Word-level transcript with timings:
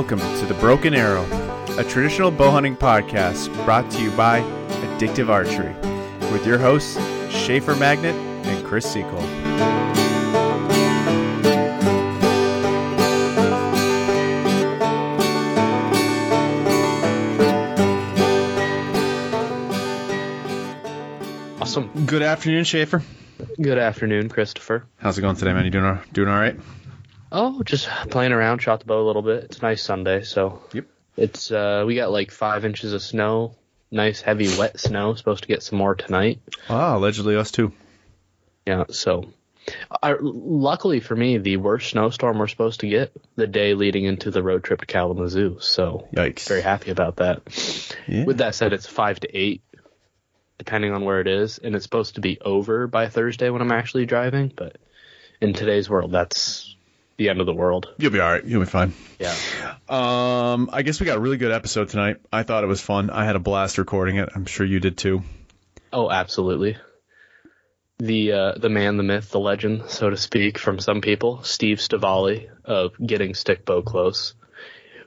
welcome 0.00 0.38
to 0.38 0.46
The 0.46 0.54
Broken 0.54 0.94
Arrow, 0.94 1.26
a 1.78 1.84
traditional 1.84 2.30
bow 2.30 2.50
hunting 2.50 2.74
podcast 2.74 3.52
brought 3.66 3.90
to 3.90 4.02
you 4.02 4.10
by 4.12 4.40
Addictive 4.40 5.28
Archery, 5.28 5.74
with 6.32 6.46
your 6.46 6.56
hosts, 6.56 6.94
Schaefer 7.30 7.76
Magnet 7.76 8.14
and 8.46 8.64
Chris 8.64 8.90
Sequel. 8.90 9.20
Awesome. 21.60 22.06
Good 22.06 22.22
afternoon, 22.22 22.64
Schaefer. 22.64 23.02
Good 23.60 23.76
afternoon, 23.76 24.30
Christopher. 24.30 24.86
How's 24.96 25.18
it 25.18 25.20
going 25.20 25.36
today, 25.36 25.52
man? 25.52 25.66
You 25.66 25.70
doing 25.70 25.98
doing 26.14 26.28
all 26.28 26.40
right? 26.40 26.56
Oh, 27.32 27.62
just 27.62 27.86
playing 28.10 28.32
around, 28.32 28.60
shot 28.60 28.80
the 28.80 28.86
bow 28.86 29.02
a 29.02 29.06
little 29.06 29.22
bit. 29.22 29.44
It's 29.44 29.58
a 29.58 29.62
nice 29.62 29.82
Sunday, 29.82 30.22
so 30.22 30.62
Yep. 30.72 30.86
it's 31.16 31.50
uh 31.50 31.84
we 31.86 31.94
got 31.94 32.10
like 32.10 32.30
five 32.30 32.64
inches 32.64 32.92
of 32.92 33.02
snow. 33.02 33.54
Nice 33.90 34.20
heavy 34.20 34.48
wet 34.58 34.78
snow. 34.78 35.14
Supposed 35.14 35.42
to 35.42 35.48
get 35.48 35.62
some 35.62 35.78
more 35.78 35.94
tonight. 35.94 36.40
Ah, 36.68 36.96
allegedly 36.96 37.36
us 37.36 37.50
too. 37.50 37.72
Yeah, 38.66 38.84
so 38.90 39.32
I, 40.02 40.16
luckily 40.20 41.00
for 41.00 41.14
me, 41.14 41.38
the 41.38 41.56
worst 41.58 41.90
snowstorm 41.90 42.38
we're 42.38 42.46
supposed 42.48 42.80
to 42.80 42.88
get 42.88 43.12
the 43.36 43.46
day 43.46 43.74
leading 43.74 44.04
into 44.04 44.30
the 44.30 44.42
road 44.42 44.64
trip 44.64 44.80
to 44.80 44.86
Kalamazoo. 44.86 45.58
So 45.60 46.08
Yikes. 46.14 46.48
very 46.48 46.62
happy 46.62 46.90
about 46.90 47.16
that. 47.16 47.42
Yeah. 48.08 48.24
With 48.24 48.38
that 48.38 48.54
said, 48.54 48.72
it's 48.72 48.86
five 48.86 49.20
to 49.20 49.36
eight, 49.36 49.62
depending 50.58 50.92
on 50.92 51.04
where 51.04 51.20
it 51.20 51.26
is, 51.28 51.58
and 51.58 51.74
it's 51.74 51.84
supposed 51.84 52.14
to 52.16 52.20
be 52.20 52.40
over 52.40 52.86
by 52.86 53.08
Thursday 53.08 53.50
when 53.50 53.60
I'm 53.62 53.72
actually 53.72 54.06
driving. 54.06 54.52
But 54.54 54.76
in 55.40 55.52
today's 55.52 55.88
world, 55.90 56.12
that's 56.12 56.69
the 57.20 57.28
end 57.28 57.38
of 57.38 57.44
the 57.44 57.52
world. 57.52 57.86
You'll 57.98 58.12
be 58.12 58.18
all 58.18 58.32
right. 58.32 58.42
You'll 58.42 58.62
be 58.62 58.66
fine. 58.66 58.94
Yeah. 59.18 59.34
Um, 59.90 60.70
I 60.72 60.80
guess 60.80 61.00
we 61.00 61.04
got 61.04 61.18
a 61.18 61.20
really 61.20 61.36
good 61.36 61.52
episode 61.52 61.90
tonight. 61.90 62.16
I 62.32 62.44
thought 62.44 62.64
it 62.64 62.66
was 62.66 62.80
fun. 62.80 63.10
I 63.10 63.26
had 63.26 63.36
a 63.36 63.38
blast 63.38 63.76
recording 63.76 64.16
it. 64.16 64.30
I'm 64.34 64.46
sure 64.46 64.64
you 64.64 64.80
did 64.80 64.96
too. 64.96 65.22
Oh, 65.92 66.10
absolutely. 66.10 66.78
The 67.98 68.32
uh, 68.32 68.52
the 68.56 68.70
man, 68.70 68.96
the 68.96 69.02
myth, 69.02 69.30
the 69.32 69.38
legend, 69.38 69.90
so 69.90 70.08
to 70.08 70.16
speak, 70.16 70.56
from 70.56 70.78
some 70.78 71.02
people, 71.02 71.42
Steve 71.42 71.76
Stivaly 71.76 72.48
of 72.64 72.92
Getting 73.04 73.34
Stick 73.34 73.66
Bow 73.66 73.82
Close. 73.82 74.32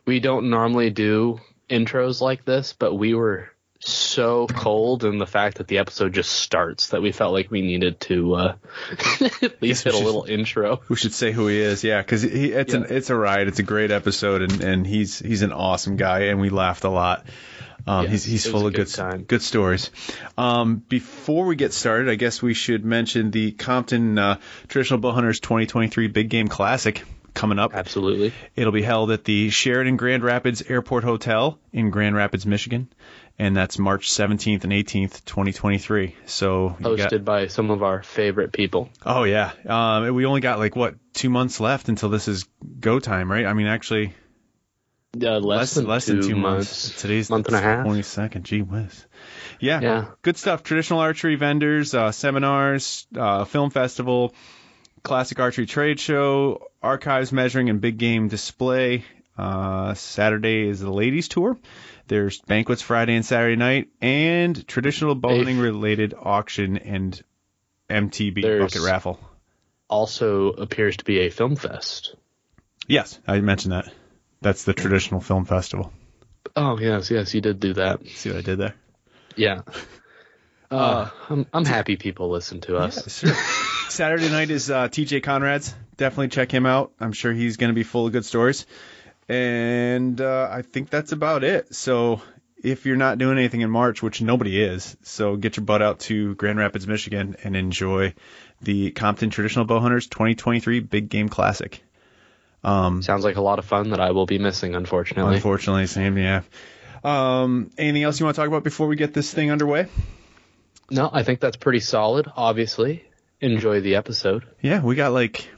We 0.05 0.20
don't 0.20 0.52
normally 0.52 0.92
do 0.92 1.39
intros 1.67 2.22
like 2.22 2.45
this, 2.45 2.73
but 2.73 2.94
we 2.94 3.16
were 3.16 3.50
so 3.89 4.48
cold 4.48 5.03
in 5.03 5.17
the 5.17 5.28
fact 5.28 5.58
that 5.58 5.67
the 5.67 5.80
episode 5.80 6.14
just 6.14 6.31
starts 6.31 6.88
that 6.89 7.02
we 7.02 7.12
felt 7.12 7.34
like 7.34 7.52
we 7.52 7.62
needed 7.62 8.00
to 8.02 8.36
uh, 8.36 8.56
at 9.22 9.62
least 9.62 9.62
we 9.62 9.67
hit 9.70 9.86
a 9.86 9.92
should- 9.92 10.03
little 10.03 10.23
intro. 10.23 10.81
We 10.89 10.95
should 10.95 11.14
say 11.14 11.31
who 11.31 11.48
he 11.48 11.59
is, 11.59 11.84
yeah, 11.84 12.02
because 12.02 12.22
he, 12.22 12.52
it's 12.52 12.73
an 12.73 12.86
it's 12.89 13.09
a 13.09 13.16
ride. 13.16 13.48
It's 13.48 13.59
a 13.59 13.64
great 13.64 13.92
episode, 13.92 14.42
and, 14.42 14.64
and 14.64 14.88
he's 14.88 15.20
he's 15.20 15.42
an 15.42 15.52
awesome 15.52 15.98
guy, 15.98 16.23
and 16.23 16.39
we 16.39 16.50
laughed 16.50 16.84
a 16.84 16.89
lot. 16.89 17.26
Um, 17.86 18.04
Yes, 18.04 18.11
he's 18.11 18.23
he's 18.23 18.45
full 18.48 18.66
of 18.66 18.73
good 18.73 18.92
good 18.94 19.28
good 19.28 19.42
stories. 19.42 19.92
Um, 20.38 20.78
before 20.78 21.45
we 21.45 21.56
get 21.58 21.73
started, 21.73 22.09
I 22.09 22.16
guess 22.16 22.42
we 22.42 22.54
should 22.54 22.86
mention 22.86 23.31
the 23.31 23.52
Compton 23.52 24.17
uh, 24.17 24.38
Traditional 24.70 25.00
Bow 25.00 25.11
Hunters 25.11 25.42
2023 25.42 26.08
Big 26.08 26.30
Game 26.30 26.48
Classic 26.48 27.04
coming 27.34 27.59
up. 27.59 27.73
Absolutely. 27.73 28.31
It'll 28.56 28.72
be 28.72 28.84
held 28.84 29.11
at 29.11 29.26
the 29.26 29.50
Sheraton 29.50 29.98
Grand 29.98 30.23
Rapids 30.23 30.61
Airport 30.61 31.04
Hotel 31.04 31.58
in 31.73 31.89
Grand 31.89 32.16
Rapids, 32.16 32.45
Michigan, 32.45 32.88
and 33.39 33.56
that's 33.58 33.80
March 33.80 34.09
17th 34.12 34.64
and 34.64 34.72
18th, 34.73 35.26
2023. 35.26 36.16
So 36.26 36.76
you 36.80 36.98
got- 36.98 37.26
by 37.26 37.48
some 37.48 37.72
of 37.72 37.81
our 37.84 38.03
favorite 38.03 38.52
people. 38.52 38.89
Oh 39.06 39.23
yeah. 39.23 39.52
Um, 39.67 40.14
we 40.14 40.26
only 40.26 40.42
got 40.42 40.59
like 40.59 40.76
what 40.76 40.95
two 41.14 41.30
months 41.30 41.59
left 41.59 41.89
until 41.89 42.09
this 42.09 42.28
is 42.28 42.45
go 42.80 43.00
time, 43.00 43.31
right? 43.31 43.45
I 43.45 43.54
mean, 43.54 43.67
actually, 43.67 44.14
Uh, 45.22 45.38
less, 45.39 45.76
than, 45.76 45.86
less 45.86 46.06
two 46.08 46.14
than 46.22 46.30
two 46.30 46.36
months. 46.36 46.88
months. 46.89 47.02
Today's 47.02 47.30
month 47.30 47.48
and 47.48 47.55
a 47.55 47.61
half. 47.61 47.86
Twenty 47.86 48.02
second. 48.02 48.45
Gee 48.45 48.61
whiz. 48.61 49.05
Yeah. 49.60 49.80
Yeah. 49.82 50.05
Good 50.23 50.38
stuff. 50.38 50.64
Traditional 50.64 51.00
archery 51.00 51.36
vendors, 51.36 51.94
uh, 51.94 52.11
seminars, 52.11 53.05
uh, 53.15 53.45
film 53.45 53.70
festival, 53.70 54.33
classic 55.04 55.39
archery 55.39 55.65
trade 55.65 56.00
show, 56.00 56.67
archives 56.82 57.32
measuring 57.32 57.70
and 57.70 57.80
big 57.80 57.98
game 57.98 58.27
display. 58.27 59.05
Uh, 59.38 59.94
Saturday 59.95 60.67
is 60.67 60.80
the 60.80 60.92
ladies 60.92 61.27
tour. 61.27 61.58
There's 62.08 62.39
banquets 62.41 62.81
Friday 62.81 63.15
and 63.15 63.25
Saturday 63.25 63.55
night, 63.55 63.89
and 64.02 64.67
traditional 64.67 65.15
bow 65.15 65.30
Hey. 65.30 65.37
hunting 65.37 65.59
related 65.59 66.14
auction 66.19 66.77
and 66.77 67.21
MTB 67.89 68.41
There's- 68.41 68.61
bucket 68.73 68.81
raffle. 68.86 69.19
Also 69.89 70.49
appears 70.49 70.97
to 70.97 71.03
be 71.05 71.19
a 71.19 71.30
film 71.30 71.55
fest. 71.55 72.15
Yes, 72.87 73.19
I 73.27 73.39
mentioned 73.41 73.73
that. 73.73 73.91
That's 74.41 74.64
the 74.64 74.73
traditional 74.73 75.21
film 75.21 75.45
festival. 75.45 75.93
Oh 76.55 76.77
yes, 76.80 77.09
yes, 77.11 77.33
you 77.33 77.41
did 77.41 77.59
do 77.59 77.73
that. 77.73 78.05
See 78.08 78.30
what 78.30 78.39
I 78.39 78.41
did 78.41 78.58
there? 78.59 78.75
Yeah. 79.35 79.61
Uh, 80.71 81.08
I'm 81.30 81.45
I'm 81.53 81.65
happy 81.65 81.97
people 81.97 82.31
listen 82.31 82.59
to 82.61 82.77
us. 82.77 83.23
Saturday 83.89 84.27
night 84.31 84.49
is 84.49 84.71
uh, 84.71 84.87
TJ 84.87 85.21
Conrads. 85.21 85.71
Definitely 85.97 86.30
check 86.30 86.52
him 86.52 86.65
out. 86.65 86.93
I'm 86.99 87.11
sure 87.11 87.31
he's 87.31 87.58
going 87.58 87.70
to 87.70 87.75
be 87.75 87.83
full 87.83 88.08
of 88.08 88.11
good 88.11 88.25
stories. 88.25 88.65
And 89.30 90.20
uh, 90.20 90.50
I 90.52 90.61
think 90.61 90.89
that's 90.89 91.11
about 91.11 91.44
it. 91.44 91.73
So 91.73 92.22
if 92.61 92.86
you're 92.86 92.95
not 92.95 93.17
doing 93.17 93.38
anything 93.38 93.61
in 93.61 93.70
March, 93.70 94.02
which 94.02 94.22
nobody 94.22 94.61
is, 94.61 94.95
so 95.04 95.36
get 95.36 95.58
your 95.58 95.66
butt 95.66 95.82
out 95.82 96.00
to 96.02 96.36
Grand 96.36 96.58
Rapids, 96.58 96.88
Michigan, 96.88 97.36
and 97.44 97.56
enjoy 97.56 98.14
the 98.62 98.92
Compton 98.92 99.30
Traditional 99.30 99.66
Bow 99.66 99.80
Hunters 99.80 100.08
2023 100.08 100.80
Big 100.82 101.10
Game 101.10 101.30
Classic. 101.30 101.83
Sounds 103.02 103.26
like 103.26 103.36
a 103.36 103.42
lot 103.42 103.60
of 103.60 103.66
fun 103.66 103.89
that 103.89 104.00
I 104.00 104.12
will 104.12 104.26
be 104.26 104.39
missing, 104.39 104.76
unfortunately. 104.76 105.36
Unfortunately, 105.36 105.86
same, 105.88 106.17
yeah. 106.17 106.44
Um, 107.04 107.72
anything 107.78 108.04
else 108.04 108.20
you 108.20 108.26
want 108.26 108.36
to 108.36 108.42
talk 108.42 108.48
about 108.48 108.64
before 108.64 108.88
we 108.88 108.95
get 108.95 109.14
this 109.14 109.33
thing 109.33 109.52
underway? 109.52 109.88
no, 110.89 111.10
I 111.12 111.23
think 111.23 111.39
that's 111.39 111.58
pretty 111.58 111.80
solid. 111.80 112.32
Obviously, 112.36 113.04
enjoy 113.42 113.82
the 113.82 113.95
episode. 113.95 114.45
Yeah, 114.62 114.82
we 114.82 114.95
got 114.95 115.12
like 115.12 115.50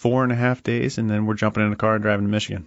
four 0.00 0.22
and 0.22 0.32
a 0.32 0.34
half 0.34 0.62
days, 0.62 0.96
and 0.96 1.10
then 1.10 1.26
we're 1.26 1.34
jumping 1.34 1.64
in 1.64 1.70
a 1.72 1.76
car 1.76 1.94
and 1.94 2.02
driving 2.02 2.24
to 2.24 2.30
Michigan. 2.30 2.66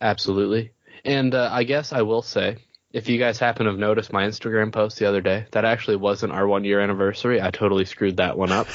Absolutely. 0.00 0.70
And 1.04 1.34
uh, 1.34 1.50
I 1.52 1.64
guess 1.64 1.92
I 1.92 2.02
will 2.02 2.22
say, 2.22 2.58
if 2.92 3.08
you 3.08 3.18
guys 3.18 3.40
happen 3.40 3.66
to 3.66 3.72
have 3.72 3.78
noticed 3.78 4.12
my 4.12 4.24
Instagram 4.24 4.72
post 4.72 4.96
the 4.98 5.06
other 5.06 5.20
day, 5.20 5.46
that 5.50 5.64
actually 5.64 5.96
wasn't 5.96 6.32
our 6.32 6.46
one 6.46 6.62
year 6.62 6.78
anniversary. 6.78 7.42
I 7.42 7.50
totally 7.50 7.86
screwed 7.86 8.18
that 8.18 8.38
one 8.38 8.52
up. 8.52 8.68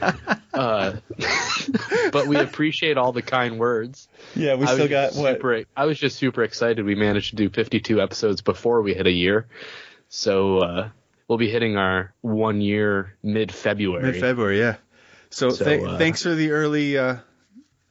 uh, 0.54 0.92
but 2.12 2.28
we 2.28 2.36
appreciate 2.36 2.96
all 2.96 3.10
the 3.10 3.22
kind 3.22 3.58
words. 3.58 4.06
Yeah, 4.36 4.54
we 4.54 4.66
I 4.66 4.74
still 4.74 4.88
got 4.88 5.14
just 5.14 5.42
what? 5.42 5.66
I 5.76 5.86
was 5.86 5.98
just 5.98 6.18
super 6.18 6.44
excited. 6.44 6.84
We 6.84 6.94
managed 6.94 7.30
to 7.30 7.36
do 7.36 7.50
52 7.50 8.00
episodes 8.00 8.40
before 8.40 8.82
we 8.82 8.94
hit 8.94 9.08
a 9.08 9.12
year, 9.12 9.48
so 10.08 10.58
uh, 10.58 10.88
we'll 11.26 11.38
be 11.38 11.50
hitting 11.50 11.76
our 11.76 12.14
one 12.20 12.60
year 12.60 13.16
mid 13.20 13.50
February. 13.50 14.12
Mid 14.12 14.20
February, 14.20 14.60
yeah. 14.60 14.76
So, 15.30 15.50
So, 15.50 15.64
th- 15.64 15.82
uh, 15.82 15.98
thanks 15.98 16.22
for 16.22 16.34
the 16.34 16.52
early 16.52 16.98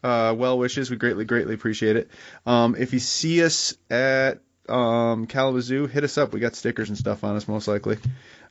uh, 0.03 0.33
well 0.37 0.57
wishes. 0.57 0.89
We 0.89 0.97
greatly, 0.97 1.25
greatly 1.25 1.53
appreciate 1.53 1.95
it. 1.95 2.11
Um, 2.45 2.75
if 2.77 2.93
you 2.93 2.99
see 2.99 3.43
us 3.43 3.75
at 3.89 4.39
um, 4.69 5.27
Kalamazoo, 5.27 5.87
hit 5.87 6.03
us 6.03 6.17
up. 6.17 6.33
We 6.33 6.39
got 6.39 6.55
stickers 6.55 6.89
and 6.89 6.97
stuff 6.97 7.23
on 7.23 7.35
us, 7.35 7.47
most 7.47 7.67
likely. 7.67 7.97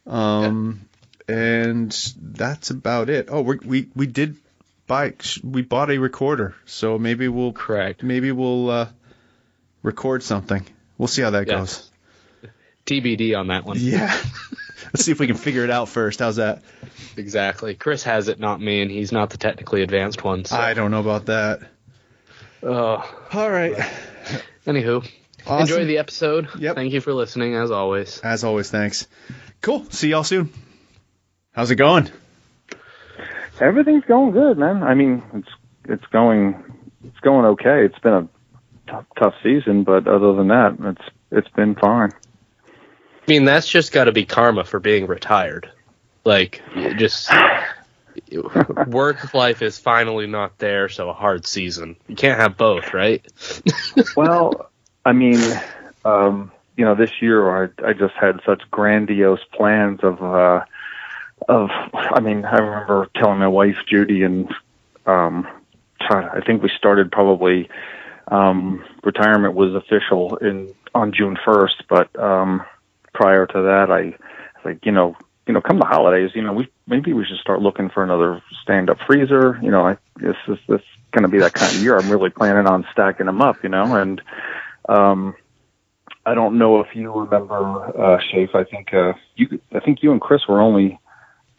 Um, 0.07 0.89
And 1.29 1.93
that's 2.17 2.71
about 2.71 3.09
it. 3.09 3.29
Oh, 3.31 3.43
we 3.43 3.59
we 3.59 3.89
we 3.95 4.07
did 4.07 4.37
buy. 4.89 5.15
We 5.45 5.63
bought 5.63 5.91
a 5.91 5.99
recorder, 5.99 6.57
so 6.67 6.99
maybe 6.99 7.29
we'll 7.29 7.53
Correct. 7.53 8.03
maybe 8.03 8.33
we'll 8.33 8.69
uh, 8.69 8.89
record 9.83 10.25
something. 10.25 10.67
We'll 10.99 11.07
see 11.09 11.23
how 11.23 11.31
that 11.31 11.47
goes. 11.47 11.89
TBD 12.87 13.39
on 13.39 13.49
that 13.49 13.65
one. 13.65 13.77
Yeah. 13.79 14.13
Let's 14.87 15.05
see 15.05 15.13
if 15.13 15.21
we 15.21 15.27
can 15.27 15.37
figure 15.37 15.65
it 15.65 15.71
out 15.71 15.89
first. 15.89 16.21
How's 16.21 16.37
that? 16.37 16.63
Exactly. 17.17 17.75
Chris 17.75 18.03
has 18.05 18.29
it, 18.29 18.39
not 18.41 18.61
me, 18.61 18.83
and 18.83 18.91
he's 18.91 19.13
not 19.13 19.31
the 19.31 19.39
technically 19.39 19.83
advanced 19.83 20.23
one. 20.25 20.45
So. 20.45 20.57
I 20.57 20.75
don't 20.75 20.91
know 20.91 21.01
about 21.01 21.27
that. 21.27 21.61
Uh, 22.63 23.03
All 23.33 23.51
right. 23.51 23.75
anywho, 24.67 25.07
Awesome. 25.47 25.61
enjoy 25.63 25.85
the 25.87 25.99
episode. 25.99 26.49
Yep. 26.59 26.75
Thank 26.77 26.93
you 26.93 27.01
for 27.01 27.13
listening, 27.15 27.55
as 27.55 27.71
always. 27.71 28.19
As 28.21 28.45
always, 28.45 28.71
thanks. 28.71 29.07
Cool. 29.61 29.85
See 29.91 30.09
y'all 30.11 30.25
soon. 30.25 30.53
How's 31.53 31.71
it 31.71 31.77
going? 31.77 32.09
Everything's 33.61 34.05
going 34.05 34.31
good, 34.33 34.57
man. 34.59 34.83
I 34.83 34.95
mean, 34.95 35.23
it's 35.35 35.49
it's 35.85 36.07
going 36.07 36.63
it's 37.05 37.19
going 37.21 37.45
okay. 37.47 37.85
It's 37.85 37.99
been 37.99 38.13
a 38.15 38.29
tough, 38.91 39.05
tough 39.19 39.35
season, 39.43 39.85
but 39.85 40.07
other 40.09 40.33
than 40.35 40.49
that, 40.49 40.77
it's 40.81 41.09
it's 41.31 41.49
been 41.49 41.75
fine. 41.75 42.11
I 43.31 43.33
mean, 43.33 43.45
that's 43.45 43.69
just 43.69 43.93
got 43.93 44.05
to 44.05 44.13
be 44.13 44.25
karma 44.25 44.65
for 44.65 44.81
being 44.81 45.07
retired. 45.07 45.71
Like, 46.25 46.63
just 46.97 47.31
work 48.89 49.33
life 49.35 49.63
is 49.63 49.79
finally 49.79 50.27
not 50.27 50.59
there, 50.59 50.89
so 50.89 51.09
a 51.09 51.13
hard 51.13 51.47
season. 51.47 51.95
You 52.09 52.17
can't 52.17 52.41
have 52.41 52.57
both, 52.57 52.93
right? 52.93 53.25
well, 54.17 54.69
I 55.05 55.13
mean, 55.13 55.39
um, 56.05 56.51
you 56.77 56.85
know, 56.85 56.97
this 56.97 57.23
year 57.23 57.65
I 57.65 57.69
I 57.87 57.93
just 57.93 58.15
had 58.15 58.41
such 58.45 58.63
grandiose 58.73 59.45
plans 59.53 60.01
of 60.03 60.21
uh 60.21 60.65
of 61.49 61.71
I 61.95 62.19
mean, 62.19 62.45
I 62.45 62.59
remember 62.59 63.11
telling 63.15 63.39
my 63.39 63.47
wife 63.47 63.77
Judy 63.87 64.25
and 64.25 64.53
um 65.07 65.47
I 66.01 66.41
think 66.45 66.65
we 66.65 66.71
started 66.77 67.13
probably 67.13 67.69
um, 68.27 68.85
retirement 69.05 69.55
was 69.55 69.73
official 69.77 70.37
in 70.39 70.75
on 70.97 71.13
June 71.13 71.37
1st, 71.47 71.83
but 71.89 72.19
um, 72.19 72.65
prior 73.21 73.47
to 73.47 73.63
that, 73.63 73.91
I 73.91 74.17
like, 74.65 74.87
you 74.87 74.93
know, 74.93 75.15
you 75.47 75.53
know, 75.53 75.61
come 75.61 75.79
the 75.79 75.85
holidays, 75.85 76.31
you 76.35 76.43
know, 76.43 76.55
we 76.55 76.69
maybe 76.87 77.13
we 77.13 77.25
should 77.27 77.39
start 77.39 77.61
looking 77.61 77.91
for 77.91 78.03
another 78.03 78.43
stand-up 78.63 78.99
freezer. 79.07 79.59
You 79.63 79.71
know, 79.71 79.87
I 79.87 79.99
this 80.17 80.37
is 80.49 80.59
this 80.69 80.81
going 81.13 81.25
to 81.25 81.29
be 81.29 81.39
that 81.41 81.53
kind 81.53 81.71
of 81.75 81.83
year. 81.83 81.99
I'm 81.99 82.11
really 82.11 82.31
planning 82.31 82.67
on 82.67 82.87
stacking 82.93 83.27
them 83.27 83.43
up, 83.43 83.57
you 83.63 83.69
know, 83.69 83.95
and 83.97 84.23
um, 84.89 85.35
I 86.25 86.35
don't 86.35 86.57
know 86.59 86.81
if 86.81 86.95
you 86.95 87.13
remember, 87.13 87.57
uh, 87.57 88.19
Shafe. 88.33 88.55
I 88.55 88.65
think 88.65 88.95
uh, 88.95 89.13
you, 89.37 89.61
I 89.73 89.81
think 89.81 90.03
you 90.03 90.13
and 90.13 90.21
Chris 90.21 90.43
were 90.49 90.61
only 90.61 90.99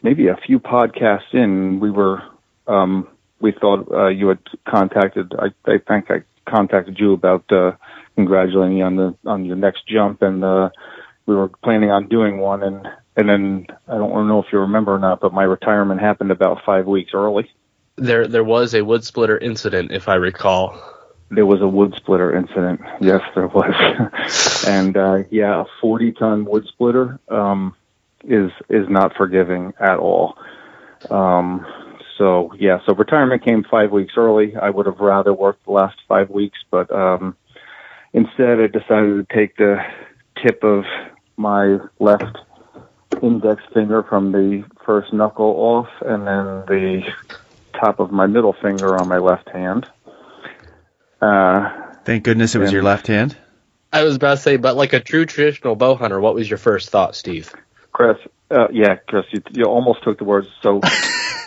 maybe 0.01 0.27
a 0.27 0.37
few 0.37 0.59
podcasts 0.59 1.33
in. 1.33 1.79
We 1.79 1.91
were, 1.91 2.23
um, 2.67 3.07
we 3.39 3.51
thought 3.51 3.91
uh, 3.91 4.07
you 4.07 4.29
had 4.29 4.39
contacted. 4.67 5.33
I, 5.37 5.47
I 5.69 5.77
think 5.87 6.09
I 6.09 6.23
contacted 6.49 6.99
you 6.99 7.13
about 7.13 7.51
uh, 7.51 7.73
congratulating 8.15 8.77
you 8.77 8.83
on 8.83 8.95
the 8.95 9.15
on 9.25 9.45
your 9.45 9.57
next 9.57 9.87
jump, 9.87 10.21
and 10.21 10.43
uh, 10.43 10.69
we 11.25 11.35
were 11.35 11.49
planning 11.63 11.91
on 11.91 12.07
doing 12.07 12.37
one, 12.37 12.63
and 12.63 12.87
and 13.15 13.29
then 13.29 13.67
I 13.87 13.97
don't 13.97 14.27
know 14.27 14.39
if 14.39 14.47
you 14.51 14.59
remember 14.59 14.95
or 14.95 14.99
not, 14.99 15.19
but 15.19 15.33
my 15.33 15.43
retirement 15.43 16.01
happened 16.01 16.31
about 16.31 16.63
five 16.65 16.85
weeks 16.85 17.11
early. 17.13 17.49
There 17.97 18.27
there 18.27 18.43
was 18.43 18.73
a 18.73 18.83
wood 18.83 19.03
splitter 19.03 19.37
incident, 19.37 19.91
if 19.91 20.07
I 20.07 20.15
recall. 20.15 20.81
There 21.29 21.45
was 21.45 21.61
a 21.61 21.67
wood 21.67 21.93
splitter 21.95 22.35
incident. 22.35 22.81
Yes, 22.99 23.21
there 23.35 23.47
was. 23.47 24.63
and 24.67 24.97
uh, 24.97 25.23
yeah, 25.29 25.61
a 25.61 25.65
40 25.79 26.11
ton 26.13 26.45
wood 26.45 26.65
splitter 26.67 27.19
um, 27.29 27.75
is 28.23 28.51
is 28.69 28.87
not 28.89 29.15
forgiving 29.15 29.73
at 29.79 29.97
all. 29.97 30.37
Um, 31.09 31.65
so 32.17 32.53
yeah, 32.59 32.79
so 32.85 32.93
retirement 32.93 33.43
came 33.43 33.63
five 33.63 33.91
weeks 33.91 34.13
early. 34.17 34.55
I 34.55 34.69
would 34.69 34.85
have 34.85 34.99
rather 34.99 35.33
worked 35.33 35.65
the 35.65 35.71
last 35.71 35.97
five 36.07 36.29
weeks, 36.29 36.59
but 36.69 36.91
um, 36.91 37.35
instead 38.13 38.59
I 38.59 38.67
decided 38.67 39.27
to 39.27 39.35
take 39.35 39.57
the 39.57 39.77
tip 40.43 40.63
of 40.63 40.83
my 41.37 41.77
left 41.99 42.37
index 43.21 43.61
finger 43.73 44.03
from 44.03 44.31
the 44.31 44.63
first 44.85 45.13
knuckle 45.13 45.45
off, 45.57 45.87
and 46.01 46.25
then 46.27 46.45
the 46.67 47.01
top 47.79 47.99
of 47.99 48.11
my 48.11 48.27
middle 48.27 48.53
finger 48.61 48.97
on 48.99 49.07
my 49.07 49.17
left 49.17 49.49
hand. 49.49 49.87
Uh, 51.21 51.69
Thank 52.03 52.23
goodness 52.23 52.55
it 52.55 52.59
was 52.59 52.71
your 52.71 52.83
left 52.83 53.07
hand. 53.07 53.37
I 53.93 54.03
was 54.03 54.15
about 54.15 54.35
to 54.37 54.41
say, 54.41 54.57
but 54.57 54.75
like 54.75 54.93
a 54.93 54.99
true 54.99 55.25
traditional 55.25 55.75
bow 55.75 55.95
hunter, 55.95 56.19
what 56.19 56.33
was 56.33 56.49
your 56.49 56.57
first 56.57 56.89
thought, 56.89 57.15
Steve? 57.15 57.53
Chris, 57.91 58.17
uh, 58.49 58.67
yeah, 58.71 58.95
Chris, 59.07 59.25
you, 59.31 59.41
you 59.51 59.65
almost 59.65 60.03
took 60.03 60.17
the 60.17 60.23
words. 60.23 60.47
So, 60.61 60.79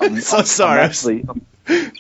I'm, 0.01 0.21
So 0.21 0.37
I'm- 0.39 0.47
sorry. 0.47 0.81
I'm 0.81 0.87
actually, 0.87 1.25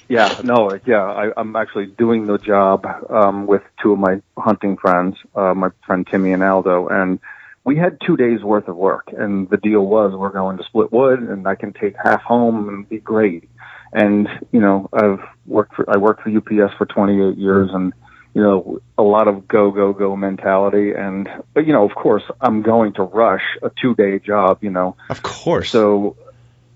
yeah, 0.09 0.41
no, 0.43 0.79
yeah, 0.87 1.03
I, 1.03 1.31
I'm 1.37 1.57
actually 1.57 1.87
doing 1.87 2.27
the 2.27 2.39
job 2.39 2.87
um, 3.09 3.47
with 3.47 3.63
two 3.83 3.93
of 3.93 3.99
my 3.99 4.21
hunting 4.37 4.77
friends, 4.77 5.17
uh, 5.35 5.55
my 5.55 5.71
friend 5.87 6.07
Timmy 6.07 6.33
and 6.33 6.43
Aldo, 6.43 6.89
and 6.89 7.19
we 7.65 7.77
had 7.77 7.99
two 8.05 8.17
days 8.17 8.43
worth 8.43 8.69
of 8.69 8.77
work. 8.77 9.13
And 9.17 9.49
the 9.49 9.57
deal 9.57 9.85
was 9.87 10.13
we're 10.15 10.31
going 10.31 10.59
to 10.59 10.65
split 10.65 10.93
wood, 10.93 11.21
and 11.21 11.47
I 11.47 11.55
can 11.55 11.73
take 11.73 11.95
half 12.03 12.23
home 12.23 12.69
and 12.69 12.89
be 12.89 12.99
great. 12.99 13.49
And 13.93 14.29
you 14.53 14.61
know, 14.61 14.89
I've 14.93 15.21
worked 15.47 15.75
for 15.75 15.89
I 15.89 15.97
worked 15.97 16.23
for 16.23 16.31
UPS 16.31 16.75
for 16.77 16.85
28 16.85 17.39
years, 17.39 17.71
and 17.73 17.93
you 18.35 18.43
know, 18.43 18.81
a 18.99 19.03
lot 19.03 19.29
of 19.29 19.47
go, 19.47 19.71
go, 19.71 19.93
go 19.93 20.17
mentality. 20.17 20.93
And, 20.93 21.29
but, 21.55 21.67
you 21.67 21.73
know, 21.73 21.89
of 21.89 21.95
course, 21.95 22.25
I'm 22.41 22.63
going 22.63 22.95
to 22.95 23.05
rush 23.05 23.45
a 23.63 23.71
two 23.81 23.95
day 23.95 24.19
job, 24.19 24.59
you 24.61 24.71
know. 24.71 24.97
Of 25.09 25.23
course. 25.23 25.71
So, 25.71 26.17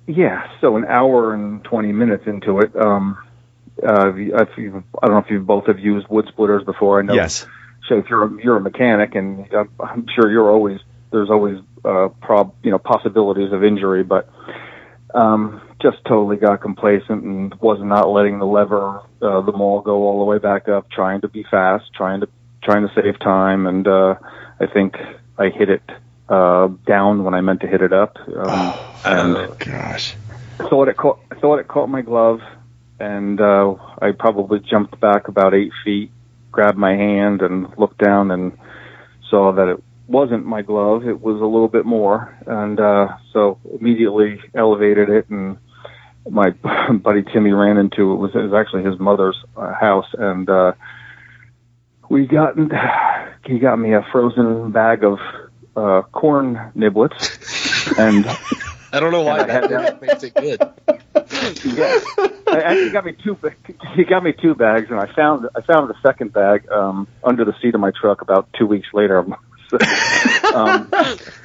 yeah, 0.08 0.49
so 0.62 0.76
an 0.76 0.87
hour 0.87 1.34
and 1.34 1.62
20 1.64 1.93
minutes 1.93 2.25
into 2.26 2.60
it, 2.60 2.75
um, 2.75 3.19
uh, 3.87 4.14
if 4.14 4.49
you, 4.56 4.82
I 5.00 5.06
don't 5.06 5.14
know 5.14 5.19
if 5.19 5.31
you 5.31 5.40
both 5.40 5.66
have 5.66 5.78
used 5.78 6.08
wood 6.08 6.25
splitters 6.28 6.64
before. 6.64 6.99
I 6.99 7.02
know, 7.02 7.14
yes. 7.14 7.46
so 7.88 7.99
if 7.99 8.06
you're 8.08 8.25
a, 8.25 8.43
you're 8.43 8.56
a 8.56 8.60
mechanic 8.60 9.14
and 9.14 9.46
I'm 9.78 10.06
sure 10.14 10.31
you're 10.31 10.50
always, 10.50 10.81
there's 11.12 11.28
always, 11.28 11.58
uh, 11.84 12.08
prob, 12.22 12.55
you 12.62 12.70
know, 12.70 12.78
possibilities 12.78 13.52
of 13.52 13.62
injury, 13.62 14.02
but, 14.02 14.31
um, 15.14 15.60
just 15.81 15.99
totally 16.06 16.38
got 16.38 16.62
complacent 16.62 17.22
and 17.22 17.55
was 17.60 17.78
not 17.82 18.08
letting 18.08 18.38
the 18.38 18.46
lever, 18.46 19.02
uh, 19.20 19.43
the 19.43 19.52
mall 19.52 19.82
go 19.82 20.05
all 20.05 20.20
the 20.20 20.25
way 20.25 20.38
back 20.38 20.69
up, 20.69 20.90
trying 20.90 21.20
to 21.20 21.28
be 21.28 21.44
fast, 21.50 21.84
trying 21.94 22.20
to, 22.20 22.28
trying 22.62 22.88
to 22.88 22.94
save 22.94 23.20
time. 23.20 23.66
And, 23.66 23.87
uh, 23.87 24.14
I 24.58 24.66
think 24.66 24.94
I 25.37 25.50
hit 25.50 25.69
it, 25.69 25.82
uh, 26.28 26.69
down 26.86 27.25
when 27.25 27.34
I 27.34 27.40
meant 27.40 27.60
to 27.62 27.66
hit 27.66 27.80
it 27.82 27.92
up. 27.92 28.16
Um, 28.28 28.75
and 29.04 29.36
Oh 29.36 29.56
gosh. 29.58 30.14
thought 30.58 30.88
it 30.88 30.96
caught, 30.96 31.20
thought 31.40 31.58
it 31.58 31.69
caught 31.69 31.88
my 31.88 32.02
glove 32.02 32.40
and, 33.00 33.40
uh, 33.40 33.75
I 34.02 34.10
probably 34.12 34.58
jumped 34.60 34.98
back 35.00 35.28
about 35.28 35.54
eight 35.54 35.72
feet, 35.84 36.10
grabbed 36.50 36.78
my 36.78 36.94
hand 36.96 37.42
and 37.42 37.69
looked 37.78 37.98
down 37.98 38.30
and 38.30 38.58
saw 39.30 39.52
that 39.52 39.69
it 39.69 39.82
wasn't 40.08 40.44
my 40.46 40.62
glove. 40.62 41.06
It 41.06 41.20
was 41.20 41.40
a 41.40 41.44
little 41.44 41.69
bit 41.69 41.84
more. 41.86 42.36
And, 42.46 42.81
uh, 42.81 43.08
so 43.32 43.58
immediately 43.78 44.40
elevated 44.54 45.08
it 45.10 45.28
and, 45.28 45.58
my 46.31 46.50
buddy 46.92 47.22
Timmy 47.22 47.52
ran 47.52 47.78
into 47.78 48.12
it 48.12 48.16
was 48.16 48.32
it 48.34 48.38
was 48.40 48.52
actually 48.52 48.84
his 48.84 48.98
mother's 49.00 49.36
uh, 49.56 49.72
house 49.72 50.04
and 50.12 50.50
uh 50.50 50.72
we 52.10 52.26
got 52.26 52.54
he 53.46 53.58
got 53.58 53.76
me 53.78 53.94
a 53.94 54.02
frozen 54.12 54.70
bag 54.70 55.04
of 55.04 55.19
uh 55.78 56.02
corn 56.12 56.72
niblets 56.76 57.98
and 57.98 58.26
I 58.92 59.00
don't 59.00 59.12
know 59.12 59.22
why 59.22 59.40
And 59.40 59.70
that 59.70 60.00
makes 60.00 60.22
it 60.22 60.34
good. 60.34 60.60
yeah 61.76 61.98
I 62.48 62.62
actually 62.64 62.90
got 62.90 63.04
me 63.04 63.12
two 63.22 63.38
he 63.94 64.04
got 64.04 64.25
me 64.25 64.32
two 64.32 64.54
bags 64.54 64.90
and 64.90 64.98
I 64.98 65.12
found 65.14 65.48
I 65.54 65.60
found 65.62 65.88
the 65.90 65.96
second 66.02 66.32
bag 66.32 66.70
um 66.70 67.06
under 67.22 67.44
the 67.44 67.54
seat 67.60 67.75
of 67.75 67.80
my 67.80 67.92
truck 68.00 68.22
about 68.22 68.48
2 68.58 68.66
weeks 68.66 68.88
later 68.92 69.19
um 70.54 70.90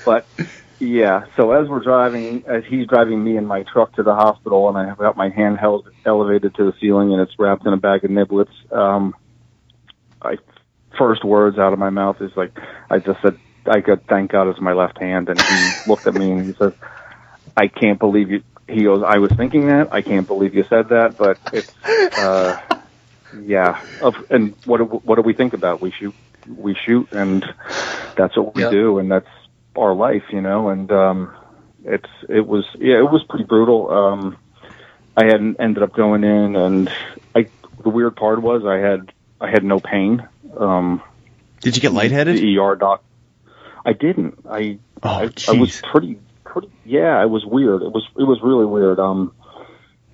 but 0.05 0.25
yeah, 0.79 1.25
so 1.37 1.51
as 1.53 1.69
we're 1.69 1.81
driving, 1.81 2.43
as 2.45 2.63
he's 2.65 2.87
driving 2.87 3.23
me 3.23 3.37
in 3.37 3.45
my 3.45 3.63
truck 3.63 3.95
to 3.95 4.03
the 4.03 4.13
hospital, 4.13 4.67
and 4.67 4.77
I 4.77 4.85
have 4.87 4.97
got 4.97 5.15
my 5.15 5.29
hand 5.29 5.57
held 5.57 5.87
elevated 6.05 6.55
to 6.55 6.65
the 6.65 6.73
ceiling, 6.81 7.13
and 7.13 7.21
it's 7.21 7.37
wrapped 7.39 7.65
in 7.65 7.71
a 7.71 7.77
bag 7.77 8.03
of 8.03 8.11
niblets. 8.11 8.51
Um, 8.71 9.15
I 10.21 10.37
first 10.97 11.23
words 11.23 11.57
out 11.57 11.73
of 11.73 11.79
my 11.79 11.89
mouth 11.89 12.21
is 12.21 12.31
like, 12.35 12.57
I 12.89 12.99
just 12.99 13.21
said, 13.21 13.39
"I 13.67 13.81
could 13.81 14.05
thank 14.07 14.31
God 14.31 14.49
it's 14.49 14.61
my 14.61 14.73
left 14.73 14.99
hand," 14.99 15.29
and 15.29 15.39
he 15.39 15.73
looked 15.85 16.07
at 16.07 16.15
me 16.15 16.31
and 16.31 16.47
he 16.47 16.53
says, 16.59 16.73
"I 17.57 17.67
can't 17.67 17.99
believe 17.99 18.29
you." 18.31 18.43
He 18.67 18.83
goes, 18.83 19.03
"I 19.05 19.19
was 19.19 19.31
thinking 19.37 19.67
that. 19.67 19.89
I 19.91 20.01
can't 20.01 20.27
believe 20.27 20.53
you 20.55 20.63
said 20.69 20.89
that, 20.89 21.15
but 21.17 21.39
it's, 21.51 21.73
uh, 22.17 22.55
yeah." 23.31 23.81
Of 23.99 24.13
and 24.29 24.55
what 24.65 24.77
do, 24.77 24.85
what 24.85 25.15
do 25.15 25.21
we 25.21 25.33
think 25.33 25.53
about? 25.53 25.81
We 25.81 25.91
shoot, 25.99 26.15
we 26.47 26.75
shoot, 26.85 27.09
and 27.11 27.43
that's 28.17 28.37
what 28.37 28.55
we 28.55 28.61
Yep. 28.63 28.71
do, 28.71 28.99
and 28.99 29.11
that's 29.11 29.27
our 29.77 29.93
life, 29.95 30.23
you 30.31 30.41
know, 30.41 30.69
and 30.69 30.91
um 30.91 31.35
it's 31.85 32.09
it 32.29 32.45
was 32.45 32.65
yeah, 32.79 32.97
it 32.99 33.11
was 33.11 33.23
pretty 33.29 33.45
brutal. 33.45 33.89
Um 33.91 34.37
I 35.17 35.25
hadn't 35.25 35.59
ended 35.59 35.83
up 35.83 35.93
going 35.93 36.23
in 36.23 36.55
and 36.55 36.89
I 37.35 37.49
the 37.83 37.89
weird 37.89 38.15
part 38.15 38.41
was 38.41 38.63
I 38.65 38.77
had 38.77 39.11
I 39.41 39.49
had 39.49 39.63
no 39.63 39.79
pain. 39.79 40.27
Um 40.57 41.01
Did 41.61 41.75
you 41.75 41.81
get 41.81 41.91
lightheaded? 41.93 42.35
the 42.35 42.57
ER 42.59 42.75
doc 42.75 43.03
I 43.85 43.93
didn't. 43.93 44.35
I 44.49 44.79
Oh, 45.05 45.09
I, 45.09 45.29
I 45.49 45.51
was 45.53 45.81
pretty 45.91 46.19
pretty 46.45 46.69
yeah, 46.85 47.21
it 47.21 47.29
was 47.29 47.45
weird. 47.45 47.81
It 47.81 47.91
was 47.91 48.07
it 48.17 48.23
was 48.23 48.39
really 48.43 48.65
weird. 48.65 48.99
Um 48.99 49.33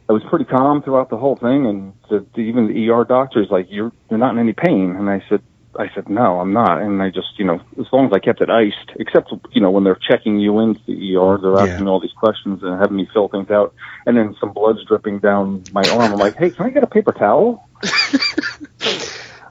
I 0.09 0.13
was 0.13 0.23
pretty 0.29 0.45
calm 0.45 0.81
throughout 0.81 1.09
the 1.11 1.17
whole 1.17 1.35
thing 1.35 1.67
and 1.67 1.93
the, 2.09 2.25
the, 2.33 2.41
even 2.41 2.67
the 2.67 2.89
ER 2.89 3.03
doctor's 3.05 3.49
like 3.51 3.67
you're 3.69 3.91
you're 4.09 4.19
not 4.19 4.33
in 4.33 4.39
any 4.39 4.53
pain 4.53 4.95
and 4.97 5.09
I 5.09 5.23
said 5.29 5.41
I 5.77 5.85
said, 5.93 6.09
no, 6.09 6.39
I'm 6.39 6.51
not. 6.51 6.81
And 6.81 6.99
I 7.01 7.09
just, 7.09 7.37
you 7.37 7.45
know, 7.45 7.61
as 7.79 7.85
long 7.93 8.07
as 8.07 8.11
I 8.11 8.17
kept 8.17 8.41
it 8.41 8.49
iced, 8.49 8.91
except, 8.95 9.31
you 9.53 9.61
know, 9.61 9.69
when 9.69 9.83
they're 9.83 9.99
checking 10.09 10.39
you 10.39 10.59
into 10.59 10.79
the 10.87 11.15
ER, 11.15 11.37
they're 11.39 11.53
Yeah. 11.55 11.71
asking 11.71 11.87
all 11.87 11.99
these 12.01 12.11
questions 12.17 12.63
and 12.63 12.79
having 12.81 12.97
me 12.97 13.07
fill 13.13 13.27
things 13.27 13.51
out. 13.51 13.73
And 14.07 14.17
then 14.17 14.35
some 14.39 14.51
blood's 14.51 14.83
dripping 14.87 15.19
down 15.19 15.63
my 15.71 15.83
arm. 15.87 16.11
I'm 16.11 16.19
like, 16.19 16.35
hey, 16.37 16.49
can 16.49 16.65
I 16.65 16.71
get 16.71 16.83
a 16.83 16.87
paper 16.87 17.11
towel? 17.11 17.69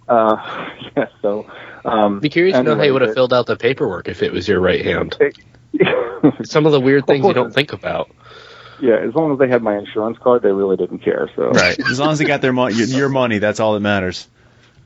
uh, 0.09 0.69
yeah, 0.97 1.07
so, 1.23 1.47
um, 1.85 2.21
Be 2.21 2.29
curious 2.29 2.57
to 2.57 2.63
know 2.63 2.77
how 2.77 2.83
you 2.83 2.93
would 2.93 3.03
have 3.03 3.15
filled 3.15 3.33
out 3.33 3.47
the 3.47 3.57
paperwork 3.57 4.09
if 4.09 4.23
it 4.23 4.33
was 4.33 4.47
your 4.49 4.61
right 4.61 4.85
hand. 4.85 5.17
yeah, 5.73 5.93
Some 6.45 6.67
of 6.67 6.73
the 6.73 6.81
weird 6.81 7.07
things 7.07 7.25
you 7.27 7.33
don't 7.35 7.53
think 7.55 7.73
about. 7.73 8.11
Yeah, 8.81 8.97
as 8.97 9.13
long 9.15 9.33
as 9.33 9.39
they 9.39 9.49
had 9.49 9.63
my 9.63 9.77
insurance 9.77 10.19
card, 10.19 10.43
they 10.43 10.53
really 10.53 10.77
didn't 10.77 11.01
care. 11.01 11.29
So, 11.35 11.51
Right. 11.51 11.79
As 11.91 11.99
long 11.99 12.11
as 12.13 12.19
they 12.19 12.25
got 12.25 12.41
their 12.43 12.53
money, 12.53 12.77
your, 12.77 12.87
your 12.87 13.09
money, 13.09 13.39
that's 13.39 13.59
all 13.61 13.75
that 13.75 13.81
matters. 13.81 14.29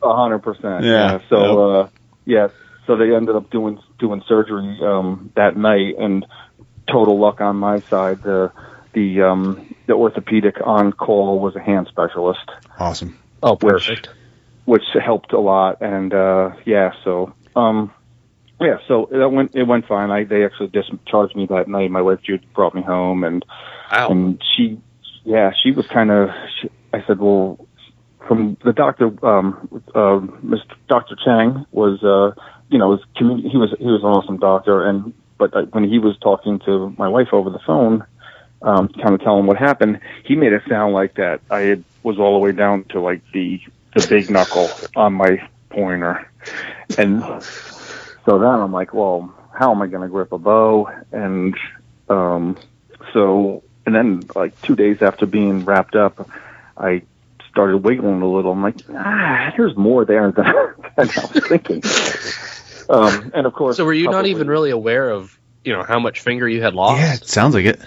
A 0.03 0.17
hundred 0.17 0.41
percent. 0.41 0.85
Yeah. 0.85 1.21
So 1.29 1.71
uh 1.83 1.89
yeah, 2.25 2.49
so 2.87 2.97
they 2.97 3.15
ended 3.15 3.37
up 3.37 3.51
doing 3.51 3.79
doing 4.01 4.23
surgery 4.27 4.79
um 4.83 5.31
that 5.37 5.57
night 5.57 5.95
and 5.99 6.27
total 6.91 7.21
luck 7.21 7.41
on 7.41 7.57
my 7.57 7.81
side. 7.83 8.23
The 8.23 8.51
the 8.95 9.23
um 9.23 9.75
the 9.87 9.93
orthopedic 9.93 10.57
on 10.65 10.93
call 10.93 11.39
was 11.39 11.55
a 11.55 11.61
hand 11.61 11.87
specialist, 11.89 12.51
Awesome. 12.79 13.17
Oh, 13.43 13.55
perfect. 13.57 14.09
which 14.09 14.17
helped 15.05 15.33
a 15.33 15.41
lot 15.41 15.81
and 15.81 16.13
uh 16.15 16.51
yeah, 16.65 16.93
so 17.05 17.33
um 17.57 17.93
yeah, 18.61 18.79
so 18.87 19.07
it 19.07 19.31
went 19.33 19.55
it 19.55 19.65
went 19.65 19.87
fine. 19.87 20.11
I 20.11 20.25
they 20.25 20.45
actually 20.45 20.69
discharged 20.69 21.35
me 21.35 21.47
that 21.47 21.67
night. 21.69 21.91
My 21.91 22.03
wife 22.03 22.21
Jude 22.23 22.45
brought 22.55 22.75
me 22.75 22.83
home 22.83 23.25
and 23.25 23.45
Wow. 23.91 24.09
and 24.09 24.43
she 24.57 24.81
yeah 25.25 25.53
she 25.63 25.71
was 25.73 25.87
kind 25.87 26.11
of 26.11 26.31
i 26.95 27.05
said 27.07 27.19
well 27.21 27.69
from 28.27 28.57
the 28.65 28.73
doctor, 28.73 29.07
um, 29.27 29.69
uh, 29.95 30.21
Mr. 30.45 30.75
Dr. 30.89 31.17
Chang 31.25 31.67
was, 31.73 32.03
uh, 32.03 32.41
you 32.69 32.79
know, 32.79 32.89
was 32.89 33.01
commun- 33.17 33.43
he 33.49 33.57
was 33.57 33.75
he 33.79 33.85
was 33.87 34.03
an 34.03 34.09
awesome 34.09 34.39
doctor, 34.39 34.85
and 34.85 35.13
but 35.39 35.55
uh, 35.55 35.63
when 35.73 35.85
he 35.85 35.99
was 35.99 36.17
talking 36.19 36.61
to 36.61 36.95
my 36.99 37.09
wife 37.09 37.29
over 37.33 37.51
the 37.51 37.59
phone, 37.67 38.05
um, 38.63 38.89
kind 38.89 39.15
of 39.15 39.21
telling 39.21 39.47
what 39.47 39.57
happened, 39.57 40.01
he 40.25 40.37
made 40.37 40.53
it 40.53 40.63
sound 40.69 40.95
like 40.95 41.15
that 41.15 41.41
I 41.51 41.61
had 41.61 41.85
was 42.03 42.19
all 42.19 42.35
the 42.35 42.39
way 42.39 42.53
down 42.53 42.85
to 42.91 43.01
like 43.01 43.23
the 43.33 43.61
the 43.95 44.07
big 44.09 44.31
knuckle 44.31 44.69
on 44.97 45.15
my 45.15 45.49
pointer, 45.71 46.29
and 46.99 47.21
so 48.25 48.39
then 48.39 48.49
I'm 48.49 48.73
like, 48.73 48.93
well, 48.95 49.33
how 49.59 49.71
am 49.73 49.83
I 49.83 49.87
going 49.87 50.03
to 50.03 50.09
grip 50.09 50.33
a 50.33 50.39
bow? 50.39 50.91
And 51.13 51.57
um, 52.09 52.57
so, 53.13 53.63
and 53.87 53.95
then 53.95 54.23
like 54.35 54.61
two 54.63 54.77
days 54.77 55.03
after 55.03 55.27
being 55.27 55.65
wrapped 55.65 55.95
up, 55.97 56.29
I 56.77 57.03
started 57.51 57.79
wiggling 57.79 58.23
a 58.23 58.27
little. 58.31 58.53
I'm 58.53 58.63
like, 58.63 58.77
ah, 58.95 59.53
there's 59.57 59.77
more 59.77 60.05
there 60.05 60.31
than, 60.33 60.45
than 60.45 60.55
I 60.99 61.05
was 61.05 61.47
thinking. 61.49 61.83
Um, 62.89 63.31
and 63.35 63.47
of 63.47 63.53
course, 63.55 63.77
So 63.77 63.85
were 63.85 63.93
you 63.93 64.05
not 64.07 64.13
probably- 64.13 64.31
even 64.31 64.49
really 64.49 64.71
aware 64.71 65.11
of 65.11 65.39
you 65.65 65.73
know 65.73 65.83
how 65.85 66.01
much 66.01 66.21
finger 66.21 66.49
you 66.49 66.61
had 66.63 66.75
lost? 66.75 67.01
Yeah, 67.01 67.15
it 67.15 67.25
sounds 67.27 67.55
like 67.55 67.65
it. 67.67 67.81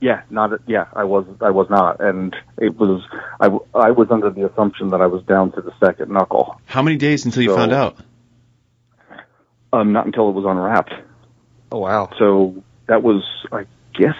Yeah, 0.00 0.22
not 0.30 0.52
yeah. 0.66 0.86
I 0.92 1.04
was 1.04 1.26
I 1.40 1.50
was 1.50 1.68
not, 1.70 2.00
and 2.00 2.34
it 2.56 2.76
was 2.78 3.02
I, 3.40 3.46
I 3.74 3.90
was 3.90 4.10
under 4.10 4.30
the 4.30 4.46
assumption 4.48 4.90
that 4.90 5.00
I 5.00 5.06
was 5.06 5.22
down 5.24 5.50
to 5.52 5.60
the 5.60 5.72
second 5.80 6.10
knuckle. 6.12 6.60
How 6.66 6.82
many 6.82 6.96
days 6.96 7.24
until 7.24 7.42
you 7.42 7.48
So- 7.50 7.56
found 7.56 7.72
out? 7.72 7.96
Um, 9.72 9.92
not 9.92 10.06
until 10.06 10.28
it 10.30 10.32
was 10.32 10.44
unwrapped. 10.46 10.94
Oh 11.72 11.78
wow. 11.80 12.10
So 12.18 12.62
that 12.86 13.02
was 13.02 13.22
I 13.52 13.66
guess 13.92 14.14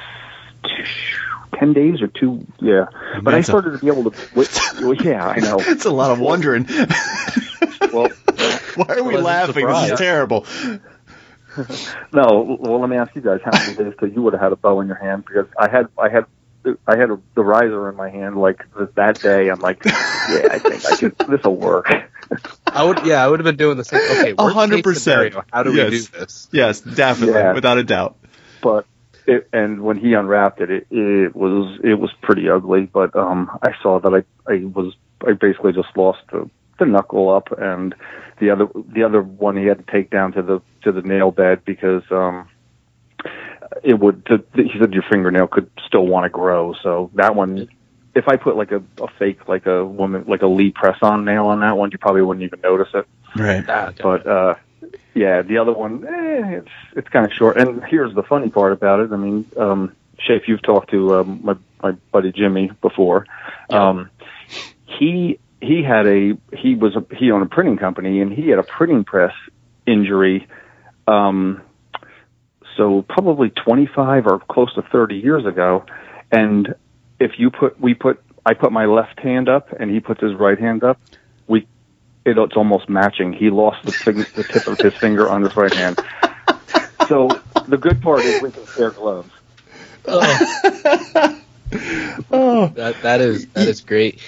ten 1.55 1.73
days 1.73 2.03
or 2.03 2.09
two. 2.09 2.45
Yeah, 2.61 2.87
but 3.23 3.35
I 3.35 3.39
That's 3.39 3.49
a- 3.49 3.53
started 3.53 3.71
to 3.73 3.79
be 3.79 3.87
able 3.87 4.11
to. 4.11 4.19
Wait, 4.35 4.61
well, 4.81 4.95
yeah, 4.95 5.27
I 5.27 5.39
know. 5.39 5.57
It's 5.61 5.85
a 5.87 5.91
lot 5.93 6.11
of 6.11 6.19
wondering. 6.21 6.67
Well, 7.93 8.09
Why 8.75 8.95
are 8.97 9.03
we 9.03 9.15
Wasn't 9.15 9.23
laughing? 9.25 9.67
This 9.67 9.93
is 9.93 9.99
terrible. 9.99 10.45
no. 12.13 12.59
Well, 12.61 12.81
let 12.81 12.91
me 12.91 12.97
ask 12.97 13.15
you 13.15 13.23
guys 13.23 13.41
how 13.45 13.51
many 13.53 13.75
days 13.75 13.95
till 13.99 14.09
you 14.09 14.23
would 14.23 14.33
have 14.35 14.43
had 14.43 14.53
a 14.53 14.57
bow 14.57 14.81
in 14.81 14.87
your 14.87 14.97
hand 14.97 15.25
because 15.27 15.47
I 15.59 15.69
had 15.71 15.89
I 15.99 16.09
had. 16.09 16.27
I 16.87 16.99
had 16.99 17.09
a, 17.11 17.19
the 17.35 17.43
riser 17.43 17.89
in 17.89 17.95
my 17.97 18.11
hand 18.11 18.37
like 18.37 18.67
that 18.97 19.21
day. 19.23 19.49
I'm 19.49 19.61
like, 19.61 19.83
yeah, 19.85 19.93
I 20.51 20.59
think 20.59 20.85
I 20.85 20.97
could. 20.97 21.17
This 21.31 21.43
will 21.45 21.57
work. 21.57 21.87
I 22.67 22.85
would 22.85 23.07
yeah, 23.07 23.25
I 23.25 23.29
would 23.29 23.39
have 23.41 23.45
been 23.45 23.57
doing 23.57 23.77
the 23.79 23.85
same. 23.85 24.01
Okay, 24.03 24.35
A 24.37 24.49
hundred 24.51 24.83
percent. 24.85 25.35
How 25.53 25.63
do 25.63 25.73
Yes. 25.73 25.91
we 25.91 25.99
do 25.99 26.03
this? 26.19 26.49
Yes, 26.53 26.81
definitely, 26.81 27.37
Yeah. 27.37 27.55
without 27.55 27.79
a 27.79 27.85
doubt. 27.85 28.17
but 28.61 28.87
it, 29.25 29.49
and 29.53 29.81
when 29.83 29.97
he 29.99 30.13
unwrapped 30.15 30.61
it, 30.61 30.69
it, 30.71 30.87
it 30.91 31.35
was 31.37 31.79
it 31.85 31.95
was 31.95 32.11
pretty 32.21 32.51
ugly. 32.51 32.83
But 32.93 33.15
um, 33.17 33.57
I 33.63 33.73
saw 33.81 34.01
that 34.01 34.13
I 34.13 34.53
I 34.53 34.65
was 34.65 34.95
I 35.27 35.33
basically 35.33 35.73
just 35.73 35.97
lost 35.97 36.21
the, 36.33 36.51
the 36.79 36.87
knuckle 36.87 37.31
up, 37.31 37.49
and 37.59 37.95
the 38.39 38.51
other 38.51 38.69
the 38.75 39.03
other 39.03 39.23
one 39.23 39.57
he 39.57 39.67
had 39.67 39.79
to 39.79 39.93
take 39.93 40.11
down 40.11 40.33
to 40.33 40.43
the 40.43 40.61
to 40.83 40.93
the 40.93 41.03
nail 41.03 41.31
bed 41.31 41.65
because 41.65 42.03
um, 42.11 42.49
it 43.83 43.99
would. 43.99 44.25
To, 44.27 44.45
he 44.55 44.71
said 44.79 44.93
your 44.93 45.05
fingernail 45.11 45.49
could 45.49 45.71
still 45.87 46.07
want 46.07 46.25
to 46.25 46.31
grow, 46.31 46.75
so 46.83 47.11
that 47.15 47.35
one. 47.35 47.69
If 48.15 48.27
I 48.27 48.37
put 48.37 48.57
like 48.57 48.73
a, 48.73 48.83
a 49.01 49.07
fake, 49.19 49.47
like 49.47 49.67
a 49.67 49.85
woman, 49.85 50.25
like 50.27 50.43
a 50.43 50.47
Lee 50.49 50.73
press 50.73 50.97
on 51.03 51.25
nail 51.25 51.47
on 51.47 51.61
that 51.61 51.77
one, 51.77 51.91
you 51.93 51.99
probably 51.99 52.23
wouldn't 52.23 52.43
even 52.43 52.61
notice 52.61 52.89
it. 52.93 53.07
Right. 53.37 53.65
Ah. 53.69 53.93
But 54.03 54.27
uh, 54.27 54.55
yeah, 55.15 55.43
the 55.43 55.59
other 55.59 55.73
one, 55.73 56.05
eh, 56.05 56.59
it's 56.59 56.69
it's 56.97 57.09
kind 57.09 57.27
of 57.27 57.33
short. 57.33 57.59
And 57.59 57.85
here's 57.85 58.15
the 58.15 58.23
funny 58.23 58.49
part 58.49 58.73
about 58.73 59.01
it. 59.01 59.13
I 59.13 59.17
mean, 59.17 59.49
um, 59.57 59.95
Shafe, 60.19 60.49
you've 60.49 60.63
talked 60.63 60.91
to 60.91 61.17
um, 61.17 61.41
my 61.45 61.57
my 61.83 61.93
buddy 62.13 62.33
Jimmy 62.33 62.71
before. 62.81 63.27
Um, 63.71 64.11
he 64.87 65.39
he 65.61 65.83
had 65.83 66.07
a 66.07 66.39
he 66.57 66.75
was 66.75 66.95
a, 66.97 67.05
he 67.17 67.31
owned 67.33 67.43
a 67.43 67.49
printing 67.49 67.77
company 67.77 68.21
and 68.21 68.33
he 68.33 68.49
had 68.49 68.59
a 68.59 68.63
printing 68.63 69.05
press 69.05 69.33
injury. 69.87 70.47
Um, 71.07 71.63
so 72.77 73.03
probably 73.09 73.51
25 73.51 74.27
or 74.27 74.39
close 74.39 74.73
to 74.75 74.83
30 74.83 75.17
years 75.17 75.45
ago, 75.47 75.85
and 76.31 76.75
if 77.19 77.33
you 77.39 77.51
put 77.51 77.81
we 77.81 77.95
put 77.95 78.23
I 78.47 78.55
put 78.55 78.73
my 78.73 78.87
left 78.87 79.19
hand 79.21 79.49
up 79.49 79.69
and 79.79 79.91
he 79.91 80.01
puts 80.01 80.21
his 80.23 80.35
right 80.35 80.59
hand 80.59 80.85
up, 80.85 81.01
we 81.49 81.67
it, 82.25 82.39
it's 82.39 82.57
almost 82.57 82.89
matching. 82.89 83.33
He 83.33 83.51
lost 83.51 83.85
the, 83.85 83.93
fing- 83.93 84.27
the 84.35 84.45
tip 84.45 84.67
of 84.69 84.79
his 84.81 84.95
finger 85.01 85.29
on 85.29 85.43
his 85.43 85.57
right 85.57 85.73
hand. 85.75 85.99
So 87.09 87.29
the 87.67 87.77
good 87.79 88.01
part 88.03 88.27
is 88.27 88.41
we 88.41 88.53
can 88.53 88.67
share 88.67 88.91
gloves. 88.91 89.31
Oh, 92.31 92.69
That 92.69 93.03
that 93.03 93.21
is 93.21 93.47
that 93.49 93.69
is 93.69 93.81
great. 93.83 94.21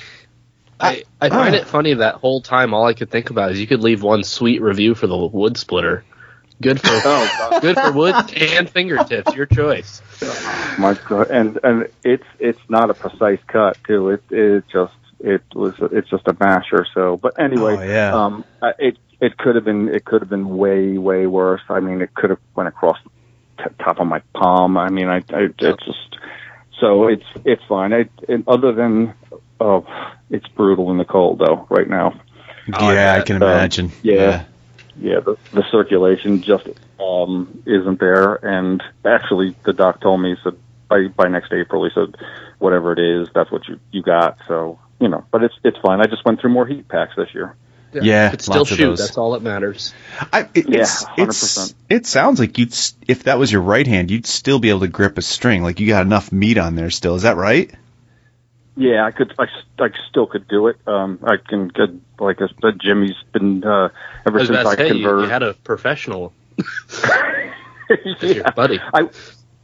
I 0.80 1.04
I 1.20 1.28
find 1.28 1.54
it 1.54 1.66
funny 1.66 1.94
that 1.94 2.16
whole 2.16 2.40
time 2.40 2.74
all 2.74 2.86
I 2.86 2.94
could 2.94 3.10
think 3.10 3.30
about 3.30 3.52
is 3.52 3.60
you 3.60 3.66
could 3.66 3.80
leave 3.82 4.02
one 4.02 4.24
sweet 4.24 4.60
review 4.62 4.94
for 4.94 5.06
the 5.06 5.16
wood 5.16 5.56
splitter. 5.56 6.04
Good 6.62 6.80
for 6.80 6.88
Oh 7.04 7.28
God, 7.38 7.62
good 7.62 7.76
for 7.76 7.92
wood 7.92 8.14
and 8.36 8.68
fingertips, 8.68 9.34
your 9.34 9.46
choice. 9.46 10.02
my 10.78 10.94
God! 11.08 11.30
And 11.30 11.58
and 11.62 11.88
it's 12.04 12.24
it's 12.38 12.60
not 12.68 12.90
a 12.90 12.94
precise 12.94 13.40
cut 13.46 13.78
too. 13.86 14.10
It 14.10 14.22
it 14.30 14.64
just 14.72 14.92
it 15.20 15.42
was 15.54 15.74
it's 15.92 16.08
just 16.10 16.26
a 16.28 16.36
masher. 16.38 16.86
So, 16.94 17.16
but 17.16 17.38
anyway, 17.38 17.76
Oh, 17.78 17.82
yeah. 17.82 18.14
um, 18.14 18.44
I- 18.62 18.74
it 18.78 18.98
it 19.20 19.36
could 19.36 19.54
have 19.54 19.64
been 19.64 19.88
it 19.88 20.04
could 20.04 20.22
have 20.22 20.30
been 20.30 20.56
way 20.56 20.96
way 20.98 21.26
worse. 21.26 21.62
I 21.68 21.80
mean, 21.80 22.00
it 22.00 22.14
could 22.14 22.30
have 22.30 22.40
went 22.54 22.68
across 22.68 22.96
the 23.04 23.64
t- 23.64 23.74
top 23.84 24.00
of 24.00 24.06
my 24.06 24.20
palm. 24.34 24.76
I 24.78 24.88
mean, 24.90 25.08
I, 25.08 25.16
I 25.32 25.48
it's 25.58 25.84
just 25.84 26.16
so 26.80 27.08
it's 27.08 27.24
it's 27.44 27.62
fine. 27.68 27.92
I, 27.92 28.08
it, 28.28 28.44
other 28.46 28.72
than 28.72 29.14
oh, 29.60 29.86
it's 30.30 30.48
brutal 30.48 30.90
in 30.90 30.98
the 30.98 31.04
cold 31.04 31.38
though 31.38 31.66
right 31.70 31.88
now. 31.88 32.20
I 32.72 32.94
yeah, 32.94 33.14
I 33.14 33.22
can 33.22 33.36
Um, 33.36 33.42
imagine. 33.42 33.92
yeah. 34.02 34.44
yeah, 34.98 35.20
the, 35.20 35.36
the 35.52 35.64
circulation 35.70 36.42
just 36.42 36.68
um, 37.00 37.62
isn't 37.66 37.98
there. 38.00 38.34
And 38.34 38.82
actually, 39.04 39.56
the 39.64 39.72
doc 39.72 40.00
told 40.00 40.20
me 40.20 40.30
he 40.30 40.36
said 40.42 40.56
by 40.88 41.08
by 41.08 41.28
next 41.28 41.52
April, 41.52 41.84
he 41.84 41.90
said 41.94 42.16
whatever 42.58 42.92
it 42.92 42.98
is, 42.98 43.28
that's 43.34 43.50
what 43.50 43.66
you 43.68 43.80
you 43.90 44.02
got. 44.02 44.38
So 44.48 44.78
you 45.00 45.08
know, 45.08 45.24
but 45.30 45.42
it's 45.42 45.54
it's 45.64 45.78
fine. 45.78 46.00
I 46.00 46.04
just 46.06 46.24
went 46.24 46.40
through 46.40 46.50
more 46.50 46.66
heat 46.66 46.86
packs 46.88 47.14
this 47.16 47.34
year. 47.34 47.56
Yeah, 47.92 48.26
You 48.26 48.30
could 48.30 48.42
still 48.42 48.58
lots 48.58 48.70
of 48.70 48.76
shoot. 48.76 48.86
those. 48.86 48.98
That's 49.00 49.18
all 49.18 49.32
that 49.32 49.42
matters. 49.42 49.92
I, 50.32 50.48
it, 50.54 50.68
Yeah, 50.68 50.82
it's, 50.82 51.04
it's 51.16 51.58
100%. 51.70 51.74
it 51.88 52.06
sounds 52.06 52.38
like 52.38 52.56
you'd 52.56 52.72
if 53.08 53.24
that 53.24 53.36
was 53.36 53.50
your 53.50 53.62
right 53.62 53.86
hand, 53.86 54.12
you'd 54.12 54.26
still 54.26 54.60
be 54.60 54.68
able 54.68 54.80
to 54.80 54.88
grip 54.88 55.18
a 55.18 55.22
string. 55.22 55.64
Like 55.64 55.80
you 55.80 55.88
got 55.88 56.06
enough 56.06 56.30
meat 56.30 56.56
on 56.56 56.76
there 56.76 56.90
still. 56.90 57.16
Is 57.16 57.22
that 57.22 57.36
right? 57.36 57.72
Yeah, 58.76 59.04
I 59.04 59.10
could. 59.10 59.34
I, 59.38 59.46
I 59.78 59.88
still 60.08 60.26
could 60.26 60.46
do 60.48 60.68
it. 60.68 60.76
Um, 60.86 61.18
I 61.24 61.36
can 61.36 61.68
get 61.68 61.90
like 62.18 62.40
I 62.40 62.46
said, 62.62 62.78
Jimmy's 62.80 63.16
been 63.32 63.64
uh, 63.64 63.88
ever 64.26 64.38
was 64.38 64.48
since 64.48 64.66
I 64.66 64.74
to 64.76 64.88
say 64.88 64.94
you, 64.96 65.20
you 65.22 65.28
had 65.28 65.42
a 65.42 65.54
professional 65.54 66.32
as 66.58 68.22
your 68.22 68.32
Yeah. 68.36 68.50
buddy. 68.50 68.78
I 68.94 69.08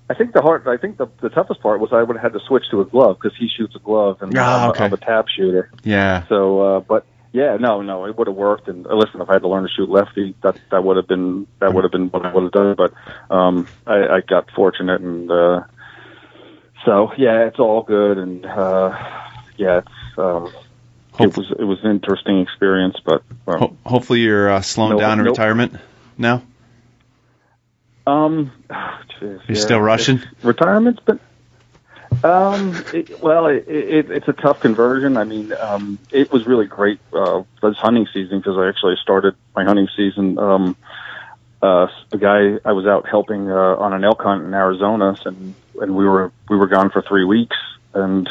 I 0.08 0.14
think 0.14 0.32
the 0.32 0.42
hard. 0.42 0.66
I 0.68 0.76
think 0.76 0.98
the 0.98 1.06
the 1.20 1.28
toughest 1.28 1.60
part 1.60 1.80
was 1.80 1.92
I 1.92 2.02
would 2.02 2.16
have 2.16 2.32
had 2.32 2.38
to 2.38 2.44
switch 2.46 2.64
to 2.70 2.80
a 2.80 2.84
glove 2.84 3.18
because 3.20 3.36
he 3.38 3.48
shoots 3.48 3.74
a 3.74 3.78
glove 3.78 4.22
and 4.22 4.36
Ah, 4.36 4.64
I'm, 4.64 4.68
a- 4.68 4.70
okay. 4.72 4.84
I'm 4.84 4.92
a 4.92 4.96
tap 4.96 5.26
shooter. 5.28 5.70
Yeah. 5.84 6.26
So, 6.28 6.60
uh, 6.60 6.80
but 6.80 7.06
yeah, 7.32 7.56
no, 7.58 7.82
no, 7.82 8.06
it 8.06 8.16
would 8.16 8.28
have 8.28 8.36
worked. 8.36 8.68
And 8.68 8.86
uh, 8.86 8.94
listen, 8.94 9.20
if 9.20 9.28
I 9.28 9.34
had 9.34 9.42
to 9.42 9.48
learn 9.48 9.64
to 9.64 9.68
shoot 9.68 9.88
lefty, 9.90 10.34
that 10.42 10.56
that 10.70 10.84
would 10.84 10.96
have 10.96 11.08
been 11.08 11.46
that 11.60 11.74
would 11.74 11.84
have 11.84 11.92
been 11.92 12.08
what 12.08 12.24
I 12.24 12.32
would 12.32 12.44
have 12.44 12.52
done. 12.52 12.74
But 12.76 12.92
um, 13.34 13.66
I, 13.86 14.06
I 14.16 14.20
got 14.20 14.50
fortunate, 14.52 15.00
and 15.00 15.30
uh, 15.30 15.62
so 16.86 17.12
yeah, 17.18 17.44
it's 17.46 17.58
all 17.58 17.82
good. 17.82 18.16
And 18.16 18.46
uh, 18.46 18.96
yeah, 19.58 19.78
it's 19.78 20.18
um, 20.18 20.50
Hope- 21.12 21.20
it 21.20 21.36
was 21.36 21.50
it 21.58 21.64
was 21.64 21.78
an 21.84 21.90
interesting 21.90 22.40
experience, 22.40 22.96
but 23.04 23.22
well, 23.44 23.58
Ho- 23.58 23.76
hopefully 23.84 24.20
you're 24.20 24.48
uh, 24.48 24.62
slowing 24.62 24.92
Nope, 24.92 25.00
down 25.00 25.18
in 25.18 25.24
nope. 25.26 25.32
retirement 25.32 25.74
now. 26.16 26.42
Um, 28.06 28.52
geez, 28.70 29.20
You're 29.20 29.40
yeah. 29.48 29.54
still 29.54 29.80
rushing? 29.80 30.22
Retirement's 30.42 31.00
been. 31.00 31.20
Um, 32.22 32.74
it, 32.94 33.20
well, 33.20 33.46
it, 33.46 33.66
it, 33.68 34.10
it's 34.10 34.28
a 34.28 34.32
tough 34.32 34.60
conversion. 34.60 35.16
I 35.16 35.24
mean, 35.24 35.52
um, 35.52 35.98
it 36.12 36.32
was 36.32 36.46
really 36.46 36.66
great 36.66 36.98
uh, 37.12 37.42
this 37.60 37.76
hunting 37.76 38.06
season 38.12 38.38
because 38.38 38.56
I 38.56 38.68
actually 38.68 38.96
started 39.02 39.34
my 39.54 39.64
hunting 39.64 39.88
season. 39.96 40.38
Um, 40.38 40.76
uh, 41.62 41.88
a 42.12 42.18
guy 42.18 42.58
I 42.64 42.72
was 42.72 42.86
out 42.86 43.08
helping 43.08 43.50
uh, 43.50 43.54
on 43.76 43.92
an 43.92 44.04
elk 44.04 44.22
hunt 44.22 44.44
in 44.44 44.54
Arizona, 44.54 45.16
and 45.24 45.54
and 45.80 45.96
we 45.96 46.06
were 46.06 46.32
we 46.48 46.56
were 46.56 46.66
gone 46.66 46.90
for 46.90 47.02
three 47.02 47.24
weeks, 47.24 47.56
and 47.94 48.28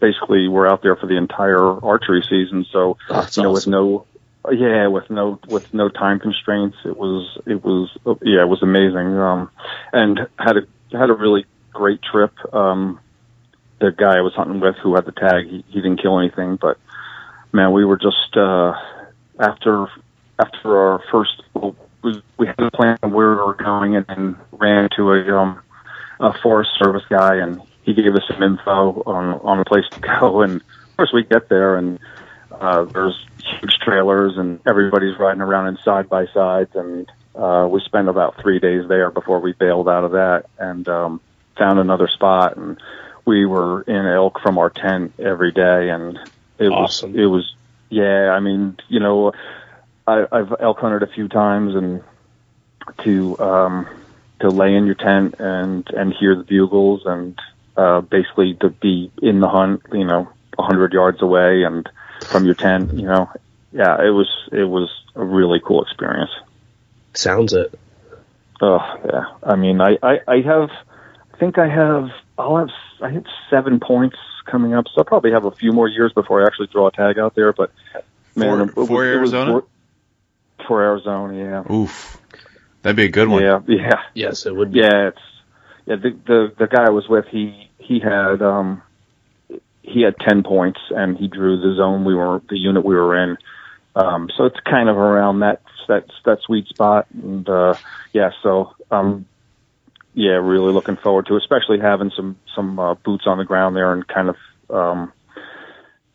basically 0.00 0.48
we're 0.48 0.68
out 0.68 0.82
there 0.82 0.96
for 0.96 1.06
the 1.06 1.16
entire 1.16 1.84
archery 1.84 2.22
season. 2.28 2.66
So 2.70 2.96
That's 3.08 3.36
you 3.36 3.42
know, 3.42 3.52
with 3.52 3.66
no, 3.66 4.06
yeah, 4.50 4.86
with 4.88 5.10
no 5.10 5.38
with 5.48 5.72
no 5.74 5.88
time 5.88 6.20
constraints, 6.20 6.76
it 6.84 6.96
was 6.96 7.38
it 7.46 7.64
was 7.64 7.90
yeah, 8.22 8.42
it 8.42 8.48
was 8.48 8.62
amazing. 8.62 9.16
Um, 9.18 9.50
and 9.92 10.20
had 10.38 10.56
a 10.56 10.96
had 10.96 11.10
a 11.10 11.14
really 11.14 11.46
great 11.72 12.00
trip. 12.02 12.32
Um, 12.54 13.00
the 13.80 13.90
guy 13.90 14.18
I 14.18 14.20
was 14.20 14.34
hunting 14.34 14.60
with, 14.60 14.76
who 14.76 14.94
had 14.94 15.06
the 15.06 15.12
tag, 15.12 15.48
he, 15.48 15.64
he 15.68 15.80
didn't 15.80 16.00
kill 16.00 16.18
anything, 16.20 16.56
but 16.56 16.78
man, 17.52 17.72
we 17.72 17.84
were 17.84 17.96
just 17.96 18.36
uh, 18.36 18.74
after 19.38 19.86
after 20.38 20.78
our 20.78 21.02
first. 21.10 21.42
We, 22.02 22.20
we 22.36 22.48
had 22.48 22.58
a 22.58 22.70
plan 22.72 22.98
of 23.02 23.12
where 23.12 23.30
we 23.30 23.36
were 23.36 23.54
going, 23.54 23.94
and 23.96 24.04
then 24.08 24.36
ran 24.50 24.84
into 24.84 25.12
a 25.12 25.38
um, 25.38 25.62
a 26.22 26.32
Forest 26.42 26.70
Service 26.78 27.04
guy, 27.10 27.36
and 27.36 27.60
he 27.82 27.92
gave 27.92 28.14
us 28.14 28.22
some 28.30 28.42
info 28.42 29.02
on 29.04 29.40
on 29.40 29.60
a 29.60 29.64
place 29.64 29.84
to 29.90 30.00
go. 30.00 30.42
And 30.42 30.56
of 30.62 30.96
course, 30.96 31.12
we 31.12 31.24
get 31.24 31.48
there, 31.48 31.76
and 31.76 31.98
uh, 32.52 32.84
there's 32.84 33.26
huge 33.42 33.74
trailers 33.84 34.36
and 34.36 34.60
everybody's 34.68 35.18
riding 35.18 35.40
around 35.40 35.68
in 35.68 35.76
side 35.78 36.08
by 36.08 36.26
sides 36.26 36.70
and 36.74 37.10
uh, 37.34 37.66
we 37.68 37.80
spent 37.80 38.08
about 38.08 38.40
three 38.40 38.58
days 38.58 38.86
there 38.88 39.10
before 39.10 39.40
we 39.40 39.52
bailed 39.52 39.88
out 39.88 40.04
of 40.04 40.12
that 40.12 40.44
and 40.58 40.86
um, 40.88 41.20
found 41.58 41.78
another 41.78 42.08
spot 42.08 42.56
and 42.56 42.78
we 43.24 43.46
were 43.46 43.82
in 43.82 44.06
elk 44.06 44.40
from 44.40 44.58
our 44.58 44.70
tent 44.70 45.12
every 45.18 45.50
day 45.52 45.90
and 45.90 46.18
it 46.58 46.68
Awesome. 46.68 47.12
was 47.12 47.20
it 47.20 47.26
was 47.26 47.54
yeah 47.88 48.30
I 48.30 48.40
mean 48.40 48.76
you 48.88 49.00
know 49.00 49.32
I, 50.06 50.26
I've 50.30 50.54
elk 50.60 50.78
hunted 50.78 51.02
a 51.02 51.12
few 51.12 51.28
times 51.28 51.74
and 51.74 52.02
to 53.04 53.38
um, 53.38 53.88
to 54.42 54.50
lay 54.50 54.74
in 54.74 54.86
your 54.86 54.94
tent 54.94 55.36
and 55.38 55.88
and 55.90 56.12
hear 56.12 56.36
the 56.36 56.44
bugles 56.44 57.02
and 57.06 57.38
uh, 57.76 58.00
basically 58.02 58.54
to 58.60 58.68
be 58.68 59.10
in 59.22 59.40
the 59.40 59.48
hunt 59.48 59.82
you 59.92 60.04
know 60.04 60.28
a 60.58 60.62
hundred 60.62 60.92
yards 60.92 61.22
away 61.22 61.62
and 61.64 61.88
from 62.26 62.44
your 62.44 62.54
tent 62.54 62.92
you 62.92 63.06
know 63.06 63.30
yeah 63.72 63.96
it 64.02 64.10
was 64.10 64.28
it 64.52 64.64
was 64.64 64.90
a 65.14 65.24
really 65.24 65.60
cool 65.64 65.82
experience. 65.82 66.30
Sounds 67.14 67.52
it. 67.52 67.78
Oh 68.60 68.80
yeah. 69.04 69.24
I 69.42 69.56
mean, 69.56 69.80
I, 69.80 69.98
I, 70.02 70.20
I 70.26 70.40
have, 70.42 70.70
I 71.34 71.36
think 71.38 71.58
I 71.58 71.68
have, 71.68 72.10
I'll 72.38 72.56
have, 72.58 72.70
I 73.00 73.10
have 73.10 73.24
seven 73.50 73.80
points 73.80 74.16
coming 74.46 74.72
up. 74.72 74.86
So 74.86 74.98
I'll 74.98 75.04
probably 75.04 75.32
have 75.32 75.44
a 75.44 75.50
few 75.50 75.72
more 75.72 75.88
years 75.88 76.12
before 76.12 76.42
I 76.42 76.46
actually 76.46 76.68
draw 76.68 76.86
a 76.86 76.92
tag 76.92 77.18
out 77.18 77.34
there. 77.34 77.52
But 77.52 77.72
man, 78.36 78.68
For- 78.68 78.82
it 78.82 78.86
for 78.86 79.04
it 79.04 79.20
was 79.20 79.34
Arizona? 79.34 79.62
for 80.66 80.82
Arizona, 80.82 81.36
yeah. 81.36 81.74
Oof, 81.74 82.18
that'd 82.82 82.96
be 82.96 83.04
a 83.04 83.08
good 83.08 83.28
one. 83.28 83.42
Yeah, 83.42 83.60
yeah, 83.66 84.02
Yes, 84.14 84.46
it 84.46 84.54
would 84.54 84.72
be. 84.72 84.80
yeah. 84.80 85.08
It's 85.08 85.18
yeah. 85.86 85.96
The 85.96 86.10
the 86.26 86.52
the 86.58 86.66
guy 86.66 86.84
I 86.86 86.90
was 86.90 87.08
with, 87.08 87.26
he 87.30 87.68
he 87.78 87.98
had 88.00 88.42
um 88.42 88.82
he 89.82 90.02
had 90.02 90.14
ten 90.20 90.42
points 90.42 90.80
and 90.90 91.16
he 91.16 91.28
drew 91.28 91.60
the 91.60 91.74
zone 91.76 92.04
we 92.04 92.14
were 92.14 92.40
the 92.48 92.56
unit 92.58 92.84
we 92.84 92.94
were 92.94 93.16
in. 93.22 93.36
Um, 93.94 94.30
so 94.36 94.44
it's 94.46 94.58
kind 94.60 94.88
of 94.88 94.96
around 94.96 95.40
that 95.40 95.60
that 95.88 96.06
that 96.24 96.40
sweet 96.42 96.66
spot, 96.68 97.06
and 97.12 97.46
uh, 97.48 97.74
yeah. 98.12 98.30
So 98.42 98.74
um, 98.90 99.26
yeah, 100.14 100.32
really 100.32 100.72
looking 100.72 100.96
forward 100.96 101.26
to, 101.26 101.34
it, 101.36 101.42
especially 101.42 101.78
having 101.80 102.10
some 102.16 102.36
some 102.54 102.78
uh, 102.78 102.94
boots 102.94 103.24
on 103.26 103.38
the 103.38 103.44
ground 103.44 103.76
there 103.76 103.92
and 103.92 104.06
kind 104.06 104.28
of 104.30 104.36
um, 104.70 105.12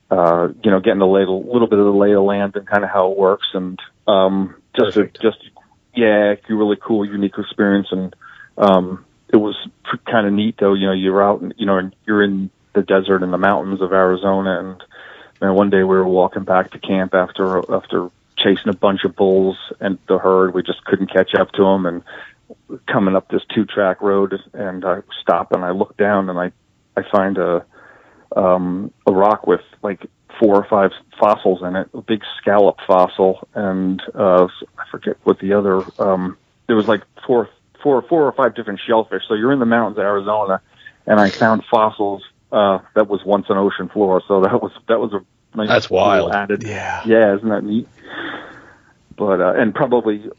uh, 0.10 0.48
you 0.64 0.72
know 0.72 0.80
getting 0.80 1.02
a 1.02 1.08
little 1.10 1.44
little 1.52 1.68
bit 1.68 1.78
of 1.78 1.86
the 1.86 1.92
lay 1.92 2.12
of 2.12 2.16
the 2.16 2.22
land 2.22 2.56
and 2.56 2.66
kind 2.68 2.84
of 2.84 2.90
how 2.90 3.12
it 3.12 3.18
works, 3.18 3.48
and 3.54 3.78
um, 4.08 4.56
just 4.76 4.98
a, 4.98 5.02
Perfect. 5.02 5.22
just 5.22 5.38
yeah, 5.98 6.36
really 6.48 6.78
cool, 6.80 7.04
unique 7.04 7.38
experience, 7.38 7.88
and 7.92 8.16
um, 8.58 9.04
it 9.30 9.38
was 9.38 9.56
kind 10.06 10.28
of 10.28 10.34
neat 10.34 10.56
though. 10.60 10.76
You 10.76 10.88
know, 10.88 10.94
you're 10.94 11.24
out, 11.24 11.42
and 11.42 11.56
you 11.58 11.66
know, 11.66 11.90
you're 12.06 12.24
in 12.24 12.52
the 12.74 12.84
desert 12.84 13.24
and 13.24 13.34
the 13.34 13.38
mountains 13.40 13.82
of 13.82 13.92
Arizona, 13.92 14.60
and 14.60 14.84
man, 15.42 15.56
one 15.56 15.72
day 15.72 15.78
we 15.78 15.96
were 15.96 16.08
walking 16.08 16.44
back 16.44 16.72
to 16.72 16.80
camp 16.80 17.16
after 17.16 17.74
after 17.74 18.12
chasing 18.38 18.70
a 18.70 18.74
bunch 18.74 19.04
of 19.06 19.16
bulls 19.16 19.58
and 19.80 19.98
the 20.08 20.20
herd. 20.20 20.54
We 20.54 20.62
just 20.62 20.86
couldn't 20.86 21.12
catch 21.12 21.34
up 21.34 21.52
to 21.54 21.64
them, 21.64 21.88
and 21.88 22.04
coming 22.86 23.16
up 23.16 23.30
this 23.30 23.42
two 23.54 23.66
track 23.66 24.00
road, 24.02 24.36
and 24.54 24.86
I 24.86 25.00
stop 25.20 25.52
and 25.52 25.66
I 25.66 25.72
look 25.72 25.98
down 25.98 26.30
and 26.30 26.38
I 26.38 26.52
I 26.96 27.02
find 27.12 27.40
a 27.40 27.66
um, 28.36 28.94
a 29.08 29.12
rock 29.12 29.48
with 29.48 29.62
like 29.82 30.06
four 30.40 30.56
or 30.56 30.66
five 30.66 30.92
fossils 31.20 31.62
in 31.64 31.76
it, 31.76 31.90
a 31.94 32.02
big 32.02 32.22
scallop 32.40 32.78
fossil, 32.86 33.48
and 33.54 34.02
uh, 34.16 34.48
I 34.78 34.90
forget 34.92 35.18
what 35.24 35.40
the 35.40 35.54
other. 35.54 35.84
Um, 36.00 36.38
there 36.68 36.76
was 36.76 36.88
like 36.88 37.02
four, 37.26 37.50
four, 37.82 38.02
four 38.04 38.26
or 38.26 38.32
five 38.34 38.56
different 38.56 38.80
shellfish. 38.86 39.24
So 39.28 39.34
you're 39.34 39.52
in 39.54 39.60
the 39.60 39.66
mountains 39.66 39.98
of 39.98 40.04
Arizona, 40.04 40.62
and 41.06 41.20
I 41.20 41.30
found 41.30 41.64
fossils 41.70 42.24
uh, 42.52 42.80
that 42.96 43.08
was 43.08 43.24
once 43.26 43.48
an 43.50 43.58
ocean 43.58 43.90
floor. 43.90 44.22
So 44.28 44.42
that 44.42 44.62
was 44.62 44.72
that 44.88 45.00
was 45.00 45.14
a 45.14 45.58
nice 45.58 45.70
That's 45.70 45.90
wild. 45.90 46.34
added. 46.34 46.64
Yeah. 46.64 47.02
Yeah, 47.06 47.36
isn't 47.36 47.50
that 47.50 47.64
neat? 47.64 47.88
But 49.18 49.42
uh, 49.42 49.54
and 49.58 49.74
probably 49.74 50.30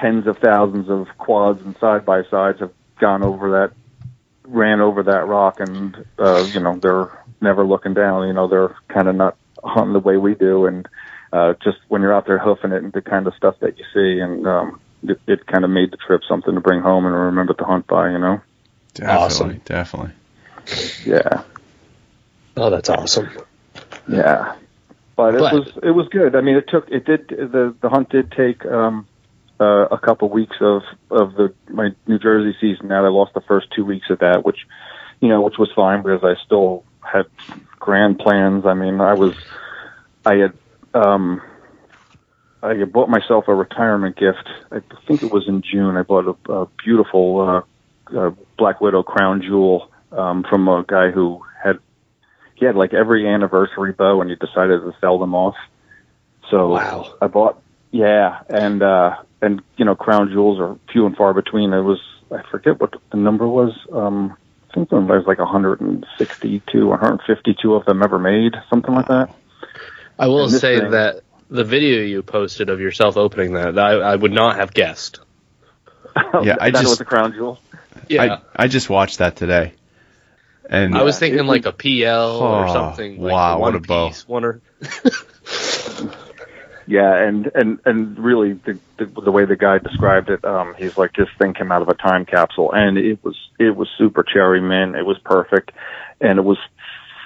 tens 0.00 0.26
of 0.26 0.38
thousands 0.38 0.88
of 0.88 1.06
quads 1.18 1.62
and 1.62 1.76
side 1.78 2.04
by 2.04 2.22
sides 2.24 2.60
have 2.60 2.72
gone 2.98 3.22
over 3.22 3.50
that, 3.52 3.72
ran 4.46 4.80
over 4.80 5.02
that 5.04 5.26
rock, 5.26 5.60
and 5.60 5.96
uh, 6.18 6.48
you 6.52 6.60
know 6.60 6.78
they're 6.78 7.10
never 7.40 7.64
looking 7.64 7.94
down. 7.94 8.26
You 8.26 8.32
know 8.32 8.48
they're 8.48 8.74
kind 8.88 9.08
of 9.08 9.14
not 9.16 9.36
hunting 9.62 9.92
the 9.92 9.98
way 10.00 10.16
we 10.16 10.34
do, 10.34 10.66
and 10.66 10.88
uh, 11.32 11.54
just 11.62 11.78
when 11.88 12.02
you're 12.02 12.14
out 12.14 12.26
there 12.26 12.38
hoofing 12.38 12.72
it 12.72 12.82
and 12.82 12.92
the 12.92 13.02
kind 13.02 13.26
of 13.26 13.34
stuff 13.34 13.56
that 13.60 13.78
you 13.78 13.84
see, 13.92 14.20
and 14.20 14.46
um, 14.46 14.80
it, 15.02 15.20
it 15.26 15.46
kind 15.46 15.64
of 15.64 15.70
made 15.70 15.90
the 15.90 15.96
trip 15.96 16.22
something 16.28 16.54
to 16.54 16.60
bring 16.60 16.80
home 16.80 17.04
and 17.06 17.14
remember 17.14 17.54
to 17.54 17.64
hunt 17.64 17.86
by. 17.86 18.10
You 18.10 18.18
know? 18.18 18.40
Definitely, 18.94 19.24
Awesome. 19.24 19.60
definitely. 19.64 20.12
Yeah. 21.04 21.42
Oh, 22.56 22.70
that's 22.70 22.88
awesome. 22.88 23.28
Yeah, 24.08 24.54
but 25.16 25.34
it 25.34 25.40
But- 25.40 25.52
was 25.52 25.72
it 25.82 25.90
was 25.90 26.08
good. 26.08 26.34
I 26.36 26.40
mean, 26.40 26.56
it 26.56 26.68
took 26.68 26.88
it 26.90 27.04
did 27.04 27.28
the 27.28 27.74
the 27.80 27.88
hunt 27.88 28.08
did 28.10 28.30
take 28.32 28.64
um, 28.64 29.06
uh, 29.60 29.86
a 29.90 29.98
couple 29.98 30.28
weeks 30.28 30.56
of 30.60 30.82
of 31.10 31.34
the 31.34 31.54
my 31.68 31.90
New 32.06 32.18
Jersey 32.18 32.56
season. 32.60 32.92
Out, 32.92 33.04
I 33.04 33.08
lost 33.08 33.34
the 33.34 33.40
first 33.42 33.68
two 33.74 33.84
weeks 33.84 34.10
of 34.10 34.18
that, 34.20 34.44
which 34.44 34.66
you 35.20 35.28
know, 35.28 35.40
which 35.40 35.58
was 35.58 35.70
fine 35.74 36.02
because 36.02 36.22
I 36.24 36.34
still 36.44 36.84
had 37.00 37.26
grand 37.78 38.18
plans. 38.18 38.66
I 38.66 38.74
mean, 38.74 39.00
I 39.00 39.14
was 39.14 39.34
I 40.24 40.34
had 40.36 40.52
um, 40.94 41.40
I 42.62 42.74
had 42.74 42.92
bought 42.92 43.08
myself 43.08 43.48
a 43.48 43.54
retirement 43.54 44.16
gift. 44.16 44.48
I 44.70 44.80
think 45.06 45.22
it 45.22 45.32
was 45.32 45.48
in 45.48 45.62
June. 45.62 45.96
I 45.96 46.02
bought 46.02 46.36
a, 46.48 46.52
a 46.52 46.66
beautiful 46.84 47.40
uh, 48.12 48.18
uh, 48.18 48.30
Black 48.58 48.80
Widow 48.80 49.02
crown 49.02 49.42
jewel 49.42 49.90
um, 50.12 50.44
from 50.48 50.68
a 50.68 50.84
guy 50.86 51.10
who 51.10 51.42
had 51.62 51.78
he 52.56 52.64
had 52.64 52.74
like 52.74 52.94
every 52.94 53.28
anniversary 53.28 53.92
bow 53.92 54.20
and 54.20 54.30
he 54.30 54.36
decided 54.36 54.80
to 54.80 54.94
sell 55.00 55.18
them 55.18 55.34
off. 55.34 55.56
So 56.50 56.72
Wow. 56.74 57.14
I 57.20 57.26
bought 57.26 57.62
yeah, 57.90 58.40
and 58.48 58.82
uh 58.82 59.16
and 59.46 59.62
you 59.78 59.84
know, 59.84 59.94
crown 59.94 60.28
jewels 60.30 60.60
are 60.60 60.76
few 60.92 61.06
and 61.06 61.16
far 61.16 61.32
between. 61.32 61.72
It 61.72 61.80
was 61.80 62.00
I 62.30 62.42
forget 62.50 62.78
what 62.80 62.92
the 63.10 63.16
number 63.16 63.46
was. 63.48 63.72
Um 63.92 64.36
I 64.70 64.74
think 64.74 64.90
there 64.90 65.00
was 65.00 65.26
like 65.26 65.38
162, 65.38 66.86
152 66.86 67.74
of 67.74 67.84
them 67.86 68.02
ever 68.02 68.18
made, 68.18 68.52
something 68.68 68.94
like 68.94 69.08
that. 69.08 69.34
I 70.18 70.26
will 70.26 70.50
say 70.50 70.80
thing- 70.80 70.90
that 70.90 71.22
the 71.48 71.64
video 71.64 72.02
you 72.02 72.22
posted 72.22 72.68
of 72.68 72.80
yourself 72.80 73.16
opening 73.16 73.52
that, 73.54 73.78
I, 73.78 73.92
I 73.92 74.16
would 74.16 74.32
not 74.32 74.56
have 74.56 74.74
guessed. 74.74 75.20
Yeah, 76.42 76.56
I 76.60 76.70
that 76.70 76.80
just- 76.80 76.88
was 76.90 77.00
a 77.00 77.04
crown 77.04 77.32
jewel. 77.32 77.58
Yeah. 78.08 78.38
I 78.56 78.64
I 78.64 78.68
just 78.68 78.88
watched 78.90 79.18
that 79.18 79.36
today, 79.36 79.72
and 80.68 80.96
I 80.96 81.02
was 81.02 81.18
thinking 81.18 81.46
like 81.46 81.64
a 81.66 81.72
PL 81.72 82.38
or 82.38 82.66
Oh, 82.68 82.72
something. 82.72 83.20
Like 83.22 83.32
wow, 83.32 83.58
one 83.58 83.72
what 83.74 83.82
a 83.82 83.86
bow. 83.86 84.08
piece, 84.08 84.28
One 84.28 84.44
or 84.44 84.60
Yeah, 86.86 87.16
and 87.16 87.50
and 87.54 87.80
and 87.84 88.18
really 88.18 88.52
the 88.52 88.78
the, 88.96 89.06
the 89.06 89.32
way 89.32 89.44
the 89.44 89.56
guy 89.56 89.78
described 89.78 90.30
it, 90.30 90.44
um, 90.44 90.74
he's 90.78 90.96
like 90.96 91.14
this 91.14 91.28
thing 91.38 91.52
came 91.52 91.72
out 91.72 91.82
of 91.82 91.88
a 91.88 91.94
time 91.94 92.24
capsule, 92.24 92.72
and 92.72 92.96
it 92.96 93.22
was 93.24 93.36
it 93.58 93.74
was 93.74 93.88
super 93.98 94.22
cherry 94.22 94.60
man, 94.60 94.94
It 94.94 95.04
was 95.04 95.18
perfect, 95.24 95.72
and 96.20 96.38
it 96.38 96.42
was 96.42 96.58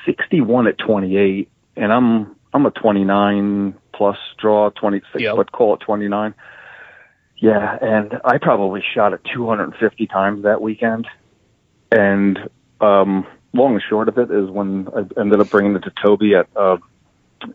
61 0.06 0.66
at 0.66 0.78
28, 0.78 1.50
and 1.76 1.92
I'm 1.92 2.36
I'm 2.54 2.64
a 2.64 2.70
29 2.70 3.74
plus 3.92 4.16
draw, 4.38 4.70
26, 4.70 5.22
Yep. 5.22 5.36
but 5.36 5.52
call 5.52 5.74
it 5.74 5.80
29. 5.80 6.34
Yeah, 7.36 7.78
and 7.80 8.20
I 8.24 8.38
probably 8.38 8.82
shot 8.94 9.12
it 9.12 9.20
250 9.34 10.06
times 10.06 10.42
that 10.44 10.60
weekend, 10.62 11.06
and 11.92 12.38
um, 12.80 13.26
long 13.52 13.74
and 13.74 13.82
short 13.88 14.08
of 14.08 14.16
it 14.18 14.30
is 14.30 14.48
when 14.50 14.88
I 14.88 15.20
ended 15.20 15.40
up 15.40 15.50
bringing 15.50 15.74
it 15.76 15.80
to 15.84 15.92
Toby 16.02 16.34
at 16.34 16.48
uh, 16.56 16.78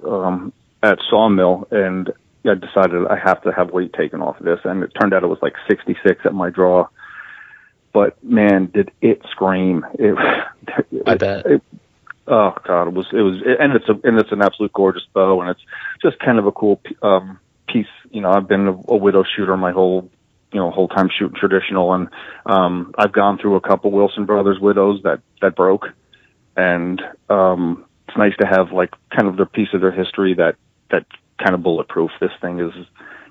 um, 0.07 0.53
at 0.86 1.00
Sawmill, 1.10 1.67
and 1.71 2.12
I 2.45 2.54
decided 2.54 3.08
I 3.08 3.17
have 3.17 3.41
to 3.43 3.52
have 3.52 3.71
weight 3.71 3.93
taken 3.93 4.21
off 4.21 4.39
of 4.39 4.45
this, 4.45 4.60
and 4.63 4.84
it 4.84 4.91
turned 5.00 5.13
out 5.13 5.24
it 5.24 5.28
was 5.28 5.39
like 5.41 5.56
66 5.67 6.26
at 6.26 6.34
my 6.34 6.50
draw. 6.52 6.88
But 7.91 8.21
man, 8.24 8.67
did 8.67 8.91
it 9.02 9.21
scream! 9.32 9.86
It, 9.98 10.15
I 11.08 11.13
it- 11.13 11.19
bet. 11.19 11.45
it- 11.45 11.62
oh 12.28 12.54
god, 12.67 12.88
it 12.88 12.93
was 12.93 13.08
it 13.12 13.21
was, 13.21 13.41
and 13.60 13.74
it's 13.74 13.89
a 13.89 13.93
and 14.08 14.19
it's 14.19 14.32
an 14.32 14.41
absolute 14.41 14.74
gorgeous 14.74 15.06
bow, 15.13 15.41
and 15.41 15.50
it's 15.50 15.62
just 16.02 16.19
kind 16.19 16.38
of 16.38 16.45
a 16.45 16.52
cool 16.52 16.80
um, 17.02 17.39
piece. 17.67 17.88
You 18.12 18.21
know, 18.21 18.32
I've 18.32 18.48
been 18.48 18.67
a, 18.67 18.74
a 18.89 18.98
widow 18.98 19.24
shooter 19.24 19.58
my 19.58 19.71
whole 19.71 20.10
you 20.52 20.60
know 20.60 20.69
whole 20.71 20.88
time 20.88 21.10
shooting 21.17 21.38
traditional, 21.39 21.93
and 21.93 22.10
um, 22.45 22.93
I've 22.98 23.12
gone 23.13 23.38
through 23.39 23.56
a 23.56 23.62
couple 23.62 23.91
Wilson 23.91 24.26
Brothers 24.26 24.60
widows 24.60 25.02
that 25.04 25.21
that 25.41 25.56
broke, 25.56 25.86
and 26.56 27.02
um, 27.30 27.86
it's 28.08 28.17
nice 28.17 28.36
to 28.41 28.45
have 28.48 28.71
like 28.71 28.93
kind 29.15 29.28
of 29.28 29.38
the 29.38 29.45
piece 29.45 29.69
of 29.74 29.82
their 29.82 29.91
history 29.91 30.36
that 30.36 30.56
that 30.95 31.05
kind 31.43 31.53
of 31.53 31.62
bulletproof. 31.63 32.12
This 32.19 32.31
thing 32.41 32.60
is 32.60 32.71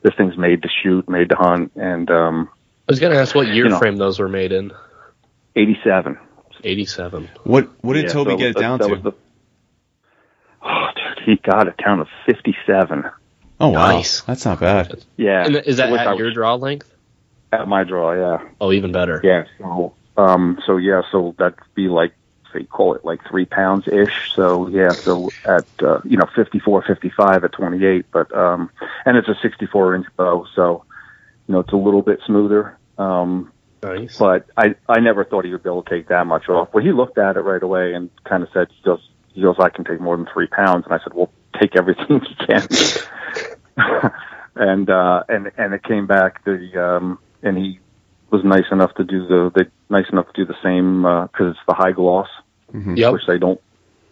this 0.03 0.14
thing's 0.16 0.37
made 0.37 0.62
to 0.62 0.68
shoot, 0.83 1.09
made 1.09 1.31
to 1.31 1.37
hunt, 1.37 1.72
and 1.77 2.11
um, 2.11 2.48
I 2.88 2.92
was 2.92 3.00
gonna 3.00 3.16
ask 3.16 3.35
what 3.35 3.46
year 3.48 3.64
You 3.64 3.70
know. 3.70 3.79
frame 3.79 3.96
those 3.96 4.18
were 4.18 4.29
made 4.29 4.53
in. 4.53 4.72
87. 5.57 6.18
Eighty-seven. 6.66 7.29
what 7.44 7.68
what 7.83 7.94
did 7.94 8.05
Yeah, 8.07 8.12
Toby 8.12 8.31
so 8.33 8.37
get 8.38 8.50
it 8.50 8.57
down 8.57 8.79
that 8.79 8.87
to? 8.88 8.94
was 8.94 9.03
the- 9.03 9.12
oh, 10.62 10.87
dude, 10.94 11.24
he 11.27 11.37
got 11.37 11.68
it 11.68 11.74
down 11.77 11.98
to 11.98 12.07
57. 12.27 13.05
oh 13.61 13.68
wow, 13.68 13.88
Nice. 13.88 14.22
that's 14.22 14.44
not 14.46 14.61
bad. 14.61 15.05
Yeah, 15.16 15.44
And 15.44 15.57
is 15.57 15.77
that 15.77 15.92
at 15.92 16.09
was- 16.11 16.18
your 16.18 16.33
draw 16.33 16.55
length? 16.55 16.90
at 17.53 17.68
my 17.68 17.85
draw? 17.85 18.12
Yeah, 18.14 18.48
Oh, 18.61 18.72
even 18.72 18.90
better. 18.92 19.20
yeah. 19.22 19.44
So, 19.59 19.94
um, 20.16 20.59
so 20.66 20.77
yeah, 20.79 21.03
so 21.12 21.35
that'd 21.38 21.59
be 21.74 21.88
like 21.88 22.12
say 22.55 22.64
call 22.64 22.95
it 22.95 23.05
like 23.05 23.21
three 23.29 23.45
pounds 23.45 23.87
ish. 23.88 24.33
So 24.35 24.69
yeah, 24.69 24.90
so 24.90 25.31
at 25.45 25.67
uh, 25.83 26.01
you 26.05 26.17
know 26.17 26.29
54, 26.35 26.83
55 26.83 27.45
at 27.45 27.53
28, 27.53 28.07
but 28.12 28.35
um, 28.35 28.71
and 29.05 29.17
it's 29.17 29.29
a 29.29 29.35
64 29.43 29.97
inch 29.97 30.07
bow, 30.17 30.47
so 30.55 30.85
you 31.47 31.53
know 31.53 31.61
it's 31.61 31.73
a 31.73 31.77
little 31.77 32.03
bit 32.03 32.21
smoother. 32.27 32.79
Um, 32.99 33.53
Nice. 33.83 34.17
but 34.17 34.47
I 34.57 34.77
I 34.88 35.01
never 35.01 35.25
thought 35.25 35.45
he 35.45 35.53
would 35.53 35.62
be 35.62 35.69
able 35.69 35.83
to 35.83 35.90
take 35.90 36.09
that 36.09 36.27
much 36.27 36.49
off. 36.49 36.73
Well, 36.73 36.83
he 36.83 36.93
looked 36.93 37.19
at 37.19 37.37
it 37.37 37.40
right 37.40 37.62
away 37.62 37.93
and 37.93 38.09
kind 38.25 38.43
of 38.43 38.49
said, 38.55 38.69
he 38.71 38.83
goes, 38.83 39.07
he 39.35 39.43
goes, 39.43 39.57
I 39.59 39.69
can 39.69 39.85
take 39.85 40.01
more 40.01 40.17
than 40.17 40.27
three 40.33 40.47
pounds, 40.47 40.87
and 40.87 40.95
I 40.95 40.99
said, 41.05 41.12
well, 41.12 41.31
take 41.61 41.77
everything 41.77 42.07
you 42.29 42.47
can. 42.47 42.67
and 44.57 44.88
uh, 44.88 45.25
and 45.29 45.51
and 45.59 45.75
it 45.75 45.83
came 45.83 46.07
back 46.07 46.45
the 46.45 46.83
um, 46.83 47.19
and 47.43 47.59
he 47.59 47.81
was 48.31 48.43
nice 48.45 48.64
enough 48.73 48.95
to 48.95 49.05
do 49.05 49.27
the 49.27 49.53
they 49.55 49.71
nice 49.90 50.11
enough 50.11 50.27
to 50.33 50.45
do 50.45 50.47
the 50.47 50.57
same 50.62 51.03
because 51.03 51.55
it's 51.55 51.67
the 51.69 51.75
high 51.75 51.93
gloss, 51.93 52.29
Yep. 52.74 53.12
which 53.12 53.26
they 53.26 53.38
don't 53.38 53.60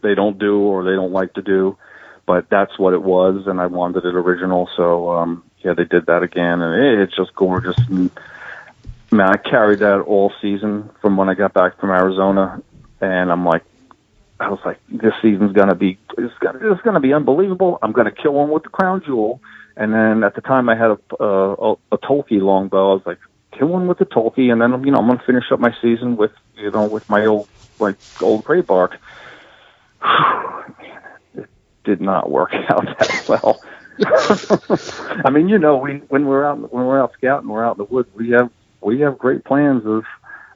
they 0.02 0.14
don't 0.14 0.38
do 0.38 0.60
or 0.60 0.84
they 0.84 0.94
don't 0.94 1.12
like 1.12 1.34
to 1.34 1.42
do, 1.42 1.76
but 2.26 2.48
that's 2.48 2.78
what 2.78 2.94
it 2.94 3.02
was, 3.02 3.46
and 3.46 3.60
I 3.60 3.66
wanted 3.66 4.04
it 4.04 4.14
original, 4.14 4.68
so 4.76 5.10
um, 5.10 5.44
yeah, 5.64 5.74
they 5.74 5.84
did 5.84 6.06
that 6.06 6.22
again, 6.22 6.60
and 6.60 6.84
it, 6.84 7.00
it's 7.00 7.16
just 7.16 7.34
gorgeous. 7.34 7.76
And, 7.88 8.10
man, 9.10 9.28
I 9.28 9.36
carried 9.36 9.80
that 9.80 10.00
all 10.00 10.32
season 10.40 10.90
from 11.00 11.16
when 11.16 11.28
I 11.28 11.34
got 11.34 11.54
back 11.54 11.78
from 11.78 11.90
Arizona, 11.90 12.62
and 13.00 13.30
I'm 13.32 13.44
like, 13.44 13.62
I 14.40 14.48
was 14.48 14.60
like, 14.64 14.78
this 14.88 15.14
season's 15.22 15.52
gonna 15.52 15.76
be 15.76 15.98
it's 16.18 16.34
gonna 16.40 16.72
it's 16.72 16.82
gonna 16.82 17.00
be 17.00 17.12
unbelievable. 17.12 17.78
I'm 17.82 17.92
gonna 17.92 18.10
kill 18.10 18.34
one 18.34 18.50
with 18.50 18.64
the 18.64 18.70
crown 18.70 19.02
jewel, 19.04 19.40
and 19.76 19.92
then 19.92 20.24
at 20.24 20.34
the 20.34 20.40
time 20.40 20.68
I 20.68 20.76
had 20.76 20.90
a 20.90 21.24
a, 21.24 21.72
a 21.92 21.98
Tolkien 21.98 22.42
longbow. 22.42 22.90
I 22.90 22.94
was 22.94 23.06
like, 23.06 23.18
kill 23.52 23.68
one 23.68 23.86
with 23.86 23.98
the 23.98 24.06
Tolkien, 24.06 24.52
and 24.52 24.60
then 24.60 24.84
you 24.84 24.90
know 24.90 24.98
I'm 24.98 25.06
gonna 25.06 25.22
finish 25.24 25.44
up 25.52 25.60
my 25.60 25.74
season 25.80 26.16
with 26.16 26.32
you 26.56 26.70
know 26.70 26.86
with 26.86 27.08
my 27.08 27.26
old 27.26 27.48
like 27.78 27.96
old 28.20 28.44
gray 28.44 28.60
bark. 28.60 28.98
Man, 30.02 30.74
it 31.34 31.48
did 31.84 32.00
not 32.00 32.30
work 32.30 32.52
out 32.68 32.86
that 32.98 33.24
well. 33.28 33.60
I 35.24 35.30
mean, 35.30 35.48
you 35.48 35.58
know, 35.58 35.76
we 35.76 35.98
when 36.08 36.26
we're 36.26 36.44
out 36.44 36.72
when 36.72 36.84
we're 36.86 37.00
out 37.00 37.12
scouting, 37.14 37.48
we're 37.48 37.64
out 37.64 37.76
in 37.76 37.78
the 37.78 37.92
woods. 37.92 38.08
We 38.14 38.30
have 38.30 38.50
we 38.80 39.00
have 39.00 39.18
great 39.18 39.44
plans 39.44 39.84
of 39.86 40.04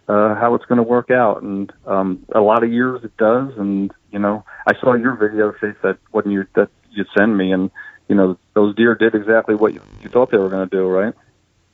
uh, 0.08 0.34
how 0.34 0.54
it's 0.54 0.64
going 0.66 0.78
to 0.78 0.82
work 0.82 1.10
out, 1.10 1.42
and 1.42 1.72
um, 1.86 2.24
a 2.34 2.40
lot 2.40 2.62
of 2.62 2.72
years 2.72 3.02
it 3.04 3.16
does. 3.16 3.52
And 3.56 3.92
you 4.10 4.18
know, 4.18 4.44
I 4.66 4.78
saw 4.80 4.94
your 4.94 5.14
video, 5.16 5.52
Shafe, 5.52 5.80
that 5.82 5.98
when 6.10 6.30
you 6.30 6.46
that 6.54 6.70
you 6.90 7.04
send 7.16 7.36
me, 7.36 7.52
and 7.52 7.70
you 8.08 8.14
know, 8.14 8.38
those 8.54 8.74
deer 8.74 8.94
did 8.94 9.14
exactly 9.14 9.54
what 9.54 9.74
you, 9.74 9.80
you 10.02 10.08
thought 10.08 10.30
they 10.30 10.38
were 10.38 10.48
going 10.48 10.68
to 10.68 10.76
do, 10.76 10.86
right? 10.86 11.14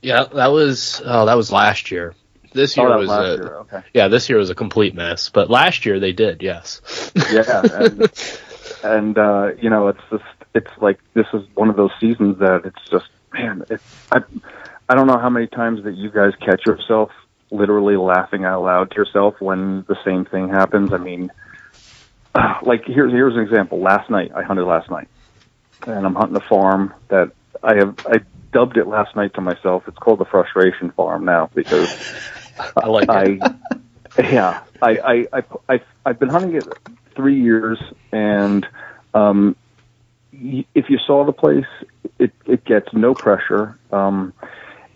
Yeah, 0.03 0.25
that 0.25 0.49
was 0.49 1.01
oh, 1.05 1.27
that 1.27 1.37
was 1.37 1.53
last 1.53 1.91
year. 1.91 2.15
This 2.53 2.77
year 2.77 2.89
oh, 2.89 2.99
was 2.99 3.11
a, 3.11 3.37
year. 3.37 3.57
Okay. 3.57 3.83
yeah, 3.95 4.09
this 4.09 4.29
year 4.29 4.39
was 4.39 4.51
a 4.51 4.55
complete 4.55 4.95
mess. 4.95 5.31
But 5.31 5.49
last 5.49 5.87
year 5.87 6.01
they 6.01 6.13
did, 6.13 6.43
yes. 6.43 7.13
yeah, 7.33 7.63
and, 7.73 8.13
and 8.85 9.19
uh, 9.19 9.53
you 9.61 9.71
know, 9.71 9.89
it's 9.89 10.03
just 10.11 10.25
it's 10.55 10.71
like 10.81 10.99
this 11.15 11.27
is 11.33 11.43
one 11.55 11.71
of 11.71 11.77
those 11.77 11.93
seasons 12.01 12.39
that 12.41 12.67
it's 12.67 12.91
just 12.91 13.07
man, 13.33 13.65
it's 13.71 13.85
I 14.11 14.23
I 14.89 14.95
don't 14.95 15.07
know 15.07 15.19
how 15.19 15.31
many 15.31 15.47
times 15.47 15.85
that 15.85 15.95
you 15.95 16.11
guys 16.11 16.33
catch 16.41 16.67
yourself 16.67 17.11
literally 17.51 17.97
laughing 17.97 18.45
out 18.45 18.63
loud 18.63 18.91
to 18.91 18.97
yourself 18.97 19.41
when 19.41 19.85
the 19.87 19.97
same 20.05 20.25
thing 20.25 20.49
happens. 20.49 20.93
I 20.93 20.99
mean, 20.99 21.31
like 22.63 22.85
here's 22.87 23.13
here's 23.13 23.35
an 23.35 23.41
example. 23.41 23.81
Last 23.81 24.11
night 24.11 24.33
I 24.35 24.43
hunted 24.43 24.65
last 24.65 24.91
night, 24.91 25.09
and 25.87 26.05
I'm 26.05 26.15
hunting 26.15 26.37
a 26.37 26.41
farm 26.41 26.93
that 27.09 27.33
I 27.63 27.75
have 27.77 27.97
I 28.07 28.21
dubbed 28.53 28.77
it 28.77 28.87
last 28.87 29.17
night 29.17 29.35
to 29.35 29.41
myself. 29.41 29.85
It's 29.87 29.99
called 29.99 30.19
the 30.19 30.25
Frustration 30.25 30.91
Farm 30.93 31.25
now 31.25 31.51
because 31.55 31.89
I 32.77 32.87
like 32.87 33.09
it. 33.09 33.43
I, 33.43 34.23
yeah, 34.23 34.63
I, 34.83 34.91
I, 34.99 35.27
I, 35.33 35.43
I, 35.69 35.81
I've 36.05 36.19
been 36.19 36.29
hunting 36.29 36.57
it 36.57 36.65
three 37.17 37.41
years, 37.41 37.79
and 38.13 38.67
um, 39.15 39.57
y- 40.33 40.67
if 40.75 40.91
you 40.91 40.99
saw 40.99 41.25
the 41.25 41.33
place, 41.33 41.65
it, 42.19 42.33
it 42.47 42.65
gets 42.65 42.93
no 42.93 43.15
pressure. 43.15 43.79
Um, 43.91 44.35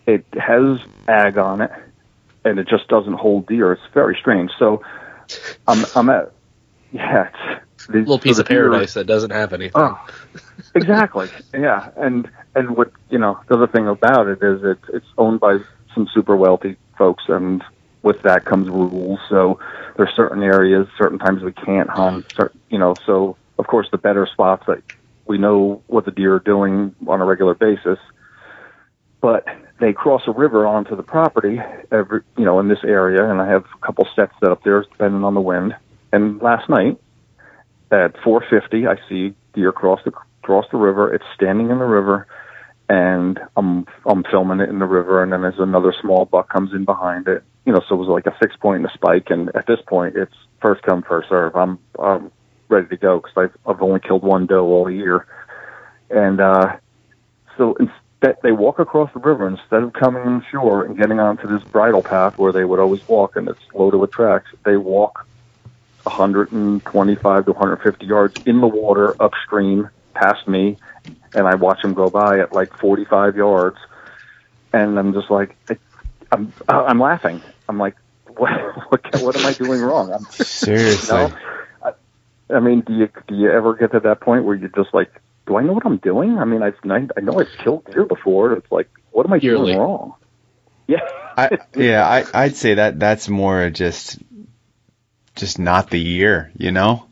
it 0.05 0.25
has 0.33 0.79
ag 1.07 1.37
on 1.37 1.61
it, 1.61 1.71
and 2.45 2.59
it 2.59 2.67
just 2.67 2.87
doesn't 2.89 3.13
hold 3.13 3.47
deer. 3.47 3.71
It's 3.73 3.81
very 3.93 4.15
strange. 4.19 4.51
So, 4.59 4.83
I'm, 5.67 5.83
I'm 5.95 6.09
at, 6.09 6.31
yeah, 6.91 7.29
it's, 7.75 7.87
the, 7.87 7.99
little 7.99 8.19
piece 8.19 8.37
of 8.37 8.45
the 8.45 8.53
deer- 8.53 8.69
paradise 8.69 8.93
that 8.93 9.05
doesn't 9.07 9.31
have 9.31 9.51
anything. 9.53 9.73
Oh, 9.75 9.99
exactly. 10.75 11.29
Yeah, 11.53 11.89
and 11.97 12.29
and 12.57 12.75
what 12.75 12.91
you 13.09 13.19
know, 13.19 13.39
the 13.47 13.55
other 13.55 13.67
thing 13.67 13.87
about 13.87 14.27
it 14.27 14.41
is 14.41 14.63
it 14.63 14.79
it's 14.93 15.05
owned 15.17 15.39
by 15.39 15.59
some 15.93 16.07
super 16.13 16.35
wealthy 16.35 16.77
folks, 16.97 17.23
and 17.27 17.63
with 18.01 18.21
that 18.23 18.45
comes 18.45 18.67
rules. 18.67 19.19
So 19.29 19.59
there's 19.95 20.13
certain 20.15 20.43
areas, 20.43 20.87
certain 20.97 21.19
times 21.19 21.43
we 21.43 21.53
can't 21.53 21.89
hunt. 21.89 22.25
Certain, 22.35 22.59
you 22.69 22.79
know, 22.79 22.95
so 23.05 23.37
of 23.59 23.67
course 23.67 23.87
the 23.91 23.97
better 23.97 24.27
spots 24.31 24.63
that 24.67 24.81
we 25.25 25.37
know 25.37 25.83
what 25.87 26.05
the 26.05 26.11
deer 26.11 26.35
are 26.35 26.39
doing 26.39 26.95
on 27.07 27.21
a 27.21 27.25
regular 27.25 27.53
basis, 27.53 27.99
but 29.21 29.45
they 29.79 29.93
cross 29.93 30.23
a 30.27 30.31
river 30.31 30.65
onto 30.65 30.95
the 30.95 31.03
property 31.03 31.59
every 31.91 32.21
you 32.37 32.45
know 32.45 32.59
in 32.59 32.67
this 32.67 32.83
area, 32.83 33.29
and 33.29 33.39
I 33.39 33.47
have 33.49 33.65
a 33.65 33.85
couple 33.85 34.07
sets 34.15 34.33
set 34.39 34.51
up 34.51 34.63
there 34.63 34.81
depending 34.81 35.23
on 35.23 35.33
the 35.35 35.41
wind. 35.41 35.75
And 36.11 36.41
last 36.41 36.69
night 36.69 36.97
at 37.91 38.15
4:50, 38.17 38.87
I 38.87 38.97
see 39.07 39.35
deer 39.53 39.71
cross 39.71 39.99
the 40.05 40.11
cross 40.47 40.65
the 40.71 40.77
river. 40.77 41.13
It's 41.13 41.25
standing 41.35 41.69
in 41.69 41.77
the 41.79 41.85
river, 41.85 42.25
and 42.89 43.39
I'm 43.55 43.85
I'm 44.05 44.23
filming 44.23 44.59
it 44.59 44.69
in 44.69 44.79
the 44.79 44.85
river, 44.85 45.21
and 45.23 45.31
then 45.31 45.41
there's 45.41 45.59
another 45.59 45.93
small 46.01 46.25
buck 46.25 46.49
comes 46.49 46.73
in 46.73 46.85
behind 46.85 47.27
it. 47.27 47.43
You 47.65 47.73
know, 47.73 47.81
so 47.87 47.95
it 47.95 47.97
was 47.97 48.07
like 48.07 48.27
a 48.27 48.37
six 48.41 48.55
point 48.55 48.83
and 48.83 48.89
a 48.89 48.93
spike, 48.93 49.29
and 49.29 49.49
at 49.55 49.67
this 49.67 49.79
point, 49.85 50.15
it's 50.15 50.33
first 50.61 50.83
come 50.83 51.01
first 51.01 51.29
serve. 51.29 51.55
I'm 51.55 51.79
I'm 51.99 52.31
ready 52.69 52.87
to 52.87 52.97
go 52.97 53.19
because 53.19 53.33
I've 53.37 53.57
I've 53.65 53.81
only 53.81 53.99
killed 53.99 54.23
one 54.23 54.45
doe 54.45 54.65
all 54.65 54.89
year, 54.89 55.25
and 56.09 56.39
uh, 56.39 56.77
so 57.57 57.75
instead 57.75 58.37
they 58.41 58.51
walk 58.51 58.79
across 58.79 59.11
the 59.13 59.19
river 59.19 59.47
instead 59.47 59.83
of 59.83 59.93
coming 59.93 60.41
ashore 60.41 60.85
and 60.85 60.97
getting 60.97 61.19
onto 61.19 61.47
this 61.47 61.63
bridle 61.69 62.01
path 62.01 62.37
where 62.37 62.53
they 62.53 62.63
would 62.63 62.79
always 62.79 63.05
walk, 63.07 63.35
and 63.35 63.49
it's 63.49 63.59
loaded 63.73 63.97
with 63.97 64.11
tracks. 64.11 64.49
They 64.63 64.77
walk 64.77 65.27
125 66.03 67.45
to 67.45 67.51
150 67.51 68.05
yards 68.05 68.41
in 68.45 68.61
the 68.61 68.67
water 68.67 69.13
upstream 69.21 69.89
past 70.13 70.47
me, 70.47 70.77
and 71.33 71.47
I 71.47 71.55
watch 71.55 71.81
them 71.81 71.93
go 71.93 72.09
by 72.09 72.39
at 72.39 72.53
like 72.53 72.75
45 72.77 73.35
yards, 73.35 73.77
and 74.73 74.97
I'm 74.97 75.13
just 75.13 75.29
like, 75.29 75.55
I'm 76.31 76.53
uh, 76.67 76.83
I'm 76.87 76.99
laughing. 76.99 77.41
I'm 77.69 77.77
like, 77.77 77.95
what 78.37 78.51
what 78.91 79.21
what 79.21 79.35
am 79.37 79.45
I 79.45 79.53
doing 79.53 79.81
wrong? 79.81 80.13
I'm, 80.13 80.25
Seriously. 80.25 81.17
you 81.17 81.27
know, 81.29 81.37
I, 81.83 82.55
I 82.55 82.59
mean, 82.59 82.81
do 82.81 82.93
you 82.93 83.09
do 83.27 83.35
you 83.35 83.51
ever 83.51 83.75
get 83.75 83.91
to 83.93 83.99
that 84.01 84.21
point 84.21 84.45
where 84.45 84.55
you're 84.55 84.69
just 84.69 84.93
like, 84.93 85.11
do 85.47 85.57
I 85.57 85.63
know 85.63 85.73
what 85.73 85.85
I'm 85.85 85.97
doing? 85.97 86.37
I 86.37 86.45
mean, 86.45 86.61
I've 86.61 86.77
I 86.85 87.21
know 87.21 87.39
I've 87.39 87.51
killed 87.63 87.85
deer 87.85 88.05
before. 88.05 88.53
It's 88.53 88.71
like, 88.71 88.89
what 89.11 89.25
am 89.25 89.33
I 89.33 89.37
Yearly. 89.37 89.73
doing 89.73 89.79
wrong? 89.79 90.13
Yeah. 90.87 90.99
I, 91.37 91.57
yeah, 91.75 92.07
I, 92.07 92.25
I'd 92.33 92.55
say 92.55 92.75
that 92.75 92.99
that's 92.99 93.29
more 93.29 93.69
just, 93.69 94.17
just 95.35 95.59
not 95.59 95.89
the 95.89 95.99
year, 95.99 96.51
you 96.57 96.71
know. 96.71 97.05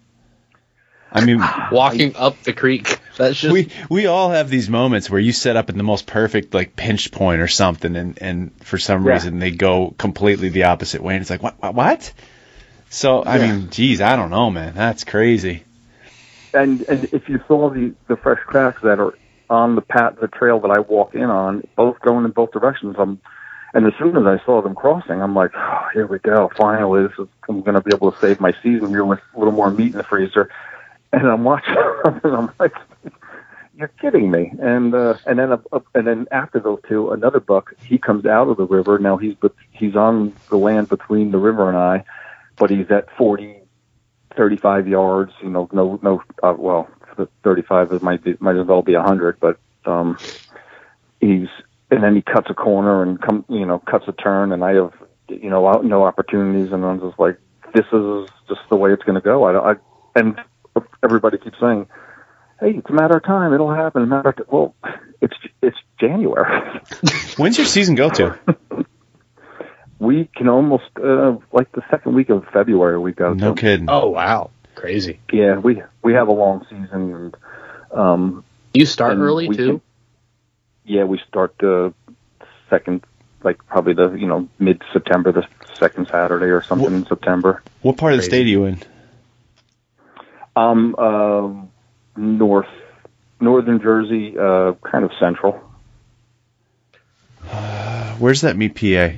I 1.11 1.23
mean, 1.23 1.41
Walking 1.71 2.15
up 2.15 2.41
the 2.43 2.53
creek. 2.53 2.94
That's 3.17 3.39
just 3.39 3.51
we 3.53 3.69
we 3.89 4.07
all 4.07 4.29
have 4.31 4.49
these 4.49 4.69
moments 4.69 5.09
where 5.09 5.19
you 5.19 5.31
set 5.31 5.55
up 5.55 5.69
in 5.69 5.77
the 5.77 5.83
most 5.83 6.05
perfect 6.07 6.53
like 6.53 6.75
pinch 6.75 7.11
point 7.11 7.41
or 7.41 7.47
something, 7.47 7.95
and 7.95 8.17
and 8.21 8.51
for 8.63 8.77
some 8.77 9.05
Yeah. 9.05 9.13
reason 9.13 9.39
they 9.39 9.51
go 9.51 9.93
completely 9.97 10.49
the 10.49 10.63
opposite 10.65 11.01
way, 11.01 11.15
and 11.15 11.21
it's 11.21 11.29
like 11.29 11.43
what 11.43 11.61
what? 11.61 11.75
what? 11.75 12.13
So 12.89 13.23
I 13.25 13.37
Yeah. 13.37 13.47
mean, 13.53 13.69
geez, 13.69 14.01
I 14.01 14.15
don't 14.15 14.29
know, 14.29 14.51
man. 14.51 14.73
That's 14.75 15.03
crazy. 15.03 15.63
and 16.53 16.81
and 16.87 17.09
if 17.11 17.27
you 17.27 17.39
saw 17.47 17.69
the 17.69 17.95
the 18.07 18.15
fresh 18.17 18.39
cracks 18.47 18.81
that 18.83 18.99
are 18.99 19.17
on 19.49 19.75
the 19.75 19.81
pat 19.81 20.19
the 20.19 20.27
trail 20.27 20.59
that 20.61 20.71
I 20.71 20.79
walk 20.79 21.13
in 21.15 21.23
on, 21.29 21.63
both 21.75 21.99
going 22.01 22.25
in 22.25 22.31
both 22.31 22.51
directions, 22.51 22.95
I'm 22.97 23.21
and 23.73 23.85
as 23.85 23.93
soon 23.99 24.15
as 24.15 24.23
I 24.25 24.43
saw 24.45 24.61
them 24.61 24.73
crossing, 24.73 25.21
I'm 25.21 25.35
like, 25.35 25.51
oh, 25.53 25.87
here 25.93 26.07
we 26.07 26.19
go. 26.19 26.49
Finally, 26.57 27.03
this 27.07 27.19
is 27.19 27.27
I'm 27.49 27.61
going 27.61 27.75
to 27.75 27.81
be 27.81 27.91
able 27.93 28.11
to 28.11 28.17
save 28.21 28.39
my 28.39 28.53
season 28.63 28.89
here 28.89 29.03
with 29.03 29.19
a 29.35 29.37
little 29.37 29.51
more 29.53 29.69
meat 29.69 29.91
in 29.91 29.97
the 29.97 30.05
freezer. 30.09 30.49
And 31.11 31.27
I'm 31.27 31.43
watching, 31.43 31.75
and 32.23 32.33
I'm 32.35 32.51
like, 32.57 32.71
you're 33.77 33.89
kidding 33.89 34.31
me. 34.31 34.51
And 34.59 34.93
uh, 34.93 35.15
and 35.25 35.39
then 35.39 35.51
uh, 35.51 35.79
and 35.93 36.07
then 36.07 36.27
after 36.31 36.59
those 36.59 36.79
two, 36.87 37.11
another 37.11 37.39
buck 37.39 37.73
he 37.83 37.97
comes 37.97 38.25
out 38.25 38.47
of 38.47 38.57
the 38.57 38.65
river. 38.65 38.99
Now 38.99 39.17
he's 39.17 39.35
but 39.39 39.53
he's 39.71 39.95
on 39.95 40.33
the 40.49 40.57
land 40.57 40.89
between 40.89 41.31
the 41.31 41.37
river 41.37 41.67
and 41.67 41.77
I, 41.77 42.03
but 42.57 42.69
he's 42.69 42.89
at 42.89 43.07
40, 43.17 43.57
35 44.35 44.87
yards. 44.87 45.33
You 45.41 45.49
know, 45.49 45.69
no 45.71 45.99
no. 46.01 46.23
Uh, 46.41 46.55
well, 46.57 46.89
the 47.17 47.27
35 47.43 47.91
it 47.91 48.03
might 48.03 48.23
be 48.23 48.35
might 48.39 48.57
as 48.57 48.67
well 48.67 48.81
be 48.81 48.95
100, 48.95 49.39
but 49.39 49.59
um, 49.85 50.17
he's 51.19 51.47
and 51.91 52.03
then 52.03 52.15
he 52.15 52.21
cuts 52.21 52.49
a 52.49 52.53
corner 52.53 53.03
and 53.03 53.21
come 53.21 53.45
you 53.49 53.65
know 53.65 53.79
cuts 53.79 54.05
a 54.07 54.13
turn, 54.13 54.51
and 54.51 54.63
I 54.63 54.73
have 54.75 54.93
you 55.27 55.49
know 55.49 55.81
no 55.81 56.03
opportunities, 56.03 56.71
and 56.71 56.85
I'm 56.85 56.99
just 56.99 57.19
like, 57.19 57.37
this 57.73 57.85
is 57.91 58.29
just 58.47 58.61
the 58.69 58.75
way 58.75 58.93
it's 58.93 59.03
going 59.03 59.15
to 59.15 59.21
go. 59.21 59.43
I, 59.43 59.71
I 59.71 59.75
and 60.15 60.39
everybody 61.03 61.37
keeps 61.37 61.59
saying, 61.59 61.87
hey, 62.59 62.71
it's 62.77 62.89
a 62.89 62.93
matter 62.93 63.17
of 63.17 63.23
time. 63.23 63.53
It'll 63.53 63.73
happen. 63.73 64.03
A 64.03 64.05
matter 64.05 64.29
of 64.29 64.35
t-. 64.37 64.43
well, 64.47 64.75
it's 65.21 65.35
it's 65.61 65.77
January. 65.99 66.79
When's 67.37 67.57
your 67.57 67.67
season 67.67 67.95
go 67.95 68.09
to? 68.11 68.37
we 69.99 70.29
can 70.35 70.47
almost 70.49 70.89
uh, 71.01 71.37
like 71.51 71.71
the 71.71 71.83
second 71.89 72.15
week 72.15 72.29
of 72.29 72.45
February 72.53 72.99
we 72.99 73.11
go. 73.13 73.33
No 73.33 73.53
to. 73.55 73.61
kidding. 73.61 73.87
Oh 73.89 74.09
wow, 74.09 74.51
crazy! 74.75 75.19
Yeah, 75.31 75.57
we 75.57 75.81
we 76.03 76.13
have 76.13 76.27
a 76.27 76.33
long 76.33 76.65
season, 76.69 77.13
and 77.13 77.37
um, 77.91 78.43
You 78.73 78.85
start 78.85 79.13
And 79.13 79.21
early 79.21 79.49
too. 79.49 79.55
can- 79.67 79.81
yeah, 80.87 81.03
we 81.05 81.19
start 81.27 81.55
the 81.59 81.93
second, 82.69 83.03
like 83.43 83.65
probably 83.65 83.93
the 83.93 84.11
you 84.13 84.27
know 84.27 84.47
mid 84.59 84.83
September, 84.93 85.31
the 85.31 85.47
second 85.79 86.07
Saturday 86.11 86.45
or 86.45 86.61
something 86.61 86.93
in 86.93 87.05
September. 87.07 87.63
What 87.81 87.97
part 87.97 88.13
of 88.13 88.17
the 88.19 88.23
state 88.23 88.45
are 88.45 88.49
you 88.49 88.65
in? 88.65 88.79
Um, 90.55 90.95
um 90.95 91.71
north, 92.15 92.67
northern 93.39 93.81
Jersey, 93.81 94.37
uh, 94.37 94.73
kind 94.89 95.05
of 95.05 95.11
central. 95.19 95.61
Where's 98.19 98.41
that 98.41 98.55
meet 98.57 98.75
PA? 98.75 99.17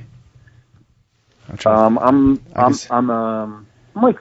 I'm 1.48 1.72
Um, 1.72 1.98
I'm 1.98 2.42
I'm 2.54 2.74
I'm 2.90 3.10
um 3.10 3.66
I'm 3.96 4.02
like 4.02 4.18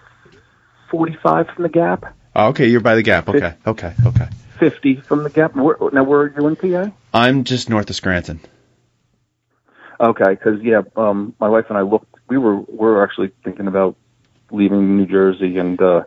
45 0.89 1.47
from 1.47 1.63
the 1.63 1.69
Gap, 1.69 2.05
oh, 2.37 2.47
okay, 2.49 2.67
you're 2.67 2.79
by 2.79 2.95
the 2.95 3.03
gap. 3.03 3.27
Okay, 3.27 3.53
okay, 3.65 3.93
okay. 4.05 4.27
50 4.59 5.01
from 5.01 5.23
the 5.23 5.29
Gap. 5.29 5.55
Where, 5.55 5.75
now, 5.91 6.03
where 6.03 6.21
are 6.21 6.33
you 6.35 6.47
in 6.47 6.55
PA? 6.55 6.91
I'm 7.13 7.43
just 7.43 7.69
north 7.69 7.89
of 7.89 7.95
Scranton. 7.95 8.39
Okay, 9.99 10.29
because 10.29 10.61
yeah, 10.61 10.83
um, 10.95 11.33
my 11.39 11.49
wife 11.49 11.65
and 11.69 11.77
I 11.77 11.81
looked. 11.81 12.13
We 12.29 12.37
were 12.37 12.57
we 12.59 12.77
were 12.77 13.03
actually 13.03 13.31
thinking 13.43 13.67
about 13.67 13.95
leaving 14.51 14.97
New 14.97 15.07
Jersey, 15.07 15.57
and 15.57 15.81
uh, 15.81 16.03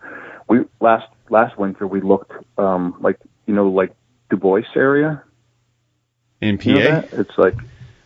we 0.49 0.61
last 0.81 1.09
last 1.31 1.57
winter 1.59 1.87
we 1.87 2.01
looked 2.01 2.33
um, 2.59 2.97
like 3.01 3.19
you 3.47 3.55
know 3.55 3.69
like 3.69 3.95
Du 4.29 4.37
Bois 4.37 4.63
area. 4.77 5.23
In 6.41 6.57
PA? 6.59 6.71
You 6.71 6.79
know? 6.79 7.05
It's 7.13 7.37
like 7.39 7.55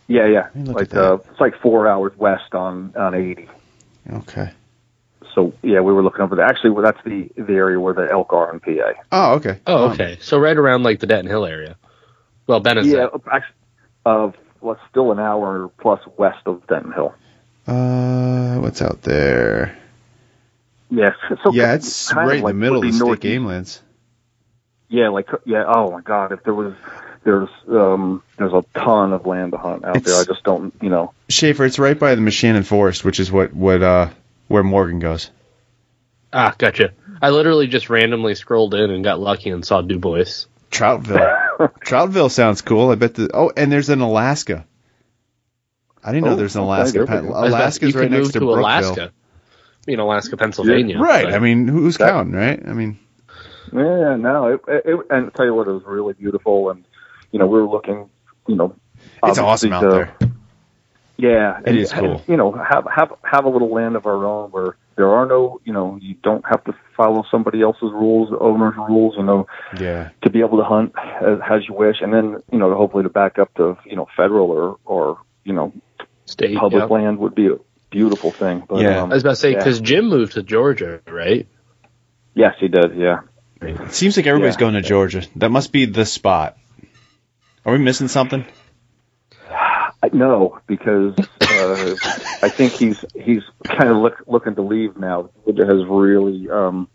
yeah, 0.06 0.26
yeah, 0.26 0.48
like 0.54 0.90
that. 0.90 1.12
uh, 1.12 1.14
it's 1.30 1.40
like 1.40 1.58
four 1.60 1.88
hours 1.88 2.12
west 2.18 2.54
on 2.54 2.94
on 2.96 3.14
80. 3.14 3.48
Okay. 4.12 4.50
So 5.34 5.52
yeah, 5.62 5.80
we 5.80 5.92
were 5.92 6.02
looking 6.02 6.20
over 6.20 6.37
there. 6.37 6.44
Actually, 6.44 6.70
well, 6.70 6.84
that's 6.84 7.02
the 7.04 7.28
the 7.37 7.54
area 7.54 7.80
where 7.80 7.94
the 7.94 8.08
elk 8.10 8.32
are 8.32 8.52
in 8.52 8.60
PA. 8.60 8.92
Oh, 9.12 9.34
okay. 9.34 9.60
Oh, 9.66 9.87
Um, 9.87 9.92
okay. 9.92 10.18
So 10.20 10.38
right 10.38 10.56
around 10.56 10.82
like 10.82 11.00
the 11.00 11.06
Denton 11.06 11.28
Hill 11.28 11.46
area. 11.46 11.76
Well, 12.46 12.60
Benezette. 12.62 12.92
Yeah, 12.92 13.06
actually, 13.32 13.54
uh, 14.04 14.30
well, 14.60 14.78
still 14.90 15.12
an 15.12 15.18
hour 15.18 15.70
plus 15.80 16.00
west 16.18 16.40
of 16.46 16.66
Denton 16.66 16.92
Hill. 16.92 17.14
Uh, 17.66 18.56
what's 18.58 18.82
out 18.82 19.02
there? 19.02 19.76
Yes, 20.90 21.16
so 21.42 21.53
yeah, 21.53 21.75
it's 21.75 22.11
kind 22.11 22.25
of 22.25 22.29
right 22.29 22.38
in 22.38 22.44
like 22.44 22.53
the 22.55 22.59
middle 22.59 22.77
of 22.77 22.83
the 22.83 22.88
be 22.88 22.92
state 22.92 23.05
northeast. 23.05 23.23
game 23.23 23.47
lands. 23.47 23.83
Yeah, 24.88 25.09
like 25.09 25.29
yeah. 25.44 25.64
Oh 25.66 25.90
my 25.90 26.01
God, 26.03 26.33
if 26.33 26.42
there 26.44 26.55
was 26.55 26.75
there's 27.25 27.49
um 27.68 28.23
there's 28.37 28.53
a 28.53 28.64
ton 28.75 29.12
of 29.12 29.27
land 29.27 29.53
to 29.53 29.59
hunt 29.59 29.85
out 29.85 30.03
there. 30.05 30.20
I 30.20 30.25
just 30.25 30.42
don't 30.44 30.73
you 30.83 30.90
know. 30.90 31.12
Schaefer, 31.29 31.64
it's 31.64 31.79
right 31.79 31.99
by 31.99 32.14
the 32.14 32.20
Moshannon 32.20 32.64
Forest, 32.64 33.05
which 33.05 33.18
is 33.18 33.33
what 33.33 33.53
what 33.55 33.83
uh 33.83 34.11
where 34.49 34.62
Morgan 34.62 34.99
goes. 35.01 35.31
Ah, 36.33 36.55
gotcha. 36.57 36.92
I 37.23 37.31
literally 37.31 37.66
just 37.66 37.88
randomly 37.90 38.35
scrolled 38.35 38.75
in 38.75 38.90
and 38.90 39.03
got 39.03 39.18
lucky 39.20 39.51
and 39.51 39.64
saw 39.64 39.81
Du 39.81 39.99
Bois. 39.99 40.25
Troutville. 40.70 41.38
Troutville 41.81 42.31
sounds 42.31 42.61
cool. 42.61 42.90
I 42.90 42.97
bet 42.97 43.14
the 43.14 43.31
oh, 43.33 43.53
and 43.57 43.73
there's 43.73 43.88
an 43.88 44.01
Alaska. 44.01 44.66
I 46.03 46.12
didn't 46.12 46.27
know 46.27 46.33
Oh, 46.33 46.37
there's 46.37 46.57
an 46.57 46.62
Alaska. 46.62 46.92
there 46.99 47.03
we 47.05 47.09
Pen- 47.09 47.27
go. 47.29 47.33
I 47.33 47.40
was 47.42 47.49
about- 47.49 47.61
Alaska's 47.61 47.94
right 47.94 48.11
next 48.11 48.27
to, 48.29 48.33
to 48.35 48.38
Brookville. 48.40 48.59
Alaska. 48.61 49.12
You 49.87 49.97
know, 49.97 50.07
Alaska, 50.07 50.37
Pennsylvania. 50.37 50.99
Right. 50.99 51.25
but- 51.27 51.35
I 51.35 51.38
mean, 51.38 51.68
who's 51.68 51.99
That- 51.99 52.11
counting, 52.11 52.35
right? 52.35 52.61
I 52.66 52.73
mean, 52.73 52.99
Yeah, 53.73 54.16
no, 54.16 54.47
it, 54.47 54.61
it, 54.68 55.01
and 55.11 55.35
tell 55.35 55.47
you 55.47 55.55
what, 55.55 55.66
it 55.66 55.73
was 55.73 55.83
really 55.87 56.12
beautiful, 56.14 56.70
and 56.70 56.85
you 57.33 57.38
know 57.38 57.47
we 57.47 57.61
were 57.61 57.68
looking, 57.68 58.09
you 58.47 58.55
know, 58.57 58.75
it's 59.25 59.38
awesome 59.38 59.73
out 59.73 59.81
to- 59.81 59.88
there. 59.90 60.14
Yeah, 61.16 61.59
It 61.61 61.66
and, 61.66 61.79
is 61.79 61.92
cool. 61.92 62.12
and, 62.16 62.23
you 62.29 62.37
know, 62.37 62.53
have 62.53 62.87
have 62.94 63.12
have 63.23 63.44
a 63.44 63.49
little 63.49 63.73
land 63.73 63.94
of 63.97 64.07
our 64.07 64.25
own 64.25 64.51
where 64.51 64.77
there 64.97 65.09
are 65.12 65.27
no, 65.27 65.61
you 65.64 65.73
know, 65.73 65.97
you 66.01 66.14
don't 66.23 66.44
have 66.47 66.62
to 66.64 66.75
follow 66.97 67.25
somebody 67.31 67.62
else's 67.62 67.90
rules, 67.92 68.31
the 68.31 68.38
owner's 68.38 68.77
rules, 68.77 69.14
you 69.16 69.23
know, 69.25 69.47
Yeah. 69.81 70.11
to 70.23 70.31
be 70.31 70.40
able 70.40 70.59
to 70.59 70.64
hunt 70.64 70.92
as, 71.20 71.38
as 71.49 71.68
you 71.68 71.75
wish, 71.75 71.97
and 72.01 72.12
then 72.12 72.42
you 72.53 72.59
know, 72.59 72.75
hopefully 72.75 73.03
to 73.05 73.09
back 73.11 73.38
up 73.38 73.53
to 73.55 73.77
you 73.87 73.97
know 73.97 74.07
federal 74.16 74.51
or 74.51 74.77
or 74.85 75.18
you 75.44 75.53
know 75.53 75.73
State. 76.27 76.57
public 76.57 76.83
yeah. 76.88 76.94
land 76.97 77.18
would 77.18 77.35
be 77.35 77.47
a 77.49 77.57
beautiful 77.94 78.30
thing. 78.30 78.64
But, 78.68 78.83
Yeah. 78.83 79.02
um, 79.02 79.11
I 79.11 79.14
was 79.14 79.22
about 79.22 79.30
to 79.30 79.37
say 79.37 79.52
yeah. 79.52 79.59
because 79.59 79.80
Jim 79.80 80.09
moved 80.09 80.33
to 80.35 80.42
Georgia, 80.42 81.00
right? 81.07 81.46
yes, 82.35 82.54
he 82.59 82.68
did. 82.68 82.96
Yeah. 82.96 83.20
It 83.62 83.94
seems 83.94 84.16
like 84.16 84.26
everybody's 84.26 84.57
Yeah. 84.57 84.61
going 84.61 84.74
to 84.74 84.83
Georgia. 84.83 85.22
That 85.37 85.50
must 85.50 85.72
be 85.72 85.85
the 85.87 86.04
spot. 86.04 86.57
Are 87.64 87.72
we 87.72 87.78
missing 87.78 88.09
something? 88.09 88.44
I, 89.50 90.11
no, 90.12 90.59
because 90.66 91.14
uh, 91.18 91.94
I 92.42 92.50
think 92.50 92.72
he's 92.72 93.02
he's 93.14 93.42
kind 93.64 93.88
of 93.88 93.96
look, 93.96 94.22
looking 94.26 94.54
to 94.57 94.62
leave 94.62 94.96
now. 94.98 95.30
Georgia 95.46 95.64
has 95.64 95.87
really 95.87 96.50
um, 96.50 96.88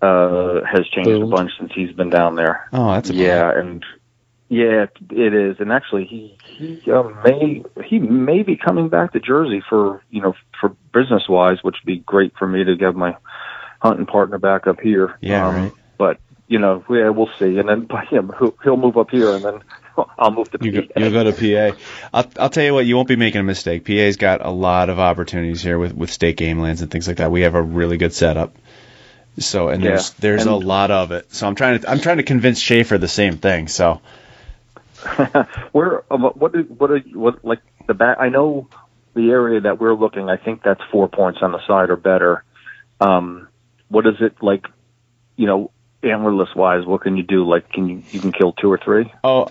uh, 0.00 0.60
has 0.64 0.86
changed 0.94 1.22
a 1.22 1.26
bunch 1.26 1.50
since 1.58 1.72
he's 1.74 1.92
been 1.92 2.10
down 2.10 2.36
there. 2.36 2.68
Oh, 2.72 2.92
that's 2.92 3.10
a 3.10 3.14
yeah, 3.14 3.50
and 3.58 3.84
yeah, 4.50 4.86
it 5.10 5.32
is. 5.32 5.56
And 5.60 5.70
actually, 5.70 6.06
he 6.06 6.36
he 6.58 6.90
um, 6.90 7.16
may 7.24 7.62
he 7.86 8.00
may 8.00 8.42
be 8.42 8.56
coming 8.56 8.88
back 8.88 9.12
to 9.12 9.20
Jersey 9.20 9.62
for 9.68 10.02
you 10.10 10.20
know 10.20 10.34
for 10.60 10.76
business 10.92 11.22
wise, 11.28 11.58
which 11.62 11.76
would 11.80 11.86
be 11.86 12.00
great 12.00 12.32
for 12.36 12.48
me 12.48 12.64
to 12.64 12.74
get 12.76 12.96
my 12.96 13.16
hunting 13.80 14.06
partner 14.06 14.38
back 14.38 14.66
up 14.66 14.80
here. 14.80 15.16
Yeah, 15.20 15.46
um, 15.46 15.54
right. 15.54 15.72
But 15.98 16.18
you 16.48 16.58
know, 16.58 16.84
yeah, 16.90 17.10
we'll 17.10 17.30
see. 17.38 17.58
And 17.58 17.68
then 17.68 17.86
by 17.88 18.04
him, 18.06 18.32
he'll, 18.64 18.76
move 18.76 18.96
up 18.96 19.10
here, 19.10 19.36
and 19.36 19.44
then 19.44 19.60
I'll 20.18 20.32
move 20.32 20.50
to 20.50 20.58
You 20.60 20.82
PA. 20.82 21.00
you'll 21.00 21.12
go 21.12 21.30
to 21.30 21.32
PA. 21.32 21.78
I'll, 22.12 22.30
I'll 22.40 22.50
tell 22.50 22.64
you 22.64 22.74
what, 22.74 22.86
you 22.86 22.96
won't 22.96 23.06
be 23.08 23.14
making 23.16 23.40
a 23.40 23.44
mistake. 23.44 23.84
PA's 23.84 24.16
got 24.16 24.44
a 24.44 24.50
lot 24.50 24.90
of 24.90 24.98
opportunities 24.98 25.62
here 25.62 25.78
with, 25.78 25.94
with 25.94 26.10
state 26.10 26.36
game 26.36 26.58
lands 26.58 26.82
and 26.82 26.90
things 26.90 27.06
like 27.06 27.18
that. 27.18 27.30
We 27.30 27.42
have 27.42 27.54
a 27.54 27.62
really 27.62 27.98
good 27.98 28.12
setup. 28.12 28.56
So 29.38 29.68
and 29.68 29.80
Yeah. 29.80 29.90
there's 29.90 30.10
there's 30.14 30.46
a 30.46 30.54
lot 30.54 30.90
of 30.90 31.12
it. 31.12 31.32
So 31.32 31.46
I'm 31.46 31.54
trying 31.54 31.78
to 31.80 31.88
I'm 31.88 32.00
trying 32.00 32.16
to 32.16 32.24
convince 32.24 32.58
Schaefer 32.58 32.98
the 32.98 33.06
same 33.06 33.38
thing. 33.38 33.68
So 33.68 34.00
Where 35.72 36.04
um, 36.12 36.22
what 36.22 36.52
do, 36.52 36.62
what 36.62 36.90
are 36.90 36.98
what 36.98 37.44
like 37.44 37.60
the 37.86 37.94
back? 37.94 38.18
I 38.20 38.28
know 38.28 38.68
the 39.14 39.30
area 39.30 39.60
that 39.62 39.80
we're 39.80 39.94
looking. 39.94 40.28
I 40.28 40.36
think 40.36 40.62
that's 40.62 40.80
four 40.90 41.08
points 41.08 41.40
on 41.42 41.52
the 41.52 41.64
side 41.66 41.90
or 41.90 41.96
better. 41.96 42.44
Um, 43.00 43.48
what 43.88 44.06
is 44.06 44.14
it 44.20 44.42
like? 44.42 44.66
You 45.36 45.46
know, 45.46 45.70
antlerless 46.02 46.54
wise, 46.54 46.84
what 46.84 47.02
can 47.02 47.16
you 47.16 47.22
do? 47.22 47.48
Like, 47.48 47.70
can 47.70 47.88
you 47.88 48.02
you 48.10 48.20
can 48.20 48.32
kill 48.32 48.52
two 48.52 48.70
or 48.70 48.78
three? 48.78 49.12
oh 49.24 49.48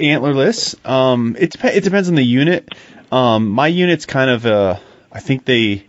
antlerless. 0.00 0.74
Um, 0.88 1.36
it 1.38 1.52
dep- 1.52 1.76
it 1.76 1.84
depends 1.84 2.08
on 2.08 2.14
the 2.14 2.24
unit. 2.24 2.68
Um, 3.12 3.48
my 3.48 3.66
unit's 3.66 4.06
kind 4.06 4.30
of 4.30 4.46
uh, 4.46 4.78
I 5.12 5.20
think 5.20 5.44
they. 5.44 5.86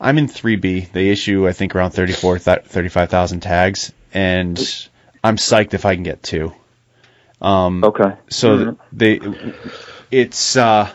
I'm 0.00 0.18
in 0.18 0.26
3B. 0.26 0.90
They 0.90 1.10
issue 1.10 1.46
I 1.46 1.52
think 1.52 1.76
around 1.76 1.92
34 1.92 2.40
th- 2.40 2.64
35,000 2.64 3.38
tags, 3.38 3.92
and 4.12 4.58
I'm 5.22 5.36
psyched 5.36 5.74
if 5.74 5.84
I 5.84 5.94
can 5.94 6.02
get 6.02 6.24
two. 6.24 6.52
Um, 7.42 7.84
Okay. 7.84 8.16
So 8.30 8.58
Mhm. 8.58 8.76
they, 8.92 9.20
it's. 10.10 10.56
Uh, 10.56 10.90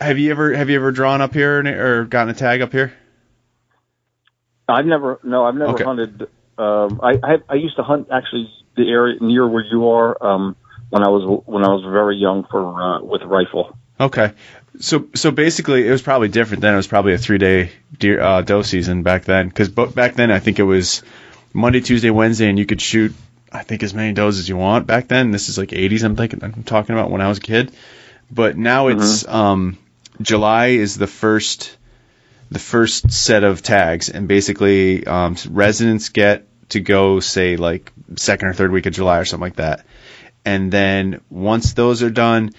have 0.00 0.18
you 0.18 0.30
ever 0.30 0.54
have 0.54 0.70
you 0.70 0.76
ever 0.76 0.92
drawn 0.92 1.20
up 1.20 1.34
here 1.34 1.58
or 2.00 2.04
gotten 2.04 2.28
a 2.28 2.34
tag 2.38 2.60
up 2.60 2.70
here? 2.72 2.92
I've 4.68 4.86
never 4.86 5.18
no, 5.24 5.44
I've 5.44 5.54
never 5.56 5.72
Okay. 5.74 5.84
hunted. 5.84 6.28
Um, 6.58 7.00
I, 7.02 7.18
I 7.22 7.38
I 7.48 7.54
used 7.54 7.76
to 7.76 7.82
hunt 7.82 8.08
actually 8.12 8.48
the 8.76 8.88
area 8.88 9.16
near 9.20 9.48
where 9.48 9.64
you 9.64 9.88
are. 9.88 10.16
Um, 10.24 10.56
when 10.90 11.02
I 11.04 11.08
was 11.08 11.42
when 11.46 11.64
I 11.64 11.68
was 11.68 11.82
very 11.84 12.16
young 12.16 12.44
for 12.50 12.80
uh, 12.80 13.00
with 13.02 13.22
rifle. 13.22 13.76
Okay. 13.98 14.32
So 14.80 15.06
so 15.14 15.30
basically, 15.30 15.86
it 15.86 15.90
was 15.90 16.02
probably 16.02 16.28
different 16.28 16.60
then. 16.62 16.74
It 16.74 16.76
was 16.76 16.86
probably 16.86 17.14
a 17.14 17.18
three 17.18 17.38
day 17.38 17.70
deer 17.98 18.20
uh, 18.20 18.42
doe 18.42 18.62
season 18.62 19.02
back 19.02 19.24
then. 19.24 19.48
Because 19.48 19.68
back 19.68 20.14
then, 20.14 20.30
I 20.30 20.38
think 20.40 20.58
it 20.58 20.64
was 20.64 21.02
Monday, 21.52 21.80
Tuesday, 21.80 22.10
Wednesday, 22.10 22.48
and 22.48 22.58
you 22.58 22.66
could 22.66 22.80
shoot 22.80 23.12
I 23.52 23.62
think 23.62 23.82
as 23.82 23.94
many 23.94 24.12
does 24.12 24.38
as 24.38 24.48
you 24.48 24.56
want 24.56 24.86
back 24.86 25.08
then. 25.08 25.30
This 25.30 25.48
is 25.48 25.58
like 25.58 25.70
80s. 25.70 26.04
I'm 26.04 26.16
thinking 26.16 26.42
I'm 26.42 26.62
talking 26.62 26.94
about 26.94 27.10
when 27.10 27.20
I 27.20 27.28
was 27.28 27.38
a 27.38 27.42
kid. 27.42 27.72
But 28.30 28.56
now 28.56 28.88
it's 28.88 29.26
um, 29.26 29.76
July 30.22 30.68
is 30.68 30.96
the 30.96 31.06
first 31.06 31.76
the 32.50 32.58
first 32.58 33.12
set 33.12 33.44
of 33.44 33.62
tags, 33.62 34.08
and 34.08 34.28
basically 34.28 35.06
um, 35.06 35.36
residents 35.48 36.08
get 36.08 36.46
to 36.70 36.80
go 36.80 37.20
say 37.20 37.56
like 37.56 37.92
second 38.16 38.48
or 38.48 38.54
third 38.54 38.72
week 38.72 38.86
of 38.86 38.92
July 38.92 39.18
or 39.18 39.24
something 39.24 39.46
like 39.46 39.56
that. 39.56 39.84
And 40.44 40.72
then 40.72 41.20
once 41.28 41.74
those 41.74 42.02
are 42.02 42.10
done, 42.10 42.50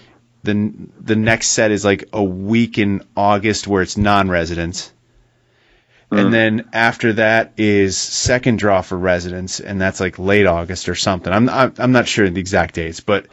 then 0.42 0.92
the 1.00 1.16
next 1.16 1.48
set 1.48 1.70
is 1.70 1.84
like 1.84 2.08
a 2.12 2.22
week 2.22 2.78
in 2.78 3.02
August 3.16 3.66
where 3.66 3.82
it's 3.82 3.96
non-residents. 3.96 4.92
And 6.12 6.28
mm. 6.28 6.30
then 6.30 6.68
after 6.72 7.14
that 7.14 7.54
is 7.56 7.96
second 7.96 8.58
draw 8.58 8.82
for 8.82 8.98
residents, 8.98 9.60
and 9.60 9.80
that's 9.80 9.98
like 9.98 10.18
late 10.18 10.46
August 10.46 10.88
or 10.88 10.94
something. 10.94 11.32
I'm 11.32 11.48
I'm, 11.48 11.74
I'm 11.78 11.92
not 11.92 12.06
sure 12.06 12.28
the 12.28 12.40
exact 12.40 12.74
dates, 12.74 13.00
but 13.00 13.26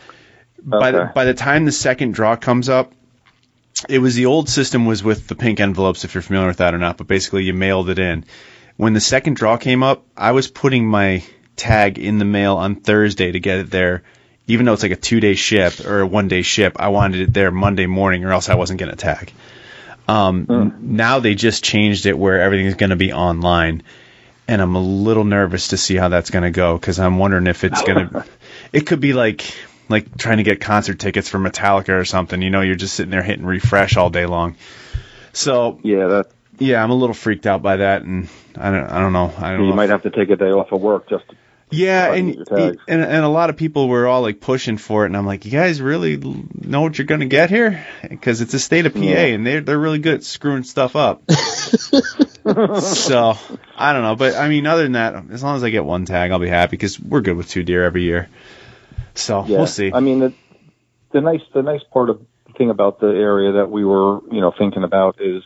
by 0.63 0.92
the 0.92 1.12
by 1.13 1.26
the 1.26 1.34
time 1.34 1.65
the 1.65 1.72
second 1.72 2.13
draw 2.13 2.36
comes 2.36 2.70
up, 2.70 2.94
it 3.88 4.00
was 4.00 4.15
the 4.15 4.28
old 4.28 4.50
system 4.50 4.86
was 4.86 5.04
with 5.04 5.28
the 5.28 5.36
pink 5.36 5.60
envelopes 5.60 6.06
if 6.06 6.13
you're 6.13 6.24
familiar 6.24 6.48
with 6.48 6.58
that 6.58 6.74
or 6.74 6.78
not, 6.78 6.98
but 6.98 7.08
basically 7.08 7.44
you 7.44 7.54
mailed 7.54 7.89
it 7.89 8.00
in. 8.00 8.26
When 8.78 8.94
the 8.94 9.02
second 9.02 9.36
draw 9.36 9.58
came 9.58 9.84
up, 9.84 10.06
I 10.15 10.32
was 10.32 10.48
putting 10.48 10.88
my 10.88 11.24
tag 11.58 12.00
in 12.00 12.18
the 12.18 12.26
mail 12.26 12.56
on 12.56 12.76
Thursday 12.76 13.32
to 13.32 13.39
get 13.39 13.60
it 13.60 13.70
there 13.70 14.04
even 14.50 14.65
though 14.65 14.74
it's 14.74 14.84
like 14.84 14.92
a 14.92 14.98
two 14.98 15.20
day 15.20 15.36
ship 15.36 15.86
or 15.86 16.02
a 16.02 16.08
one 16.08 16.28
day 16.28 16.42
ship, 16.42 16.78
I 16.80 16.89
wanted 16.89 17.22
it 17.22 17.34
there 17.34 17.52
Monday 17.52 17.86
morning, 17.86 18.26
or 18.26 18.32
else 18.32 18.50
I 18.50 18.56
wasn't 18.56 18.80
going 18.80 18.89
to 18.89 18.96
tag. 18.96 19.32
Um, 20.10 20.45
n- 20.50 20.76
Now 20.82 21.19
they 21.19 21.36
just 21.36 21.63
changed 21.63 22.06
it 22.06 22.17
where 22.17 22.41
everything's 22.41 22.76
going 22.76 22.89
to 22.89 22.95
be 22.95 23.13
online, 23.13 23.84
and 24.48 24.62
I'm 24.62 24.76
a 24.76 24.82
little 24.82 25.24
nervous 25.24 25.69
to 25.69 25.78
see 25.78 25.95
how 25.95 26.10
that's 26.10 26.30
going 26.32 26.43
to 26.43 26.52
go 26.52 26.76
because 26.78 27.00
I'm 27.00 27.17
wondering 27.19 27.48
if 27.48 27.63
it's 27.63 27.82
going 27.84 28.10
to. 28.12 28.26
It 28.74 28.88
could 28.88 29.00
be 29.00 29.13
like 29.13 29.54
like 29.88 30.17
trying 30.17 30.38
to 30.38 30.43
get 30.43 30.62
concert 30.62 31.00
tickets 31.00 31.30
for 31.30 31.39
Metallica 31.39 31.89
or 32.00 32.06
something. 32.06 32.41
You 32.41 32.50
know, 32.50 32.62
you're 32.62 32.76
just 32.76 32.95
sitting 32.95 33.12
there 33.12 33.24
hitting 33.24 33.45
refresh 33.45 33.98
all 33.98 34.10
day 34.10 34.26
long. 34.26 34.56
So 35.34 35.80
Yeah, 35.84 36.08
that 36.08 36.32
yeah, 36.58 36.84
I'm 36.84 36.91
a 36.91 36.95
little 36.95 37.13
freaked 37.13 37.45
out 37.48 37.62
by 37.62 37.78
that, 37.78 38.02
and 38.02 38.28
I 38.58 38.72
don't 38.72 38.86
I 38.89 39.00
don't 39.00 39.13
know. 39.13 39.32
I 39.38 39.50
don't 39.52 39.60
know 39.60 39.63
you 39.65 39.69
if- 39.72 39.76
might 39.76 39.89
have 39.89 40.04
to 40.04 40.10
take 40.10 40.30
a 40.30 40.36
day 40.36 40.50
off 40.52 40.72
of 40.72 40.82
work 40.82 41.08
just. 41.10 41.28
To, 41.30 41.36
yeah, 41.71 42.13
and, 42.13 42.47
and 42.49 42.79
and 43.03 43.25
a 43.25 43.29
lot 43.29 43.49
of 43.49 43.58
people 43.58 43.88
were 43.88 44.08
all 44.08 44.21
like 44.21 44.39
pushing 44.41 44.77
for 44.77 45.03
it, 45.03 45.08
and 45.08 45.17
I'm 45.17 45.25
like, 45.25 45.45
you 45.45 45.51
guys 45.51 45.82
really 45.82 46.17
know 46.17 46.82
what 46.82 46.97
you're 46.97 47.05
gonna 47.05 47.25
get 47.25 47.49
here? 47.49 47.86
Because 48.08 48.41
it's 48.41 48.53
a 48.53 48.60
state 48.60 48.86
of 48.86 48.93
PA, 48.93 48.99
Yeah. 49.01 49.25
and 49.25 49.45
they're 49.45 49.62
they're 49.62 49.79
really 49.79 49.99
good 49.99 50.15
at 50.15 50.23
screwing 50.23 50.63
stuff 50.63 50.95
up. 50.95 51.29
so 51.32 53.38
I 53.75 53.93
don't 53.93 54.03
know, 54.03 54.15
but 54.15 54.36
I 54.36 54.49
mean, 54.49 54.65
other 54.65 54.84
than 54.84 54.93
that, 54.93 55.15
as 55.32 55.43
long 55.43 55.55
as 55.55 55.63
I 55.63 55.69
get 55.69 55.86
one 55.86 56.05
tag, 56.05 56.32
I'll 56.32 56.39
be 56.39 56.47
happy 56.47 56.71
because 56.71 56.99
we're 56.99 57.21
good 57.21 57.38
with 57.38 57.49
two 57.49 57.63
deer 57.63 57.84
every 57.84 58.03
year. 58.03 58.29
So 59.15 59.45
yeah, 59.45 59.58
we'll 59.58 59.67
see. 59.67 59.91
I 59.93 59.99
mean, 59.99 60.19
the, 60.19 60.34
the 61.12 61.21
nice 61.21 61.41
the 61.53 61.62
nice 61.62 61.82
part 61.93 62.10
of 62.10 62.19
the 62.47 62.53
thing 62.53 62.69
about 62.69 62.99
the 62.99 63.08
area 63.08 63.53
that 63.53 63.69
we 63.69 63.86
were 63.86 64.19
you 64.32 64.41
know 64.41 64.53
thinking 64.58 64.84
about 64.84 65.17
is 65.21 65.43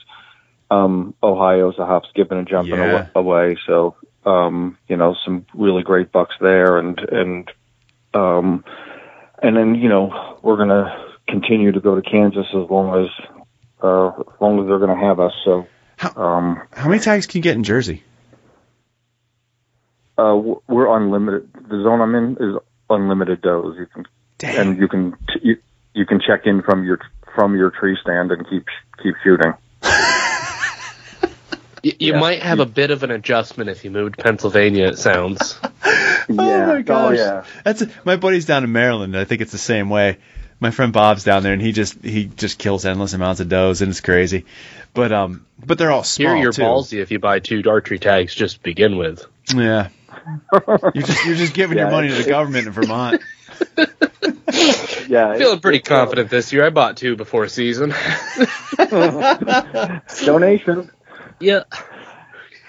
um, 0.71 1.13
Ohio's 1.21 1.75
a 1.77 1.85
hop, 1.85 2.03
skipping, 2.09 2.37
and 2.37 2.47
jumping 2.47 2.75
Yeah. 2.75 3.07
away. 3.15 3.57
So 3.67 3.95
um, 4.25 4.77
you 4.87 4.97
know 4.97 5.15
some 5.25 5.45
really 5.53 5.83
great 5.83 6.11
bucks 6.11 6.35
there, 6.39 6.77
and 6.77 6.97
and 6.99 7.51
um, 8.13 8.63
and 9.41 9.55
then 9.57 9.75
you 9.75 9.89
know 9.89 10.39
we're 10.41 10.57
gonna 10.57 10.95
continue 11.27 11.71
to 11.71 11.79
go 11.79 11.95
to 11.99 12.01
Kansas 12.01 12.45
as 12.49 12.69
long 12.69 13.03
as 13.05 13.09
uh, 13.83 14.07
as 14.09 14.41
long 14.41 14.59
as 14.61 14.67
they're 14.67 14.79
gonna 14.79 14.99
have 14.99 15.19
us. 15.19 15.33
So 15.45 15.67
How- 15.97 16.15
um, 16.21 16.61
How 16.71 16.87
many 16.89 16.99
tags 17.01 17.27
can 17.27 17.39
you 17.39 17.43
get 17.43 17.55
in 17.55 17.63
Jersey? 17.63 18.03
uh, 20.17 20.35
we're 20.67 20.95
unlimited. 20.95 21.49
The 21.53 21.81
zone 21.83 22.01
I'm 22.01 22.13
in 22.15 22.33
is 22.39 22.55
unlimited 22.89 23.41
does. 23.41 23.75
You 23.77 23.87
can 23.93 24.05
Dang. 24.37 24.57
and 24.57 24.77
you 24.77 24.87
can 24.87 25.15
you, 25.41 25.57
you 25.93 26.05
can 26.05 26.19
check 26.25 26.41
in 26.45 26.61
from 26.61 26.83
your 26.83 26.99
from 27.35 27.55
your 27.55 27.71
tree 27.71 27.97
stand 28.01 28.31
and 28.31 28.47
keep 28.49 28.65
keep 29.01 29.15
shooting. 29.23 29.53
Y- 31.83 31.93
you 31.99 32.13
Yeah. 32.13 32.19
might 32.19 32.41
have 32.41 32.59
a 32.59 32.65
bit 32.65 32.91
of 32.91 33.03
an 33.03 33.11
adjustment 33.11 33.69
if 33.69 33.83
you 33.83 33.91
moved 33.91 34.17
to 34.17 34.23
Pennsylvania. 34.23 34.87
It 34.87 34.97
sounds. 34.99 35.59
Oh 36.29 36.67
my 36.67 36.81
gosh. 36.83 37.45
That's 37.65 37.83
my 38.05 38.15
buddy's 38.15 38.45
down 38.45 38.63
in 38.63 38.71
Maryland. 38.71 39.17
I 39.17 39.25
think 39.25 39.41
it's 39.41 39.51
the 39.51 39.57
same 39.57 39.89
way. 39.89 40.19
My 40.61 40.71
friend 40.71 40.93
Bob's 40.93 41.25
down 41.25 41.43
there, 41.43 41.51
and 41.51 41.61
he 41.61 41.73
just 41.73 42.01
he 42.01 42.25
just 42.27 42.57
kills 42.57 42.85
endless 42.85 43.11
amounts 43.13 43.41
of 43.41 43.49
does, 43.49 43.81
and 43.81 43.89
it's 43.89 43.99
crazy. 43.99 44.45
But 44.93 45.11
um, 45.11 45.45
but 45.65 45.77
they're 45.77 45.91
all 45.91 46.05
small 46.05 46.33
Here 46.35 46.41
you're 46.41 46.53
too. 46.53 46.61
ballsy 46.61 47.01
if 47.01 47.11
you 47.11 47.19
buy 47.19 47.39
two 47.39 47.61
archery 47.67 47.99
tags 47.99 48.33
just 48.33 48.55
to 48.55 48.63
begin 48.63 48.95
with. 48.95 49.25
Yeah. 49.53 49.89
You're 50.93 51.03
just 51.03 51.25
you're 51.25 51.35
just 51.35 51.53
giving 51.53 51.77
your 51.77 51.91
money 51.91 52.07
to 52.07 52.15
the 52.15 52.29
government 52.29 52.67
in 52.67 52.71
Vermont. 52.73 53.21
Yeah, 55.09 55.35
Feeling 55.37 55.59
pretty 55.59 55.79
it's, 55.79 55.91
uh, 55.91 55.95
confident 55.97 56.29
this 56.29 56.53
year. 56.53 56.65
I 56.65 56.69
bought 56.69 56.95
two 56.95 57.15
before 57.17 57.47
season. 57.49 57.93
donation. 60.25 60.91
Yeah. 61.43 61.63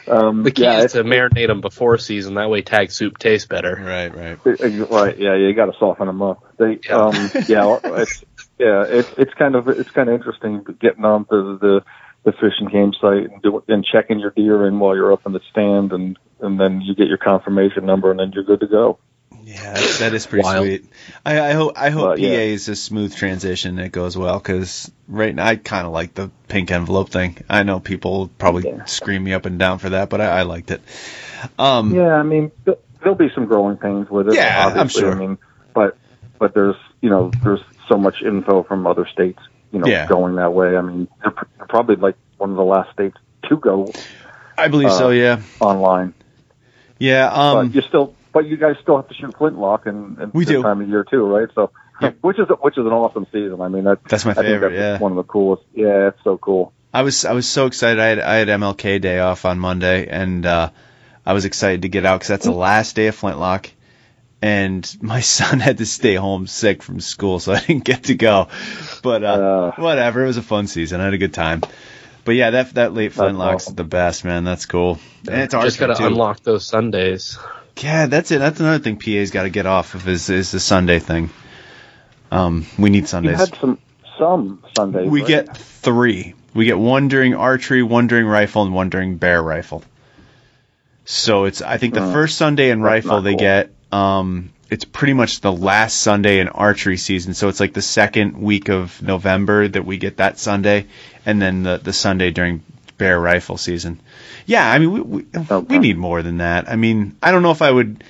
Um, 0.06 0.42
The 0.42 0.50
key 0.50 0.62
yeah, 0.64 0.78
is 0.78 0.84
it's, 0.86 0.94
to 0.94 1.04
marinate 1.04 1.46
them 1.46 1.62
before 1.62 1.96
season. 1.96 2.34
That 2.34 2.50
way, 2.50 2.60
tag 2.60 2.90
soup 2.90 3.16
tastes 3.16 3.46
better. 3.48 3.74
right, 3.82 4.14
right. 4.14 4.38
it- 4.44 4.60
it- 4.60 4.90
right. 4.90 5.16
Yeah, 5.16 5.34
you 5.34 5.52
got 5.54 5.66
to 5.66 5.78
soften 5.78 6.06
them 6.06 6.20
up. 6.20 6.42
They, 6.58 6.78
Yeah. 6.86 6.96
um, 6.96 7.14
yeah, 7.48 7.78
it's 7.84 8.24
yeah, 8.58 8.84
it's 8.86 9.08
it's 9.16 9.34
kind 9.34 9.54
of 9.56 9.68
it's 9.68 9.90
kind 9.90 10.08
of 10.10 10.14
interesting 10.14 10.62
getting 10.80 11.04
on 11.06 11.24
to 11.26 11.58
the 11.58 11.82
the 12.24 12.32
fishing 12.32 12.68
campsite 12.70 13.30
and 13.30 13.42
do, 13.42 13.62
and 13.68 13.84
checking 13.84 14.18
your 14.18 14.30
deer 14.30 14.66
in 14.66 14.78
while 14.78 14.94
you're 14.94 15.12
up 15.12 15.24
in 15.26 15.32
the 15.32 15.40
stand, 15.50 15.92
and 15.92 16.18
and 16.40 16.60
then 16.60 16.80
you 16.82 16.94
get 16.94 17.08
your 17.08 17.16
confirmation 17.18 17.86
number, 17.86 18.10
and 18.10 18.20
then 18.20 18.30
you're 18.32 18.44
good 18.44 18.60
to 18.60 18.66
go. 18.66 18.98
Yeah, 19.44 19.74
that's, 19.74 20.26
pretty 20.26 20.42
Wild. 20.44 20.64
sweet. 20.66 20.84
I, 21.24 21.40
I 21.40 21.52
hope 21.52 21.72
I 21.76 21.90
hope 21.90 22.04
But, 22.04 22.16
PA 22.18 22.22
yeah. 22.22 22.38
is 22.38 22.68
a 22.68 22.76
smooth 22.76 23.14
transition. 23.14 23.78
and 23.78 23.86
It 23.86 23.92
goes 23.92 24.16
well 24.16 24.38
because 24.38 24.90
right 25.08 25.34
now 25.34 25.46
I 25.46 25.56
kind 25.56 25.86
of 25.86 25.92
like 25.92 26.14
the 26.14 26.30
pink 26.48 26.70
envelope 26.70 27.10
thing. 27.10 27.38
I 27.48 27.62
know 27.62 27.80
people 27.80 28.28
probably 28.38 28.68
Yeah. 28.68 28.84
scream 28.84 29.24
me 29.24 29.32
up 29.34 29.46
and 29.46 29.58
down 29.58 29.78
for 29.78 29.90
that, 29.90 30.08
but 30.10 30.20
I, 30.20 30.40
I 30.40 30.42
liked 30.42 30.70
it. 30.70 30.80
Um, 31.58 31.94
Yeah, 31.94 32.14
I 32.14 32.22
mean, 32.22 32.52
there'll 32.64 33.14
be 33.14 33.28
some 33.34 33.46
growing 33.46 33.76
pains 33.76 34.08
with 34.10 34.28
it. 34.28 34.34
Yeah, 34.36 34.66
I'm 34.66 34.78
obviously. 34.78 35.00
sure. 35.02 35.12
I 35.12 35.14
mean, 35.16 35.38
but 35.74 35.96
but 36.38 36.54
there's 36.54 36.76
you 37.00 37.10
know 37.10 37.30
there's 37.42 37.60
so 37.88 37.96
much 37.96 38.22
info 38.22 38.62
from 38.62 38.86
other 38.86 39.06
states, 39.06 39.40
you 39.72 39.78
know, 39.78 39.86
Yeah. 39.86 40.06
going 40.06 40.36
that 40.36 40.52
way. 40.54 40.76
I 40.76 40.80
mean, 40.80 41.08
they're 41.22 41.32
probably 41.68 41.96
like 41.96 42.16
one 42.38 42.50
of 42.50 42.56
the 42.56 42.64
last 42.64 42.92
states 42.92 43.16
to 43.48 43.56
go 43.56 43.92
I 44.56 44.68
believe 44.68 44.90
so. 44.92 45.08
Uh, 45.08 45.10
Yeah, 45.10 45.40
online. 45.60 46.14
yeah. 46.98 47.26
Um, 47.32 47.66
but 47.68 47.74
you're 47.74 47.82
still, 47.82 48.14
but 48.34 48.46
you 48.46 48.58
guys 48.58 48.76
still 48.82 48.96
have 48.96 49.08
to 49.08 49.14
shoot 49.14 49.34
flintlock 49.38 49.86
and, 49.86 50.18
and 50.18 50.34
We 50.34 50.44
this 50.44 50.56
do. 50.56 50.62
time 50.62 50.82
of 50.82 50.88
year 50.88 51.04
too, 51.04 51.24
right? 51.24 51.48
So, 51.54 51.70
Yep. 52.02 52.16
which 52.22 52.38
is 52.40 52.48
which 52.60 52.76
is 52.76 52.84
an 52.84 52.92
awesome 52.92 53.24
season. 53.32 53.60
I 53.60 53.68
mean, 53.68 53.84
that, 53.84 54.00
That's 54.08 54.24
my 54.24 54.32
I 54.32 54.34
think 54.34 54.46
favorite, 54.48 54.70
that's 54.76 54.98
yeah. 54.98 54.98
one 54.98 55.12
of 55.12 55.16
the 55.16 55.22
coolest. 55.24 55.62
Yeah, 55.72 56.08
it's 56.08 56.18
so 56.24 56.36
cool. 56.36 56.72
I 56.92 57.02
was 57.02 57.24
I 57.24 57.32
was 57.32 57.48
so 57.48 57.66
excited. 57.66 58.00
I 58.00 58.06
had 58.06 58.18
I 58.18 58.34
had 58.34 58.48
MLK 58.48 59.00
Day 59.00 59.20
off 59.20 59.44
on 59.44 59.58
Monday, 59.60 60.06
and 60.08 60.44
uh, 60.44 60.70
I 61.24 61.32
was 61.32 61.44
excited 61.44 61.82
to 61.82 61.88
get 61.88 62.04
out 62.04 62.16
because 62.18 62.28
that's 62.28 62.44
the 62.44 62.50
last 62.52 62.96
day 62.96 63.06
of 63.06 63.14
Flintlock. 63.14 63.70
And 64.42 64.96
my 65.00 65.20
son 65.36 65.60
had 65.60 65.78
to 65.78 65.86
stay 65.86 66.16
home 66.16 66.46
sick 66.48 66.82
from 66.82 67.00
school, 67.00 67.38
so 67.38 67.52
I 67.52 67.60
didn't 67.60 67.84
get 67.84 68.04
to 68.04 68.14
go. 68.16 68.48
But 69.02 69.22
uh, 69.24 69.26
Uh. 69.26 69.72
whatever, 69.80 70.24
it 70.24 70.26
was 70.26 70.36
a 70.36 70.42
fun 70.42 70.66
season. 70.66 71.00
I 71.00 71.04
had 71.04 71.14
a 71.14 71.18
good 71.18 71.32
time. 71.34 71.62
But 72.24 72.32
yeah, 72.34 72.50
that 72.50 72.74
that 72.74 72.92
late 72.94 73.12
Flintlock's 73.12 73.64
awesome. 73.66 73.76
the 73.76 73.84
best, 73.84 74.24
man. 74.24 74.42
That's 74.44 74.66
cool. 74.66 74.98
And 75.28 75.42
it's 75.42 75.52
Just 75.54 75.80
archery 75.80 75.86
got 75.86 75.96
to 75.96 76.02
too. 76.02 76.06
unlock 76.08 76.42
those 76.42 76.66
Sundays. 76.66 77.38
Yeah, 77.78 78.06
that's 78.06 78.30
it. 78.30 78.38
That's 78.38 78.60
another 78.60 78.78
thing 78.78 78.98
PA's 78.98 79.30
got 79.30 79.42
to 79.44 79.50
get 79.50 79.66
off 79.66 79.94
of 79.94 80.08
is 80.08 80.30
is 80.30 80.52
the 80.52 80.60
Sunday 80.60 80.98
thing. 81.00 81.30
Um, 82.30 82.66
we 82.78 82.90
need 82.90 83.02
You 83.02 83.06
Sundays. 83.08 83.38
had 83.38 83.54
some 83.60 83.78
some 84.18 84.62
Sundays. 84.76 85.10
We 85.10 85.20
right? 85.20 85.28
get 85.28 85.56
three. 85.56 86.34
We 86.54 86.66
get 86.66 86.78
one 86.78 87.08
during 87.08 87.34
archery, 87.34 87.82
one 87.82 88.06
during 88.06 88.26
rifle, 88.26 88.62
and 88.62 88.72
one 88.72 88.90
during 88.90 89.16
bear 89.16 89.42
rifle. 89.42 89.82
So 91.04 91.44
it's 91.44 91.62
I 91.62 91.76
think 91.78 91.94
the 91.94 92.00
Hmm. 92.00 92.12
first 92.12 92.38
Sunday 92.38 92.70
in 92.70 92.80
That's 92.80 92.86
rifle 92.86 93.22
they 93.22 93.32
cool. 93.32 93.38
get 93.40 93.70
um 93.92 94.50
it's 94.70 94.84
pretty 94.84 95.12
much 95.12 95.40
the 95.40 95.52
last 95.52 95.98
Sunday 95.98 96.40
in 96.40 96.48
archery 96.48 96.96
season. 96.96 97.34
So 97.34 97.48
it's 97.48 97.60
like 97.60 97.74
the 97.74 97.82
second 97.82 98.38
week 98.40 98.70
of 98.70 99.02
November 99.02 99.68
that 99.68 99.84
we 99.84 99.98
get 99.98 100.16
that 100.18 100.38
Sunday, 100.38 100.86
and 101.26 101.40
then 101.42 101.62
the 101.64 101.78
the 101.78 101.92
Sunday 101.92 102.30
during 102.30 102.62
bear 102.98 103.18
rifle 103.20 103.56
season. 103.58 104.00
Yeah, 104.46 104.68
I 104.70 104.78
mean 104.78 104.90
we 104.92 105.00
we, 105.00 105.26
we 105.68 105.78
need 105.78 105.96
more 105.96 106.22
than 106.22 106.38
that. 106.38 106.68
I 106.68 106.76
mean 106.76 107.16
I 107.22 107.30
don't 107.32 107.42
know 107.42 107.50
if 107.50 107.62
I 107.62 107.70
would 107.70 108.04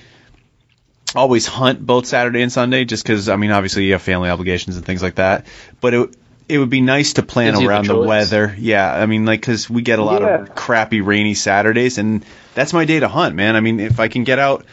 always 1.15 1.47
hunt 1.47 1.85
both 1.85 2.05
Saturday 2.05 2.41
and 2.41 2.51
Sunday 2.51 2.83
just 2.85 3.03
because 3.03 3.29
I 3.29 3.35
mean 3.37 3.51
obviously 3.51 3.85
you 3.85 3.93
have 3.93 4.01
family 4.01 4.29
obligations 4.29 4.75
and 4.75 4.85
things 4.85 5.01
like 5.01 5.15
that. 5.15 5.45
But 5.81 5.93
it 5.93 6.15
it 6.47 6.59
would 6.59 6.69
be 6.69 6.81
nice 6.81 7.13
to 7.13 7.23
plan 7.23 7.53
Gives 7.53 7.61
the 7.61 7.67
around 7.67 7.87
the, 7.87 7.97
weather. 7.97 8.53
Yeah, 8.57 8.93
I 8.93 9.05
mean 9.05 9.25
like 9.25 9.41
because 9.41 9.69
we 9.69 9.81
get 9.81 9.99
a 9.99 10.03
lot 10.03 10.21
Yeah. 10.21 10.41
of 10.41 10.55
crappy 10.55 11.01
rainy 11.01 11.33
Saturdays 11.33 11.97
and 11.97 12.25
that's 12.53 12.73
my 12.73 12.85
day 12.85 12.99
to 12.99 13.07
hunt, 13.07 13.35
man. 13.35 13.55
I 13.55 13.61
mean 13.61 13.79
if 13.79 13.99
I 13.99 14.07
can 14.07 14.23
get 14.23 14.39
out, 14.39 14.65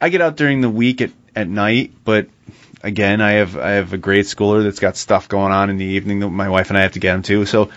I 0.00 0.08
get 0.08 0.20
out 0.20 0.36
during 0.36 0.60
the 0.60 0.70
week 0.70 1.00
at 1.00 1.10
at 1.36 1.48
night, 1.48 1.92
but 2.04 2.28
again 2.82 3.20
I 3.20 3.32
have 3.32 3.56
I 3.56 3.70
have 3.72 3.92
a 3.92 3.98
grade 3.98 4.24
schooler 4.26 4.62
that's 4.64 4.80
got 4.80 4.96
stuff 4.96 5.28
going 5.28 5.52
on 5.52 5.70
in 5.70 5.78
the 5.78 5.84
evening 5.84 6.20
that 6.20 6.28
my 6.28 6.48
wife 6.48 6.68
and 6.70 6.78
I 6.78 6.82
have 6.82 6.92
to 6.92 7.00
get 7.00 7.14
him 7.14 7.22
to. 7.22 7.46
So. 7.46 7.70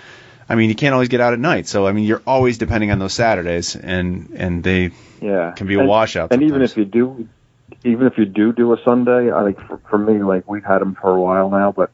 I 0.49 0.55
mean, 0.55 0.69
you 0.69 0.75
can't 0.75 0.93
always 0.93 1.10
get 1.10 1.19
out 1.19 1.33
at 1.33 1.39
night, 1.39 1.67
so 1.67 1.88
I 1.88 1.91
mean, 1.91 2.05
you're 2.05 2.21
always 2.25 2.57
depending 2.57 2.91
on 2.91 2.99
those 2.99 3.13
Saturdays, 3.13 3.75
and 3.75 4.31
and 4.36 4.63
they 4.63 4.91
yeah 5.21 5.51
can 5.51 5.67
be 5.67 5.75
a 5.75 5.79
and, 5.79 5.88
washout. 5.88 6.31
And 6.31 6.43
even 6.43 6.62
if 6.62 6.77
you 6.77 6.86
do, 6.86 7.27
even 7.83 8.07
if 8.07 8.17
you 8.17 8.25
do 8.25 8.53
do 8.53 8.73
a 8.73 8.77
Sunday, 8.83 9.31
I 9.31 9.43
think 9.43 9.60
for, 9.67 9.77
for 9.89 9.97
me, 9.97 10.23
like 10.23 10.49
we've 10.49 10.63
had 10.63 10.79
them 10.79 10.95
for 10.95 11.15
a 11.15 11.19
while 11.19 11.49
now, 11.49 11.71
but 11.71 11.91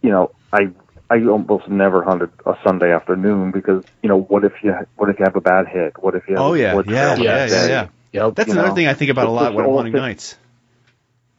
you 0.00 0.10
know, 0.10 0.30
I 0.52 0.70
I 1.10 1.22
almost 1.24 1.68
never 1.68 2.02
hunted 2.02 2.30
a 2.44 2.56
Sunday 2.64 2.92
afternoon 2.92 3.50
because 3.50 3.84
you 4.02 4.08
know, 4.08 4.20
what 4.20 4.44
if 4.44 4.52
you 4.62 4.74
what 4.96 5.10
if 5.10 5.18
you 5.18 5.24
have 5.24 5.36
a 5.36 5.40
bad 5.40 5.68
hit? 5.68 6.02
What 6.02 6.14
if 6.14 6.26
you 6.28 6.36
have 6.36 6.44
Oh 6.44 6.54
a 6.54 6.58
yeah, 6.58 6.72
split 6.72 6.86
yeah, 6.88 7.16
yeah, 7.16 7.46
yeah, 7.46 7.66
yeah. 7.66 7.88
Yep. 8.12 8.34
That's 8.34 8.50
another 8.50 8.68
know, 8.68 8.74
thing 8.74 8.86
I 8.86 8.94
think 8.94 9.10
about 9.10 9.26
a 9.26 9.30
lot 9.30 9.52
when 9.52 9.64
I'm 9.64 9.70
all 9.70 9.76
hunting 9.76 9.92
fit- 9.92 10.00
nights. 10.00 10.36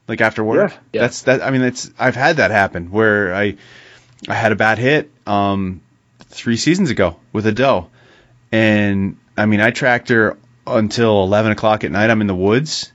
Like 0.08 0.22
after 0.22 0.44
work. 0.44 0.72
Yeah. 0.72 0.78
Yeah. 0.94 1.02
That's 1.02 1.24
that 1.24 1.42
I 1.42 1.50
mean 1.50 1.64
it's 1.64 1.92
I've 1.98 2.16
had 2.16 2.38
that 2.38 2.52
happen 2.52 2.92
where 2.92 3.34
I 3.34 3.56
I 4.30 4.36
had 4.36 4.52
a 4.52 4.56
bad 4.56 4.78
hit 4.78 5.12
um 5.26 5.82
3 6.30 6.58
seasons 6.58 6.90
ago 6.90 7.18
with 7.34 7.46
a 7.46 7.52
doe. 7.52 7.90
And 8.52 9.18
I 9.36 9.46
mean 9.46 9.62
I 9.62 9.72
tracked 9.72 10.10
her 10.10 10.38
until 10.66 11.24
11 11.24 11.52
o'clock 11.52 11.84
at 11.84 11.92
night. 11.92 12.10
I'm 12.10 12.22
in 12.22 12.28
the 12.28 12.36
woods. 12.36 12.92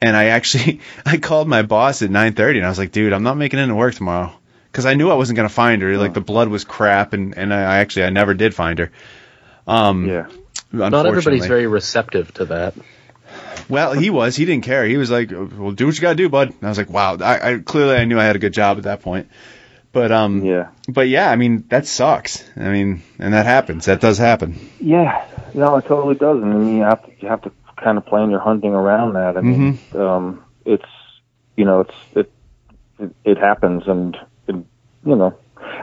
And 0.00 0.16
I 0.16 0.26
actually 0.26 0.80
I 1.06 1.18
called 1.18 1.48
my 1.48 1.62
boss 1.62 2.02
at 2.02 2.10
9:30 2.10 2.56
and 2.56 2.66
I 2.66 2.68
was 2.68 2.78
like, 2.78 2.92
"Dude, 2.92 3.12
I'm 3.12 3.22
not 3.22 3.36
making 3.36 3.58
it 3.58 3.66
to 3.66 3.74
work 3.74 3.94
tomorrow." 3.94 4.32
Cuz 4.72 4.86
I 4.86 4.94
knew 4.94 5.10
I 5.10 5.14
wasn't 5.14 5.36
going 5.36 5.48
to 5.48 5.54
find 5.54 5.82
her. 5.82 5.96
Like 5.96 6.14
the 6.14 6.20
blood 6.20 6.48
was 6.48 6.64
crap 6.64 7.12
and 7.12 7.36
and 7.36 7.52
I, 7.52 7.60
I 7.60 7.78
actually 7.78 8.04
I 8.04 8.10
never 8.10 8.34
did 8.34 8.54
find 8.54 8.78
her. 8.78 8.90
Um 9.66 10.06
Yeah. 10.06 10.26
Not 10.72 11.06
everybody's 11.06 11.46
very 11.46 11.66
receptive 11.66 12.32
to 12.34 12.44
that. 12.46 12.74
Well, 13.68 13.92
he 13.92 14.10
was. 14.10 14.36
He 14.36 14.44
didn't 14.44 14.64
care. 14.64 14.84
He 14.84 14.96
was 14.96 15.10
like, 15.10 15.30
"Well, 15.30 15.72
do 15.72 15.86
what 15.86 15.94
you 15.94 16.00
got 16.00 16.10
to 16.10 16.14
do, 16.14 16.28
bud." 16.28 16.48
And 16.48 16.62
I 16.62 16.68
was 16.68 16.78
like, 16.78 16.90
"Wow." 16.90 17.16
I, 17.20 17.52
I 17.52 17.58
clearly 17.58 17.96
I 17.96 18.04
knew 18.04 18.18
I 18.18 18.24
had 18.24 18.36
a 18.36 18.38
good 18.38 18.52
job 18.52 18.78
at 18.78 18.84
that 18.84 19.02
point. 19.02 19.28
But 19.92 20.12
um, 20.12 20.44
Yeah. 20.44 20.68
but 20.88 21.08
yeah, 21.08 21.30
I 21.30 21.36
mean 21.36 21.64
that 21.68 21.86
sucks. 21.86 22.44
I 22.56 22.68
mean, 22.70 23.02
and 23.18 23.32
that 23.34 23.46
happens. 23.46 23.86
That 23.86 24.00
does 24.00 24.18
happen. 24.18 24.54
Yeah, 24.80 25.26
no, 25.54 25.76
it 25.76 25.86
totally 25.86 26.14
does. 26.14 26.42
and 26.42 26.52
I 26.52 26.56
mean, 26.56 26.76
you 26.76 26.82
have 26.82 27.04
to 27.04 27.12
you 27.20 27.28
have 27.28 27.42
to 27.42 27.52
kind 27.82 27.96
of 27.98 28.06
plan 28.06 28.30
your 28.30 28.40
hunting 28.40 28.74
around 28.74 29.14
that. 29.14 29.36
I 29.36 29.40
mean, 29.40 29.78
um, 29.94 30.44
it's 30.64 30.84
you 31.56 31.64
know, 31.64 31.80
it's 31.80 31.94
it 32.14 32.32
it, 32.98 33.14
it 33.24 33.38
happens, 33.38 33.84
and, 33.86 34.16
and 34.46 34.66
you 35.04 35.16
know, 35.16 35.34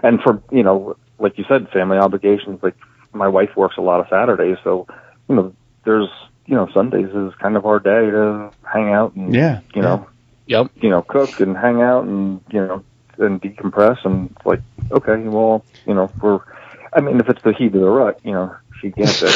and 0.04 0.22
for 0.22 0.42
you 0.52 0.64
know, 0.64 0.98
like 1.20 1.38
you 1.38 1.46
said, 1.48 1.70
family 1.70 1.98
obligations. 1.98 2.62
Like 2.62 2.76
my 3.14 3.28
wife 3.28 3.56
works 3.56 3.76
a 3.78 3.82
lot 3.82 4.00
of 4.02 4.08
Saturdays, 4.10 4.58
so 4.64 4.88
you 5.28 5.36
know, 5.36 5.56
there's 5.84 6.10
you 6.46 6.54
know, 6.56 6.70
Sundays 6.74 7.10
is 7.10 7.34
kind 7.42 7.58
of 7.58 7.66
our 7.66 7.80
day 7.80 8.12
to 8.12 8.52
hang 8.72 8.94
out 8.94 9.16
and 9.16 9.34
Yeah, 9.34 9.62
you 9.74 9.82
know, 9.82 10.08
Yep. 10.46 10.72
you 10.76 10.90
know, 10.92 11.02
cook 11.02 11.40
and 11.40 11.58
hang 11.58 11.82
out 11.82 12.04
and 12.04 12.40
you 12.52 12.60
know, 12.60 12.84
and 13.18 13.42
decompress. 13.42 14.04
And 14.06 14.36
like, 14.46 14.62
okay, 14.92 15.18
well, 15.18 15.64
you 15.86 15.94
know, 15.94 16.12
we're. 16.22 16.40
I 16.94 17.02
mean, 17.02 17.20
if 17.20 17.28
it's 17.28 17.42
the 17.42 17.52
heat 17.52 17.76
of 17.76 17.82
the 17.82 17.90
rut, 17.90 18.20
you 18.24 18.32
know, 18.32 18.56
she 18.80 18.90
gets 18.90 19.22
it. 19.24 19.32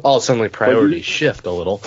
All 0.04 0.20
suddenly 0.20 0.48
priorities 0.48 1.04
shift 1.04 1.46
a 1.46 1.50
little. 1.50 1.82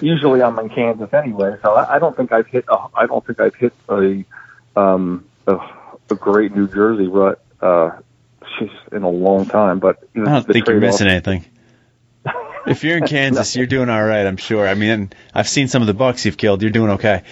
Usually, 0.00 0.42
I'm 0.42 0.58
in 0.58 0.68
Kansas 0.68 1.12
anyway, 1.12 1.56
so 1.62 1.74
I, 1.74 1.96
I 1.96 1.98
don't 1.98 2.16
think 2.16 2.32
I've 2.32 2.46
hit. 2.46 2.64
A, 2.68 2.86
I 2.94 3.06
don't 3.06 3.24
think 3.26 3.40
I've 3.40 3.54
hit 3.54 3.72
a 3.88 4.24
um 4.76 5.24
a, 5.46 5.56
a 6.10 6.14
great 6.14 6.54
New 6.54 6.68
Jersey 6.68 7.06
rut. 7.06 7.40
Uh, 7.60 7.90
she's 8.58 8.70
in 8.92 9.02
a 9.02 9.10
long 9.10 9.46
time, 9.46 9.78
but 9.78 10.02
I 10.14 10.20
don't 10.20 10.46
think 10.46 10.66
you're 10.66 10.80
missing 10.80 11.08
anything. 11.08 11.44
If 12.66 12.84
you're 12.84 12.98
in 12.98 13.06
Kansas, 13.06 13.56
you're 13.56 13.66
doing 13.66 13.88
all 13.88 14.04
right. 14.04 14.26
I'm 14.26 14.36
sure. 14.36 14.68
I 14.68 14.74
mean, 14.74 15.10
I've 15.34 15.48
seen 15.48 15.66
some 15.66 15.80
of 15.80 15.86
the 15.86 15.94
bucks 15.94 16.26
you've 16.26 16.36
killed. 16.36 16.60
You're 16.60 16.70
doing 16.70 16.90
okay. 16.90 17.22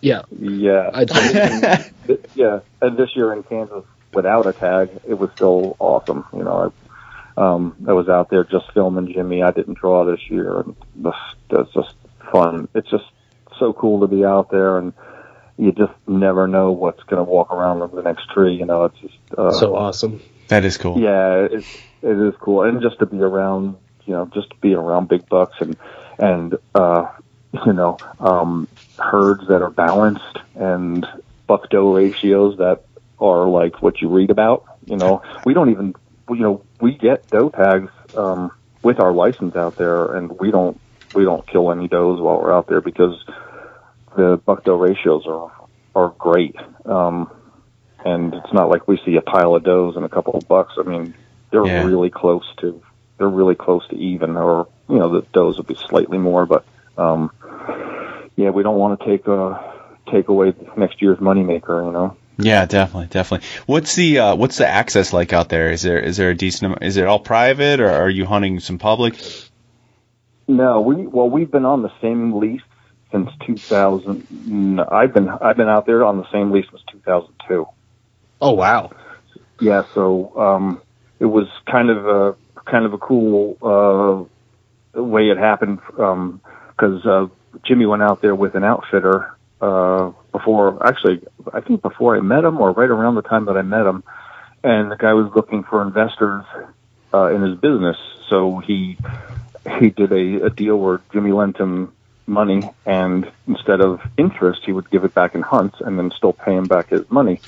Yeah. 0.00 0.22
Yeah, 0.38 0.90
I'd 0.92 1.10
yeah, 2.34 2.60
and 2.80 2.96
this 2.96 3.14
year 3.14 3.32
in 3.32 3.42
Kansas 3.42 3.84
without 4.12 4.46
a 4.46 4.52
tag, 4.52 4.90
it 5.06 5.14
was 5.14 5.30
still 5.34 5.76
awesome. 5.78 6.24
You 6.32 6.44
know, 6.44 6.72
I, 7.36 7.40
um, 7.40 7.76
I 7.86 7.92
was 7.92 8.08
out 8.08 8.30
there 8.30 8.44
just 8.44 8.72
filming 8.72 9.12
Jimmy. 9.12 9.42
I 9.42 9.50
didn't 9.50 9.74
draw 9.74 10.04
this 10.04 10.20
year, 10.28 10.60
and 10.60 10.76
this 10.96 11.14
that's 11.50 11.72
just 11.72 11.94
fun. 12.32 12.68
It's 12.74 12.90
just 12.90 13.04
so 13.58 13.72
cool 13.72 14.00
to 14.00 14.06
be 14.06 14.24
out 14.24 14.50
there, 14.50 14.78
and 14.78 14.92
you 15.58 15.72
just 15.72 15.92
never 16.06 16.48
know 16.48 16.72
what's 16.72 17.02
going 17.04 17.24
to 17.24 17.30
walk 17.30 17.52
around 17.52 17.80
the 17.92 18.02
next 18.02 18.30
tree. 18.30 18.54
You 18.54 18.66
know, 18.66 18.84
it's 18.86 18.98
just 18.98 19.18
uh, 19.36 19.52
so 19.52 19.76
awesome. 19.76 20.22
That 20.48 20.64
is 20.64 20.78
cool. 20.78 20.98
yeah, 20.98 21.44
it, 21.44 21.64
it 22.02 22.28
is 22.28 22.34
cool, 22.40 22.62
and 22.62 22.82
just 22.82 22.98
to 22.98 23.06
be 23.06 23.18
around, 23.18 23.76
you 24.04 24.14
know, 24.14 24.26
just 24.34 24.50
to 24.50 24.56
be 24.56 24.74
around 24.74 25.08
big 25.08 25.28
bucks 25.28 25.56
and 25.60 25.76
and 26.18 26.54
uh, 26.74 27.06
you 27.66 27.72
know, 27.72 27.98
um, 28.18 28.68
herds 29.00 29.42
that 29.48 29.62
are 29.62 29.70
balanced 29.70 30.38
and 30.54 31.06
buck 31.46 31.68
doe 31.70 31.92
ratios 31.92 32.58
that 32.58 32.84
are 33.18 33.48
like 33.48 33.82
what 33.82 34.00
you 34.00 34.08
read 34.08 34.30
about. 34.30 34.64
You 34.86 34.96
know, 34.96 35.22
we 35.44 35.54
don't 35.54 35.70
even, 35.70 35.94
you 36.28 36.36
know, 36.40 36.64
we 36.80 36.96
get 36.96 37.28
doe 37.30 37.50
tags 37.50 37.90
um, 38.16 38.50
with 38.82 39.00
our 39.00 39.12
license 39.12 39.56
out 39.56 39.76
there, 39.76 40.16
and 40.16 40.30
we 40.38 40.50
don't 40.50 40.80
we 41.12 41.24
don't 41.24 41.46
kill 41.48 41.72
any 41.72 41.88
does 41.88 42.20
while 42.20 42.38
we're 42.40 42.52
out 42.56 42.68
there 42.68 42.80
because 42.80 43.14
the 44.16 44.40
buck 44.44 44.64
doe 44.64 44.76
ratios 44.76 45.24
are 45.26 45.50
are 45.94 46.14
great. 46.18 46.56
Um, 46.84 47.30
and 48.04 48.32
it's 48.34 48.52
not 48.52 48.70
like 48.70 48.88
we 48.88 48.98
see 49.04 49.16
a 49.16 49.22
pile 49.22 49.54
of 49.54 49.64
does 49.64 49.96
and 49.96 50.04
a 50.04 50.08
couple 50.08 50.38
of 50.38 50.48
bucks. 50.48 50.74
I 50.78 50.82
mean, 50.88 51.14
they're 51.52 51.62
Yeah. 51.66 51.84
really 51.84 52.10
close 52.10 52.44
to 52.60 52.82
they're 53.18 53.28
really 53.28 53.54
close 53.54 53.86
to 53.88 53.96
even, 53.96 54.36
or 54.36 54.68
you 54.88 54.98
know, 54.98 55.12
the 55.12 55.26
does 55.34 55.58
would 55.58 55.66
be 55.66 55.76
slightly 55.88 56.16
more, 56.16 56.46
but 56.46 56.64
um, 56.96 57.30
yeah, 58.36 58.50
we 58.50 58.62
don't 58.62 58.78
want 58.78 59.00
to 59.00 59.06
take 59.06 59.26
uh 59.28 59.58
take 60.10 60.28
away 60.28 60.54
next 60.76 61.00
year's 61.02 61.18
moneymaker. 61.18 61.84
You 61.84 61.92
know. 61.92 62.16
Yeah, 62.38 62.64
definitely, 62.64 63.08
definitely. 63.08 63.46
What's 63.66 63.94
the 63.96 64.18
uh, 64.18 64.34
what's 64.36 64.56
the 64.56 64.66
access 64.66 65.12
like 65.12 65.32
out 65.32 65.48
there? 65.48 65.70
Is 65.70 65.82
there 65.82 65.98
is 65.98 66.16
there 66.16 66.30
a 66.30 66.34
decent? 66.34 66.72
am- 66.72 66.78
Is 66.82 66.96
it 66.96 67.06
all 67.06 67.18
private, 67.20 67.80
or 67.80 67.90
are 67.90 68.08
you 68.08 68.24
hunting 68.24 68.60
some 68.60 68.78
public? 68.78 69.14
No, 70.48 70.80
we 70.80 71.06
well 71.06 71.28
we've 71.28 71.50
been 71.50 71.64
on 71.64 71.82
the 71.82 71.92
same 72.00 72.38
lease 72.38 72.62
since 73.12 73.30
2000. 73.46 74.80
I've 74.80 75.12
been 75.12 75.28
I've 75.28 75.56
been 75.56 75.68
out 75.68 75.86
there 75.86 76.04
on 76.04 76.18
the 76.18 76.30
same 76.32 76.50
lease 76.50 76.66
since 76.70 76.82
2002. 76.90 77.66
Oh 78.40 78.52
wow. 78.52 78.90
Yeah, 79.60 79.82
so 79.94 80.32
um, 80.38 80.80
it 81.18 81.26
was 81.26 81.46
kind 81.70 81.90
of 81.90 82.06
a 82.06 82.36
kind 82.64 82.86
of 82.86 82.94
a 82.94 82.98
cool 82.98 83.58
uh, 84.94 85.00
way 85.00 85.28
it 85.28 85.36
happened 85.36 85.80
because 85.90 87.04
uh, 87.04 87.26
Jimmy 87.64 87.86
went 87.86 88.02
out 88.02 88.20
there 88.22 88.34
with 88.34 88.54
an 88.54 88.64
outfitter 88.64 89.36
uh, 89.60 90.12
before. 90.32 90.86
Actually, 90.86 91.22
I 91.52 91.60
think 91.60 91.82
before 91.82 92.16
I 92.16 92.20
met 92.20 92.44
him, 92.44 92.60
or 92.60 92.72
right 92.72 92.88
around 92.88 93.14
the 93.14 93.22
time 93.22 93.46
that 93.46 93.56
I 93.56 93.62
met 93.62 93.86
him, 93.86 94.02
and 94.62 94.90
the 94.90 94.96
guy 94.96 95.12
was 95.14 95.30
looking 95.34 95.64
for 95.64 95.82
investors 95.82 96.44
uh, 97.12 97.26
in 97.26 97.42
his 97.42 97.58
business. 97.58 97.96
So 98.28 98.58
he 98.58 98.96
he 99.78 99.90
did 99.90 100.12
a, 100.12 100.46
a 100.46 100.50
deal 100.50 100.78
where 100.78 101.00
Jimmy 101.12 101.32
lent 101.32 101.56
him 101.58 101.92
money, 102.26 102.62
and 102.86 103.30
instead 103.46 103.80
of 103.80 104.00
interest, 104.16 104.62
he 104.64 104.72
would 104.72 104.88
give 104.90 105.04
it 105.04 105.14
back 105.14 105.34
in 105.34 105.42
hunts, 105.42 105.80
and 105.80 105.98
then 105.98 106.10
still 106.16 106.32
pay 106.32 106.54
him 106.54 106.66
back 106.66 106.88
his 106.88 107.10
money. 107.10 107.40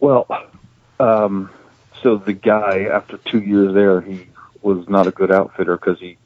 Well, 0.00 0.26
um, 1.00 1.50
so 2.02 2.16
the 2.16 2.32
guy, 2.32 2.84
after 2.92 3.16
two 3.16 3.40
years 3.40 3.74
there, 3.74 4.00
he 4.00 4.26
was 4.60 4.88
not 4.88 5.06
a 5.06 5.10
good 5.10 5.30
outfitter 5.30 5.76
because 5.76 5.98
he 6.00 6.18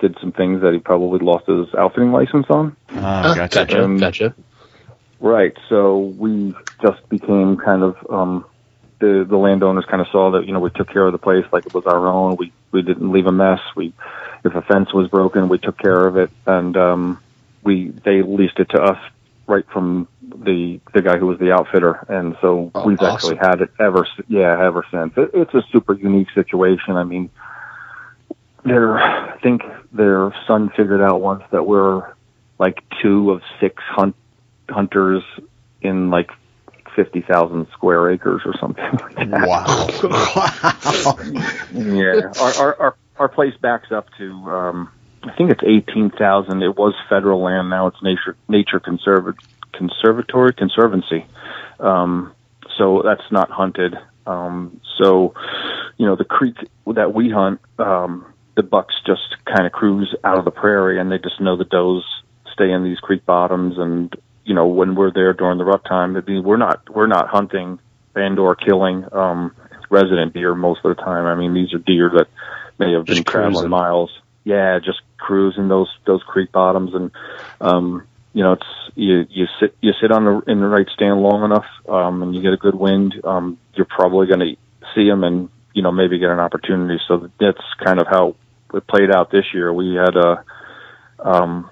did 0.00 0.16
some 0.20 0.32
things 0.32 0.60
that 0.62 0.72
he 0.72 0.78
probably 0.78 1.20
lost 1.20 1.46
his 1.46 1.66
outfitting 1.78 2.12
license 2.12 2.46
on. 2.50 2.76
Oh, 2.90 2.94
Ah, 2.96 3.34
gotcha. 3.34 3.58
gotcha. 3.60 3.84
Um, 3.84 3.98
gotcha. 3.98 4.34
Right. 5.20 5.56
So 5.68 5.98
we 5.98 6.54
just 6.82 7.08
became 7.08 7.56
kind 7.56 7.82
of 7.82 7.96
um, 8.10 8.44
the 9.00 9.24
the 9.28 9.36
landowners 9.36 9.84
kind 9.90 10.00
of 10.00 10.08
saw 10.12 10.32
that 10.32 10.46
you 10.46 10.52
know 10.52 10.60
we 10.60 10.70
took 10.74 10.88
care 10.92 11.06
of 11.06 11.12
the 11.12 11.18
place 11.18 11.44
like 11.52 11.66
it 11.66 11.74
was 11.74 11.84
our 11.86 12.06
own. 12.08 12.36
We 12.38 12.52
we 12.72 12.82
didn't 12.82 13.10
leave 13.12 13.26
a 13.26 13.32
mess. 13.32 13.60
We 13.76 13.94
if 14.44 14.54
a 14.54 14.62
fence 14.62 14.92
was 14.92 15.08
broken, 15.08 15.48
we 15.48 15.58
took 15.58 15.78
care 15.78 16.06
of 16.06 16.16
it, 16.16 16.30
and 16.46 16.76
um, 16.76 17.20
we 17.62 17.92
they 18.04 18.22
leased 18.22 18.58
it 18.58 18.70
to 18.70 18.82
us 18.82 18.98
right 19.46 19.64
from 19.72 20.08
the 20.20 20.80
the 20.92 21.02
guy 21.02 21.16
who 21.18 21.26
was 21.26 21.38
the 21.38 21.52
outfitter, 21.52 22.04
and 22.08 22.36
so 22.42 22.70
Oh, 22.74 22.84
we've 22.86 23.00
awesome. 23.00 23.14
actually 23.14 23.36
had 23.36 23.60
it 23.62 23.70
ever 23.80 24.04
s- 24.04 24.24
yeah 24.28 24.62
ever 24.66 24.84
since. 24.90 25.12
It, 25.16 25.30
it's 25.34 25.54
a 25.54 25.62
super 25.72 25.94
unique 25.94 26.28
situation. 26.34 26.96
I 26.96 27.04
mean, 27.04 27.30
their 28.64 28.98
I 28.98 29.38
think 29.40 29.62
their 29.92 30.34
son 30.46 30.70
figured 30.76 31.00
out 31.00 31.20
once 31.20 31.44
that 31.52 31.66
we're 31.66 32.14
like 32.58 32.82
two 33.02 33.30
of 33.30 33.42
six 33.60 33.82
hunt 33.86 34.16
hunters 34.68 35.22
in 35.82 36.10
like 36.10 36.30
fifty 36.96 37.20
thousand 37.20 37.66
square 37.72 38.10
acres 38.10 38.42
or 38.44 38.54
something. 38.58 38.84
Like 38.84 39.30
that. 39.30 39.44
Wow. 41.04 41.18
Yeah, 41.72 42.32
our, 42.40 42.54
our 42.54 42.80
our 42.80 42.96
our 43.18 43.28
place 43.28 43.54
backs 43.60 43.92
up 43.92 44.06
to 44.18 44.32
um, 44.50 44.90
I 45.22 45.32
think 45.36 45.50
it's 45.50 45.62
eighteen 45.64 46.10
thousand. 46.10 46.62
It 46.62 46.76
was 46.76 46.94
federal 47.08 47.42
land. 47.42 47.70
Now 47.70 47.86
it's 47.88 48.02
nature 48.02 48.36
nature 48.48 48.80
conserva- 48.80 49.36
conservatory 49.72 50.52
conservancy. 50.54 51.26
Um, 51.80 52.32
so 52.76 53.02
that's 53.04 53.30
not 53.30 53.50
hunted. 53.50 53.96
Um, 54.26 54.80
so 54.98 55.34
you 55.96 56.06
know 56.06 56.16
the 56.16 56.24
creek 56.24 56.56
that 56.86 57.14
we 57.14 57.30
hunt, 57.30 57.60
um, 57.78 58.33
the 58.56 58.62
bucks 58.62 58.94
just 59.06 59.36
kind 59.44 59.66
of 59.66 59.72
cruise 59.72 60.14
out 60.22 60.38
of 60.38 60.44
the 60.44 60.50
prairie, 60.50 61.00
and 61.00 61.10
they 61.10 61.18
just 61.18 61.40
know 61.40 61.56
the 61.56 61.64
does 61.64 62.04
stay 62.52 62.70
in 62.70 62.84
these 62.84 62.98
creek 62.98 63.26
bottoms. 63.26 63.78
And 63.78 64.14
you 64.44 64.54
know 64.54 64.66
when 64.66 64.94
we're 64.94 65.12
there 65.12 65.32
during 65.32 65.58
the 65.58 65.64
rut 65.64 65.84
time, 65.84 66.16
I 66.16 66.20
mean, 66.20 66.44
we're 66.44 66.56
not 66.56 66.88
we're 66.94 67.06
not 67.06 67.28
hunting 67.28 67.78
and 68.14 68.38
or 68.38 68.54
killing 68.54 69.04
um, 69.12 69.54
resident 69.90 70.34
deer 70.34 70.54
most 70.54 70.80
of 70.84 70.96
the 70.96 71.02
time. 71.02 71.26
I 71.26 71.34
mean 71.34 71.54
these 71.54 71.72
are 71.74 71.78
deer 71.78 72.10
that 72.16 72.28
may 72.78 72.92
have 72.92 73.06
been 73.06 73.16
Just 73.16 73.26
traveling 73.26 73.54
cruising. 73.54 73.70
miles. 73.70 74.10
Yeah, 74.44 74.78
just 74.78 75.00
cruising 75.18 75.68
those 75.68 75.88
those 76.06 76.22
creek 76.22 76.52
bottoms, 76.52 76.94
and 76.94 77.10
um, 77.60 78.06
you 78.34 78.42
know 78.42 78.52
it's 78.52 78.66
you 78.94 79.24
you 79.30 79.46
sit 79.58 79.74
you 79.80 79.92
sit 80.00 80.12
on 80.12 80.24
the 80.24 80.42
in 80.52 80.60
the 80.60 80.68
right 80.68 80.86
stand 80.94 81.20
long 81.20 81.44
enough, 81.44 81.66
um, 81.88 82.22
and 82.22 82.34
you 82.34 82.42
get 82.42 82.52
a 82.52 82.58
good 82.58 82.74
wind. 82.74 83.14
Um, 83.24 83.58
you're 83.74 83.86
probably 83.86 84.26
going 84.26 84.40
to 84.40 84.56
see 84.94 85.08
them, 85.08 85.24
and 85.24 85.48
you 85.72 85.82
know 85.82 85.90
maybe 85.90 86.18
get 86.18 86.28
an 86.30 86.40
opportunity. 86.40 87.00
So 87.08 87.30
that's 87.40 87.62
kind 87.82 88.00
of 88.00 88.06
how 88.06 88.36
it 88.74 88.86
played 88.86 89.10
out 89.10 89.30
this 89.30 89.46
year. 89.52 89.72
We 89.72 89.94
had 89.94 90.16
a 90.16 90.44
um, 91.18 91.70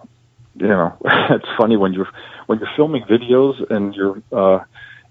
you 0.55 0.69
know, 0.69 0.97
it's 1.05 1.49
funny 1.59 1.77
when 1.77 1.93
you're 1.93 2.09
when 2.47 2.59
you're 2.59 2.71
filming 2.77 3.05
videos 3.05 3.71
and 3.71 3.95
you're 3.95 4.23
uh 4.33 4.65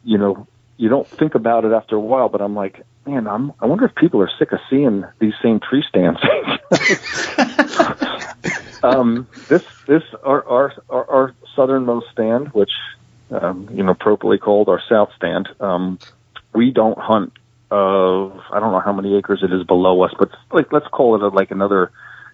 you 0.03 0.17
know, 0.17 0.47
you 0.77 0.89
don't 0.89 1.07
think 1.07 1.35
about 1.35 1.63
it 1.63 1.71
after 1.71 1.95
a 1.95 1.99
while, 1.99 2.27
but 2.27 2.41
I'm 2.41 2.55
like, 2.55 2.83
man, 3.05 3.27
I'm 3.27 3.53
I 3.59 3.65
wonder 3.65 3.85
if 3.85 3.95
people 3.95 4.21
are 4.21 4.29
sick 4.39 4.51
of 4.51 4.59
seeing 4.69 5.05
these 5.19 5.33
same 5.41 5.59
tree 5.59 5.83
stands. 5.87 6.19
um 8.83 9.27
this 9.47 9.63
this 9.87 10.03
our 10.23 10.45
our 10.47 10.73
our, 10.89 11.09
our 11.09 11.35
southernmost 11.55 12.07
stand, 12.11 12.53
which 12.53 12.71
um, 13.31 13.69
you 13.73 13.83
know, 13.83 13.91
appropriately 13.91 14.37
called 14.37 14.67
our 14.67 14.81
south 14.89 15.09
stand, 15.15 15.49
um, 15.59 15.99
we 16.53 16.71
don't 16.71 16.97
hunt 16.97 17.33
uh 17.71 18.27
I 18.51 18.59
don't 18.59 18.71
know 18.71 18.81
how 18.83 18.93
many 18.93 19.17
acres 19.17 19.41
it 19.43 19.53
is 19.53 19.63
below 19.65 20.01
us, 20.01 20.13
but 20.19 20.29
like 20.51 20.71
let's 20.73 20.87
call 20.87 21.15
it 21.15 21.21
a, 21.21 21.29
like 21.29 21.51
another 21.51 21.91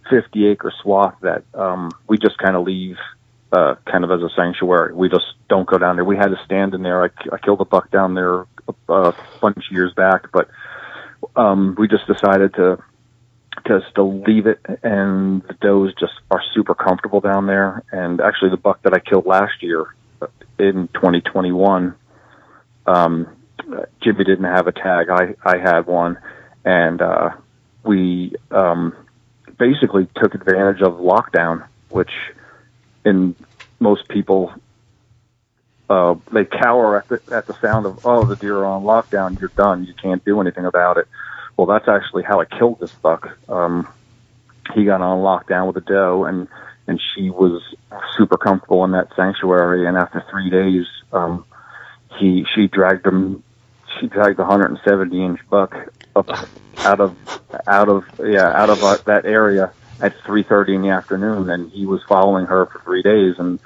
50 0.09 0.47
acre 0.47 0.73
swath 0.81 1.15
that 1.21 1.43
um, 1.53 1.91
we 2.07 2.17
just 2.17 2.37
kind 2.37 2.55
of 2.55 2.65
leave 2.65 2.97
uh, 3.51 3.75
kind 3.85 4.03
of 4.03 4.11
as 4.11 4.21
a 4.21 4.29
sanctuary. 4.35 4.93
We 4.93 5.09
just 5.09 5.25
don't 5.49 5.67
go 5.67 5.77
down 5.77 5.95
there. 5.95 6.05
We 6.05 6.17
had 6.17 6.31
a 6.31 6.43
stand 6.45 6.73
in 6.73 6.83
there. 6.83 7.03
I, 7.03 7.09
I 7.31 7.37
killed 7.37 7.61
a 7.61 7.65
buck 7.65 7.91
down 7.91 8.13
there 8.13 8.41
a, 8.41 8.47
a 8.89 9.15
bunch 9.41 9.57
of 9.57 9.71
years 9.71 9.93
back, 9.93 10.31
but 10.31 10.49
um, 11.35 11.75
we 11.77 11.87
just 11.87 12.07
decided 12.07 12.53
to 12.55 12.81
just 13.67 13.93
to 13.95 14.03
leave 14.03 14.47
it. 14.47 14.59
And 14.83 15.41
the 15.43 15.53
does 15.61 15.93
just 15.99 16.13
are 16.31 16.41
super 16.53 16.75
comfortable 16.75 17.21
down 17.21 17.47
there. 17.47 17.83
And 17.91 18.21
actually, 18.21 18.51
the 18.51 18.57
buck 18.57 18.81
that 18.83 18.93
I 18.93 18.99
killed 18.99 19.25
last 19.25 19.61
year 19.61 19.95
in 20.59 20.89
2021, 20.93 21.95
um, 22.85 23.36
Jimmy 24.01 24.23
didn't 24.23 24.45
have 24.45 24.67
a 24.67 24.71
tag. 24.71 25.09
I 25.09 25.35
I 25.43 25.57
had 25.57 25.87
one, 25.87 26.17
and 26.63 27.01
uh, 27.01 27.29
we 27.83 28.35
um, 28.51 28.95
basically 29.57 30.07
took 30.15 30.35
advantage 30.35 30.81
of 30.81 30.93
lockdown, 30.93 31.67
which 31.89 32.11
in 33.05 33.35
most 33.79 34.07
people 34.09 34.53
uh, 35.89 36.15
they 36.31 36.45
cower 36.45 36.97
at 36.97 37.07
the, 37.07 37.21
at 37.31 37.47
the 37.47 37.53
sound 37.61 37.85
of 37.85 38.05
oh 38.05 38.25
the 38.25 38.35
deer 38.35 38.57
are 38.57 38.65
on 38.65 38.83
lockdown. 38.83 39.39
You're 39.39 39.51
done. 39.55 39.85
You 39.85 39.93
can't 39.93 40.23
do 40.25 40.41
anything 40.41 40.65
about 40.65 40.97
it. 40.97 41.07
Well 41.55 41.67
that's 41.67 41.87
actually 41.87 42.23
how 42.23 42.41
I 42.41 42.45
killed 42.45 42.79
this 42.79 42.91
buck. 42.91 43.37
Um, 43.47 43.87
he 44.75 44.83
got 44.83 45.01
on 45.01 45.19
lockdown 45.19 45.67
with 45.67 45.77
a 45.77 45.81
doe 45.81 46.25
and 46.25 46.47
and 46.87 47.01
she 47.13 47.29
was 47.29 47.61
super 48.17 48.37
comfortable 48.37 48.83
in 48.85 48.91
that 48.91 49.09
sanctuary. 49.15 49.87
And 49.87 49.97
after 49.97 50.23
three 50.29 50.49
days 50.49 50.85
um, 51.13 51.45
he 52.19 52.45
she 52.53 52.67
dragged 52.67 53.05
him 53.05 53.43
she 53.99 54.07
dragged 54.07 54.37
the 54.37 54.43
170 54.43 55.25
inch 55.25 55.39
buck 55.49 55.75
up 56.15 56.29
out 56.79 56.99
of 56.99 57.17
out 57.65 57.89
of 57.89 58.03
yeah 58.23 58.51
out 58.53 58.69
of 58.69 58.83
uh, 58.83 58.97
that 59.05 59.25
area 59.25 59.73
at 59.99 60.13
3:30 60.25 60.75
in 60.75 60.81
the 60.83 60.89
afternoon, 60.89 61.49
and 61.49 61.71
he 61.71 61.85
was 61.85 62.01
following 62.07 62.45
her 62.45 62.67
for 62.67 62.81
three 62.83 63.01
days. 63.01 63.35
And 63.37 63.59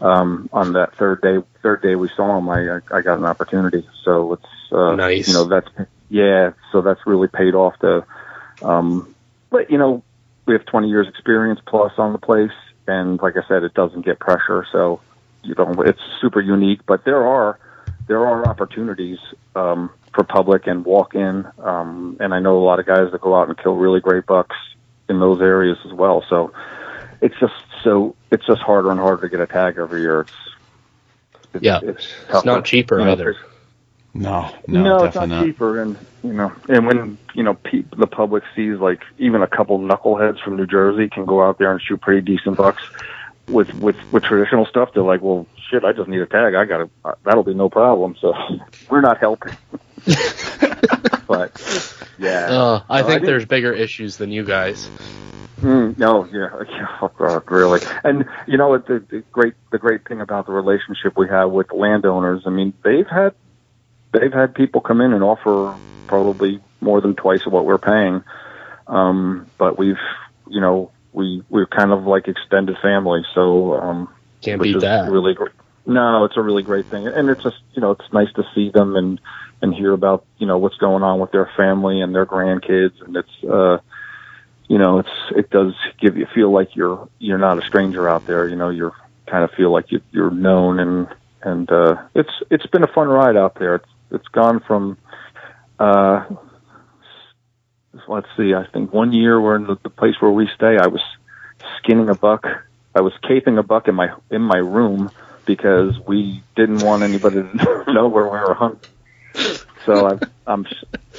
um, 0.00 0.48
on 0.52 0.72
that 0.72 0.96
third 0.96 1.20
day, 1.20 1.38
third 1.62 1.82
day 1.82 1.94
we 1.94 2.08
saw 2.16 2.38
him, 2.38 2.48
I 2.48 2.80
I 2.90 3.02
got 3.02 3.18
an 3.18 3.24
opportunity. 3.24 3.86
So 4.04 4.34
it's 4.34 4.72
uh, 4.72 4.94
Nice. 4.94 5.28
You 5.28 5.34
know 5.34 5.44
that's 5.44 5.68
yeah. 6.08 6.52
So 6.72 6.80
that's 6.80 7.00
really 7.06 7.28
paid 7.28 7.54
off. 7.54 7.78
To 7.80 8.04
um, 8.62 9.14
but 9.50 9.70
you 9.70 9.78
know 9.78 10.02
we 10.46 10.54
have 10.54 10.66
20 10.66 10.88
years 10.88 11.08
experience 11.08 11.60
plus 11.66 11.92
on 11.98 12.12
the 12.12 12.18
place, 12.18 12.52
and 12.86 13.20
like 13.20 13.34
I 13.36 13.46
said, 13.48 13.62
it 13.62 13.74
doesn't 13.74 14.04
get 14.04 14.18
pressure. 14.18 14.66
So 14.72 15.00
you 15.42 15.54
know 15.56 15.74
it's 15.78 16.00
super 16.20 16.40
unique. 16.40 16.80
But 16.86 17.04
there 17.04 17.26
are 17.26 17.58
there 18.06 18.26
are 18.26 18.46
opportunities 18.46 19.18
um, 19.56 19.90
for 20.12 20.24
public 20.24 20.66
and 20.66 20.84
walk 20.84 21.14
in, 21.14 21.46
um, 21.58 22.16
and 22.20 22.34
I 22.34 22.38
know 22.40 22.58
a 22.58 22.64
lot 22.64 22.78
of 22.78 22.86
guys 22.86 23.10
that 23.12 23.20
go 23.20 23.34
out 23.34 23.48
and 23.48 23.56
kill 23.58 23.74
really 23.74 24.00
great 24.00 24.26
bucks 24.26 24.56
in 25.08 25.20
those 25.20 25.40
areas 25.40 25.78
as 25.86 25.92
well. 25.92 26.24
So 26.28 26.52
it's 27.20 27.34
just 27.40 27.54
so 27.82 28.14
it's 28.30 28.46
just 28.46 28.60
harder 28.62 28.90
and 28.90 29.00
harder 29.00 29.22
to 29.22 29.28
get 29.28 29.40
a 29.40 29.46
tag 29.46 29.76
every 29.78 30.00
year. 30.02 30.20
It's, 30.22 30.32
it's 31.54 31.64
Yeah. 31.64 31.80
it's, 31.82 32.06
It's 32.28 32.44
not 32.44 32.64
cheaper 32.64 32.98
You 32.98 33.04
know, 33.06 33.12
either. 33.12 33.36
No, 34.16 34.52
No, 34.68 34.82
no, 34.82 35.04
it's 35.04 35.16
not, 35.16 35.28
not. 35.28 35.44
cheaper, 35.44 35.82
and 35.82 35.96
you 36.22 36.32
know, 36.32 36.52
and 36.68 36.86
when 36.86 37.18
you 37.34 37.42
know 37.42 37.54
pe- 37.54 37.82
the 37.96 38.06
public 38.06 38.44
sees 38.54 38.78
like 38.78 39.02
even 39.18 39.42
a 39.42 39.48
couple 39.48 39.78
knuckleheads 39.80 40.40
from 40.42 40.56
New 40.56 40.66
Jersey 40.66 41.08
can 41.08 41.24
go 41.24 41.42
out 41.42 41.58
there 41.58 41.72
and 41.72 41.82
shoot 41.82 42.00
pretty 42.00 42.20
decent 42.20 42.56
bucks 42.56 42.82
with 43.48 43.74
with 43.74 43.96
with 44.12 44.22
traditional 44.22 44.66
stuff, 44.66 44.90
they're 44.94 45.02
like, 45.02 45.20
well, 45.20 45.46
shit, 45.70 45.84
I 45.84 45.92
just 45.92 46.08
need 46.08 46.20
a 46.20 46.26
tag. 46.26 46.54
I 46.54 46.64
got 46.64 46.78
to 46.78 47.16
That'll 47.24 47.42
be 47.44 47.54
no 47.54 47.68
problem. 47.68 48.16
So 48.20 48.34
we're 48.90 49.00
not 49.00 49.18
helping. 49.18 49.52
but 51.26 51.52
yeah, 52.18 52.46
Uh, 52.50 52.82
I 52.88 53.00
No, 53.00 53.06
think 53.06 53.20
didn't- 53.20 53.26
there's 53.26 53.44
bigger 53.46 53.72
issues 53.72 54.16
than 54.16 54.30
you 54.30 54.44
guys. 54.44 54.88
Mm, 55.62 55.96
no, 55.98 56.24
yeah, 56.26 56.48
yeah, 56.68 56.86
oh, 57.18 57.42
really. 57.46 57.80
And 58.02 58.26
you 58.46 58.58
know 58.58 58.68
what? 58.68 58.86
The, 58.86 58.98
the 59.08 59.22
great, 59.32 59.54
the 59.72 59.78
great 59.78 60.06
thing 60.06 60.20
about 60.20 60.46
the 60.46 60.52
relationship 60.52 61.16
we 61.16 61.28
have 61.28 61.50
with 61.52 61.72
landowners. 61.72 62.42
I 62.44 62.50
mean, 62.50 62.74
they've 62.84 63.06
had, 63.06 63.34
they've 64.12 64.32
had 64.32 64.54
people 64.54 64.80
come 64.82 65.00
in 65.00 65.12
and 65.14 65.22
offer 65.24 65.78
probably 66.06 66.60
more 66.80 67.00
than 67.00 67.14
twice 67.14 67.46
of 67.46 67.52
what 67.52 67.64
we're 67.64 67.78
paying. 67.78 68.22
Um, 68.88 69.50
but 69.56 69.78
we've, 69.78 69.96
you 70.48 70.60
know, 70.60 70.90
we 71.12 71.42
we're 71.48 71.66
kind 71.66 71.92
of 71.92 72.04
like 72.04 72.28
extended 72.28 72.76
family. 72.82 73.22
So, 73.34 73.74
um, 73.74 74.13
Can't 74.44 74.62
beat 74.62 74.80
that. 74.80 75.10
really 75.10 75.34
great. 75.34 75.52
No, 75.86 76.24
it's 76.24 76.36
a 76.36 76.40
really 76.40 76.62
great 76.62 76.88
thing, 76.88 77.06
and 77.06 77.28
it's 77.28 77.42
just 77.42 77.56
you 77.74 77.82
know 77.82 77.92
it's 77.92 78.12
nice 78.12 78.32
to 78.34 78.44
see 78.54 78.70
them 78.70 78.96
and 78.96 79.20
and 79.60 79.74
hear 79.74 79.92
about 79.92 80.24
you 80.38 80.46
know 80.46 80.58
what's 80.58 80.76
going 80.76 81.02
on 81.02 81.20
with 81.20 81.32
their 81.32 81.50
family 81.56 82.00
and 82.00 82.14
their 82.14 82.26
grandkids, 82.26 83.00
and 83.04 83.16
it's 83.16 83.44
uh 83.44 83.78
you 84.68 84.78
know 84.78 84.98
it's 84.98 85.36
it 85.36 85.50
does 85.50 85.74
give 86.00 86.16
you 86.16 86.26
feel 86.34 86.52
like 86.52 86.74
you're 86.74 87.08
you're 87.18 87.38
not 87.38 87.62
a 87.62 87.66
stranger 87.66 88.08
out 88.08 88.26
there. 88.26 88.48
You 88.48 88.56
know 88.56 88.70
you're 88.70 88.94
kind 89.26 89.44
of 89.44 89.50
feel 89.52 89.72
like 89.72 89.90
you, 89.90 90.00
you're 90.10 90.30
known 90.30 90.78
and 90.78 91.08
and 91.42 91.70
uh 91.70 91.96
it's 92.14 92.32
it's 92.50 92.66
been 92.66 92.82
a 92.82 92.92
fun 92.92 93.08
ride 93.08 93.36
out 93.36 93.56
there. 93.58 93.76
It's 93.76 93.88
it's 94.10 94.28
gone 94.28 94.60
from 94.60 94.96
uh 95.78 96.24
let's 98.08 98.26
see, 98.36 98.54
I 98.54 98.66
think 98.72 98.92
one 98.92 99.12
year 99.12 99.40
we're 99.40 99.56
in 99.56 99.66
the, 99.66 99.76
the 99.82 99.90
place 99.90 100.14
where 100.20 100.30
we 100.30 100.48
stay. 100.54 100.76
I 100.78 100.86
was 100.86 101.02
skinning 101.78 102.08
a 102.08 102.14
buck. 102.14 102.46
I 102.94 103.00
was 103.00 103.12
caping 103.24 103.58
a 103.58 103.62
buck 103.62 103.88
in 103.88 103.94
my 103.94 104.14
in 104.30 104.42
my 104.42 104.58
room 104.58 105.10
because 105.46 105.98
we 106.06 106.42
didn't 106.56 106.82
want 106.82 107.02
anybody 107.02 107.36
to 107.36 107.84
know 107.92 108.08
where 108.08 108.24
we 108.24 108.30
were 108.30 108.54
hunting. 108.54 108.90
So 109.84 110.08
I, 110.08 110.18
I'm 110.46 110.66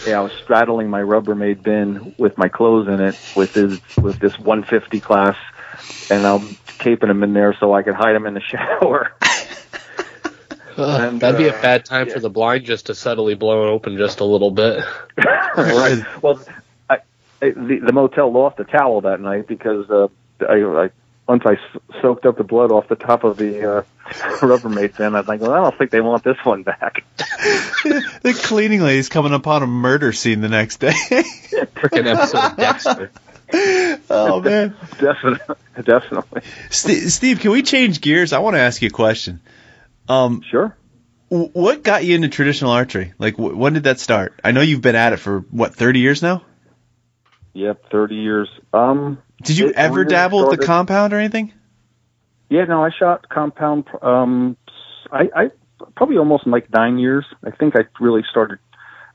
yeah, 0.07 0.19
I 0.19 0.21
was 0.21 0.31
straddling 0.43 0.89
my 0.89 1.01
Rubbermaid 1.01 1.61
bin 1.61 2.15
with 2.17 2.37
my 2.37 2.49
clothes 2.49 2.87
in 2.87 3.01
it 3.01 3.19
with 3.35 3.53
this 3.53 3.79
with 3.97 4.19
this 4.19 4.39
150 4.39 4.99
class, 4.99 5.37
and 6.09 6.25
I'm 6.25 6.41
caping 6.79 7.09
him 7.09 7.23
in 7.23 7.33
there 7.33 7.55
so 7.59 7.73
I 7.73 7.83
could 7.83 7.95
hide 7.95 8.15
him 8.15 8.25
in 8.25 8.33
the 8.33 8.41
shower. 8.41 9.13
Ugh, 10.77 11.01
And, 11.01 11.21
that'd 11.21 11.37
be 11.37 11.47
a 11.47 11.57
uh, 11.57 11.61
bad 11.61 11.85
time 11.85 12.07
yeah. 12.07 12.13
for 12.13 12.19
the 12.19 12.29
blind 12.29 12.65
just 12.65 12.87
to 12.87 12.95
subtly 12.95 13.35
blow 13.35 13.63
it 13.63 13.69
open 13.69 13.97
just 13.97 14.19
a 14.19 14.25
little 14.25 14.51
bit. 14.51 14.83
right. 15.57 16.03
Well, 16.21 16.41
I, 16.89 16.97
I, 17.41 17.51
the, 17.51 17.79
the 17.85 17.93
motel 17.93 18.31
lost 18.31 18.59
a 18.59 18.65
towel 18.65 19.01
that 19.01 19.21
night 19.21 19.47
because 19.47 19.89
uh, 19.89 20.07
I, 20.41 20.85
I 20.85 20.89
once 21.27 21.43
I 21.45 21.53
s- 21.53 21.81
soaked 22.01 22.25
up 22.25 22.37
the 22.37 22.43
blood 22.43 22.71
off 22.71 22.87
the 22.87 22.95
top 22.95 23.23
of 23.23 23.37
the 23.37 23.77
uh, 23.79 23.83
Rubbermaid 24.39 24.97
bin. 24.97 25.15
I 25.15 25.19
was 25.19 25.27
like, 25.27 25.41
well, 25.41 25.53
I 25.53 25.57
don't 25.57 25.77
think 25.77 25.91
they 25.91 26.01
want 26.01 26.23
this 26.23 26.37
one 26.43 26.63
back. 26.63 27.03
the 27.17 28.39
cleaning 28.43 28.81
lady's 28.81 29.09
coming 29.09 29.33
upon 29.33 29.63
a 29.63 29.67
murder 29.67 30.13
scene 30.13 30.41
the 30.41 30.49
next 30.49 30.77
day. 30.77 30.91
Freaking 31.75 32.05
episode 32.07 32.51
of 32.51 32.57
Dexter. 32.57 33.11
oh 34.09 34.41
man, 34.41 34.75
definitely, 34.99 35.55
definitely. 35.83 36.41
Steve, 36.71 37.11
Steve, 37.11 37.39
can 37.39 37.51
we 37.51 37.61
change 37.63 38.01
gears? 38.01 38.33
I 38.33 38.39
want 38.39 38.55
to 38.55 38.59
ask 38.59 38.81
you 38.81 38.87
a 38.87 38.91
question. 38.91 39.39
Um, 40.09 40.41
Sure. 40.49 40.75
what 41.29 41.83
got 41.83 42.03
you 42.05 42.15
into 42.15 42.27
traditional 42.27 42.71
archery? 42.71 43.13
Like, 43.19 43.35
wh- 43.35 43.55
when 43.57 43.73
did 43.73 43.83
that 43.83 43.99
start? 43.99 44.39
I 44.43 44.51
know 44.51 44.61
you've 44.61 44.81
been 44.81 44.95
at 44.95 45.13
it 45.13 45.17
for 45.17 45.39
what, 45.51 45.75
30 45.75 45.99
years 45.99 46.21
now. 46.21 46.43
Yep, 47.53 47.89
thirty 47.89 48.15
years. 48.15 48.49
Um, 48.73 49.19
Did 49.43 49.57
you 49.57 49.69
It 49.69 49.75
ever 49.75 50.05
dabble 50.05 50.47
with 50.47 50.59
the 50.59 50.65
compound 50.65 51.13
or 51.13 51.19
anything? 51.19 51.53
yeah, 52.49 52.65
no, 52.65 52.83
I 52.83 52.89
shot 52.91 53.27
compound. 53.29 53.85
Um, 54.01 54.57
I, 55.11 55.29
I 55.35 55.51
probably 55.95 56.17
almost 56.17 56.47
like 56.47 56.71
nine 56.71 56.97
years. 56.99 57.25
I 57.43 57.51
think 57.51 57.75
I 57.75 57.85
really 57.99 58.23
started 58.29 58.59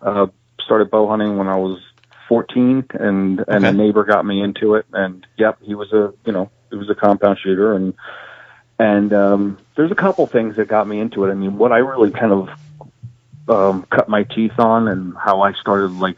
uh, 0.03 0.27
started 0.65 0.91
bow 0.91 1.09
hunting 1.09 1.37
when 1.37 1.49
I 1.49 1.57
was 1.57 1.81
fourteen, 2.29 2.85
and 2.91 3.45
and 3.49 3.65
a 3.65 3.73
neighbor 3.73 4.05
got 4.05 4.25
me 4.25 4.43
into 4.43 4.75
it. 4.75 4.87
And 4.93 5.27
yep, 5.37 5.59
he 5.63 5.75
was 5.75 5.93
a 5.93 6.13
you 6.25 6.33
know 6.33 6.51
he 6.71 6.77
was 6.77 6.91
a 6.91 6.95
compound 6.95 7.39
shooter, 7.43 7.75
and 7.75 7.95
and 8.79 9.13
um, 9.13 9.59
there's 9.77 9.91
a 9.91 9.97
couple 9.97 10.27
things 10.27 10.57
that 10.57 10.69
got 10.69 10.87
me 10.87 11.01
into 11.01 11.25
it. 11.25 11.31
I 11.31 11.35
mean, 11.35 11.59
what 11.59 11.73
I 11.73 11.79
really 11.79 12.11
kind 12.11 12.33
of 12.33 12.49
um, 13.49 13.87
cut 13.91 14.09
my 14.09 14.25
teeth 14.25 14.59
on, 14.59 14.89
and 14.89 15.17
how 15.17 15.43
I 15.43 15.53
started 15.55 15.93
like 15.93 16.17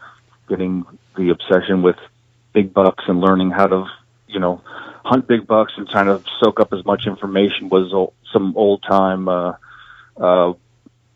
getting 0.49 0.85
the 1.15 1.29
obsession 1.29 1.81
with 1.81 1.97
big 2.53 2.73
bucks 2.73 3.03
and 3.07 3.19
learning 3.19 3.51
how 3.51 3.67
to 3.67 3.85
you 4.27 4.39
know 4.39 4.61
hunt 5.03 5.27
big 5.27 5.45
bucks 5.45 5.73
and 5.77 5.87
trying 5.89 6.05
to 6.05 6.23
soak 6.39 6.59
up 6.59 6.71
as 6.73 6.85
much 6.85 7.05
information 7.07 7.69
was 7.69 7.93
o- 7.93 8.13
some 8.31 8.55
old 8.55 8.81
time 8.83 9.27
uh, 9.27 9.53
uh, 10.17 10.53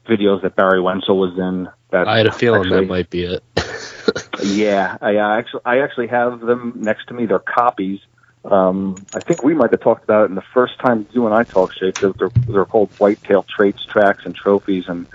videos 0.07 0.41
that 0.41 0.55
Barry 0.55 0.79
Wensel 0.79 1.17
was 1.17 1.38
in. 1.38 1.69
That 1.91 2.07
I 2.07 2.17
had 2.17 2.27
a 2.27 2.31
feeling 2.31 2.61
actually- 2.61 2.81
that 2.81 2.88
might 2.88 3.09
be 3.09 3.23
it. 3.23 3.43
yeah, 4.43 4.97
I 5.01 5.15
uh, 5.17 5.38
actually 5.38 5.61
I 5.65 5.79
actually 5.79 6.07
have 6.07 6.41
them 6.41 6.73
next 6.75 7.07
to 7.07 7.13
me. 7.13 7.25
They're 7.25 7.39
copies. 7.39 7.99
Um, 8.45 8.95
I 9.13 9.19
think 9.19 9.43
we 9.43 9.53
might 9.53 9.71
have 9.71 9.81
talked 9.81 10.03
about 10.05 10.23
it 10.23 10.29
in 10.29 10.35
the 10.35 10.43
first 10.53 10.79
time 10.79 11.05
you 11.11 11.25
and 11.25 11.35
I 11.35 11.43
talked, 11.43 11.79
Jake. 11.79 11.99
They're, 11.99 12.13
they're, 12.13 12.29
they're 12.47 12.65
called 12.65 12.89
Whitetail 12.97 13.43
Traits, 13.43 13.83
Tracks, 13.83 14.25
and 14.25 14.33
Trophies, 14.33 14.88
and 14.88 15.05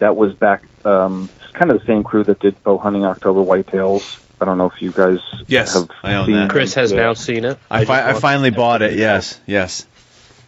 that 0.00 0.16
was 0.16 0.34
back. 0.34 0.64
Um, 0.84 1.30
it's 1.42 1.52
kind 1.52 1.70
of 1.70 1.80
the 1.80 1.86
same 1.86 2.04
crew 2.04 2.24
that 2.24 2.40
did 2.40 2.62
bow 2.62 2.76
hunting 2.76 3.06
October 3.06 3.40
whitetails. 3.40 4.20
I 4.40 4.44
don't 4.44 4.58
know 4.58 4.70
if 4.70 4.80
you 4.82 4.90
guys 4.92 5.18
Yes, 5.46 5.74
have 5.74 5.88
I 6.02 6.14
own 6.14 6.26
seen 6.26 6.34
that. 6.36 6.50
Chris 6.50 6.74
has 6.74 6.92
Yeah. 6.92 6.98
now 7.02 7.14
seen 7.14 7.44
it. 7.44 7.58
I, 7.70 7.84
fi- 7.84 8.00
I 8.02 8.06
want- 8.12 8.20
finally 8.22 8.50
bought 8.50 8.82
it. 8.82 8.94
Yes, 8.98 9.40
yes. 9.46 9.86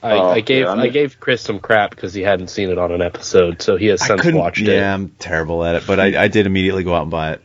I, 0.03 0.12
Oh, 0.12 0.30
I 0.30 0.41
gave 0.41 0.64
yeah, 0.66 0.72
I 0.72 0.82
I, 0.82 0.89
gave 0.89 1.18
Chris 1.18 1.41
some 1.41 1.59
crap 1.59 1.91
because 1.91 2.12
he 2.14 2.22
hadn't 2.22 2.49
seen 2.49 2.70
it 2.70 2.78
on 2.78 2.93
an 2.93 3.01
episode, 3.03 3.62
so 3.62 3.76
he 3.76 3.87
has 3.87 4.05
since 4.05 4.20
couldn't. 4.20 4.39
watched 4.39 4.61
yeah, 4.61 4.91
it. 4.93 4.95
I'm 4.95 5.09
terrible 5.18 5.64
at 5.64 5.74
it, 5.76 5.84
but 5.87 5.99
I, 5.99 6.24
I 6.24 6.28
did 6.28 6.47
immediately 6.47 6.84
go 6.84 6.95
out 6.95 7.03
and 7.03 7.11
buy 7.11 7.32
it. 7.32 7.43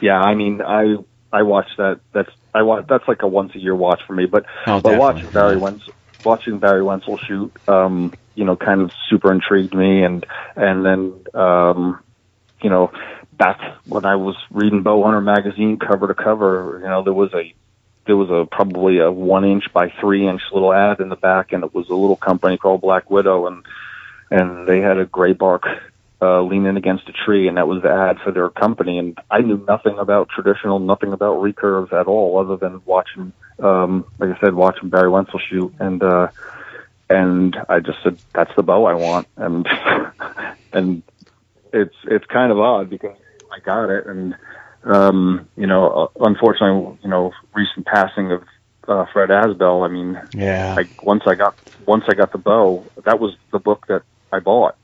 Yeah, 0.00 0.18
I 0.20 0.34
mean, 0.34 0.62
I 0.62 0.96
I 1.32 1.42
watched 1.42 1.76
that. 1.78 2.00
That's 2.12 2.30
I 2.54 2.62
watch. 2.62 2.86
That's 2.88 3.06
like 3.08 3.22
a 3.22 3.28
once 3.28 3.54
a 3.54 3.58
year 3.58 3.74
watch 3.74 4.00
for 4.06 4.14
me. 4.14 4.26
But 4.26 4.46
Oh, 4.66 4.80
but 4.80 4.98
watching. 4.98 5.28
Barry 5.30 5.56
Wensel, 5.56 5.90
watching 6.24 6.58
Barry 6.58 6.80
Wensel 6.82 7.18
shoot, 7.26 7.52
um, 7.68 8.14
you 8.34 8.44
know, 8.44 8.56
kind 8.56 8.80
of 8.82 8.92
super 9.10 9.30
intrigued 9.32 9.74
me, 9.74 10.02
and 10.02 10.24
and 10.56 10.84
then 10.86 11.12
um, 11.34 12.00
you 12.62 12.70
know, 12.70 12.90
back 13.40 13.58
when 13.86 14.04
I 14.04 14.16
was 14.16 14.36
reading 14.50 14.84
Bowhunter 14.84 15.24
magazine 15.24 15.78
cover 15.78 16.06
to 16.06 16.14
cover, 16.14 16.78
you 16.82 16.86
know, 16.88 17.02
there 17.02 17.14
was 17.14 17.32
a 17.34 17.52
there 18.06 18.16
was 18.16 18.28
a 18.28 18.46
probably 18.46 18.98
a 18.98 19.10
one 19.10 19.44
inch 19.44 19.72
by 19.72 19.88
three 19.98 20.28
inch 20.28 20.42
little 20.52 20.72
ad 20.72 21.00
in 21.00 21.08
the 21.08 21.16
back, 21.16 21.52
and 21.52 21.64
it 21.64 21.74
was 21.74 21.88
a 21.88 21.94
little 21.94 22.16
company 22.16 22.58
called 22.58 22.82
Black 22.82 23.10
Widow, 23.10 23.46
and 23.46 23.64
and 24.30 24.68
they 24.68 24.80
had 24.80 24.98
a 24.98 25.06
Graybark 25.06 25.80
uh, 26.20 26.42
leaning 26.42 26.76
against 26.76 27.08
a 27.08 27.12
tree, 27.12 27.48
and 27.48 27.56
that 27.56 27.66
was 27.66 27.82
the 27.82 27.90
ad 27.90 28.18
for 28.22 28.30
their 28.30 28.50
company. 28.50 28.98
And 28.98 29.18
I 29.30 29.40
knew 29.40 29.64
nothing 29.66 29.98
about 29.98 30.28
traditional, 30.28 30.78
nothing 30.78 31.14
about 31.14 31.38
recurves 31.38 31.94
at 31.94 32.06
all, 32.06 32.38
other 32.38 32.56
than 32.56 32.82
watching, 32.84 33.32
um, 33.58 34.04
like 34.18 34.36
I 34.36 34.40
said, 34.40 34.54
watching 34.54 34.90
Barry 34.90 35.08
Wensel 35.08 35.40
shoot, 35.40 35.72
and 35.78 36.02
uh, 36.02 36.28
and 37.08 37.56
I 37.70 37.80
just 37.80 38.02
said, 38.02 38.18
"That's 38.34 38.54
the 38.54 38.62
bow 38.62 38.84
I 38.84 38.94
want," 38.94 39.28
and 39.36 39.66
and 40.74 41.02
it's 41.72 41.96
it's 42.04 42.26
kind 42.26 42.52
of 42.52 42.58
odd 42.58 42.90
because 42.90 43.16
I 43.52 43.58
got 43.60 43.90
it, 43.90 44.06
and 44.06 44.34
um, 44.84 45.48
you 45.56 45.66
know, 45.66 46.10
uh, 46.18 46.24
unfortunately, 46.24 46.98
you 47.02 47.08
know, 47.08 47.32
recent 47.54 47.86
passing 47.86 48.32
of 48.32 48.42
uh, 48.88 49.04
Fred 49.12 49.30
Asbell. 49.30 49.86
I 49.86 49.92
mean, 49.92 50.20
Yeah. 50.34 50.74
I 50.78 50.82
once 51.02 51.22
I 51.26 51.34
got 51.34 51.54
once 51.86 52.04
I 52.08 52.14
got 52.14 52.32
the 52.32 52.38
bow, 52.38 52.90
that 53.04 53.20
was 53.20 53.34
the 53.52 53.58
book 53.58 53.86
that 53.88 54.02
I 54.32 54.40
bought, 54.40 54.76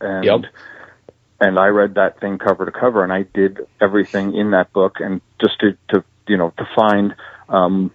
and 0.00 0.24
Yep. 0.26 0.40
and 1.40 1.58
I 1.58 1.66
read 1.66 1.94
that 1.94 2.20
thing 2.20 2.38
cover 2.38 2.64
to 2.64 2.72
cover, 2.72 3.02
and 3.02 3.12
I 3.12 3.24
did 3.34 3.58
everything 3.80 4.34
in 4.36 4.52
that 4.52 4.72
book, 4.72 4.96
and 5.00 5.20
just 5.40 5.58
to 5.60 5.76
to 5.90 6.04
you 6.28 6.36
know 6.36 6.52
to 6.58 6.64
find 6.74 7.14
um, 7.48 7.92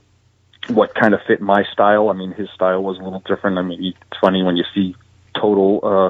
what 0.69 0.93
kind 0.95 1.13
of 1.13 1.21
fit 1.28 1.41
my 1.41 1.63
style. 1.71 2.09
I 2.09 2.13
mean, 2.13 2.34
his 2.34 2.49
style 2.53 2.84
was 2.84 2.97
a 2.99 3.03
little 3.03 3.23
different. 3.25 3.57
I 3.57 3.61
mean, 3.61 3.84
it's 3.84 4.19
funny 4.19 4.43
when 4.43 4.57
you 4.57 4.65
see 4.75 4.95
total. 5.39 5.80
Uh, 5.84 6.09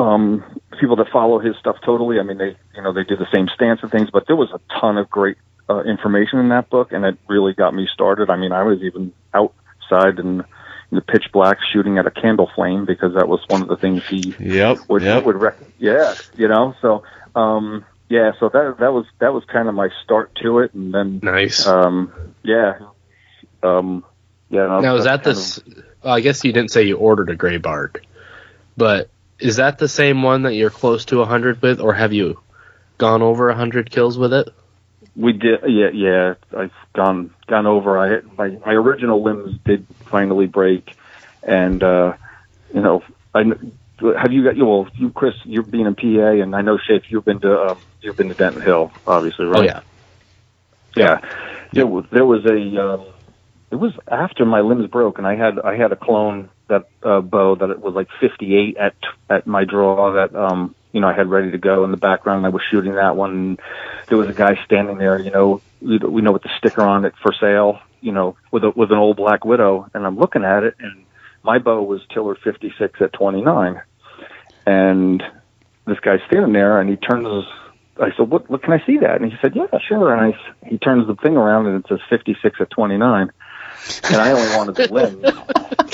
um, 0.00 0.60
people 0.80 0.96
that 0.96 1.08
follow 1.12 1.38
his 1.38 1.56
stuff 1.56 1.76
totally. 1.84 2.18
I 2.18 2.22
mean, 2.22 2.38
they, 2.38 2.56
you 2.74 2.82
know, 2.82 2.92
they 2.92 3.04
do 3.04 3.16
the 3.16 3.26
same 3.32 3.48
stance 3.54 3.80
and 3.82 3.90
things, 3.90 4.08
but 4.10 4.26
there 4.26 4.36
was 4.36 4.48
a 4.50 4.60
ton 4.80 4.96
of 4.96 5.10
great 5.10 5.36
uh, 5.68 5.82
information 5.84 6.38
in 6.38 6.48
that 6.48 6.70
book, 6.70 6.92
and 6.92 7.04
it 7.04 7.18
really 7.28 7.52
got 7.52 7.74
me 7.74 7.86
started. 7.92 8.30
I 8.30 8.36
mean, 8.36 8.52
I 8.52 8.62
was 8.62 8.80
even 8.82 9.12
outside 9.34 10.18
in, 10.18 10.40
in 10.40 10.44
the 10.90 11.02
pitch 11.02 11.26
black 11.32 11.58
shooting 11.72 11.98
at 11.98 12.06
a 12.06 12.10
candle 12.10 12.50
flame 12.54 12.86
because 12.86 13.14
that 13.14 13.28
was 13.28 13.40
one 13.48 13.62
of 13.62 13.68
the 13.68 13.76
things 13.76 14.02
he 14.08 14.34
Yep. 14.38 14.78
would 14.88 15.02
yep. 15.02 15.24
would 15.24 15.36
rec- 15.36 15.58
yeah, 15.78 16.14
you 16.34 16.48
know. 16.48 16.74
So, 16.80 17.02
um, 17.34 17.84
yeah, 18.08 18.32
so 18.40 18.48
that 18.48 18.76
that 18.80 18.92
was 18.92 19.04
that 19.18 19.32
was 19.34 19.44
kind 19.44 19.68
of 19.68 19.74
my 19.74 19.90
start 20.02 20.34
to 20.42 20.60
it, 20.60 20.72
and 20.74 20.94
then 20.94 21.20
Nice. 21.22 21.66
um, 21.66 22.12
yeah, 22.42 22.78
um, 23.62 24.04
yeah. 24.48 24.66
no, 24.66 24.80
now 24.80 24.96
is 24.96 25.04
that 25.04 25.22
that's 25.24 25.56
this? 25.56 25.74
Well, 26.02 26.14
I 26.14 26.20
guess 26.20 26.42
you 26.42 26.52
didn't 26.52 26.70
say 26.70 26.84
you 26.84 26.96
ordered 26.96 27.28
a 27.28 27.36
Graybark, 27.36 27.98
but 28.76 29.10
is 29.40 29.56
that 29.56 29.78
the 29.78 29.88
same 29.88 30.22
one 30.22 30.42
that 30.42 30.54
you're 30.54 30.70
close 30.70 31.04
to 31.06 31.24
hundred 31.24 31.62
with, 31.62 31.80
or 31.80 31.94
have 31.94 32.12
you 32.12 32.40
gone 32.98 33.22
over 33.22 33.52
hundred 33.52 33.90
kills 33.90 34.18
with 34.18 34.32
it? 34.32 34.48
We 35.16 35.32
did, 35.32 35.60
yeah, 35.66 35.90
yeah. 35.92 36.34
I've 36.56 36.72
gone 36.92 37.34
gone 37.46 37.66
over. 37.66 37.98
I 37.98 38.20
my 38.36 38.58
my 38.64 38.72
original 38.72 39.22
limbs 39.22 39.58
did 39.64 39.86
finally 40.06 40.46
break, 40.46 40.94
and 41.42 41.82
uh, 41.82 42.14
you 42.72 42.80
know, 42.80 43.02
I 43.34 43.44
have 44.18 44.32
you 44.32 44.44
got 44.44 44.56
you 44.56 44.66
well, 44.66 44.88
you 44.94 45.10
Chris, 45.10 45.34
you're 45.44 45.62
being 45.62 45.86
in 45.86 45.94
PA, 45.94 46.42
and 46.42 46.54
I 46.54 46.62
know 46.62 46.78
Shafe, 46.78 47.04
you've 47.08 47.24
been 47.24 47.40
to 47.40 47.70
um, 47.70 47.78
you've 48.00 48.16
been 48.16 48.28
to 48.28 48.34
Denton 48.34 48.62
Hill, 48.62 48.92
obviously, 49.06 49.46
right? 49.46 49.60
Oh 49.60 49.62
yeah. 49.62 49.80
yeah. 50.96 51.20
There 51.72 51.86
was 51.86 52.04
there 52.10 52.24
was 52.24 52.44
a 52.46 52.82
um, 52.82 53.06
it 53.70 53.76
was 53.76 53.92
after 54.08 54.44
my 54.44 54.60
limbs 54.60 54.88
broke, 54.88 55.18
and 55.18 55.26
I 55.26 55.36
had 55.36 55.58
I 55.58 55.76
had 55.76 55.92
a 55.92 55.96
clone 55.96 56.50
that 56.70 56.88
uh, 57.02 57.20
bow 57.20 57.56
that 57.56 57.70
it 57.70 57.80
was 57.80 57.94
like 57.94 58.08
58 58.20 58.76
at 58.76 58.94
at 59.28 59.46
my 59.46 59.64
draw 59.64 60.14
that 60.14 60.34
um 60.34 60.74
you 60.92 61.00
know 61.00 61.08
I 61.08 61.12
had 61.12 61.28
ready 61.28 61.50
to 61.50 61.58
go 61.58 61.84
in 61.84 61.90
the 61.90 61.96
background. 61.96 62.46
I 62.46 62.48
was 62.48 62.62
shooting 62.70 62.94
that 62.94 63.16
one. 63.16 63.58
There 64.08 64.18
was 64.18 64.28
a 64.28 64.32
guy 64.34 64.58
standing 64.64 64.98
there, 64.98 65.20
you 65.20 65.30
know, 65.30 65.60
we 65.80 66.22
know 66.22 66.32
with 66.32 66.42
the 66.42 66.50
sticker 66.58 66.82
on 66.82 67.04
it 67.04 67.14
for 67.22 67.32
sale, 67.32 67.80
you 68.00 68.12
know, 68.12 68.36
with 68.50 68.64
a 68.64 68.70
with 68.70 68.90
an 68.90 68.98
old 68.98 69.16
black 69.16 69.44
widow, 69.44 69.88
and 69.94 70.06
I'm 70.06 70.18
looking 70.18 70.44
at 70.44 70.64
it, 70.64 70.76
and 70.78 71.04
my 71.42 71.58
bow 71.58 71.82
was 71.82 72.00
Tiller 72.12 72.34
56 72.34 73.00
at 73.00 73.12
29, 73.12 73.80
and 74.66 75.22
this 75.86 76.00
guy's 76.00 76.20
standing 76.26 76.52
there, 76.52 76.80
and 76.80 76.88
he 76.90 76.96
turns. 76.96 77.46
I 78.00 78.10
said, 78.16 78.30
"What? 78.30 78.48
What 78.48 78.62
can 78.62 78.72
I 78.72 78.84
see 78.86 78.98
that?" 78.98 79.20
And 79.20 79.30
he 79.30 79.38
said, 79.40 79.54
"Yeah, 79.54 79.66
sure." 79.86 80.14
And 80.14 80.34
I, 80.34 80.66
he 80.68 80.78
turns 80.78 81.06
the 81.06 81.16
thing 81.16 81.36
around, 81.36 81.66
and 81.66 81.84
it 81.84 81.88
says 81.88 82.00
56 82.08 82.60
at 82.60 82.70
29, 82.70 83.30
and 84.04 84.16
I 84.16 84.32
only 84.32 84.56
wanted 84.56 84.76
the 84.76 84.92
limbs. 84.92 85.24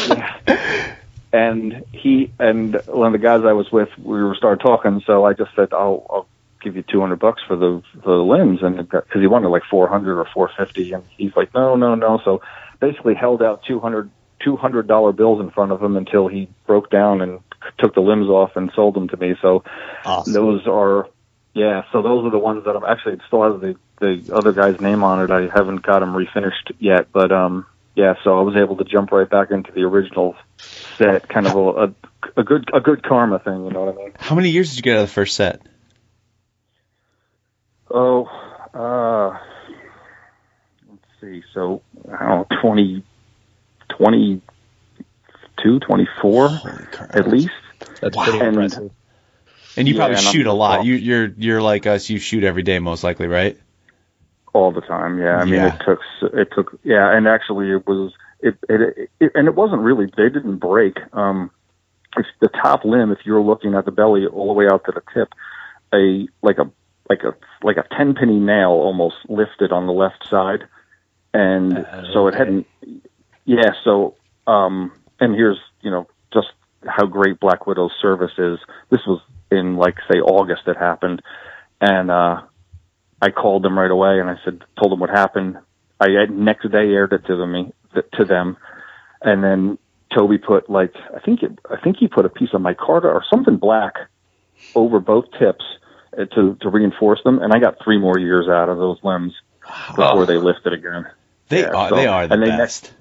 Yeah. 0.08 0.96
And 1.32 1.84
he 1.92 2.32
and 2.38 2.80
one 2.86 3.08
of 3.08 3.12
the 3.12 3.24
guys 3.24 3.42
I 3.44 3.52
was 3.52 3.70
with, 3.70 3.88
we 3.98 4.22
were 4.22 4.34
started 4.36 4.62
talking. 4.62 5.02
So 5.06 5.24
I 5.24 5.32
just 5.32 5.50
said, 5.54 5.68
"I'll, 5.72 6.06
I'll 6.08 6.28
give 6.62 6.76
you 6.76 6.82
200 6.82 7.18
bucks 7.18 7.42
for 7.46 7.56
the 7.56 7.82
the 8.04 8.12
limbs," 8.12 8.60
and 8.62 8.76
because 8.76 9.20
he 9.20 9.26
wanted 9.26 9.48
like 9.48 9.64
400 9.70 10.18
or 10.18 10.26
450, 10.32 10.92
and 10.92 11.04
he's 11.16 11.34
like, 11.36 11.52
"No, 11.52 11.74
no, 11.76 11.94
no." 11.94 12.20
So 12.24 12.40
basically, 12.80 13.14
held 13.14 13.42
out 13.42 13.64
200 13.66 14.10
200 14.44 14.86
dollar 14.86 15.12
bills 15.12 15.40
in 15.40 15.50
front 15.50 15.72
of 15.72 15.82
him 15.82 15.96
until 15.96 16.28
he 16.28 16.48
broke 16.66 16.90
down 16.90 17.20
and 17.20 17.40
took 17.78 17.94
the 17.94 18.00
limbs 18.00 18.28
off 18.28 18.52
and 18.54 18.70
sold 18.74 18.94
them 18.94 19.08
to 19.08 19.16
me. 19.16 19.34
So 19.42 19.64
Awesome. 20.04 20.32
those 20.32 20.66
are, 20.66 21.08
yeah. 21.54 21.82
So 21.92 22.02
those 22.02 22.24
are 22.24 22.30
the 22.30 22.38
ones 22.38 22.64
that 22.64 22.76
I'm 22.76 22.84
actually 22.84 23.14
it 23.14 23.20
still 23.26 23.50
has 23.50 23.60
the 23.60 23.76
the 23.98 24.34
other 24.34 24.52
guy's 24.52 24.78
name 24.80 25.02
on 25.02 25.22
it. 25.22 25.30
I 25.30 25.48
haven't 25.54 25.82
got 25.82 26.00
them 26.00 26.12
refinished 26.12 26.72
yet, 26.78 27.08
but 27.12 27.32
um, 27.32 27.66
yeah. 27.96 28.14
So 28.22 28.38
I 28.38 28.42
was 28.42 28.54
able 28.56 28.76
to 28.76 28.84
jump 28.84 29.10
right 29.10 29.28
back 29.28 29.50
into 29.50 29.72
the 29.72 29.82
original 29.82 30.36
set, 30.96 31.28
kind 31.28 31.46
of 31.48 31.54
a, 31.56 31.58
a, 31.58 31.94
a 32.38 32.44
good 32.44 32.68
a 32.72 32.80
good 32.80 33.02
karma 33.02 33.40
thing. 33.40 33.64
You 33.64 33.70
know 33.70 33.84
what 33.86 33.94
I 33.94 33.98
mean? 33.98 34.12
How 34.18 34.34
many 34.36 34.50
years 34.50 34.68
did 34.70 34.76
you 34.76 34.82
get 34.82 34.96
out 34.96 35.02
of 35.02 35.08
the 35.08 35.12
first 35.14 35.34
set? 35.34 35.62
Oh, 37.90 38.24
uh, 38.74 39.38
let's 40.90 41.02
see. 41.20 41.42
So 41.54 41.82
I 42.12 42.26
don't 42.28 42.50
know, 42.50 42.58
20, 42.60 43.02
22, 43.96 45.78
24 45.80 46.48
Holy 46.48 46.74
at 47.10 47.28
least. 47.28 47.50
That's 48.00 48.16
Wow. 48.16 48.24
pretty 48.24 48.38
And- 48.40 48.48
impressive. 48.48 48.90
And 49.78 49.86
you 49.86 49.92
Yeah, 49.94 49.98
probably 50.00 50.16
and 50.16 50.26
I'm 50.26 50.32
shoot 50.32 50.46
a 50.46 50.52
lot. 50.54 50.80
off. 50.80 50.86
You, 50.86 50.94
you're 50.94 51.26
you're 51.36 51.60
like 51.60 51.86
us. 51.86 52.08
You 52.08 52.18
shoot 52.18 52.44
every 52.44 52.62
day, 52.62 52.78
most 52.78 53.04
likely, 53.04 53.26
right? 53.26 53.58
All 54.56 54.72
the 54.72 54.80
time. 54.80 55.18
Yeah, 55.18 55.36
I 55.36 55.44
mean 55.44 55.62
Yeah. 55.62 55.68
it 55.68 55.82
took 55.86 56.00
it 56.34 56.48
took 56.54 56.68
yeah, 56.82 57.14
and 57.16 57.28
actually 57.28 57.70
it 57.70 57.86
was 57.86 58.12
it, 58.40 58.54
it, 58.68 59.10
it 59.20 59.32
and 59.34 59.46
it 59.48 59.54
wasn't 59.54 59.82
really 59.82 60.06
they 60.16 60.28
didn't 60.28 60.56
break. 60.58 60.96
Um, 61.12 61.50
it's 62.16 62.28
the 62.40 62.48
top 62.48 62.84
limb. 62.84 63.12
If 63.12 63.20
you're 63.26 63.42
looking 63.42 63.74
at 63.74 63.84
the 63.84 63.90
belly 63.92 64.26
all 64.26 64.46
the 64.48 64.52
way 64.60 64.66
out 64.72 64.84
to 64.86 64.92
the 64.92 65.02
tip, 65.14 65.28
a 65.92 66.26
like 66.42 66.58
a 66.58 66.70
like 67.10 67.22
a 67.22 67.34
like 67.62 67.76
a 67.76 67.84
ten 67.96 68.14
penny 68.14 68.38
nail 68.40 68.70
almost 68.70 69.16
lifted 69.28 69.70
on 69.72 69.86
the 69.86 69.92
left 69.92 70.26
side, 70.28 70.62
and 71.34 71.78
Uh, 71.78 72.12
so 72.12 72.26
it 72.28 72.34
hadn't. 72.34 72.66
Yeah, 73.44 73.72
so 73.84 74.14
um, 74.46 74.90
and 75.20 75.34
here's 75.34 75.58
you 75.82 75.90
know 75.90 76.06
just 76.32 76.48
how 76.86 77.06
great 77.06 77.38
Black 77.40 77.66
Widow's 77.66 77.92
service 78.00 78.32
is. 78.38 78.58
This 78.90 79.04
was 79.06 79.20
in 79.50 79.76
like 79.76 79.96
say 80.10 80.18
August 80.20 80.62
it 80.66 80.76
happened, 80.76 81.22
and 81.80 82.10
uh 82.10 82.40
I 83.22 83.30
called 83.30 83.62
them 83.62 83.78
right 83.78 83.90
away 83.90 84.20
and 84.20 84.28
I 84.28 84.36
said, 84.44 84.62
told 84.78 84.92
them 84.92 85.00
what 85.00 85.10
happened. 85.10 85.56
I 86.00 86.08
next 86.30 86.70
day 86.70 86.90
aired 86.92 87.12
it 87.12 87.24
to 87.26 87.36
them, 87.36 87.72
to 88.14 88.24
them, 88.24 88.56
and 89.22 89.42
then 89.42 89.78
Toby 90.14 90.36
put 90.38 90.68
like 90.68 90.92
I 91.14 91.20
think 91.20 91.42
it, 91.42 91.58
I 91.70 91.80
think 91.82 91.96
he 91.98 92.06
put 92.08 92.26
a 92.26 92.28
piece 92.28 92.50
of 92.52 92.60
micarta 92.60 93.04
or 93.04 93.24
something 93.32 93.56
black 93.56 93.94
over 94.74 95.00
both 95.00 95.24
tips 95.38 95.64
uh, 96.18 96.26
to 96.34 96.56
to 96.60 96.68
reinforce 96.68 97.20
them, 97.24 97.38
and 97.40 97.54
I 97.54 97.58
got 97.58 97.76
three 97.82 97.98
more 97.98 98.18
years 98.18 98.46
out 98.46 98.68
of 98.68 98.76
those 98.76 98.98
limbs 99.02 99.32
before 99.96 100.26
they 100.26 100.36
lifted 100.36 100.74
again. 100.74 101.06
They 101.48 101.60
Yeah, 101.62 101.70
are 101.70 101.88
so- 101.88 101.96
they 101.96 102.06
are 102.06 102.26
the 102.26 102.34
and 102.34 102.42
they 102.42 102.48
best. 102.48 102.92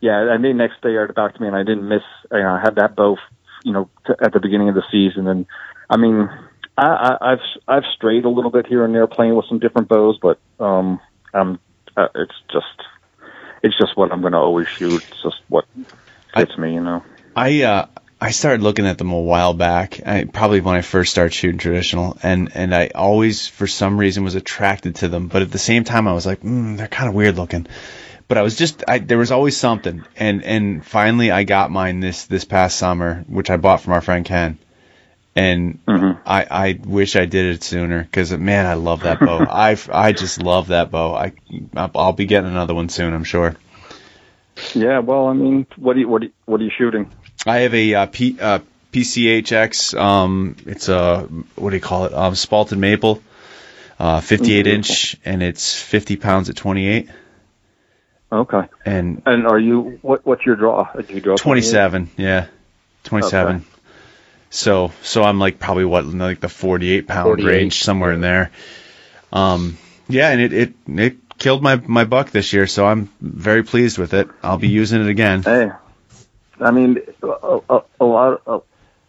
Yeah, 0.00 0.34
and 0.34 0.44
then 0.44 0.56
next 0.56 0.82
day 0.82 0.90
aired 0.90 1.10
it 1.10 1.16
back 1.16 1.34
to 1.34 1.40
me, 1.40 1.46
and 1.46 1.56
I 1.56 1.62
didn't 1.62 1.88
miss. 1.88 2.02
You 2.32 2.38
know, 2.40 2.54
I 2.54 2.60
had 2.60 2.74
that 2.74 2.96
bow, 2.96 3.16
you 3.64 3.72
know, 3.72 3.88
t- 4.06 4.12
at 4.20 4.32
the 4.32 4.40
beginning 4.40 4.68
of 4.68 4.74
the 4.74 4.82
season, 4.90 5.26
and 5.28 5.46
I 5.88 5.96
mean, 5.96 6.28
I, 6.76 6.86
I, 6.86 7.32
I've 7.32 7.40
I've 7.66 7.84
strayed 7.94 8.24
a 8.24 8.28
little 8.28 8.50
bit 8.50 8.66
here 8.66 8.84
and 8.84 8.94
there 8.94 9.06
playing 9.06 9.34
with 9.34 9.46
some 9.48 9.58
different 9.58 9.88
bows, 9.88 10.18
but 10.20 10.38
um, 10.60 11.00
um, 11.32 11.58
uh, 11.96 12.08
it's 12.14 12.34
just 12.52 12.82
it's 13.62 13.76
just 13.78 13.96
what 13.96 14.12
I'm 14.12 14.20
going 14.20 14.32
to 14.32 14.38
always 14.38 14.68
shoot. 14.68 15.02
It's 15.10 15.22
just 15.22 15.40
what 15.48 15.64
fits 16.34 16.56
me, 16.58 16.74
you 16.74 16.82
know. 16.82 17.02
I 17.34 17.62
uh 17.62 17.86
I 18.20 18.30
started 18.30 18.62
looking 18.62 18.86
at 18.86 18.96
them 18.98 19.12
a 19.12 19.20
while 19.20 19.52
back. 19.52 20.00
I 20.06 20.24
probably 20.24 20.60
when 20.60 20.74
I 20.74 20.80
first 20.80 21.10
started 21.10 21.34
shooting 21.34 21.58
traditional, 21.58 22.16
and 22.22 22.50
and 22.54 22.74
I 22.74 22.90
always 22.94 23.46
for 23.46 23.66
some 23.66 23.98
reason 23.98 24.24
was 24.24 24.34
attracted 24.34 24.96
to 24.96 25.08
them, 25.08 25.28
but 25.28 25.42
at 25.42 25.50
the 25.50 25.58
same 25.58 25.84
time 25.84 26.08
I 26.08 26.12
was 26.12 26.26
like, 26.26 26.40
mm, 26.40 26.76
they're 26.76 26.88
kind 26.88 27.08
of 27.08 27.14
weird 27.14 27.36
looking. 27.36 27.66
But 28.28 28.38
I 28.38 28.42
was 28.42 28.56
just 28.56 28.84
I 28.88 28.98
there 28.98 29.18
was 29.18 29.32
always 29.32 29.56
something, 29.56 30.04
and 30.16 30.42
and 30.42 30.84
finally 30.84 31.30
I 31.30 31.44
got 31.44 31.70
mine 31.70 32.00
this 32.00 32.24
this 32.26 32.44
past 32.44 32.78
summer, 32.78 33.24
which 33.28 33.50
I 33.50 33.56
bought 33.56 33.82
from 33.82 33.92
our 33.92 34.00
friend 34.00 34.24
Ken, 34.24 34.58
and 35.36 35.78
Mhm. 35.86 36.18
I 36.26 36.46
I 36.50 36.78
wish 36.84 37.14
I 37.14 37.26
did 37.26 37.54
it 37.54 37.62
sooner 37.62 38.02
because 38.02 38.32
man, 38.32 38.66
I 38.66 38.74
love 38.74 39.02
that 39.02 39.20
bow. 39.20 39.38
I 39.48 39.76
I 39.92 40.12
just 40.12 40.42
love 40.42 40.68
that 40.68 40.90
bow. 40.90 41.14
I 41.14 41.32
I'll 41.94 42.12
be 42.14 42.24
getting 42.26 42.50
another 42.50 42.74
one 42.74 42.88
soon, 42.88 43.12
I'm 43.14 43.24
sure. 43.24 43.54
Yeah. 44.74 45.00
Well, 45.00 45.26
I 45.28 45.34
mean, 45.34 45.66
what 45.76 45.92
do 45.94 46.00
you 46.00 46.08
what 46.08 46.22
do 46.22 46.28
you, 46.28 46.32
what 46.46 46.60
are 46.60 46.64
you 46.64 46.70
shooting? 46.76 47.10
I 47.46 47.58
have 47.58 47.74
a 47.74 47.94
uh, 47.94 48.06
P, 48.06 48.38
uh, 48.40 48.60
PCHX. 48.92 49.96
Um, 49.98 50.56
it's 50.66 50.88
a 50.88 51.28
what 51.54 51.70
do 51.70 51.76
you 51.76 51.82
call 51.82 52.06
it? 52.06 52.14
Um, 52.14 52.32
spalted 52.32 52.78
maple, 52.78 53.22
uh, 54.00 54.20
58 54.22 54.64
Mhm. 54.66 54.68
inch, 54.72 55.16
and 55.24 55.42
it's 55.42 55.78
50 55.80 56.16
pounds 56.16 56.48
at 56.48 56.56
28, 56.56 57.08
Okay. 58.32 58.62
and 58.86 59.22
And 59.26 59.46
are 59.46 59.58
you 59.58 59.98
what 60.00 60.24
what's 60.24 60.46
your 60.46 60.56
draw? 60.56 60.90
Did 60.96 61.10
you 61.10 61.20
draw 61.20 61.36
27. 61.36 62.08
Yeah, 62.16 62.46
27. 63.04 63.56
Okay. 63.56 63.64
So 64.50 64.92
so 65.02 65.22
I'm 65.22 65.38
like 65.38 65.58
probably 65.58 65.84
what 65.84 66.06
like 66.06 66.40
the 66.40 66.48
48 66.48 67.06
pound 67.06 67.24
48. 67.26 67.46
range 67.46 67.82
somewhere 67.82 68.12
in 68.12 68.20
there. 68.20 68.50
Um, 69.32 69.76
yeah, 70.08 70.30
and 70.30 70.40
it 70.40 70.52
it 70.52 70.74
it 70.86 71.16
killed 71.38 71.62
my 71.62 71.76
my 71.76 72.04
buck 72.04 72.30
this 72.30 72.52
year, 72.52 72.66
so 72.66 72.86
I'm 72.86 73.10
very 73.20 73.62
pleased 73.62 73.98
with 73.98 74.14
it. 74.14 74.28
I'll 74.42 74.58
be 74.58 74.68
using 74.68 75.02
it 75.02 75.08
again. 75.08 75.42
Hey, 75.42 75.70
I 76.60 76.70
mean, 76.70 76.98
a, 77.22 77.60
a, 77.68 77.82
a 78.00 78.04
lot 78.04 78.40
of, 78.46 78.62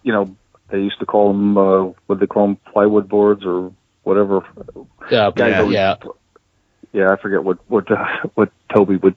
you 0.03 0.11
know, 0.11 0.35
they 0.69 0.79
used 0.81 0.99
to 0.99 1.05
call 1.05 1.31
them, 1.31 1.57
uh, 1.57 1.83
what 2.07 2.19
they 2.19 2.27
call 2.27 2.47
them, 2.47 2.55
plywood 2.73 3.07
boards 3.07 3.45
or 3.45 3.71
whatever. 4.03 4.41
Yeah, 5.09 5.31
Guys 5.33 5.51
Yeah. 5.51 5.59
always- 5.59 5.73
yeah. 5.73 5.95
Yeah, 6.93 7.11
I 7.11 7.17
forget 7.17 7.43
what 7.43 7.59
what 7.69 7.91
uh, 7.91 8.05
what 8.35 8.49
Toby 8.73 8.95
would 8.95 9.15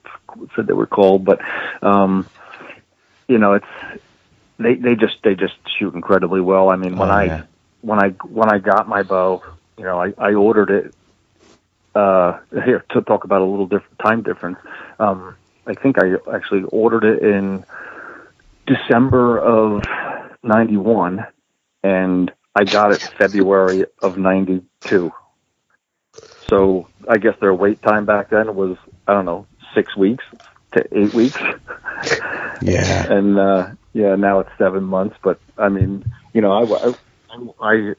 said 0.55 0.67
they 0.67 0.73
were 0.73 0.85
called, 0.85 1.25
but 1.25 1.39
um, 1.81 2.27
you 3.27 3.37
know, 3.39 3.53
it's 3.53 3.65
they 4.61 4.75
they 4.75 4.95
just 4.95 5.17
they 5.23 5.35
just 5.35 5.55
shoot 5.77 5.93
incredibly 5.93 6.41
well. 6.41 6.69
I 6.69 6.75
mean, 6.75 6.97
when 6.97 7.09
Oh, 7.09 7.13
I 7.13 7.23
yeah. 7.25 7.43
when 7.81 7.99
I 7.99 8.09
when 8.09 8.49
I 8.51 8.59
got 8.59 8.87
my 8.87 9.03
bow, 9.03 9.41
you 9.77 9.83
know, 9.83 9.99
I 10.01 10.13
I 10.17 10.33
ordered 10.33 10.69
it. 10.69 10.93
Uh, 11.93 12.39
here 12.63 12.85
to 12.91 13.01
talk 13.01 13.25
about 13.25 13.41
a 13.41 13.45
little 13.45 13.67
different 13.67 13.99
time 13.99 14.21
difference. 14.23 14.57
Um, 14.97 15.35
I 15.67 15.73
think 15.73 15.97
I 16.01 16.13
actually 16.33 16.63
ordered 16.63 17.03
it 17.03 17.21
in 17.21 17.65
December 18.65 19.37
of 19.39 19.83
'91, 20.41 21.25
and 21.83 22.31
I 22.55 22.63
got 22.63 22.93
it 22.93 23.01
February 23.17 23.85
of 24.01 24.17
'92. 24.17 25.11
So 26.47 26.87
I 27.09 27.17
guess 27.17 27.35
their 27.41 27.53
wait 27.53 27.81
time 27.81 28.05
back 28.05 28.29
then 28.29 28.55
was 28.55 28.77
I 29.05 29.13
don't 29.13 29.25
know 29.25 29.45
six 29.75 29.95
weeks 29.97 30.23
to 30.73 30.85
eight 30.97 31.13
weeks, 31.13 31.37
Yeah. 32.61 33.03
and 33.11 33.37
uh, 33.37 33.67
yeah, 33.93 34.15
now 34.15 34.39
it's 34.39 34.49
seven 34.57 34.83
months. 34.83 35.15
But 35.23 35.39
I 35.57 35.69
mean, 35.69 36.05
you 36.33 36.41
know, 36.41 36.51
I, 36.51 36.89
I, 37.29 37.49
I 37.61 37.93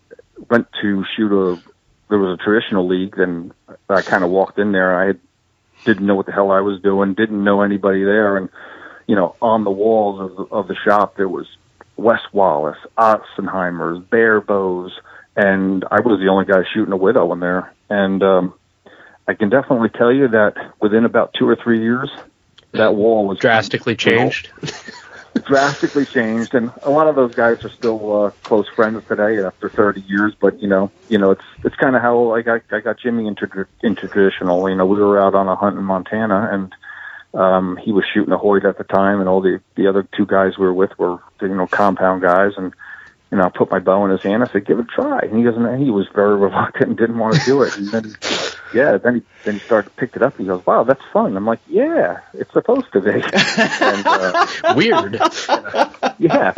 went 0.50 0.68
to 0.80 1.04
shoot 1.16 1.32
a 1.32 1.62
there 2.08 2.18
was 2.18 2.38
a 2.38 2.42
traditional 2.42 2.86
league, 2.86 3.18
and 3.18 3.52
I 3.88 4.02
kind 4.02 4.22
of 4.22 4.30
walked 4.30 4.58
in 4.58 4.72
there. 4.72 5.08
I 5.08 5.14
didn't 5.84 6.06
know 6.06 6.14
what 6.14 6.26
the 6.26 6.32
hell 6.32 6.50
I 6.50 6.60
was 6.60 6.80
doing, 6.82 7.14
didn't 7.14 7.42
know 7.42 7.62
anybody 7.62 8.04
there, 8.04 8.36
and 8.36 8.50
you 9.06 9.16
know, 9.16 9.34
on 9.40 9.64
the 9.64 9.70
walls 9.70 10.20
of 10.20 10.36
the, 10.36 10.54
of 10.54 10.68
the 10.68 10.76
shop 10.76 11.16
there 11.16 11.28
was 11.28 11.46
Wes 11.96 12.20
Wallace, 12.32 12.78
Otzenheimers, 12.96 14.08
Bear 14.08 14.40
Bows, 14.40 14.92
and 15.36 15.84
I 15.90 16.00
was 16.00 16.20
the 16.20 16.28
only 16.28 16.44
guy 16.44 16.62
shooting 16.72 16.92
a 16.92 16.96
widow 16.96 17.32
in 17.32 17.40
there. 17.40 17.72
And 17.88 18.22
um, 18.22 18.54
I 19.26 19.34
can 19.34 19.50
definitely 19.50 19.90
tell 19.90 20.12
you 20.12 20.28
that 20.28 20.74
within 20.80 21.04
about 21.04 21.34
two 21.38 21.48
or 21.48 21.56
three 21.56 21.82
years, 21.82 22.10
that 22.72 22.94
wall 22.94 23.26
was 23.26 23.38
Drastically 23.38 23.96
changed. 23.96 24.50
drastically 25.40 26.06
changed, 26.06 26.54
and 26.54 26.72
a 26.82 26.90
lot 26.90 27.08
of 27.08 27.16
those 27.16 27.34
guys 27.34 27.64
are 27.64 27.70
still 27.70 28.24
uh, 28.24 28.30
close 28.42 28.68
friends 28.68 29.02
today 29.08 29.42
after 29.42 29.68
30 29.68 30.02
years. 30.02 30.34
But 30.38 30.60
you 30.60 30.68
know, 30.68 30.90
you 31.08 31.18
know, 31.18 31.30
it's 31.30 31.44
it's 31.64 31.76
kind 31.76 31.96
of 31.96 32.02
how 32.02 32.32
I 32.32 32.42
got 32.42 32.62
I 32.70 32.80
got 32.80 32.98
Jimmy 32.98 33.26
into 33.26 33.66
into 33.82 34.08
traditional. 34.08 34.68
You 34.68 34.76
know, 34.76 34.86
we 34.86 35.00
were 35.00 35.20
out 35.20 35.34
on 35.34 35.48
a 35.48 35.56
hunt 35.56 35.78
in 35.78 35.84
Montana, 35.84 36.48
and 36.52 36.74
um, 37.34 37.78
he 37.82 37.92
was 37.92 38.04
shooting 38.12 38.32
a 38.32 38.38
Hoyt 38.38 38.64
at 38.64 38.78
the 38.78 38.84
time, 38.84 39.20
and 39.20 39.28
all 39.28 39.40
the 39.40 39.60
the 39.76 39.86
other 39.86 40.06
two 40.16 40.26
guys 40.26 40.58
we 40.58 40.66
were 40.66 40.74
with 40.74 40.98
were 40.98 41.18
you 41.40 41.48
know 41.48 41.66
compound 41.66 42.22
guys, 42.22 42.52
and 42.56 42.74
you 43.32 43.38
know, 43.38 43.44
I 43.44 43.48
put 43.48 43.70
my 43.70 43.78
bow 43.78 44.04
in 44.04 44.10
his 44.10 44.22
hand. 44.22 44.44
I 44.44 44.52
said, 44.52 44.66
"Give 44.66 44.78
it 44.78 44.84
a 44.84 44.94
try." 44.94 45.20
And 45.20 45.38
he 45.38 45.42
doesn't. 45.42 45.82
He 45.82 45.90
was 45.90 46.06
very 46.14 46.36
reluctant 46.38 46.90
and 46.90 46.98
didn't 46.98 47.18
want 47.18 47.34
to 47.34 47.44
do 47.44 47.62
it. 47.62 47.76
And 47.78 47.88
then, 47.88 48.14
yeah, 48.74 48.96
then 48.98 49.16
he 49.16 49.22
then 49.44 49.54
he 49.54 49.60
started 49.60 49.94
picked 49.96 50.16
it 50.16 50.22
up. 50.22 50.38
And 50.38 50.46
he 50.46 50.48
goes, 50.48 50.64
"Wow, 50.66 50.84
that's 50.84 51.02
fun." 51.12 51.36
I'm 51.36 51.46
like, 51.46 51.60
"Yeah, 51.68 52.20
it's 52.34 52.52
supposed 52.52 52.92
to 52.92 53.00
be." 53.00 53.10
and, 53.22 54.06
uh, 54.06 54.46
Weird. 54.76 55.14
yeah, 56.18 56.52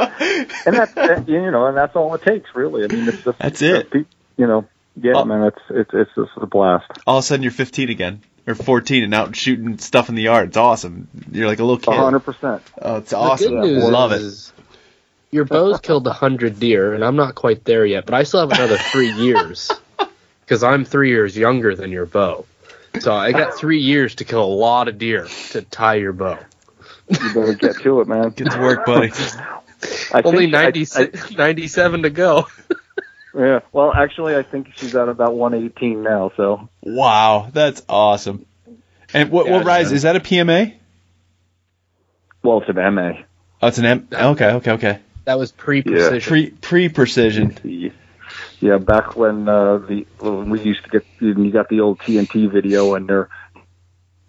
and 0.67 0.77
that's 0.77 0.93
that, 0.95 1.25
you 1.29 1.51
know, 1.51 1.67
and 1.67 1.77
that's 1.77 1.95
all 1.97 2.15
it 2.15 2.23
takes, 2.23 2.51
really. 2.55 2.85
I 2.85 2.89
mean, 2.89 3.09
it's 3.09 3.23
just 3.23 3.39
That's 3.39 3.62
it. 3.62 3.93
You 4.37 4.47
know, 4.47 4.67
yeah, 5.01 5.12
Oh. 5.17 5.25
man, 5.25 5.45
it's 5.45 5.59
it's 5.71 5.91
it's 5.95 6.11
just 6.15 6.31
a 6.37 6.47
blast. 6.47 6.91
All 7.07 7.19
of 7.19 7.25
a 7.25 7.27
sudden 7.27 7.43
you're 7.43 7.53
15 7.53 7.89
again. 7.91 8.23
Or 8.47 8.55
14 8.55 9.03
and 9.05 9.15
out 9.15 9.35
shooting 9.35 9.79
stuff 9.79 10.11
in 10.11 10.17
the 10.17 10.23
yard. 10.25 10.49
It's 10.49 10.59
awesome. 10.59 11.09
You're 11.33 11.47
like 11.47 11.61
a 11.61 11.65
little 11.65 11.79
kid. 11.79 11.95
hundred 11.99 12.21
percent. 12.21 12.61
Oh, 12.83 12.97
it's 12.97 13.09
The 13.12 13.17
awesome. 13.17 13.53
good 13.62 13.65
news 13.65 13.85
Love 13.89 14.12
it. 14.12 14.21
is 14.21 14.53
your 15.31 15.47
bow's 15.47 15.81
killed 15.81 16.07
a 16.07 16.12
hundred 16.12 16.61
deer, 16.61 16.93
and 16.93 17.03
I'm 17.03 17.17
not 17.17 17.35
quite 17.35 17.65
there 17.65 17.87
yet, 17.87 18.05
but 18.05 18.12
I 18.15 18.25
still 18.25 18.41
have 18.41 18.51
another 18.53 18.77
three 18.77 19.12
years 19.12 19.73
because 20.45 20.63
I'm 20.63 20.85
three 20.85 21.09
years 21.11 21.37
younger 21.37 21.75
than 21.75 21.91
your 21.91 22.07
bow. 22.07 22.47
So 23.01 23.13
I 23.15 23.33
got 23.33 23.55
three 23.59 23.81
years 23.81 24.17
to 24.17 24.25
kill 24.25 24.45
a 24.45 24.47
lot 24.55 24.89
of 24.89 24.99
deer 24.99 25.27
to 25.51 25.63
tie 25.63 25.95
your 25.97 26.13
bow. 26.13 26.39
You 27.09 27.19
better 27.35 27.55
get 27.55 27.77
to 27.83 28.01
it, 28.01 28.09
man. 28.09 28.31
Get 28.31 28.51
to 28.53 28.61
work, 28.61 28.87
buddy. 28.87 29.13
I 30.13 30.23
Only 30.25 30.45
think 30.51 30.55
I- 30.55 30.63
96 30.63 31.31
97 31.33 32.03
to 32.03 32.11
go. 32.11 32.47
Yeah. 33.37 33.63
Well, 33.73 33.93
actually, 33.93 34.37
I 34.37 34.45
think 34.45 34.69
she's 34.77 34.95
at 34.95 35.09
about 35.09 35.35
one 35.35 35.55
eighteen 35.55 36.05
now. 36.05 36.31
So 36.37 36.69
wow, 36.83 37.51
that's 37.53 37.83
awesome. 37.89 38.47
And 39.13 39.33
what, 39.33 39.47
Yeah, 39.47 39.57
what 39.57 39.67
rise? 39.67 39.91
Is 39.91 40.03
that 40.03 40.15
a 40.15 40.21
PMA? 40.21 40.75
well, 42.45 42.61
it's 42.61 42.69
an 42.69 42.95
MA. 42.95 43.13
Oh, 43.61 43.67
it's 43.67 43.79
an 43.79 43.87
M. 43.87 44.09
Okay, 44.13 44.51
okay, 44.53 44.71
okay. 44.71 44.99
That 45.25 45.37
was 45.37 45.51
pre 45.51 45.83
precision. 45.83 46.21
Pre 46.21 46.51
pre 46.51 46.89
precision. 46.91 47.91
Yeah, 48.61 48.79
back 48.79 49.17
when 49.17 49.49
uh, 49.49 49.79
the 49.79 50.07
when 50.19 50.51
we 50.51 50.63
used 50.63 50.85
to 50.85 50.91
get 50.91 51.07
you 51.21 51.51
got 51.51 51.69
the 51.69 51.81
old 51.81 51.99
TNT 52.01 52.51
video 52.51 52.95
and 52.95 53.09
they're 53.09 53.29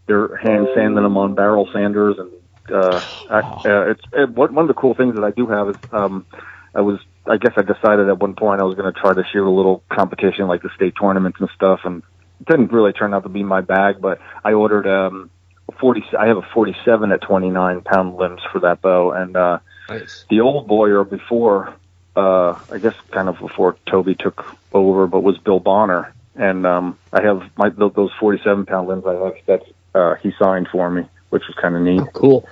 they're 0.08 0.36
hand 0.38 0.68
sanding 0.76 1.02
them 1.02 1.18
on 1.18 1.36
barrel 1.36 1.70
sanders 1.74 2.18
and 2.20 2.32
uh, 2.74 3.02
I, 3.30 3.40
uh, 3.40 3.92
it's 3.92 4.02
it, 4.12 4.30
one 4.30 4.54
one 4.54 4.64
of 4.64 4.68
the 4.68 4.80
cool 4.80 4.94
things 4.94 5.16
that 5.16 5.24
I 5.24 5.32
do 5.32 5.48
have 5.48 5.70
is 5.70 5.76
um, 5.92 6.26
I 6.74 6.82
was 6.82 7.00
I 7.26 7.38
guess 7.38 7.54
I 7.56 7.62
decided 7.62 8.10
at 8.10 8.20
one 8.20 8.36
point 8.36 8.62
I 8.62 8.66
was 8.66 8.76
going 8.76 8.92
to 8.92 9.00
try 9.00 9.14
to 9.14 9.24
shoot 9.32 9.48
a 9.48 9.50
little 9.50 9.84
competition 9.90 10.48
like 10.48 10.62
the 10.62 10.70
state 10.76 10.96
tournaments 11.00 11.38
and 11.40 11.50
stuff 11.56 11.82
and 11.84 12.04
it 12.42 12.48
didn't 12.48 12.72
really 12.72 12.92
turn 12.92 13.14
out 13.14 13.24
to 13.24 13.30
be 13.30 13.44
my 13.44 13.62
bag 13.62 14.02
but 14.02 14.20
I 14.44 14.54
ordered 14.54 14.88
um, 14.88 15.30
a 15.70 15.72
40 15.80 16.04
I 16.20 16.28
have 16.28 16.38
a 16.38 16.48
47 16.54 17.12
at 17.12 17.22
29 17.22 17.82
pound 17.82 18.16
limbs 18.18 18.42
for 18.52 18.60
that 18.62 18.82
bow 18.82 19.12
and 19.12 19.38
uh, 19.38 19.60
Nice. 19.90 20.26
the 20.30 20.42
old 20.42 20.68
bowyer 20.68 21.04
before, 21.04 21.76
uh, 22.16 22.60
I 22.72 22.78
guess 22.80 22.96
kind 23.12 23.30
of 23.30 23.40
before 23.40 23.76
Toby 23.86 24.16
took 24.16 24.46
over, 24.74 25.08
but 25.08 25.22
was 25.22 25.38
Bill 25.38 25.60
Bonner. 25.60 26.14
And, 26.36 26.66
um, 26.66 26.98
I 27.14 27.22
have 27.22 27.44
my, 27.58 27.70
those 27.70 28.12
47 28.20 28.66
pound 28.66 28.88
limbs 28.88 29.06
I 29.06 29.14
have 29.14 29.36
that, 29.46 29.64
uh, 29.94 30.16
he 30.16 30.34
signed 30.38 30.68
for 30.72 30.90
me, 30.90 31.06
which 31.30 31.44
was 31.48 31.56
kind 31.56 31.76
of 31.76 31.82
neat. 31.82 32.02
Cool. 32.14 32.48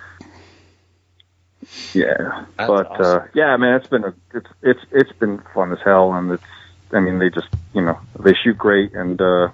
Yeah. 1.93 2.45
That's 2.57 2.67
but, 2.67 2.99
uh, 2.99 3.19
awesome. 3.19 3.29
yeah, 3.33 3.57
man, 3.57 3.75
it's 3.75 3.87
been 3.87 4.05
a, 4.05 4.13
it's, 4.33 4.49
it's, 4.61 4.79
it's 4.91 5.11
been 5.13 5.41
fun 5.53 5.71
as 5.73 5.79
hell. 5.83 6.13
And 6.13 6.31
it's, 6.31 6.43
I 6.91 6.99
mean, 6.99 7.19
they 7.19 7.29
just, 7.29 7.47
you 7.73 7.81
know, 7.81 7.99
they 8.19 8.33
shoot 8.33 8.57
great 8.57 8.93
and, 8.93 9.21
uh, 9.21 9.49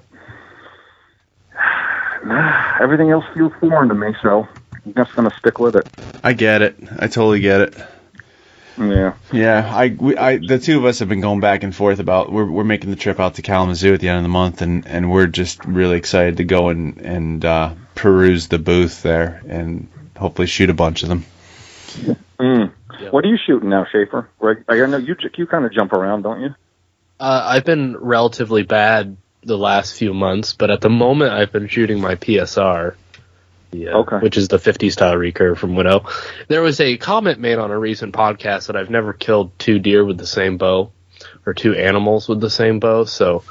everything 2.80 3.10
else 3.10 3.26
feels 3.34 3.54
foreign 3.60 3.90
to 3.90 3.96
me. 3.96 4.14
So 4.22 4.48
I'm 4.86 4.94
just 4.94 5.16
going 5.16 5.30
to 5.30 5.38
stick 5.38 5.60
with 5.60 5.76
it. 5.76 5.88
I 6.24 6.34
get 6.34 6.62
it. 6.62 6.76
I 7.00 7.08
totally 7.08 7.40
get 7.40 7.62
it. 7.62 7.76
Yeah. 8.80 9.14
Yeah, 9.32 9.72
I, 9.76 9.90
we, 9.90 10.16
I, 10.16 10.38
the 10.38 10.58
two 10.58 10.78
of 10.78 10.86
us 10.86 11.00
have 11.00 11.10
been 11.10 11.22
going 11.22 11.42
back 11.42 11.64
and 11.64 11.76
forth 11.76 12.00
about 12.00 12.32
we're 12.32 12.50
we're 12.50 12.64
making 12.64 12.90
the 12.90 12.96
trip 12.96 13.20
out 13.20 13.36
to 13.36 13.42
Kalamazoo 13.42 13.94
at 13.94 14.00
the 14.00 14.08
end 14.08 14.18
of 14.18 14.24
the 14.24 14.30
month, 14.30 14.62
and 14.62 14.88
and 14.88 15.12
we're 15.12 15.28
just 15.28 15.66
really 15.66 15.98
excited 15.98 16.38
to 16.38 16.46
go 16.46 16.70
and 16.70 16.98
and 17.00 17.46
uh, 17.46 17.74
peruse 17.96 18.48
the 18.48 18.58
booth 18.58 19.02
there 19.02 19.42
and 19.48 19.90
hopefully 20.18 20.48
shoot 20.48 20.70
a 20.70 20.74
bunch 20.74 21.04
of 21.04 21.10
them. 21.10 21.26
Mm. 22.40 22.72
Yeah. 23.00 23.10
What 23.10 23.26
are 23.26 23.28
you 23.28 23.38
shooting 23.46 23.70
now, 23.70 23.86
Schaefer? 23.92 24.30
Greg, 24.40 24.64
I 24.68 24.76
know 24.86 24.98
you 24.98 25.16
you 25.36 25.46
kind 25.46 25.66
of 25.66 25.74
jump 25.74 25.94
around, 25.94 26.22
don't 26.22 26.42
you? 26.42 26.56
Uh, 27.20 27.44
I've 27.46 27.66
been 27.66 27.98
relatively 27.98 28.64
bad 28.64 29.18
the 29.44 29.58
last 29.58 29.98
few 29.98 30.14
months, 30.14 30.54
but 30.54 30.70
at 30.70 30.82
the 30.82 30.90
moment 30.90 31.34
I've 31.34 31.52
been 31.52 31.68
shooting 31.68 32.00
my 32.00 32.16
PSR. 32.16 32.96
Yeah, 33.72 33.98
Okay. 33.98 34.18
which 34.18 34.38
is 34.38 34.48
the 34.48 34.58
50 34.60 34.90
style 34.90 35.16
recurve 35.16 35.58
from 35.58 35.76
Widow. 35.76 36.06
There 36.48 36.62
was 36.62 36.80
a 36.80 36.98
comment 36.98 37.40
made 37.40 37.58
on 37.60 37.72
a 37.72 37.78
recent 37.78 38.14
podcast 38.16 38.68
that 38.68 38.76
I've 38.76 38.90
never 38.90 39.14
killed 39.14 39.52
two 39.60 39.80
deer 39.80 40.04
with 40.04 40.18
the 40.18 40.26
same 40.28 40.58
bow 40.58 40.92
or 41.46 41.54
two 41.54 41.76
animals 41.76 42.28
with 42.28 42.42
the 42.42 42.50
same 42.50 42.80
bow. 42.80 43.06
So 43.06 43.44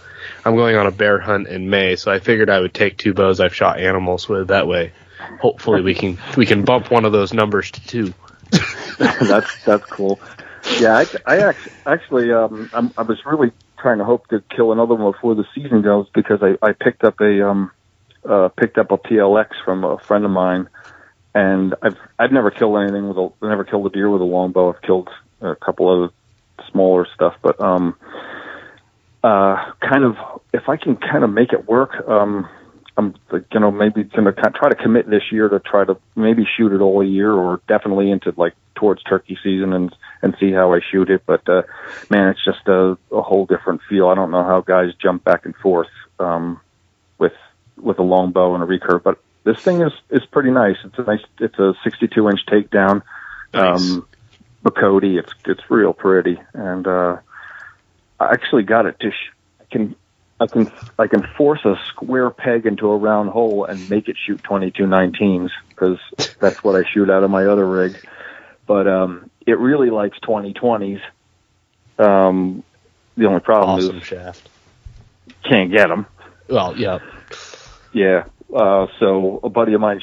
I'm 0.45 0.57
going 0.57 0.77
on 0.77 0.87
a 0.87 0.91
bear 0.91 1.19
hunt 1.21 1.47
in 1.47 1.71
May. 1.71 1.97
So 1.97 2.11
I 2.11 2.19
figured 2.19 2.51
I 2.51 2.61
would 2.61 2.75
take 2.75 2.97
two 2.99 3.15
bows 3.15 3.39
I've 3.41 3.55
shot 3.55 3.79
animals 3.81 4.29
with. 4.29 4.49
That 4.49 4.67
way, 4.67 4.93
hopefully 5.41 5.83
we 5.83 5.95
can 5.95 6.19
we 6.37 6.47
can 6.47 6.65
bump 6.65 6.91
one 6.91 7.05
of 7.05 7.13
those 7.13 7.33
numbers 7.33 7.71
to 7.73 7.87
two. 7.87 8.15
that's 8.99 9.65
that's 9.65 9.85
cool. 9.87 10.19
yeah, 10.81 10.97
I, 10.97 11.07
I 11.27 11.39
actually, 11.49 11.73
actually 11.87 12.33
um, 12.33 12.71
I'm, 12.73 12.93
I 12.97 13.03
was 13.03 13.19
really 13.25 13.53
trying 13.79 13.99
to 13.99 14.05
hope 14.05 14.27
to 14.29 14.43
kill 14.55 14.73
another 14.73 14.95
one 14.95 15.13
before 15.13 15.35
the 15.35 15.45
season 15.55 15.83
goes 15.83 16.07
because 16.13 16.43
I, 16.43 16.57
I 16.67 16.73
picked 16.73 17.05
up 17.05 17.21
a 17.21 17.49
um, 17.49 17.71
uh, 18.29 18.49
picked 18.49 18.79
up 18.79 18.91
a 18.91 18.99
PLX 18.99 19.53
from 19.65 19.85
a 19.85 19.99
friend 19.99 20.25
of 20.25 20.31
mine, 20.31 20.69
and 21.35 21.75
I've 21.83 21.97
I've 22.19 22.33
never 22.33 22.51
killed 22.51 22.79
anything 22.79 23.09
with 23.09 23.17
a 23.17 23.47
never 23.47 23.65
killed 23.65 23.87
a 23.87 23.91
deer 23.91 24.11
with 24.11 24.21
a 24.21 24.25
longbow. 24.25 24.73
I've 24.73 24.83
killed 24.83 25.09
a 25.41 25.57
couple 25.57 26.05
of 26.05 26.13
smaller 26.71 27.07
stuff, 27.15 27.35
but 27.43 27.61
um, 27.61 27.97
uh, 29.23 29.73
kind 29.81 30.05
of 30.05 30.17
if 30.53 30.69
I 30.69 30.77
can 30.77 30.97
kind 30.97 31.25
of 31.25 31.31
make 31.31 31.53
it 31.53 31.67
work, 31.69 32.09
um, 32.09 32.49
I'm 32.97 33.15
you 33.33 33.61
know 33.61 33.71
maybe 33.71 34.05
gonna 34.05 34.33
try 34.33 34.69
to 34.69 34.75
commit 34.75 35.09
this 35.09 35.31
year 35.31 35.49
to 35.49 35.61
try 35.61 35.85
to 35.85 35.97
maybe 36.17 36.47
shoot 36.57 36.73
it 36.73 36.81
all 36.81 37.03
year 37.03 37.33
or 37.33 37.61
definitely 37.69 38.11
into 38.11 38.35
like 38.37 38.55
towards 38.75 39.03
turkey 39.03 39.39
season 39.43 39.73
and 39.73 39.95
and 40.23 40.37
see 40.41 40.53
how 40.53 40.75
I 40.75 40.81
shoot 40.81 41.09
it. 41.09 41.23
But 41.25 41.49
uh, 41.49 41.63
man, 42.11 42.29
it's 42.29 42.45
just 42.45 42.67
a, 42.67 42.99
a 43.13 43.23
whole 43.23 43.47
different 43.47 43.81
feel. 43.89 44.09
I 44.09 44.15
don't 44.15 44.31
know 44.31 44.45
how 44.45 44.61
guys 44.61 44.93
jump 45.01 45.25
back 45.25 45.47
and 45.47 45.55
forth 45.57 45.89
um, 46.19 46.61
with 47.81 47.99
a 47.99 48.03
long 48.03 48.33
bow 48.33 48.55
and 48.55 48.63
a 48.63 48.67
recurve, 48.67 49.03
but 49.03 49.19
this 49.45 49.59
thing 49.61 49.81
is 49.83 49.93
is 50.11 50.25
pretty 50.27 50.51
nice. 50.51 50.77
It's 50.85 50.99
a 50.99 51.03
nice. 51.03 51.23
It's 51.41 51.59
a 51.59 51.75
62 51.85 52.29
inch 52.29 52.41
takedown. 52.47 53.03
Nice. 53.55 53.81
Um, 53.81 54.07
Bocote. 54.65 55.19
It's 55.19 55.33
it's 55.47 55.71
real 55.71 55.93
pretty, 55.93 56.39
and 56.53 56.87
uh, 56.87 57.17
I 58.21 58.33
actually 58.33 58.65
got 58.65 58.87
it 58.87 58.99
to. 59.01 59.11
Sh- 59.11 59.33
I 59.61 59.65
can 59.71 59.95
I 60.41 60.47
can 60.47 60.71
I 60.99 61.07
can 61.07 61.23
force 61.37 61.65
a 61.65 61.79
square 61.89 62.31
peg 62.31 62.67
into 62.67 62.89
a 62.91 62.97
round 62.97 63.31
hole 63.31 63.65
and 63.65 63.89
make 63.89 64.09
it 64.09 64.17
shoot 64.23 64.43
22 64.43 64.85
19s 64.85 65.51
because 65.71 65.99
that's 66.41 66.63
what 66.63 66.75
I 66.77 66.89
shoot 66.93 67.09
out 67.11 67.23
of 67.23 67.31
my 67.31 67.47
other 67.47 67.67
rig. 67.67 67.97
But 68.67 68.87
um, 68.87 69.31
it 69.47 69.59
really 69.59 69.91
likes 69.91 70.19
2020s. 70.19 71.01
Um, 71.99 72.63
the 73.17 73.27
only 73.27 73.41
problem 73.41 73.79
Awesome 73.79 73.97
is 73.99 74.05
shaft. 74.05 74.49
can't 75.43 75.73
get 75.73 75.89
them. 75.89 76.07
Well, 76.49 76.77
yeah. 76.77 76.99
Yeah. 77.93 78.25
Uh, 78.55 78.87
so 78.99 79.41
a 79.43 79.49
buddy 79.49 79.75
of 79.75 79.81
mine, 79.81 80.01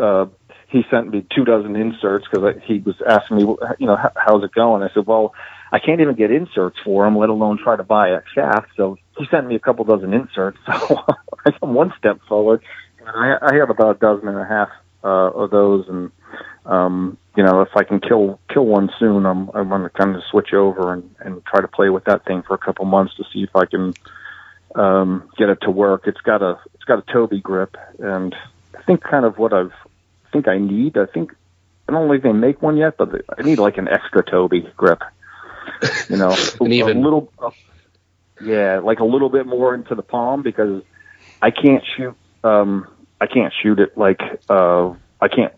uh, 0.00 0.26
he 0.68 0.84
sent 0.90 1.10
me 1.10 1.24
two 1.34 1.44
dozen 1.44 1.76
inserts 1.76 2.26
because 2.30 2.56
he 2.64 2.78
was 2.80 2.96
asking 3.06 3.36
me, 3.36 3.42
you 3.78 3.86
know, 3.86 3.96
how's 4.16 4.42
it 4.42 4.52
going? 4.52 4.82
I 4.82 4.92
said, 4.92 5.06
well, 5.06 5.34
I 5.70 5.78
can't 5.78 6.00
even 6.00 6.14
get 6.14 6.30
inserts 6.30 6.78
for 6.84 7.04
them, 7.04 7.16
let 7.16 7.28
alone 7.28 7.58
try 7.62 7.76
to 7.76 7.82
buy 7.84 8.08
a 8.08 8.22
shaft. 8.34 8.68
So 8.76 8.96
he 9.16 9.26
sent 9.30 9.46
me 9.46 9.54
a 9.54 9.58
couple 9.58 9.84
dozen 9.84 10.12
inserts. 10.12 10.58
So 11.46 11.56
I'm 11.62 11.74
one 11.74 11.92
step 11.98 12.20
forward. 12.26 12.62
I, 13.06 13.36
I 13.42 13.54
have 13.56 13.68
about 13.68 13.96
a 13.96 13.98
dozen 13.98 14.28
and 14.28 14.38
a 14.38 14.46
half 14.46 14.70
uh, 15.04 15.30
of 15.30 15.50
those, 15.50 15.86
and 15.88 16.10
um, 16.64 17.18
you 17.36 17.42
know, 17.42 17.60
if 17.60 17.68
I 17.76 17.84
can 17.84 18.00
kill 18.00 18.40
kill 18.48 18.64
one 18.64 18.90
soon, 18.98 19.26
I'm 19.26 19.50
I'm 19.50 19.68
going 19.68 19.82
to 19.82 19.90
kind 19.90 20.16
of 20.16 20.22
switch 20.30 20.54
over 20.54 20.94
and 20.94 21.14
and 21.20 21.44
try 21.44 21.60
to 21.60 21.68
play 21.68 21.90
with 21.90 22.04
that 22.04 22.24
thing 22.24 22.42
for 22.42 22.54
a 22.54 22.58
couple 22.58 22.86
months 22.86 23.14
to 23.16 23.24
see 23.30 23.42
if 23.42 23.54
I 23.54 23.66
can 23.66 23.92
um, 24.74 25.28
get 25.36 25.50
it 25.50 25.58
to 25.62 25.70
work. 25.70 26.04
It's 26.06 26.20
got 26.22 26.42
a 26.42 26.58
it's 26.84 26.88
got 26.88 26.98
a 26.98 27.12
Toby 27.12 27.40
grip, 27.40 27.76
and 27.98 28.34
I 28.78 28.82
think 28.82 29.02
kind 29.02 29.24
of 29.24 29.38
what 29.38 29.54
I've 29.54 29.72
I 29.72 30.30
think 30.32 30.48
I 30.48 30.58
need. 30.58 30.98
I 30.98 31.06
think 31.06 31.34
I 31.88 31.92
don't 31.92 32.10
think 32.10 32.22
they 32.22 32.32
make 32.32 32.60
one 32.60 32.76
yet, 32.76 32.98
but 32.98 33.22
I 33.38 33.42
need 33.42 33.58
like 33.58 33.78
an 33.78 33.88
extra 33.88 34.22
Toby 34.22 34.70
grip. 34.76 35.02
You 36.10 36.18
know, 36.18 36.36
An 36.60 36.70
a 36.72 36.74
even- 36.74 37.02
little, 37.02 37.32
uh, 37.38 37.50
yeah, 38.42 38.80
like 38.80 39.00
a 39.00 39.04
little 39.04 39.30
bit 39.30 39.46
more 39.46 39.74
into 39.74 39.94
the 39.94 40.02
palm 40.02 40.42
because 40.42 40.82
I 41.40 41.50
can't 41.50 41.82
shoot. 41.96 42.14
Um, 42.42 42.86
I 43.18 43.26
can't 43.28 43.54
shoot 43.62 43.80
it 43.80 43.96
like 43.96 44.20
uh, 44.50 44.92
I 45.22 45.28
can't 45.28 45.54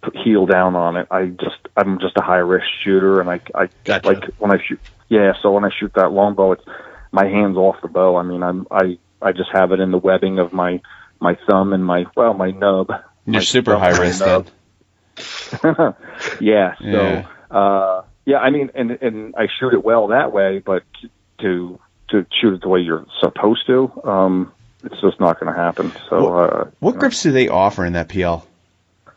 put 0.00 0.16
heel 0.16 0.46
down 0.46 0.76
on 0.76 0.96
it. 0.96 1.08
I 1.10 1.26
just 1.26 1.58
I'm 1.76 1.98
just 1.98 2.16
a 2.16 2.22
high 2.22 2.36
wrist 2.36 2.68
shooter, 2.84 3.20
and 3.20 3.28
I 3.28 3.40
I 3.52 3.68
Gotcha. 3.84 4.06
like 4.06 4.24
when 4.38 4.52
I 4.52 4.62
shoot. 4.64 4.78
Yeah, 5.08 5.32
so 5.42 5.50
when 5.50 5.64
I 5.64 5.70
shoot 5.76 5.92
that 5.94 6.12
longbow, 6.12 6.52
it's 6.52 6.64
my 7.10 7.24
hands 7.24 7.56
off 7.56 7.80
the 7.82 7.88
bow. 7.88 8.14
I 8.16 8.22
mean, 8.22 8.44
I'm 8.44 8.68
I 8.70 8.98
I 9.20 9.32
just 9.32 9.50
have 9.52 9.72
it 9.72 9.80
in 9.80 9.90
the 9.90 9.98
webbing 9.98 10.38
of 10.38 10.52
my 10.52 10.80
my 11.20 11.36
thumb 11.48 11.72
and 11.72 11.84
my 11.84 12.06
well 12.16 12.34
my 12.34 12.50
nub. 12.50 12.88
You're 13.26 13.34
My 13.34 13.40
super 13.40 13.76
high 13.78 13.98
wrist 13.98 14.20
then. 14.20 14.44
yeah. 16.40 16.74
So, 16.78 16.84
Yeah. 16.86 17.26
uh, 17.50 18.02
yeah, 18.24 18.38
I 18.38 18.50
mean, 18.50 18.70
and 18.74 18.90
and 18.90 19.34
I 19.36 19.48
shoot 19.58 19.72
it 19.74 19.84
well 19.84 20.08
that 20.08 20.32
way, 20.32 20.58
but 20.64 20.82
to 21.40 21.78
to 22.10 22.26
shoot 22.40 22.54
it 22.54 22.60
the 22.62 22.68
way 22.68 22.80
you're 22.80 23.04
supposed 23.20 23.66
to, 23.66 23.92
um, 24.04 24.52
it's 24.84 25.00
just 25.00 25.20
not 25.20 25.38
going 25.40 25.52
to 25.52 25.58
happen. 25.58 25.92
So, 26.08 26.34
uh, 26.34 26.70
What 26.78 26.98
grips 26.98 27.22
do 27.22 27.32
they 27.32 27.48
offer 27.48 27.84
in 27.84 27.92
that 27.94 28.08
PL? 28.08 28.46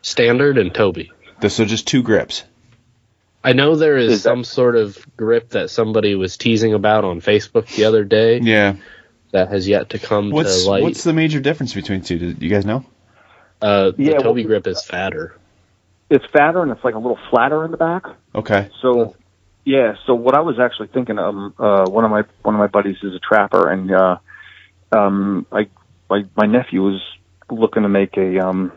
Standard 0.02 0.58
and 0.58 0.74
Toby. 0.74 1.10
So 1.48 1.64
just 1.64 1.86
two 1.88 2.02
grips. 2.02 2.44
I 3.42 3.54
know 3.54 3.74
there 3.76 3.96
is, 3.96 4.12
Is 4.12 4.22
that- 4.22 4.28
some 4.30 4.44
sort 4.44 4.76
of 4.76 4.98
grip 5.16 5.50
that 5.50 5.70
somebody 5.70 6.14
was 6.14 6.36
teasing 6.36 6.74
about 6.74 7.04
on 7.04 7.20
Facebook 7.20 7.66
the 7.74 7.84
other 7.86 8.04
day 8.04 8.38
Yeah. 8.40 8.74
That 9.32 9.48
has 9.48 9.66
yet 9.68 9.90
to 9.90 9.98
come 9.98 10.30
What's 10.30 10.64
to 10.64 10.70
light. 10.70 10.82
what's 10.82 11.04
the 11.04 11.12
major 11.12 11.40
difference 11.40 11.74
between 11.74 12.00
the 12.00 12.06
two? 12.06 12.18
Do 12.34 12.46
you 12.46 12.50
guys 12.50 12.64
know? 12.64 12.84
uh, 13.60 13.90
the 13.92 14.02
Yeah, 14.04 14.18
Toby 14.18 14.42
well- 14.42 14.48
grip 14.48 14.66
is 14.66 14.82
fatter. 14.84 15.34
it's 16.10 16.24
fatter 16.26 16.62
and 16.62 16.70
it's 16.70 16.84
like 16.84 16.94
a 16.94 16.98
little 16.98 17.18
flatter 17.30 17.64
in 17.64 17.70
the 17.70 17.76
back. 17.76 18.04
Okay. 18.34 18.68
So, 18.80 19.14
yeah. 19.64 19.94
So 20.06 20.14
what 20.14 20.34
I 20.34 20.40
was 20.40 20.58
actually 20.60 20.88
thinking, 20.88 21.18
um, 21.18 21.54
uh, 21.58 21.86
one 21.88 22.04
of 22.04 22.10
my 22.10 22.24
one 22.42 22.54
of 22.54 22.58
my 22.58 22.66
buddies 22.66 22.96
is 23.02 23.14
a 23.14 23.18
trapper, 23.20 23.70
and 23.70 23.90
uh, 23.90 24.16
um, 24.92 25.46
I 25.52 25.68
my 26.10 26.24
my 26.36 26.46
nephew 26.46 26.82
was 26.82 27.00
looking 27.50 27.82
to 27.84 27.88
make 27.88 28.16
a 28.16 28.38
um 28.46 28.72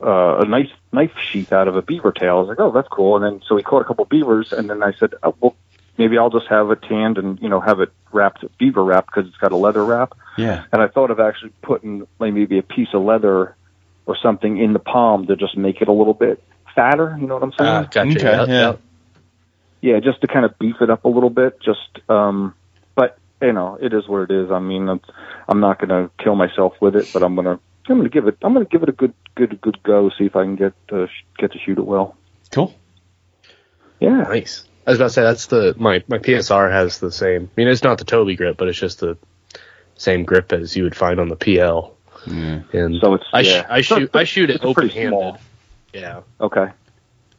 uh, 0.00 0.38
a 0.40 0.44
knife 0.44 0.70
knife 0.92 1.12
sheath 1.18 1.52
out 1.52 1.66
of 1.68 1.76
a 1.76 1.82
beaver 1.82 2.12
tail. 2.12 2.36
I 2.36 2.40
was 2.40 2.48
like, 2.48 2.60
oh, 2.60 2.70
that's 2.70 2.88
cool. 2.88 3.16
And 3.16 3.24
then 3.24 3.42
so 3.48 3.56
he 3.56 3.62
caught 3.62 3.82
a 3.82 3.84
couple 3.84 4.04
beavers, 4.04 4.52
and 4.52 4.68
then 4.70 4.82
I 4.82 4.92
said, 4.92 5.14
oh, 5.22 5.34
well, 5.40 5.56
maybe 5.96 6.18
I'll 6.18 6.30
just 6.30 6.46
have 6.48 6.70
it 6.70 6.82
tanned 6.82 7.18
and 7.18 7.40
you 7.40 7.48
know 7.48 7.60
have 7.60 7.80
it 7.80 7.90
wrapped 8.12 8.44
beaver 8.58 8.82
wrap 8.82 9.06
because 9.06 9.26
it's 9.26 9.36
got 9.36 9.52
a 9.52 9.56
leather 9.56 9.84
wrap. 9.84 10.16
Yeah. 10.36 10.64
And 10.72 10.82
I 10.82 10.88
thought 10.88 11.10
of 11.10 11.20
actually 11.20 11.52
putting 11.62 12.06
like 12.18 12.32
maybe 12.32 12.58
a 12.58 12.62
piece 12.62 12.88
of 12.92 13.02
leather 13.02 13.56
or 14.06 14.16
something 14.22 14.58
in 14.58 14.72
the 14.72 14.78
palm 14.78 15.26
to 15.26 15.36
just 15.36 15.56
make 15.56 15.80
it 15.80 15.88
a 15.88 15.92
little 15.92 16.14
bit 16.14 16.42
fatter. 16.74 17.16
You 17.20 17.26
know 17.26 17.34
what 17.34 17.42
I'm 17.42 17.52
saying? 17.52 17.70
Ah, 17.70 17.82
gotcha. 17.82 18.00
Okay, 18.00 18.22
yeah, 18.22 18.44
yeah. 18.44 18.46
yeah. 18.46 18.76
yeah, 19.80 20.00
just 20.00 20.20
to 20.22 20.26
kind 20.26 20.44
of 20.44 20.58
beef 20.58 20.76
it 20.80 20.90
up 20.90 21.04
a 21.04 21.08
little 21.08 21.30
bit. 21.30 21.60
Just, 21.60 22.08
um, 22.08 22.54
but 22.94 23.18
you 23.42 23.52
know, 23.52 23.78
it 23.80 23.92
is 23.92 24.08
what 24.08 24.30
it 24.30 24.30
is. 24.30 24.50
I 24.50 24.60
mean, 24.60 24.88
I'm, 24.88 25.00
I'm 25.48 25.60
not 25.60 25.78
going 25.78 25.90
to 25.90 26.10
kill 26.22 26.34
myself 26.34 26.74
with 26.80 26.96
it, 26.96 27.10
but 27.12 27.22
I'm 27.22 27.34
going 27.34 27.46
to, 27.46 27.60
I'm 27.88 27.96
going 27.96 28.04
to 28.04 28.10
give 28.10 28.26
it, 28.28 28.38
I'm 28.42 28.54
going 28.54 28.64
to 28.64 28.70
give 28.70 28.82
it 28.82 28.88
a 28.88 28.92
good, 28.92 29.14
good, 29.34 29.60
good 29.60 29.82
go. 29.82 30.10
See 30.10 30.24
if 30.24 30.36
I 30.36 30.44
can 30.44 30.56
get 30.56 30.72
to 30.88 31.06
sh- 31.06 31.24
get 31.38 31.52
to 31.52 31.58
shoot 31.58 31.78
it 31.78 31.86
well. 31.86 32.16
Cool. 32.50 32.74
Yeah, 34.00 34.22
Nice. 34.22 34.64
I 34.88 34.92
was 34.92 34.98
about 34.98 35.08
to 35.08 35.12
say 35.12 35.22
that's 35.22 35.46
the 35.46 35.74
my 35.76 36.02
my 36.08 36.16
PSR 36.16 36.72
has 36.72 36.98
the 36.98 37.12
same. 37.12 37.50
I 37.54 37.60
mean, 37.60 37.68
it's 37.68 37.82
not 37.82 37.98
the 37.98 38.06
Toby 38.06 38.36
grip, 38.36 38.56
but 38.56 38.68
it's 38.68 38.78
just 38.78 39.00
the 39.00 39.18
same 39.96 40.24
grip 40.24 40.50
as 40.54 40.74
you 40.74 40.84
would 40.84 40.96
find 40.96 41.20
on 41.20 41.28
the 41.28 41.36
PL. 41.36 41.94
Yeah. 42.26 42.60
And 42.72 42.98
So 42.98 43.14
it's- 43.16 43.28
I, 43.34 43.42
sh- 43.42 43.46
yeah. 43.48 43.66
I 43.68 43.80
shoot 43.82 44.16
I 44.16 44.24
shoot 44.24 44.48
it 44.48 44.64
open 44.64 44.88
handed. 44.88 45.36
Yeah, 45.92 46.20
okay. 46.40 46.68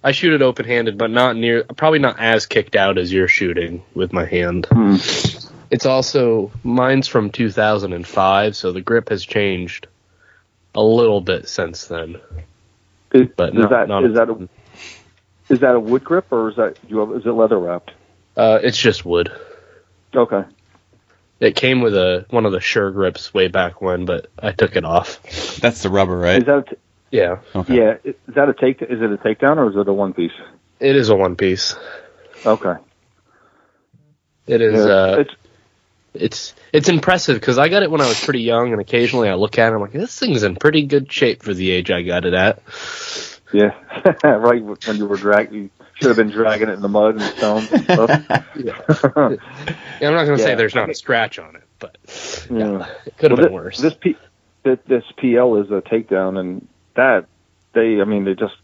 I 0.04 0.12
shoot 0.12 0.34
it 0.34 0.44
open 0.44 0.66
handed, 0.66 1.00
but 1.00 1.10
not 1.10 1.36
near. 1.38 1.64
Probably 1.64 1.98
not 1.98 2.20
as 2.20 2.46
kicked 2.46 2.76
out 2.76 3.00
as 3.00 3.12
you're 3.12 3.28
shooting 3.28 3.82
with 3.96 4.14
my 4.14 4.26
hand. 4.26 4.68
Hmm. 4.72 4.98
It's 5.72 5.88
also 5.88 6.52
mine's 6.64 7.08
from 7.08 7.32
2005, 7.32 8.56
so 8.56 8.72
the 8.72 8.82
grip 8.82 9.10
has 9.10 9.26
changed 9.26 9.88
a 10.76 10.84
little 10.84 11.20
bit 11.22 11.50
since 11.50 11.88
then. 11.88 12.18
Is, 13.12 13.28
But 13.36 13.50
is 13.50 13.56
not, 13.56 13.70
that 13.72 13.88
not 13.88 14.04
is 14.06 14.14
that 14.14 14.30
a, 14.30 14.48
is 15.50 15.60
that 15.60 15.76
a 15.76 15.80
wood 15.80 16.04
grip 16.04 16.32
or 16.32 16.50
is 16.50 16.56
that 16.58 16.78
you 16.88 17.00
have, 17.00 17.12
is 17.18 17.26
it 17.26 17.32
leather 17.32 17.58
wrapped? 17.60 17.92
uh, 18.38 18.60
it's 18.64 18.78
just 18.78 19.06
wood. 19.06 19.32
Okay. 20.16 20.44
It 21.40 21.56
came 21.56 21.82
with 21.82 21.96
a 21.96 22.26
one 22.30 22.46
of 22.46 22.52
the 22.52 22.60
Sure 22.60 22.92
grips 22.92 23.34
way 23.34 23.48
back 23.48 23.82
when, 23.82 24.06
but 24.06 24.28
I 24.38 24.52
took 24.52 24.76
it 24.76 24.84
off. 24.86 25.22
That's 25.62 25.84
the 25.84 25.90
rubber, 25.90 26.18
right? 26.18 26.40
Is 26.40 26.46
that 26.46 26.58
a 26.58 26.64
t- 26.64 26.76
Yeah, 27.12 27.40
okay. 27.56 27.76
yeah? 27.78 27.98
Is 28.04 28.16
that 28.28 28.50
a 28.50 28.54
take? 28.54 28.82
Is 28.82 29.02
it 29.02 29.12
a 29.12 29.18
takedown 29.18 29.58
or 29.58 29.70
is 29.70 29.76
it 29.78 29.88
a 29.88 29.94
one 29.94 30.14
piece? 30.14 30.32
it 30.80 30.96
is 30.96 31.10
a 31.10 31.16
one 31.16 31.36
piece. 31.36 31.76
Okay. 32.46 32.76
It 34.48 34.62
is. 34.62 34.86
Yeah, 34.86 34.92
uh, 34.92 35.16
it's 35.20 35.36
it's 36.14 36.56
it's 36.74 36.90
impressive 36.90 37.40
because 37.40 37.58
I 37.58 37.70
got 37.70 37.84
it 37.84 37.92
when 37.92 38.02
I 38.02 38.08
was 38.08 38.24
pretty 38.24 38.42
young, 38.42 38.72
and 38.72 38.82
occasionally 38.82 39.30
I 39.30 39.36
look 39.36 39.58
at 39.60 39.72
it, 39.72 39.76
I'm 39.76 39.82
like, 39.82 39.92
this 39.92 40.18
thing's 40.18 40.44
in 40.44 40.56
pretty 40.56 40.84
good 40.84 41.12
shape 41.12 41.44
for 41.44 41.54
the 41.54 41.70
age 41.72 41.92
I 41.92 42.02
got 42.02 42.26
it 42.26 42.34
at. 42.34 42.62
Yeah. 43.52 43.72
right 44.24 44.64
when 44.64 44.98
you 44.98 45.06
were 45.08 45.18
dragging, 45.18 45.64
you 45.64 45.70
should 45.96 46.08
have 46.08 46.18
been 46.18 46.30
dragging 46.30 46.70
it 46.70 46.74
in 46.74 46.82
the 46.82 46.88
mud 46.90 47.16
and 47.16 47.24
stones 47.24 47.72
and 47.72 47.84
stuff. 47.84 48.10
Yeah, 50.02 50.10
I'm 50.10 50.14
not 50.16 50.26
gonna 50.26 50.38
say 50.38 50.56
there's 50.56 50.76
not 50.76 50.90
a 50.90 50.94
scratch 50.96 51.40
on 51.40 51.56
it, 51.58 51.64
but 51.80 51.98
Yeah. 52.50 52.88
it 53.06 53.18
could 53.18 53.32
have 53.32 53.38
Well, 53.40 53.48
been 53.48 53.50
thi- 53.50 53.54
worse. 53.54 53.78
This 53.80 53.94
P, 54.00 54.16
thi- 54.64 54.78
this 54.88 55.04
PL 55.18 55.58
is 55.58 55.72
a 55.72 55.82
takedown, 55.82 56.40
and 56.40 56.68
that 56.96 57.26
they, 57.74 58.00
I 58.02 58.06
mean, 58.06 58.24
they 58.24 58.34
just, 58.34 58.56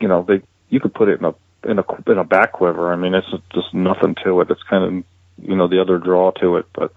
you 0.00 0.08
know, 0.08 0.22
they 0.26 0.42
you 0.70 0.80
could 0.80 0.92
put 0.94 1.08
it 1.08 1.20
in 1.20 1.24
a 1.24 1.34
in 1.64 1.78
a 1.78 1.84
in 2.10 2.18
a 2.18 2.24
back 2.24 2.52
quiver. 2.52 2.92
I 2.92 2.96
mean, 2.96 3.14
it's 3.14 3.30
just 3.54 3.72
nothing 3.72 4.16
to 4.24 4.40
it. 4.40 4.50
It's 4.50 4.62
kind 4.64 4.84
of 4.84 5.04
you 5.48 5.54
know 5.56 5.68
the 5.68 5.80
other 5.80 5.98
draw 5.98 6.32
to 6.32 6.56
it, 6.56 6.66
but 6.74 6.92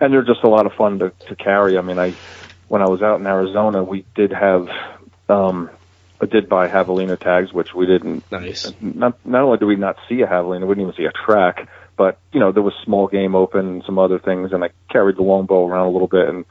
and 0.00 0.12
they're 0.12 0.22
just 0.22 0.44
a 0.44 0.48
lot 0.48 0.66
of 0.66 0.72
fun 0.74 1.00
to 1.00 1.10
to 1.28 1.34
carry. 1.36 1.76
I 1.76 1.80
mean, 1.82 1.98
I 1.98 2.12
when 2.68 2.82
I 2.82 2.86
was 2.86 3.02
out 3.02 3.18
in 3.20 3.26
Arizona, 3.26 3.82
we 3.82 4.04
did 4.14 4.32
have 4.32 4.68
um, 5.28 5.70
I 6.24 6.26
did 6.26 6.48
buy 6.48 6.68
javelina 6.68 7.18
tags, 7.18 7.52
which 7.52 7.74
we 7.74 7.84
didn't. 7.84 8.24
Nice. 8.32 8.72
Not 8.80 9.18
not 9.26 9.42
only 9.42 9.58
did 9.58 9.66
we 9.66 9.76
not 9.76 9.96
see 10.08 10.22
a 10.22 10.26
javelina, 10.26 10.66
we 10.66 10.74
didn't 10.74 10.88
even 10.88 10.94
see 10.96 11.04
a 11.04 11.12
track, 11.12 11.68
but 11.98 12.18
you 12.32 12.40
know 12.40 12.50
there 12.50 12.62
was 12.62 12.72
small 12.82 13.08
game 13.08 13.34
open 13.34 13.66
and 13.68 13.82
some 13.84 13.98
other 13.98 14.18
things, 14.18 14.52
and 14.52 14.64
I 14.64 14.70
carried 14.90 15.18
the 15.18 15.22
longbow 15.22 15.66
around 15.66 15.86
a 15.88 15.90
little 15.90 16.08
bit, 16.08 16.26
and 16.26 16.46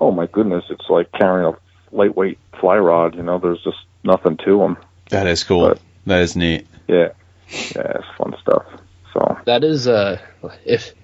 oh 0.00 0.12
my 0.12 0.26
goodness, 0.26 0.64
it's 0.70 0.88
like 0.88 1.10
carrying 1.10 1.52
a 1.52 1.58
lightweight 1.96 2.38
fly 2.60 2.76
rod. 2.76 3.16
You 3.16 3.24
know, 3.24 3.38
there's 3.38 3.62
just 3.64 3.78
nothing 4.04 4.36
to 4.44 4.58
them. 4.58 4.76
That 5.08 5.26
is 5.26 5.42
cool. 5.42 5.68
But- 5.68 5.80
that 6.06 6.22
is 6.22 6.36
neat. 6.36 6.66
Yeah, 6.86 7.08
yeah, 7.48 7.98
it's 7.98 8.06
fun 8.16 8.36
stuff. 8.40 8.64
So 9.12 9.38
That 9.44 9.64
is 9.64 9.88
uh 9.88 10.20
if 10.64 10.94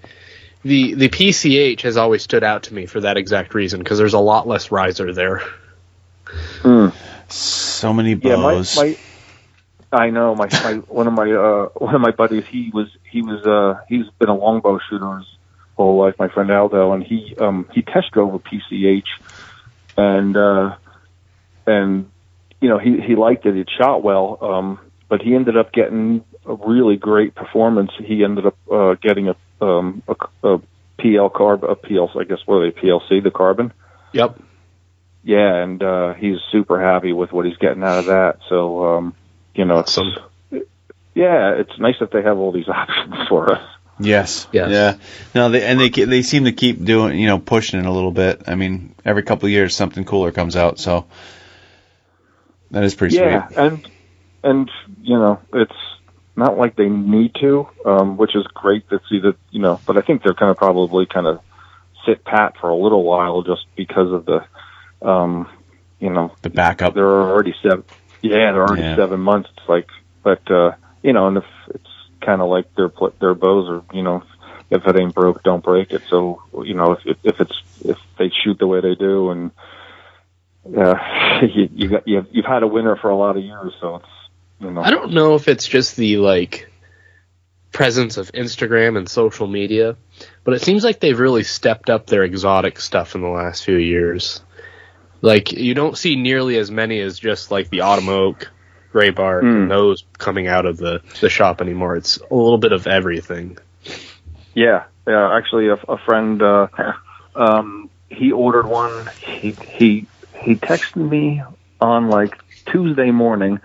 the 0.63 0.95
the 0.95 1.09
PCH 1.09 1.81
has 1.81 1.97
always 1.97 2.23
stood 2.23 2.45
out 2.45 2.63
to 2.65 2.75
me 2.75 2.87
for 2.87 3.01
that 3.01 3.17
exact 3.17 3.53
reason 3.53 3.81
because 3.81 3.99
there's 3.99 4.15
a 4.15 4.21
lot 4.21 4.47
less 4.47 4.71
riser 4.71 5.13
there. 5.13 5.43
mm. 6.63 6.95
So 7.29 7.93
many 7.93 8.15
bows. 8.15 8.77
yeah, 8.77 8.83
my, 8.83 8.91
my 8.91 8.97
I 9.93 10.11
know 10.11 10.35
my, 10.35 10.47
my 10.47 10.73
one 10.89 11.07
of 11.07 11.13
my 11.13 11.31
uh 11.31 11.69
one 11.77 11.95
of 11.95 12.01
my 12.01 12.11
buddies 12.11 12.45
he 12.51 12.71
was 12.73 12.89
he 13.11 13.23
was 13.23 13.45
uh 13.47 13.83
he's 13.89 14.07
been 14.19 14.29
a 14.29 14.35
longbow 14.35 14.79
shooter 14.89 15.19
his 15.19 15.27
whole 15.75 15.99
life 15.99 16.15
my 16.19 16.29
friend 16.29 16.51
Aldo 16.51 16.93
and 16.93 17.03
he 17.03 17.35
um 17.39 17.69
he 17.73 17.83
test 17.83 18.11
drove 18.13 18.35
a 18.35 18.39
PCH 18.39 19.07
and 19.97 20.37
uh 20.37 20.77
and 21.67 22.11
you 22.61 22.69
know 22.69 22.79
he 22.79 23.01
he 23.01 23.15
liked 23.15 23.47
it 23.47 23.57
it 23.57 23.69
shot 23.79 24.03
well 24.03 24.39
um 24.41 24.79
but 25.09 25.23
he 25.23 25.35
ended 25.35 25.57
up 25.57 25.73
getting 25.73 26.25
a 26.45 26.55
really 26.55 26.97
great 26.97 27.35
performance 27.35 27.91
he 28.05 28.25
ended 28.25 28.47
up 28.47 28.57
uh 28.73 28.95
getting 29.01 29.29
a 29.29 29.65
um 29.65 30.03
a, 30.09 30.15
a 30.49 30.59
PL 30.99 31.31
carb 31.31 31.63
a 31.63 31.77
PL 31.77 32.11
I 32.19 32.25
guess 32.25 32.39
what 32.47 32.57
are 32.57 32.71
they 32.71 32.79
PLC 32.79 33.23
the 33.23 33.31
carbon 33.31 33.73
Yep. 34.13 34.41
Yeah, 35.27 35.57
and 35.57 35.83
uh, 35.83 36.15
he's 36.15 36.39
super 36.53 36.81
happy 36.81 37.13
with 37.13 37.33
what 37.33 37.47
he's 37.47 37.57
getting 37.57 37.83
out 37.83 37.99
of 37.99 38.07
that. 38.07 38.39
So, 38.49 38.85
um, 38.97 39.15
you 39.57 39.65
know, 39.65 39.81
it's, 39.81 39.99
Awesome. 39.99 40.25
yeah, 41.15 41.55
it's 41.57 41.77
nice 41.81 41.97
that 41.99 42.13
they 42.13 42.23
have 42.23 42.39
all 42.39 42.53
these 42.53 42.69
options 42.83 43.17
for 43.29 43.53
us. 43.53 43.69
yes. 43.99 44.47
Yes. 44.53 44.71
Yeah. 44.71 44.97
No, 45.35 45.49
they 45.49 45.65
and 45.67 45.81
they 45.81 45.91
ke- 45.91 46.09
they 46.09 46.23
seem 46.23 46.45
to 46.45 46.53
keep 46.53 46.85
doing 46.85 47.19
you 47.19 47.27
know 47.27 47.41
pushing 47.41 47.81
it 47.81 47.87
a 47.87 47.91
little 47.91 48.13
bit. 48.13 48.43
I 48.47 48.55
mean, 48.55 48.95
every 49.05 49.25
couple 49.25 49.47
of 49.47 49.51
years 49.53 49.75
something 49.75 50.05
cooler 50.05 50.31
comes 50.31 50.55
out, 50.55 50.79
so 50.79 51.07
that 52.71 52.85
is 52.85 52.95
pretty 52.95 53.17
yeah, 53.17 53.49
sweet. 53.49 53.57
Yeah, 53.57 53.65
and 53.65 53.89
and 54.45 54.71
you 55.03 55.19
know, 55.19 55.41
it's 55.53 55.73
not 56.37 56.57
like 56.57 56.77
they 56.77 56.89
need 56.89 57.35
to, 57.41 57.69
um, 57.85 58.17
which 58.17 58.37
is 58.37 58.47
great 58.55 58.89
to 58.91 59.01
see 59.09 59.19
that 59.21 59.35
you 59.51 59.61
know. 59.61 59.81
But 59.87 59.97
I 59.97 60.03
think 60.03 60.23
they're 60.23 60.35
kind 60.35 60.51
of 60.53 60.57
probably 60.57 61.07
kind 61.07 61.27
of 61.27 61.41
sit 62.05 62.25
pat 62.25 62.55
for 62.61 62.69
a 62.69 62.77
little 62.77 63.03
while 63.03 63.43
just 63.43 63.67
because 63.77 64.13
of 64.13 64.27
the, 64.27 64.45
um, 65.03 65.49
you 66.01 66.11
know, 66.11 66.33
The 66.43 66.51
backup. 66.51 66.95
they're 66.95 67.07
already 67.07 67.55
seven. 67.63 67.85
Yeah, 68.23 68.53
they're 68.53 68.63
already 68.67 68.83
Yeah. 68.83 68.97
seven 68.97 69.21
months. 69.21 69.49
It's 69.57 69.69
like, 69.69 69.87
but 70.23 70.51
uh, 70.51 70.73
you 71.03 71.13
know, 71.13 71.29
and 71.29 71.37
if 71.39 71.45
it's 71.75 71.89
kind 72.21 72.41
of 72.43 72.49
like 72.49 72.75
their 72.75 72.89
pl- 72.89 73.15
their 73.21 73.35
bows 73.35 73.69
are, 73.69 73.97
you 73.97 74.03
know, 74.03 74.23
if 74.71 74.85
it 74.87 74.97
ain't 74.99 75.15
broke, 75.15 75.43
don't 75.43 75.63
break 75.65 75.93
it. 75.93 76.03
So 76.11 76.43
you 76.65 76.75
know, 76.75 76.93
if 76.93 77.01
if, 77.07 77.17
if 77.23 77.41
it's 77.41 77.63
if 77.85 77.99
they 78.19 78.31
shoot 78.45 78.59
the 78.59 78.67
way 78.67 78.81
they 78.81 78.95
do, 78.95 79.31
and 79.31 79.51
uh, 80.77 80.95
you 81.55 81.69
you 81.73 81.89
got 81.89 82.09
you've, 82.09 82.27
you've 82.33 82.45
had 82.47 82.63
a 82.63 82.67
winner 82.67 82.97
for 82.97 83.11
a 83.11 83.17
lot 83.17 83.37
of 83.37 83.45
years, 83.45 83.73
so 83.81 83.97
it's 83.97 84.07
you 84.61 84.71
know, 84.71 84.81
I 84.83 84.91
don't 84.91 85.13
know 85.13 85.35
if 85.35 85.49
it's 85.49 85.67
just 85.69 85.97
the 85.97 86.17
like 86.17 86.69
presence 87.73 88.17
of 88.17 88.33
Instagram 88.33 88.97
and 88.97 89.09
social 89.09 89.47
media, 89.47 89.97
but 90.45 90.55
it 90.55 90.63
seems 90.63 90.83
like 90.83 90.99
they've 90.99 91.19
really 91.19 91.43
stepped 91.43 91.91
up 91.91 92.07
their 92.07 92.25
exotic 92.25 92.81
stuff 92.81 93.15
in 93.15 93.21
the 93.21 93.29
last 93.29 93.65
few 93.65 93.77
years. 93.77 94.41
Like 95.23 95.53
you 95.53 95.75
don't 95.75 95.97
see 95.97 96.17
nearly 96.17 96.57
as 96.59 96.71
many 96.71 97.01
as 97.01 97.19
just 97.19 97.51
like 97.51 97.71
the 97.71 97.81
autumn 97.81 98.09
oak, 98.09 98.51
Graybark, 98.93 99.43
Mm. 99.43 99.63
and 99.63 99.71
those 99.71 100.05
coming 100.19 100.47
out 100.47 100.67
of 100.67 100.77
the 100.77 101.01
the 101.21 101.29
shop 101.29 101.61
anymore. 101.61 101.97
It's 101.97 102.19
a 102.19 102.35
little 102.35 102.59
bit 102.59 102.73
of 102.73 102.87
everything. 102.87 103.59
Yeah, 104.55 104.85
yeah. 105.07 105.37
Actually, 105.37 105.69
a, 105.69 105.75
a 105.75 105.99
friend, 105.99 106.41
uh, 106.43 106.69
um, 107.35 107.91
he 108.09 108.33
ordered 108.33 108.67
one. 108.67 109.11
He 109.21 109.51
he 109.53 110.07
he 110.43 110.55
texted 110.55 110.97
me 110.97 111.43
on 111.81 112.09
like 112.09 112.35
Tuesday 112.67 113.11
morning, 113.11 113.61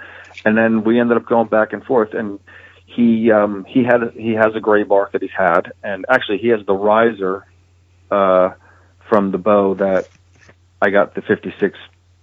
and 0.46 0.58
then 0.58 0.84
we 0.84 1.00
ended 1.00 1.18
up 1.18 1.26
going 1.26 1.48
back 1.48 1.74
and 1.74 1.84
forth. 1.84 2.14
And 2.14 2.40
he 2.86 3.32
um, 3.32 3.66
he 3.66 3.84
had 3.84 4.12
he 4.16 4.34
has 4.34 4.56
a 4.56 4.60
Graybark 4.60 5.12
that 5.14 5.22
he's 5.22 5.32
had, 5.38 5.74
and 5.84 6.06
actually 6.10 6.40
he 6.40 6.50
has 6.50 6.66
the 6.66 6.74
riser 6.74 7.46
uh, 8.10 8.52
from 9.10 9.32
the 9.32 9.38
bow 9.38 9.76
that 9.76 10.08
I 10.82 10.90
got 10.90 11.16
the 11.16 11.22
56 11.22 11.78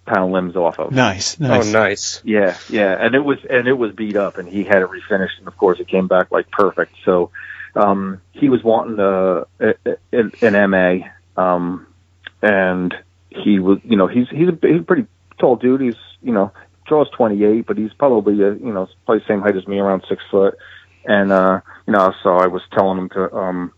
pound 0.06 0.32
limbs 0.32 0.56
off 0.56 0.78
of. 0.78 0.92
Nice. 0.92 1.38
Nice. 1.38 1.68
Oh, 1.68 1.70
nice. 1.70 2.22
Yeah, 2.24 2.56
yeah, 2.68 2.96
and 2.98 3.14
it 3.14 3.20
was 3.20 3.38
and 3.48 3.68
it 3.68 3.74
was 3.74 3.92
beat 3.92 4.16
up, 4.16 4.38
and 4.38 4.48
he 4.48 4.64
had 4.64 4.82
it 4.82 4.88
refinished, 4.88 5.38
and 5.38 5.46
of 5.46 5.56
course 5.56 5.78
it 5.80 5.88
came 5.88 6.08
back 6.08 6.30
like 6.30 6.50
perfect. 6.50 6.94
So 7.04 7.30
um, 7.74 8.20
he 8.32 8.48
was 8.48 8.62
wanting 8.64 8.98
a, 8.98 9.46
a, 9.60 10.46
an 10.46 10.70
MA, 10.70 11.08
um, 11.36 11.86
and 12.42 12.94
he 13.30 13.58
was, 13.58 13.78
you 13.84 13.96
know, 13.96 14.06
he's 14.06 14.28
he's 14.30 14.48
a, 14.48 14.58
he's 14.62 14.80
a 14.80 14.84
pretty 14.84 15.06
tall 15.38 15.56
dude. 15.56 15.80
He's 15.80 15.96
you 16.22 16.32
know 16.32 16.52
draws 16.86 17.08
28, 17.10 17.66
but 17.66 17.76
he's 17.76 17.92
probably 17.92 18.42
a, 18.42 18.54
you 18.54 18.72
know 18.72 18.88
probably 19.04 19.20
the 19.20 19.28
same 19.28 19.42
height 19.42 19.56
as 19.56 19.66
me, 19.68 19.78
around 19.78 20.04
six 20.08 20.22
foot. 20.30 20.56
And 21.04 21.30
uh, 21.30 21.60
you 21.86 21.92
know, 21.92 22.12
so 22.22 22.36
I 22.36 22.48
was 22.48 22.62
telling 22.72 22.98
him 22.98 23.08
to, 23.10 23.32
um, 23.34 23.72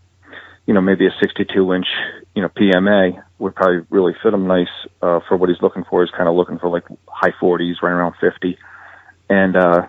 you 0.65 0.73
know, 0.73 0.81
maybe 0.81 1.05
a 1.05 1.11
62 1.19 1.73
inch, 1.73 1.87
you 2.35 2.41
know, 2.41 2.49
PMA 2.49 3.21
would 3.41 3.55
probably 3.55 3.81
really 3.89 4.13
fit 4.21 4.33
him 4.33 4.45
nice 4.47 4.69
uh, 5.01 5.19
for 5.27 5.35
what 5.35 5.49
he's 5.49 5.61
looking 5.61 5.83
for. 5.89 6.03
He's 6.05 6.11
kind 6.15 6.29
of 6.29 6.35
looking 6.35 6.59
for 6.59 6.69
like 6.69 6.83
high 7.07 7.31
40s, 7.41 7.81
right 7.81 7.91
around 7.91 8.13
50. 8.21 8.57
And 9.29 9.55
uh, 9.57 9.87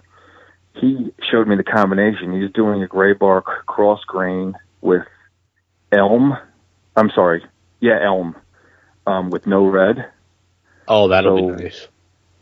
he 0.75 1.13
showed 1.31 1.47
me 1.47 1.57
the 1.57 1.63
combination. 1.65 2.41
He's 2.41 2.51
doing 2.53 2.83
a 2.83 2.87
Graybark 2.87 3.45
cross 3.67 4.01
grain 4.07 4.55
with 4.81 5.03
elm. 5.93 6.37
I'm 6.97 7.11
sorry, 7.15 7.45
yeah, 7.81 7.99
elm, 8.03 8.37
um, 9.07 9.31
with 9.31 9.47
no 9.47 9.67
red. 9.67 10.07
Oh, 10.89 11.09
that'll 11.09 11.37
So- 11.51 11.57
be 11.57 11.63
nice. 11.65 11.89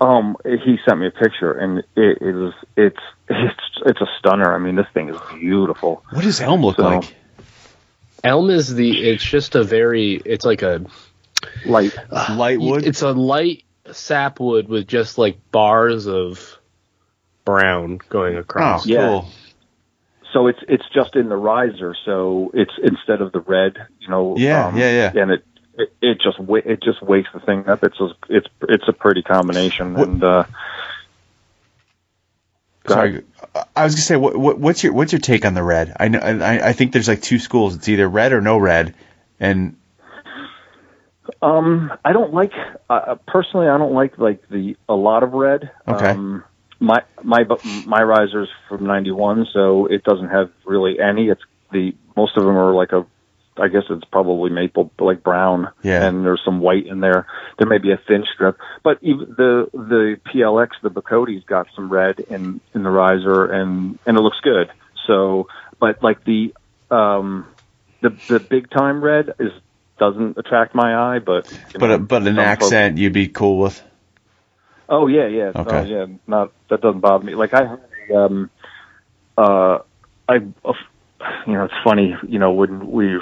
Um, 0.03 0.35
he 0.47 0.79
sent 0.89 0.99
me 0.99 1.09
a 1.09 1.11
picture, 1.11 1.53
and 1.53 1.81
it 1.95 2.19
is 2.23 2.55
it's 2.75 2.97
it's 3.29 3.61
it's 3.85 4.01
a 4.01 4.07
stunner. 4.19 4.55
I 4.55 4.59
mean, 4.59 4.75
this 4.75 4.87
thing 4.95 5.11
is 5.11 5.17
beautiful. 5.35 6.03
What 6.11 6.23
does 6.25 6.41
elm 6.41 6.63
look 6.63 6.77
So- 6.77 6.85
like? 6.85 7.15
Elm 8.23 8.51
is 8.51 8.75
the. 8.75 9.11
It's 9.11 9.25
just 9.25 9.55
a 9.55 9.65
very. 9.65 10.15
It's 10.15 10.45
like 10.45 10.63
a. 10.63 10.85
Light, 11.65 11.97
Light 12.11 12.61
wood. 12.61 12.87
It's 12.87 13.03
a 13.03 13.13
light 13.13 13.65
sapwood 13.93 14.69
with 14.69 14.87
just 14.87 15.17
like 15.17 15.39
bars 15.51 16.07
of 16.07 16.59
brown 17.45 17.99
going 18.09 18.37
oh, 18.37 18.41
across. 18.41 18.87
Yeah. 18.87 19.07
cool. 19.07 19.29
so 20.33 20.47
it's 20.47 20.61
it's 20.69 20.85
just 20.95 21.17
in 21.17 21.29
the 21.29 21.37
riser. 21.37 21.97
So 22.05 22.51
it's 22.55 22.73
instead 22.83 23.21
of 23.21 23.33
the 23.33 23.41
red, 23.41 23.77
you 24.01 24.09
know. 24.09 24.37
Yeah, 24.37 24.67
um, 24.67 24.77
yeah, 24.77 25.11
yeah. 25.15 25.23
And 25.23 25.31
it 25.33 25.45
it, 25.75 25.93
it 26.01 26.21
just 26.21 26.39
wa- 26.39 26.61
it 26.65 26.83
just 26.83 27.03
wakes 27.03 27.29
the 27.33 27.41
thing 27.41 27.69
up. 27.69 27.83
It's 27.83 27.99
just, 27.99 28.15
it's 28.29 28.47
it's 28.69 28.85
a 28.89 28.93
pretty 28.93 29.23
combination, 29.23 29.95
What- 29.95 30.09
and 30.09 30.23
uh, 30.23 30.45
Go 32.85 32.95
Sorry, 32.95 33.23
I 33.77 33.85
was 33.85 33.95
gonna 33.95 34.03
say, 34.03 34.17
what, 34.17 34.37
what, 34.37 34.59
what's 34.59 34.83
your 34.83 34.93
what's 34.93 35.13
your 35.13 35.21
take 35.21 35.45
on 35.45 35.55
the 35.55 35.63
red? 35.63 35.97
I 35.99 36.09
know, 36.09 36.19
I, 36.19 36.69
I 36.69 36.73
think 36.73 36.93
there's 36.93 37.09
like 37.09 37.23
two 37.23 37.39
schools. 37.39 37.77
It's 37.77 37.89
either 37.89 38.09
red 38.09 38.33
or 38.33 38.41
no 38.41 38.59
red, 38.59 38.95
and 39.39 39.77
Um, 41.43 41.93
I 42.05 42.13
don't 42.13 42.33
like 42.33 42.53
uh, 42.89 43.17
personally. 43.27 43.69
I 43.69 43.79
don't 43.79 43.93
like 43.95 44.19
like 44.19 44.49
the 44.49 44.77
a 44.89 44.95
lot 44.95 45.23
of 45.23 45.33
red. 45.33 45.71
Okay. 45.87 46.11
Um, 46.11 46.45
my 46.79 47.03
my 47.23 47.45
bu- 47.45 47.85
my 47.87 48.03
riser's 48.03 48.49
from 48.69 48.87
'91, 48.87 49.47
so 49.53 49.87
it 49.87 50.03
doesn't 50.05 50.29
have 50.29 50.51
really 50.65 50.99
any. 50.99 51.29
It's 51.29 51.43
the 51.73 51.95
most 52.17 52.37
of 52.37 52.45
them 52.45 52.57
are 52.57 52.73
like 52.73 52.93
a. 52.93 53.07
I 53.57 53.69
guess 53.69 53.83
it's 53.91 54.05
probably 54.05 54.51
maple, 54.51 54.91
like 54.99 55.23
brown, 55.23 55.69
Yeah. 55.83 56.07
and 56.07 56.25
there's 56.25 56.41
some 56.45 56.61
white 56.61 56.87
in 56.87 57.01
there. 57.01 57.27
There 57.59 57.67
may 57.67 57.79
be 57.79 57.93
a 57.93 57.97
thin 58.09 58.25
strip, 58.33 58.57
but 58.83 58.99
even 59.03 59.35
the 59.37 59.69
the 59.73 60.21
PLX, 60.33 60.71
the 60.83 60.91
Bocote's 60.91 61.45
got 61.47 61.67
some 61.75 61.91
red 61.91 62.21
in 62.21 62.61
in 62.75 62.83
the 62.83 62.91
riser, 62.91 63.45
and 63.47 63.99
and 64.07 64.17
it 64.17 64.21
looks 64.21 64.41
good. 64.43 64.71
So, 65.07 65.49
but 65.79 66.03
like 66.03 66.25
the 66.25 66.55
um 66.91 67.47
the 68.01 68.17
the 68.29 68.41
big 68.41 68.71
time 68.71 69.03
red 69.03 69.35
is 69.39 69.51
doesn't 69.99 70.39
attract 70.39 70.75
my 70.75 71.17
eye, 71.17 71.19
but 71.19 71.53
but 71.79 71.87
know, 71.89 71.99
but 71.99 72.23
an 72.23 72.29
some 72.29 72.37
folks- 72.37 72.47
accent 72.47 72.97
you'd 72.99 73.13
be 73.13 73.27
cool 73.29 73.59
with. 73.59 73.83
Oh 74.89 75.07
yeah, 75.07 75.27
yeah, 75.27 75.53
Okay. 75.55 75.87
yeah. 75.89 76.07
Not 76.27 76.53
that 76.69 76.81
doesn't 76.81 77.01
bother 77.01 77.25
me. 77.25 77.35
Like 77.35 77.53
I, 77.53 77.77
um, 78.15 78.49
uh, 79.37 79.79
I, 80.29 80.37
uh, 80.65 80.73
you 81.47 81.53
know, 81.53 81.65
it's 81.65 81.75
funny. 81.85 82.17
You 82.27 82.39
know, 82.39 82.53
when 82.53 82.91
we've 82.91 83.21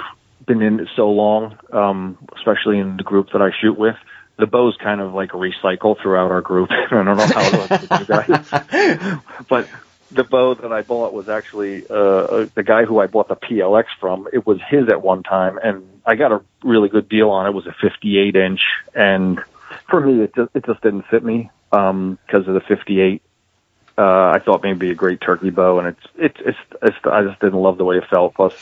been 0.49 0.61
in 0.61 0.79
it 0.81 0.89
so 0.95 1.09
long, 1.11 1.57
um, 1.71 2.17
especially 2.35 2.79
in 2.79 2.97
the 2.97 3.03
group 3.03 3.27
that 3.33 3.41
I 3.41 3.51
shoot 3.61 3.77
with, 3.77 3.95
the 4.37 4.47
bows 4.47 4.75
kind 4.81 4.99
of 4.99 5.13
like 5.13 5.29
recycle 5.31 5.95
throughout 6.01 6.31
our 6.31 6.41
group. 6.41 6.69
I 6.71 6.87
don't 6.89 7.05
know 7.05 7.15
how 7.15 7.41
it 7.41 7.53
was 7.53 7.69
with 7.69 7.99
you 7.99 8.05
guys, 8.05 9.21
but 9.47 9.69
the 10.11 10.23
bow 10.23 10.55
that 10.55 10.71
I 10.73 10.81
bought 10.81 11.13
was 11.13 11.29
actually 11.29 11.85
uh, 11.87 11.93
uh, 11.93 12.47
the 12.55 12.63
guy 12.63 12.83
who 12.85 12.99
I 12.99 13.07
bought 13.07 13.27
the 13.27 13.35
PLX 13.35 13.85
from. 13.99 14.27
It 14.33 14.45
was 14.45 14.59
his 14.67 14.89
at 14.89 15.01
one 15.03 15.21
time, 15.23 15.59
and 15.61 15.87
I 16.05 16.15
got 16.15 16.31
a 16.31 16.41
really 16.63 16.89
good 16.89 17.07
deal 17.07 17.29
on 17.29 17.45
it. 17.45 17.49
It 17.49 17.55
was 17.55 17.67
a 17.67 17.75
58 17.81 18.35
inch, 18.35 18.61
and 18.95 19.39
for 19.89 20.01
me, 20.01 20.23
it 20.23 20.35
just 20.35 20.49
it 20.55 20.65
just 20.65 20.81
didn't 20.81 21.03
fit 21.11 21.23
me. 21.23 21.51
um, 21.71 22.17
because 22.25 22.47
of 22.47 22.53
the 22.53 22.61
58. 22.61 23.21
Uh, 23.97 24.31
I 24.33 24.39
thought 24.39 24.63
maybe 24.63 24.89
a 24.91 24.95
great 24.95 25.19
turkey 25.19 25.49
bow, 25.49 25.79
and 25.79 25.89
it's 25.89 26.07
it's 26.15 26.39
it's, 26.39 26.57
it's 26.81 26.97
I 27.03 27.23
just 27.23 27.39
didn't 27.41 27.59
love 27.59 27.77
the 27.77 27.83
way 27.83 27.97
it 27.97 28.05
felt. 28.09 28.33
Plus, 28.33 28.53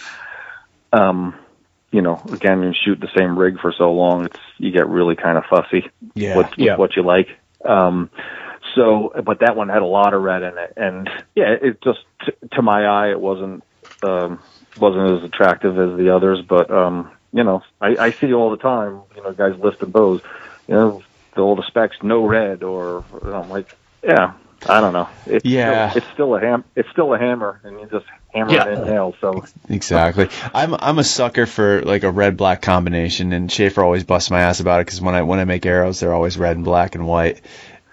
um, 0.91 1.35
you 1.91 2.01
know, 2.01 2.21
again, 2.33 2.61
you 2.63 2.73
shoot 2.73 2.99
the 2.99 3.07
same 3.15 3.37
rig 3.37 3.59
for 3.61 3.73
so 3.77 3.91
long, 3.91 4.25
it's 4.25 4.35
you 4.57 4.71
get 4.71 4.87
really 4.87 5.15
kind 5.15 5.37
of 5.37 5.43
fussy 5.49 5.89
Yeah. 6.15 6.37
with, 6.37 6.47
with 6.47 6.57
Yeah. 6.57 6.75
what 6.75 6.95
you 6.95 7.03
like. 7.03 7.27
Um, 7.65 8.09
so, 8.75 9.11
but 9.25 9.39
that 9.39 9.55
one 9.55 9.69
had 9.69 9.81
a 9.81 9.85
lot 9.85 10.13
of 10.13 10.21
red 10.21 10.43
in 10.43 10.57
it, 10.57 10.73
and 10.75 11.09
yeah, 11.35 11.55
it 11.61 11.81
just 11.83 11.99
t- 12.25 12.47
to 12.53 12.61
my 12.61 12.85
eye, 12.85 13.11
it 13.11 13.19
wasn't 13.19 13.63
um, 14.03 14.39
wasn't 14.75 15.17
as 15.17 15.25
attractive 15.25 15.71
as 15.79 15.97
the 15.97 16.13
others. 16.15 16.39
But 16.47 16.69
um, 16.69 17.11
you 17.31 17.43
know, 17.43 17.61
I, 17.81 17.87
I 17.87 18.09
see 18.19 18.33
all 18.33 18.51
the 18.51 18.57
time, 18.57 19.01
you 19.15 19.23
know, 19.23 19.33
guys 19.33 19.53
listing 19.63 19.91
bows, 19.91 20.21
you 20.67 20.75
know, 20.75 21.01
the, 21.35 21.41
all 21.41 21.55
the 21.55 21.63
specs, 21.67 21.95
no 22.03 22.25
red, 22.25 22.63
or 22.63 23.05
and 23.23 23.33
I'm 23.33 23.49
like, 23.49 23.67
yeah, 24.03 24.33
I 24.65 24.81
don't 24.81 24.93
know. 24.93 25.07
It's 25.25 25.45
Yeah. 25.45 25.91
still, 25.91 26.01
it's 26.03 26.13
still 26.13 26.35
a 26.35 26.39
ham, 26.39 26.63
it's 26.75 26.89
still 26.89 27.13
a 27.13 27.19
hammer, 27.19 27.61
and 27.63 27.79
you 27.79 27.87
just 27.91 28.05
hammer 28.33 28.53
Yeah. 28.53 28.67
it 28.67 28.79
in 28.79 28.85
nails. 28.85 29.15
So 29.21 29.43
Exactly. 29.69 30.29
I'm 30.53 30.73
I'm 30.73 30.99
a 30.99 31.03
sucker 31.03 31.45
for 31.45 31.81
like 31.83 32.03
a 32.03 32.11
red 32.11 32.37
black 32.37 32.61
combination, 32.61 33.33
and 33.33 33.51
Schaefer 33.51 33.83
always 33.83 34.03
busts 34.03 34.31
my 34.31 34.41
ass 34.41 34.59
about 34.59 34.81
it 34.81 34.85
because 34.87 35.01
when 35.01 35.15
I 35.15 35.21
when 35.21 35.39
I 35.39 35.45
make 35.45 35.65
arrows, 35.65 35.99
they're 35.99 36.13
always 36.13 36.37
red 36.37 36.55
and 36.55 36.65
black 36.65 36.95
and 36.95 37.05
white. 37.07 37.41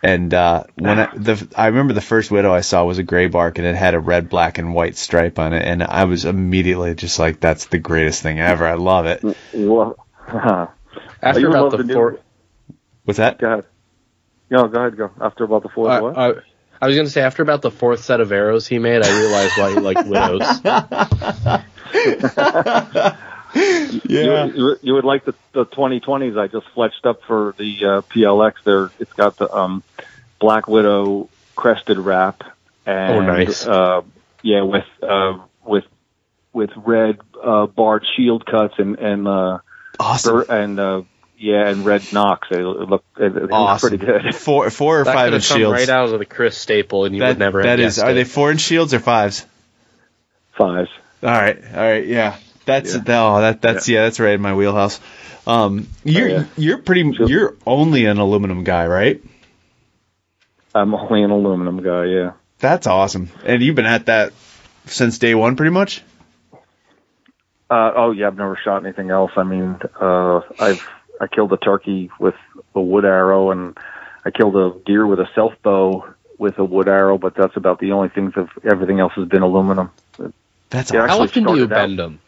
And 0.02 0.34
uh, 0.34 0.64
when 0.74 0.98
I, 1.00 1.08
the 1.16 1.48
I 1.56 1.68
remember 1.68 1.94
the 1.94 2.02
first 2.02 2.30
widow 2.30 2.52
I 2.52 2.60
saw 2.60 2.84
was 2.84 2.98
a 2.98 3.04
Graybark, 3.04 3.56
and 3.56 3.66
it 3.66 3.74
had 3.74 3.94
a 3.94 3.98
red, 3.98 4.28
black, 4.28 4.58
and 4.58 4.74
white 4.74 4.96
stripe 4.96 5.38
on 5.38 5.54
it, 5.54 5.64
and 5.64 5.82
I 5.82 6.04
was 6.04 6.26
immediately 6.26 6.94
just 6.94 7.18
like, 7.18 7.40
"That's 7.40 7.66
the 7.66 7.78
greatest 7.78 8.22
thing 8.22 8.38
ever! 8.38 8.66
I 8.66 8.74
love 8.74 9.06
it." 9.06 9.24
well, 9.54 9.96
After 11.22 11.48
about 11.48 11.70
the, 11.70 11.82
the 11.84 11.94
fourth, 11.94 12.20
What's 13.04 13.16
that? 13.18 13.38
go 13.38 13.46
ahead. 13.50 13.64
No, 14.50 14.68
go 14.68 14.80
ahead. 14.80 14.96
Go 14.98 15.10
after 15.22 15.44
about 15.44 15.62
the 15.62 15.70
fourth. 15.70 15.90
I, 15.90 16.00
what? 16.02 16.44
I, 16.84 16.86
I 16.86 16.88
was 16.88 16.96
gonna 16.96 17.08
say 17.08 17.22
after 17.22 17.42
about 17.42 17.62
the 17.62 17.70
fourth 17.70 18.04
set 18.04 18.20
of 18.20 18.30
arrows 18.30 18.66
he 18.66 18.78
made, 18.78 19.02
I 19.02 19.18
realized 19.20 19.58
why 19.58 19.70
he 19.70 19.80
liked 19.80 20.06
widows. 20.06 20.42
Yeah. 24.08 24.46
You, 24.46 24.52
you, 24.54 24.76
you 24.82 24.94
would 24.94 25.04
like 25.04 25.24
the, 25.24 25.34
the 25.52 25.64
2020s 25.64 26.36
I 26.36 26.48
just 26.48 26.66
fletched 26.74 27.04
up 27.04 27.22
for 27.22 27.54
the 27.56 27.76
uh, 27.84 28.00
PLX. 28.12 28.54
There, 28.64 28.90
it's 28.98 29.12
got 29.12 29.36
the 29.36 29.48
um, 29.54 29.84
Black 30.40 30.66
Widow 30.66 31.28
crested 31.54 31.98
wrap, 31.98 32.42
and 32.84 33.14
Oh, 33.14 33.20
nice. 33.20 33.64
uh, 33.64 34.02
yeah, 34.42 34.62
with 34.62 34.86
uh, 35.02 35.38
with 35.64 35.84
with 36.52 36.70
red 36.76 37.20
uh, 37.40 37.66
barred 37.66 38.04
shield 38.16 38.44
cuts 38.44 38.74
and 38.78 38.98
and 38.98 39.28
uh, 39.28 39.58
Awesome. 40.00 40.34
bur- 40.34 40.46
and 40.50 40.80
uh, 40.80 41.02
yeah, 41.38 41.68
and 41.68 41.84
red 41.84 42.02
nocks. 42.12 42.48
It, 42.50 42.58
it 42.60 42.64
looked 42.64 43.18
it, 43.18 43.36
it 43.36 43.48
Awesome. 43.52 43.88
pretty 43.98 44.04
good. 44.04 44.34
Four 44.36 44.70
four 44.70 45.00
or 45.00 45.04
That 45.04 45.14
five 45.14 45.26
could 45.26 45.32
have 45.34 45.42
inch 45.42 45.48
come 45.48 45.58
shields. 45.58 45.72
right 45.80 45.88
out 45.88 46.08
of 46.12 46.18
the 46.18 46.24
Chris 46.26 46.56
staple, 46.56 47.04
and 47.04 47.14
you 47.14 47.20
that 47.22 47.28
would 47.28 47.38
never 47.38 47.62
that 47.62 47.78
have 47.78 47.88
is. 47.88 47.98
Are 47.98 48.10
it. 48.10 48.14
they 48.14 48.24
four 48.24 48.50
inch 48.50 48.60
shields 48.60 48.94
or 48.94 49.00
fives? 49.00 49.44
Fives. 50.56 50.90
All 51.22 51.30
right, 51.30 51.58
all 51.74 51.80
right, 51.80 52.06
yeah. 52.06 52.36
That's 52.66 52.94
Yeah. 52.94 53.02
oh, 53.08 53.40
that 53.40 53.60
that's 53.62 53.88
yeah. 53.88 54.02
that's 54.04 54.20
right 54.20 54.34
in 54.34 54.40
my 54.40 54.54
wheelhouse. 54.54 55.00
Um, 55.46 55.88
you're 56.04 56.28
yeah. 56.28 56.44
you're 56.56 56.78
pretty 56.78 57.10
Just- 57.12 57.28
you're 57.30 57.54
only 57.66 58.06
an 58.06 58.18
aluminum 58.18 58.64
guy, 58.64 58.86
right? 58.86 59.22
I'm 60.74 60.94
only 60.94 61.22
an 61.22 61.30
aluminum 61.30 61.82
guy. 61.82 62.06
Yeah. 62.06 62.32
That's 62.58 62.86
awesome. 62.86 63.30
And 63.44 63.62
you've 63.62 63.76
been 63.76 63.84
at 63.86 64.06
that 64.06 64.32
since 64.86 65.18
day 65.18 65.34
one, 65.34 65.56
pretty 65.56 65.70
much. 65.70 66.02
Uh, 67.70 67.92
oh 67.96 68.10
yeah, 68.12 68.26
I've 68.26 68.36
never 68.36 68.56
shot 68.62 68.84
anything 68.84 69.10
else. 69.10 69.32
I 69.36 69.42
mean, 69.42 69.78
uh, 70.00 70.40
I've 70.58 70.86
I 71.20 71.26
killed 71.26 71.52
a 71.52 71.56
turkey 71.56 72.10
with 72.18 72.34
a 72.74 72.80
wood 72.80 73.04
arrow, 73.04 73.50
and 73.50 73.76
I 74.24 74.30
killed 74.30 74.56
a 74.56 74.72
deer 74.84 75.06
with 75.06 75.20
a 75.20 75.28
self 75.34 75.52
bow 75.62 76.06
with 76.38 76.58
a 76.58 76.64
wood 76.64 76.88
arrow. 76.88 77.18
But 77.18 77.34
that's 77.34 77.56
about 77.56 77.78
the 77.78 77.92
only 77.92 78.08
things. 78.08 78.32
Of 78.36 78.48
everything 78.64 79.00
else 79.00 79.12
has 79.16 79.28
been 79.28 79.42
aluminum. 79.42 79.90
That's 80.70 80.92
Yeah. 80.92 81.06
How 81.06 81.20
often 81.22 81.44
do 81.44 81.56
you 81.56 81.68
bend 81.68 81.98
them? 81.98 82.20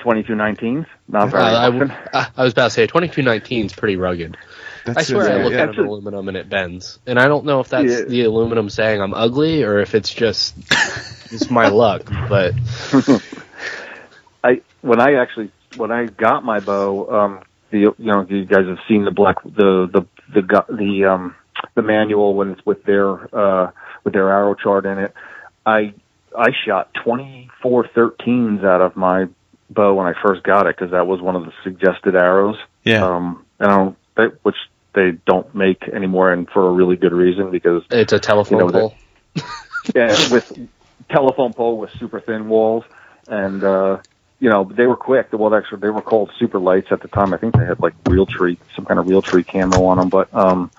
Twenty 0.00 0.22
two 0.22 0.34
nineteens, 0.34 0.86
not 1.08 1.30
very 1.30 1.42
I, 1.42 1.66
often. 1.66 1.88
w- 1.88 2.00
I 2.14 2.28
I 2.36 2.44
was 2.44 2.52
about 2.52 2.66
to 2.66 2.70
say 2.70 2.86
2219 2.86 3.66
is 3.66 3.72
pretty 3.72 3.96
rugged. 3.96 4.36
I 4.86 4.92
That's 4.92 5.08
swear 5.08 5.28
I 5.28 5.42
look 5.42 5.52
yeah. 5.52 5.64
at 5.64 5.70
an 5.76 5.84
aluminum 5.84 6.28
and 6.28 6.36
it 6.36 6.48
bends, 6.48 7.00
and 7.04 7.18
I 7.18 7.26
don't 7.26 7.44
know 7.44 7.58
if 7.60 7.68
that's 7.68 7.90
Yeah. 7.90 8.02
the 8.02 8.22
aluminum 8.22 8.70
saying 8.70 9.00
I'm 9.02 9.12
ugly 9.12 9.64
or 9.64 9.80
if 9.80 9.96
it's 9.96 10.14
just 10.14 10.56
it's 11.32 11.50
my 11.50 11.68
luck. 11.68 12.04
But 12.28 12.54
I 14.44 14.60
when 14.82 15.00
I 15.00 15.14
actually 15.14 15.50
when 15.76 15.90
I 15.90 16.06
got 16.06 16.44
my 16.44 16.60
bow, 16.60 17.08
um, 17.10 17.40
the 17.70 17.78
you 17.78 17.94
know 17.98 18.26
you 18.28 18.44
guys 18.44 18.66
have 18.66 18.78
seen 18.88 19.04
the 19.04 19.10
black 19.10 19.42
the 19.44 19.88
the 19.92 20.06
the 20.32 20.64
the 20.68 21.04
um 21.04 21.34
the 21.74 21.82
manual 21.82 22.34
when 22.34 22.50
it's 22.50 22.64
with 22.64 22.82
their 22.84 23.34
uh 23.34 23.70
with 24.04 24.14
their 24.14 24.30
arrow 24.30 24.54
chart 24.54 24.86
in 24.86 24.98
it. 24.98 25.14
I 25.66 25.94
I 26.36 26.50
shot 26.64 26.92
twenty 26.94 27.50
four 27.62 27.84
thirteens 27.84 28.64
out 28.64 28.80
of 28.80 28.96
my 28.96 29.26
bow 29.70 29.94
when 29.94 30.06
I 30.06 30.14
first 30.22 30.42
got 30.42 30.66
it 30.66 30.76
because 30.76 30.92
that 30.92 31.06
was 31.06 31.20
one 31.20 31.36
of 31.36 31.44
the 31.44 31.52
suggested 31.62 32.14
arrows. 32.14 32.56
Yeah. 32.84 33.04
Um, 33.04 33.44
and 33.58 33.70
I 33.70 33.76
don't 33.76 33.96
they, 34.16 34.24
which 34.42 34.56
they 34.94 35.12
don't 35.26 35.54
make 35.54 35.82
anymore, 35.88 36.32
and 36.32 36.48
for 36.48 36.68
a 36.68 36.72
really 36.72 36.96
good 36.96 37.12
reason 37.12 37.50
because 37.50 37.82
it's 37.90 38.12
a 38.12 38.18
telephone 38.18 38.58
You 38.58 38.64
know, 38.66 38.72
pole. 38.72 38.94
yeah, 39.94 40.08
with 40.30 40.68
telephone 41.10 41.52
pole 41.52 41.78
with 41.78 41.90
super 41.98 42.20
thin 42.20 42.48
walls, 42.48 42.84
and 43.28 43.62
uh, 43.62 43.98
you 44.40 44.48
know 44.48 44.64
they 44.64 44.86
were 44.86 44.96
quick. 44.96 45.28
Well, 45.32 45.54
actually, 45.54 45.80
they 45.80 45.90
were 45.90 46.02
called 46.02 46.30
super 46.38 46.58
lights 46.58 46.88
at 46.90 47.02
the 47.02 47.08
time. 47.08 47.34
I 47.34 47.38
think 47.38 47.56
they 47.56 47.64
had 47.64 47.80
like 47.80 47.94
Realtree, 48.04 48.58
some 48.74 48.84
kind 48.84 49.00
of 49.00 49.06
Realtree 49.06 49.46
camo 49.46 49.84
on 49.84 49.98
them. 49.98 50.08
But 50.08 50.32
um, 50.34 50.70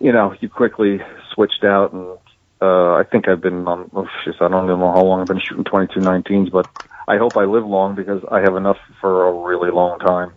you 0.00 0.12
know, 0.12 0.34
you 0.40 0.48
quickly 0.48 1.00
switched 1.32 1.64
out, 1.64 1.92
and 1.92 2.18
uh, 2.62 2.94
I 2.94 3.04
think 3.04 3.28
I've 3.28 3.40
been 3.40 3.66
on. 3.66 3.90
Oh, 3.94 4.08
shit, 4.24 4.36
I 4.40 4.48
don't 4.48 4.64
even 4.64 4.80
know 4.80 4.92
how 4.92 5.02
long 5.02 5.20
I've 5.20 5.26
been 5.26 5.40
shooting 5.40 5.64
2219s, 5.64 6.50
but 6.50 6.68
I 7.08 7.18
hope 7.18 7.36
I 7.36 7.44
live 7.44 7.66
long 7.66 7.94
because 7.94 8.22
I 8.30 8.40
have 8.40 8.56
enough 8.56 8.78
for 9.00 9.28
a 9.28 9.32
really 9.32 9.70
long 9.70 9.98
time. 9.98 10.32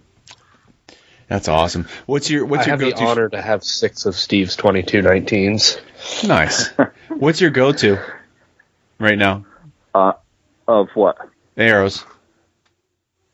That's 1.27 1.49
awesome. 1.49 1.87
What's 2.05 2.29
your 2.29 2.45
what's 2.45 2.63
I 2.63 2.65
your 2.67 2.71
have 2.71 2.79
the 2.79 2.91
go-to? 2.91 3.03
honor 3.03 3.29
to 3.29 3.41
have 3.41 3.63
six 3.63 4.05
of 4.05 4.15
Steve's 4.15 4.55
2219s. 4.55 6.27
Nice. 6.27 6.69
what's 7.09 7.41
your 7.41 7.49
go-to 7.51 7.99
right 8.97 9.17
now? 9.17 9.45
Of 10.67 10.89
what? 10.95 11.17
Arrows, 11.55 12.05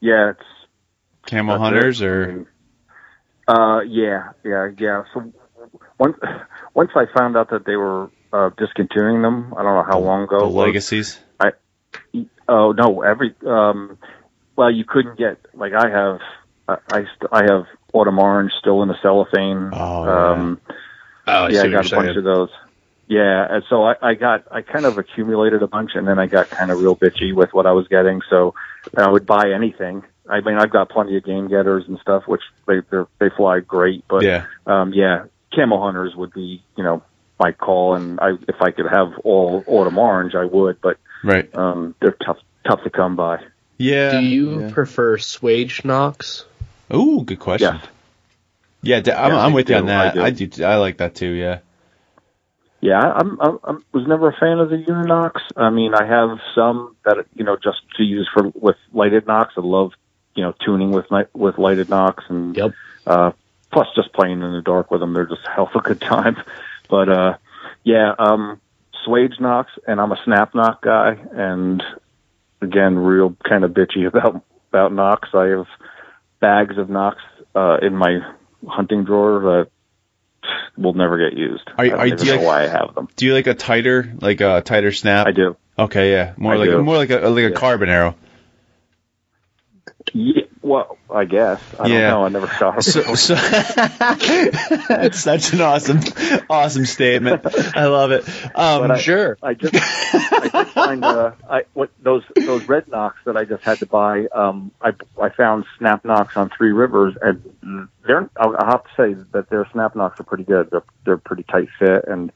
Yeah, 0.03 0.31
it's 0.31 0.39
That's 1.47 1.61
hunters, 1.61 2.01
it. 2.01 2.05
or 2.07 2.47
Uh, 3.47 3.79
yeah, 3.87 4.31
yeah, 4.43 4.67
yeah. 4.77 5.03
So 5.13 5.31
once 5.97 6.17
once 6.73 6.91
I 6.93 7.05
found 7.17 7.37
out 7.37 7.49
that 7.51 7.65
they 7.65 7.77
were 7.77 8.11
uh, 8.33 8.49
discontinuing 8.57 9.21
them, 9.21 9.53
I 9.57 9.63
don't 9.63 9.75
know 9.75 9.85
how 9.87 9.99
long 9.99 10.23
ago. 10.23 10.39
the 10.39 10.45
legacies? 10.47 11.19
Oh 12.49 12.73
no, 12.73 13.01
every 13.01 13.33
um, 13.47 13.97
well, 14.57 14.69
you 14.69 14.83
couldn't 14.85 15.17
get 15.17 15.37
like 15.53 15.71
I 15.73 15.89
have. 15.89 16.19
I 16.67 16.73
I, 16.91 16.99
st- 17.15 17.31
I 17.31 17.43
have 17.43 17.63
autumn 17.93 18.19
orange 18.19 18.51
still 18.59 18.81
in 18.83 18.89
the 18.89 18.95
cellophane. 19.01 19.69
Oh, 19.73 20.03
yeah. 20.05 20.31
um, 20.31 20.61
Oh, 21.25 21.45
I 21.45 21.49
yeah, 21.49 21.61
I 21.63 21.67
got 21.69 21.85
a 21.85 21.95
bunch 21.95 22.07
saying. 22.07 22.17
of 22.17 22.23
those. 22.25 22.49
Yeah, 23.07 23.47
and 23.49 23.63
so 23.69 23.83
I, 23.85 23.95
I 24.01 24.13
got 24.15 24.43
I 24.51 24.61
kind 24.61 24.85
of 24.85 24.97
accumulated 24.97 25.63
a 25.63 25.67
bunch, 25.67 25.91
and 25.95 26.05
then 26.05 26.19
I 26.19 26.25
got 26.27 26.49
kind 26.49 26.71
of 26.71 26.79
real 26.79 26.97
bitchy 26.97 27.33
with 27.33 27.53
what 27.53 27.65
I 27.65 27.71
was 27.71 27.87
getting. 27.87 28.19
So 28.29 28.53
I 28.97 29.09
would 29.09 29.25
buy 29.25 29.51
anything. 29.51 30.03
I 30.29 30.39
mean, 30.41 30.57
I've 30.57 30.71
got 30.71 30.89
plenty 30.89 31.17
of 31.17 31.23
game 31.25 31.47
getters 31.47 31.85
and 31.87 31.99
stuff, 31.99 32.23
which 32.27 32.41
they 32.67 32.79
they're, 32.89 33.07
they 33.19 33.29
fly 33.29 33.59
great. 33.59 34.05
But 34.07 34.23
Yeah. 34.23 34.45
um, 34.65 34.93
yeah, 34.93 35.25
camo 35.53 35.81
hunters 35.81 36.15
would 36.15 36.33
be 36.33 36.61
you 36.77 36.83
know 36.83 37.03
my 37.39 37.51
call, 37.51 37.95
and 37.95 38.19
I 38.19 38.31
if 38.47 38.61
I 38.61 38.71
could 38.71 38.85
have 38.91 39.13
all 39.23 39.63
autumn 39.67 39.97
orange, 39.97 40.35
I 40.35 40.45
would. 40.45 40.79
But 40.81 40.97
Right. 41.23 41.53
um, 41.55 41.95
they're 42.01 42.15
tough 42.25 42.37
tough 42.65 42.83
to 42.83 42.89
come 42.89 43.15
by. 43.15 43.39
Yeah. 43.77 44.11
Do 44.11 44.19
you 44.25 44.61
Yeah. 44.61 44.71
prefer 44.71 45.17
swage 45.17 45.83
nocks? 45.83 46.45
Ooh, 46.93 47.23
good 47.25 47.39
question. 47.39 47.75
Yes. 47.75 47.87
Yeah, 48.85 48.99
d- 48.99 49.11
I'm, 49.11 49.31
Yeah, 49.31 49.39
I'm 49.39 49.51
I 49.51 49.55
with 49.55 49.69
you 49.69 49.75
on 49.77 49.85
that. 49.87 50.17
I 50.17 50.25
I 50.25 50.29
do. 50.29 50.47
do. 50.47 50.63
I 50.63 50.75
like 50.75 50.97
that 50.97 51.15
too. 51.15 51.29
Yeah. 51.31 51.59
Yeah, 52.83 52.99
I'm, 52.99 53.39
I'm, 53.39 53.59
I'm 53.63 53.85
was 53.93 54.05
never 54.05 54.27
a 54.27 54.35
fan 54.37 54.59
of 54.59 54.69
the 54.69 54.75
Uninox. 54.75 55.39
I 55.55 55.69
mean, 55.69 55.93
I 55.93 56.05
have 56.05 56.39
some 56.53 56.97
that 57.05 57.25
you 57.33 57.45
know 57.45 57.55
just 57.55 57.79
to 57.95 58.03
use 58.03 58.29
for 58.33 58.49
with 58.55 58.75
lighted 58.91 59.25
nocks. 59.25 59.53
I 59.55 59.61
love 59.61 59.93
you 60.35 60.43
know 60.43 60.53
tuning 60.65 60.91
with 60.91 61.09
night 61.09 61.33
with 61.33 61.57
lighted 61.57 61.87
nocks 61.89 62.25
and 62.27 62.57
Yep. 62.57 62.73
uh, 63.07 63.31
plus 63.71 63.87
just 63.95 64.11
playing 64.11 64.41
in 64.41 64.51
the 64.51 64.61
dark 64.61 64.91
with 64.91 64.99
them. 64.99 65.13
They're 65.13 65.25
just 65.25 65.47
a 65.47 65.49
hell 65.55 65.69
of 65.73 65.79
a 65.79 65.79
good 65.79 66.01
time. 66.01 66.35
But 66.89 67.07
uh, 67.07 67.37
yeah, 67.85 68.15
um, 68.19 68.59
Swage 69.07 69.39
nocks, 69.39 69.71
and 69.87 70.01
I'm 70.01 70.11
a 70.11 70.21
snap 70.25 70.53
nock 70.53 70.81
guy, 70.81 71.15
and 71.31 71.81
again, 72.59 72.99
real 72.99 73.33
kind 73.47 73.63
of 73.63 73.71
bitchy 73.71 74.05
about 74.13 74.43
about 74.73 74.91
nocks. 74.91 75.29
I 75.33 75.45
have 75.45 75.67
bags 76.41 76.77
of 76.77 76.89
nocks 76.89 77.23
uh, 77.55 77.77
in 77.81 77.95
my 77.95 78.19
hunting 78.67 79.05
drawer 79.05 79.39
that 79.39 79.69
will 80.77 80.93
never 80.93 81.17
get 81.29 81.37
used. 81.37 81.63
Are 81.77 81.85
I 81.85 81.89
don't 81.89 81.99
are 81.99 82.09
do 82.15 82.25
you 82.25 82.31
know 82.31 82.37
like- 82.37 82.45
why 82.47 82.63
I 82.63 82.67
have 82.67 82.95
them. 82.95 83.07
Do 83.15 83.25
you 83.25 83.33
like 83.33 83.47
a 83.47 83.53
tighter, 83.53 84.11
like 84.21 84.41
a 84.41 84.61
tighter 84.61 84.91
snap? 84.91 85.27
I 85.27 85.31
do. 85.31 85.55
Okay, 85.77 86.11
yeah, 86.11 86.33
more 86.37 86.53
I 86.53 86.57
like 86.57 86.69
do. 86.69 86.81
more 86.83 86.97
like 86.97 87.09
a 87.09 87.27
like 87.29 87.45
a 87.45 87.49
Yeah. 87.49 87.55
carbon 87.55 87.89
arrow. 87.89 88.15
Yeah, 90.13 90.43
Well, 90.61 90.97
I 91.09 91.25
guess. 91.25 91.59
I 91.79 91.87
Yeah. 91.87 92.09
don't 92.11 92.19
know. 92.19 92.25
I 92.25 92.29
never 92.29 92.47
shot 92.47 92.75
her. 92.75 92.81
So, 92.81 93.15
so 93.15 93.35
that's 93.35 95.19
such 95.23 95.53
an 95.53 95.61
awesome, 95.61 95.99
awesome 96.49 96.85
statement. 96.85 97.45
I 97.75 97.85
love 97.87 98.11
it. 98.11 98.27
Um, 98.55 98.91
I- 98.91 98.97
Sure. 98.99 99.37
I 99.41 99.53
just 99.53 99.73
I 99.75 100.49
did 100.63 100.67
find 100.73 101.03
uh, 101.03 101.31
I 101.49 101.63
what 101.73 101.89
those 102.01 102.23
those 102.35 102.67
red 102.67 102.87
nocks 102.87 103.17
that 103.25 103.35
I 103.37 103.43
just 103.45 103.63
had 103.63 103.79
to 103.79 103.85
buy. 103.85 104.27
Um, 104.33 104.71
I 104.81 104.93
I 105.21 105.29
found 105.29 105.65
snap 105.77 106.05
nocks 106.05 106.33
on 106.35 106.49
Three 106.55 106.71
Rivers, 106.71 107.15
and 107.21 107.87
they're 108.05 108.29
I'll, 108.37 108.55
I'll 108.57 108.67
have 108.71 108.83
to 108.83 108.89
say 108.95 109.13
that 109.31 109.49
their 109.49 109.67
snap 109.73 109.95
nocks 109.95 110.19
are 110.19 110.23
pretty 110.23 110.43
good. 110.43 110.69
They're 110.71 110.83
they're 111.05 111.17
pretty 111.17 111.43
tight 111.43 111.69
fit, 111.79 112.05
and 112.07 112.31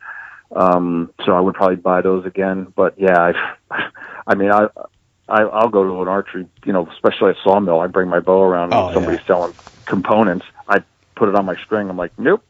um, 0.55 1.11
so 1.25 1.33
I 1.33 1.39
would 1.39 1.55
probably 1.55 1.75
buy 1.77 2.01
those 2.01 2.25
again. 2.25 2.73
But 2.75 2.95
yeah, 2.99 3.31
I 3.69 3.89
I 4.27 4.35
mean 4.35 4.51
I. 4.51 4.67
I, 5.29 5.41
I'll 5.43 5.69
go 5.69 5.83
to 5.83 6.01
an 6.01 6.07
archery, 6.07 6.47
you 6.65 6.73
know, 6.73 6.87
especially 6.93 7.31
at 7.31 7.35
Sawmill. 7.43 7.79
I 7.79 7.87
bring 7.87 8.09
my 8.09 8.19
bow 8.19 8.41
around 8.41 8.73
and 8.73 8.75
Oh, 8.75 8.93
somebody's 8.93 9.19
yeah. 9.21 9.27
selling 9.27 9.53
components. 9.85 10.45
I 10.67 10.83
put 11.15 11.29
it 11.29 11.35
on 11.35 11.45
my 11.45 11.55
string. 11.63 11.89
I'm 11.89 11.97
like, 11.97 12.17
nope, 12.17 12.43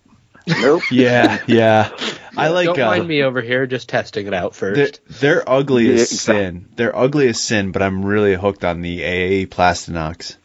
nope. 0.47 0.83
yeah, 0.91 1.43
yeah. 1.47 1.89
I 2.37 2.49
like. 2.49 2.65
Don't 2.67 2.79
uh, 2.79 2.85
mind 2.87 3.07
me 3.07 3.23
over 3.23 3.41
here 3.41 3.65
just 3.65 3.89
testing 3.89 4.27
it 4.27 4.33
out 4.33 4.53
They're, 4.53 4.75
first. 4.75 5.01
they're 5.21 5.49
ugly 5.49 5.87
Yeah, 5.87 5.93
as 5.95 6.11
exactly. 6.11 6.43
sin. 6.43 6.69
They're 6.75 6.95
ugly 6.95 7.27
as 7.29 7.41
sin, 7.41 7.71
but 7.71 7.81
I'm 7.81 8.05
really 8.05 8.35
hooked 8.35 8.63
on 8.63 8.81
the 8.81 9.03
AA 9.03 9.45
Plastinox. 9.47 10.35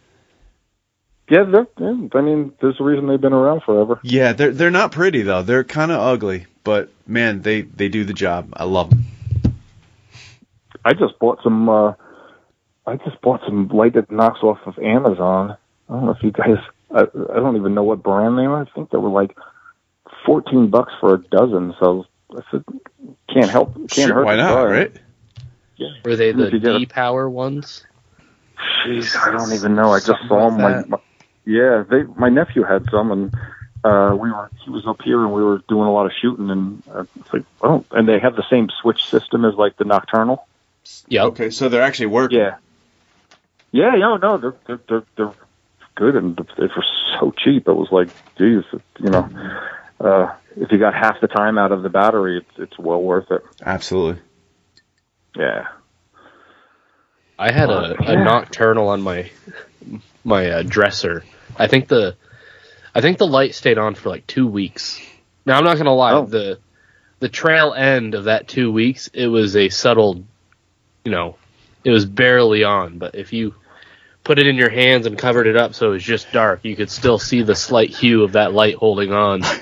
Yeah, 1.28 1.44
they're, 1.44 1.66
yeah, 1.78 2.08
I 2.14 2.20
mean, 2.20 2.52
there's 2.60 2.78
a 2.80 2.84
reason 2.84 3.06
they've 3.06 3.20
been 3.20 3.32
around 3.32 3.62
forever. 3.62 4.00
Yeah, 4.02 4.32
they're 4.32 4.52
they're 4.52 4.70
not 4.70 4.92
pretty 4.92 5.22
though. 5.22 5.42
They're 5.42 5.64
kind 5.64 5.90
of 5.90 6.00
ugly, 6.00 6.46
but 6.64 6.90
man, 7.06 7.42
they 7.42 7.62
they 7.62 7.88
do 7.88 8.04
the 8.04 8.12
job. 8.14 8.52
I 8.54 8.64
love 8.64 8.90
them. 8.90 9.04
I 10.84 10.92
just 10.94 11.18
bought 11.20 11.38
some. 11.42 11.68
uh 11.68 11.92
I 12.86 12.96
just 12.96 13.20
bought 13.20 13.40
some 13.44 13.68
lighted 13.68 14.10
nocks 14.10 14.40
off 14.42 14.58
of 14.66 14.78
Amazon. 14.78 15.56
I 15.88 15.92
don't 15.92 16.04
know 16.06 16.10
if 16.12 16.22
you 16.22 16.32
guys. 16.32 16.58
I, 16.94 17.02
I 17.02 17.36
don't 17.36 17.56
even 17.56 17.74
know 17.74 17.84
what 17.84 18.02
brand 18.02 18.36
they 18.38 18.42
are. 18.42 18.62
I 18.62 18.64
think 18.74 18.90
they 18.90 18.98
were 18.98 19.08
like 19.08 19.36
fourteen 20.26 20.68
bucks 20.68 20.92
for 21.00 21.14
a 21.14 21.18
dozen. 21.18 21.74
So 21.78 22.06
I 22.34 22.40
said, 22.50 22.64
can't 23.32 23.50
help. 23.50 23.74
Can't 23.74 23.90
Sure, 23.92 24.14
hurt. 24.14 24.24
why 24.26 24.36
to 24.36 24.42
not, 24.42 24.52
try. 24.52 24.62
right? 24.64 24.92
Yeah. 25.76 25.88
Were 26.04 26.16
they 26.16 26.32
the 26.32 26.46
If 26.48 26.52
you 26.54 26.60
get 26.60 26.74
a- 26.74 26.78
D 26.80 26.86
power 26.86 27.28
ones? 27.30 27.84
Jeez, 28.86 29.16
I 29.16 29.32
don't 29.32 29.52
even 29.52 29.74
know. 29.74 29.90
I 29.92 29.98
just 29.98 30.06
Something 30.08 30.28
saw 30.28 30.46
like 30.46 30.56
them. 30.82 30.90
My, 30.90 30.96
my, 30.96 31.02
yeah, 31.44 31.84
they. 31.88 32.02
My 32.02 32.28
nephew 32.28 32.62
had 32.62 32.84
some, 32.90 33.10
and 33.10 33.34
uh 33.84 34.14
we 34.18 34.30
were. 34.30 34.50
He 34.64 34.70
was 34.70 34.86
up 34.86 35.02
here, 35.02 35.20
and 35.22 35.32
we 35.32 35.42
were 35.42 35.58
doing 35.68 35.86
a 35.88 35.92
lot 35.92 36.06
of 36.06 36.12
shooting, 36.20 36.50
and 36.50 36.82
uh, 36.92 37.04
it's 37.18 37.32
like, 37.32 37.44
oh, 37.62 37.84
and 37.92 38.08
they 38.08 38.18
have 38.20 38.36
the 38.36 38.44
same 38.50 38.68
switch 38.80 39.04
system 39.06 39.44
as 39.44 39.54
like 39.54 39.76
the 39.76 39.84
Nockturnal. 39.84 40.38
Yeah. 41.08 41.24
Okay, 41.26 41.50
so 41.50 41.68
they're 41.68 41.82
actually 41.82 42.06
working. 42.06 42.38
Yeah. 42.38 42.56
Yeah, 43.72 43.90
no, 43.96 44.16
no, 44.18 44.38
they're 44.38 44.54
they're 44.66 44.80
they're, 44.88 45.02
they're 45.16 45.34
good 45.96 46.16
and 46.16 46.36
they 46.36 46.62
were 46.64 46.84
so 47.18 47.32
cheap. 47.42 47.66
It 47.66 47.72
was 47.72 47.88
like, 47.90 48.08
geez, 48.38 48.64
you 49.00 49.10
know, 49.10 49.28
uh, 50.00 50.34
if 50.56 50.70
you 50.70 50.78
got 50.78 50.94
half 50.94 51.20
the 51.20 51.28
time 51.28 51.58
out 51.58 51.72
of 51.72 51.82
the 51.82 51.88
battery, 51.88 52.38
it's 52.38 52.58
it's 52.58 52.78
well 52.78 53.02
worth 53.02 53.30
it. 53.30 53.42
Absolutely. 53.64 54.20
Yeah. 55.36 55.68
I 57.38 57.50
had 57.50 57.70
a, 57.70 57.94
a 58.00 58.12
Yeah. 58.12 58.24
Nockturnal 58.24 58.88
on 58.88 59.02
my 59.02 59.30
my 60.24 60.48
uh, 60.50 60.62
dresser. 60.62 61.24
I 61.56 61.66
think 61.66 61.88
the 61.88 62.16
I 62.94 63.00
think 63.00 63.18
the 63.18 63.26
light 63.26 63.54
stayed 63.54 63.78
on 63.78 63.94
for 63.94 64.10
like 64.10 64.26
two 64.26 64.46
weeks. 64.46 65.00
Now 65.46 65.56
I'm 65.58 65.64
not 65.64 65.76
gonna 65.78 65.94
lie, 65.94 66.12
Oh. 66.12 66.26
the 66.26 66.58
the 67.20 67.28
trail 67.28 67.72
end 67.72 68.14
of 68.14 68.24
that 68.24 68.48
two 68.48 68.70
weeks, 68.72 69.08
it 69.14 69.28
was 69.28 69.56
a 69.56 69.68
subtle, 69.68 70.24
you 71.04 71.10
know, 71.12 71.36
it 71.84 71.90
was 71.90 72.04
barely 72.04 72.64
on. 72.64 72.98
But 72.98 73.14
if 73.14 73.32
you 73.32 73.54
put 74.24 74.38
it 74.38 74.46
in 74.46 74.56
your 74.56 74.70
hands 74.70 75.06
and 75.06 75.18
covered 75.18 75.46
it 75.46 75.56
up 75.56 75.74
so 75.74 75.88
it 75.88 75.92
was 75.94 76.02
just 76.04 76.30
dark, 76.32 76.60
you 76.64 76.76
could 76.76 76.90
still 76.90 77.18
see 77.18 77.42
the 77.42 77.54
slight 77.54 77.90
hue 77.90 78.22
of 78.24 78.32
that 78.32 78.52
light 78.52 78.74
holding 78.76 79.12
on. 79.12 79.42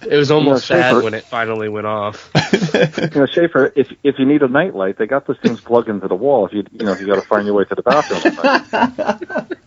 It 0.00 0.16
was 0.16 0.30
almost 0.30 0.70
Yeah, 0.70 0.76
sad 0.76 0.90
safer. 0.92 1.02
when 1.04 1.12
it 1.12 1.24
finally 1.24 1.68
went 1.68 1.86
off. 1.86 2.30
You 3.12 3.20
know, 3.20 3.26
Schaefer, 3.26 3.72
if 3.74 3.88
if 4.04 4.14
you 4.18 4.24
need 4.26 4.42
a 4.42 4.48
night 4.48 4.74
light, 4.74 4.96
they 4.96 5.06
got 5.06 5.26
those 5.26 5.38
things 5.40 5.60
plugged 5.60 5.88
into 5.88 6.06
the 6.06 6.14
wall. 6.14 6.46
If 6.46 6.52
you 6.52 6.64
you 6.72 6.86
know 6.86 6.92
if 6.92 7.00
you 7.00 7.06
got 7.08 7.16
to 7.16 7.22
find 7.28 7.44
your 7.44 7.54
way 7.56 7.64
to 7.64 7.74
the 7.74 7.82
bathroom. 7.82 8.38
At 8.72 8.98
night. 8.98 9.58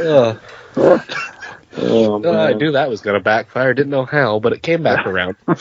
Ugh. 0.00 0.40
Oh, 1.78 2.22
Uh, 2.24 2.30
I 2.48 2.52
knew 2.54 2.72
that 2.72 2.88
was 2.90 3.00
going 3.00 3.14
to 3.14 3.22
backfire. 3.22 3.72
Didn't 3.74 3.90
know 3.90 4.04
how, 4.04 4.40
but 4.40 4.52
it 4.52 4.62
came 4.62 4.82
back 4.82 5.06
around. 5.06 5.36
oh, 5.46 5.54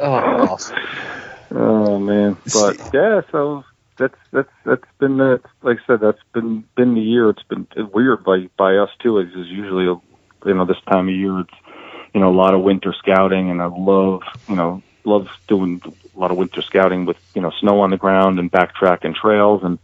awesome. 0.00 0.78
Oh 1.50 1.98
man, 1.98 2.36
but 2.52 2.78
yeah, 2.94 3.20
so 3.32 3.64
that's 3.96 4.14
that's 4.32 4.50
that's 4.64 4.84
been 4.98 5.16
the 5.18 5.40
like 5.62 5.78
I 5.82 5.86
said, 5.86 6.00
that's 6.00 6.22
been 6.32 6.64
been 6.76 6.94
the 6.94 7.00
year. 7.00 7.30
It's 7.30 7.42
been 7.44 7.66
weird 7.92 8.24
by 8.24 8.48
by 8.56 8.76
us 8.76 8.90
too. 9.00 9.18
It's 9.18 9.34
usually 9.34 9.84
you 9.84 10.54
know 10.54 10.64
this 10.64 10.80
time 10.90 11.08
of 11.08 11.14
year. 11.14 11.40
It's 11.40 11.54
you 12.14 12.20
know 12.20 12.30
a 12.30 12.36
lot 12.36 12.54
of 12.54 12.62
winter 12.62 12.92
scouting, 12.98 13.50
and 13.50 13.60
I 13.62 13.66
love 13.66 14.22
you 14.48 14.56
know 14.56 14.82
love 15.04 15.28
doing 15.48 15.82
a 15.84 16.18
lot 16.18 16.30
of 16.30 16.36
winter 16.36 16.62
scouting 16.62 17.04
with 17.06 17.16
you 17.34 17.42
know 17.42 17.50
snow 17.60 17.80
on 17.80 17.90
the 17.90 17.96
ground 17.96 18.38
and 18.38 18.50
backtracking 18.50 19.14
trails. 19.14 19.62
And 19.62 19.78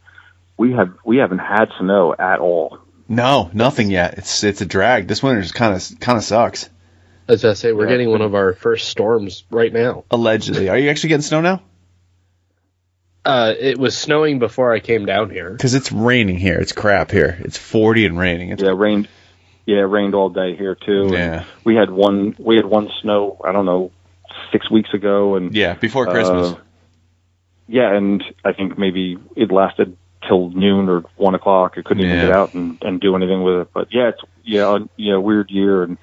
we 0.56 0.72
have 0.72 0.92
we 1.04 1.18
haven't 1.18 1.38
had 1.38 1.66
snow 1.78 2.14
at 2.18 2.40
all. 2.40 2.78
No, 3.08 3.50
nothing 3.52 3.90
yet. 3.90 4.18
It's 4.18 4.44
it's 4.44 4.60
a 4.60 4.66
drag. 4.66 5.08
This 5.08 5.22
winter 5.22 5.42
just 5.42 5.54
kind 5.54 5.74
of 5.74 6.00
kind 6.00 6.18
of 6.18 6.24
sucks. 6.24 6.68
As 7.28 7.44
I 7.44 7.52
say, 7.52 7.72
we're 7.72 7.84
Yeah. 7.84 7.90
getting 7.90 8.10
one 8.10 8.22
of 8.22 8.34
our 8.34 8.54
first 8.54 8.88
storms 8.88 9.44
right 9.50 9.72
now. 9.72 10.04
Allegedly, 10.10 10.68
are 10.68 10.76
you 10.78 10.90
actually 10.90 11.10
getting 11.10 11.22
snow 11.22 11.40
now? 11.40 11.62
Uh, 13.24 13.52
it 13.58 13.78
was 13.78 13.96
snowing 13.96 14.38
before 14.38 14.72
I 14.72 14.80
came 14.80 15.04
down 15.04 15.30
here. 15.30 15.50
Because 15.50 15.74
it's 15.74 15.92
raining 15.92 16.38
here. 16.38 16.58
It's 16.58 16.72
crap 16.72 17.10
here. 17.10 17.38
It's 17.40 17.58
40 17.58 18.06
and 18.06 18.18
raining. 18.18 18.50
It's, 18.50 18.62
Yeah, 18.62 18.72
rained. 18.74 19.08
Yeah, 19.66 19.78
it 19.80 19.88
rained 19.88 20.14
all 20.14 20.30
day 20.30 20.56
here 20.56 20.74
too. 20.74 21.02
and 21.04 21.12
Yeah. 21.12 21.44
we 21.64 21.76
had 21.76 21.90
one. 21.90 22.34
We 22.38 22.56
had 22.56 22.64
one 22.64 22.90
snow. 23.02 23.38
I 23.44 23.52
don't 23.52 23.66
know, 23.66 23.90
six 24.52 24.70
weeks 24.70 24.92
ago, 24.94 25.36
and 25.36 25.54
yeah, 25.54 25.74
before 25.74 26.06
Christmas. 26.06 26.52
Uh, 26.52 26.56
yeah, 27.68 27.94
and 27.94 28.24
I 28.44 28.52
think 28.52 28.78
maybe 28.78 29.16
it 29.36 29.52
lasted 29.52 29.96
till 30.26 30.50
noon 30.50 30.88
or 30.88 31.04
one 31.16 31.34
o'clock. 31.34 31.74
I 31.76 31.82
couldn't 31.82 32.02
even 32.04 32.16
Yeah. 32.16 32.26
get 32.26 32.34
out 32.36 32.54
and, 32.54 32.78
and 32.82 33.00
do 33.00 33.14
anything 33.14 33.42
with 33.42 33.60
it. 33.60 33.68
But 33.72 33.88
yeah, 33.92 34.08
it's 34.08 34.20
yeah, 34.44 34.68
un- 34.70 34.88
yeah, 34.96 35.18
weird 35.18 35.50
year. 35.50 35.82
And 35.84 35.98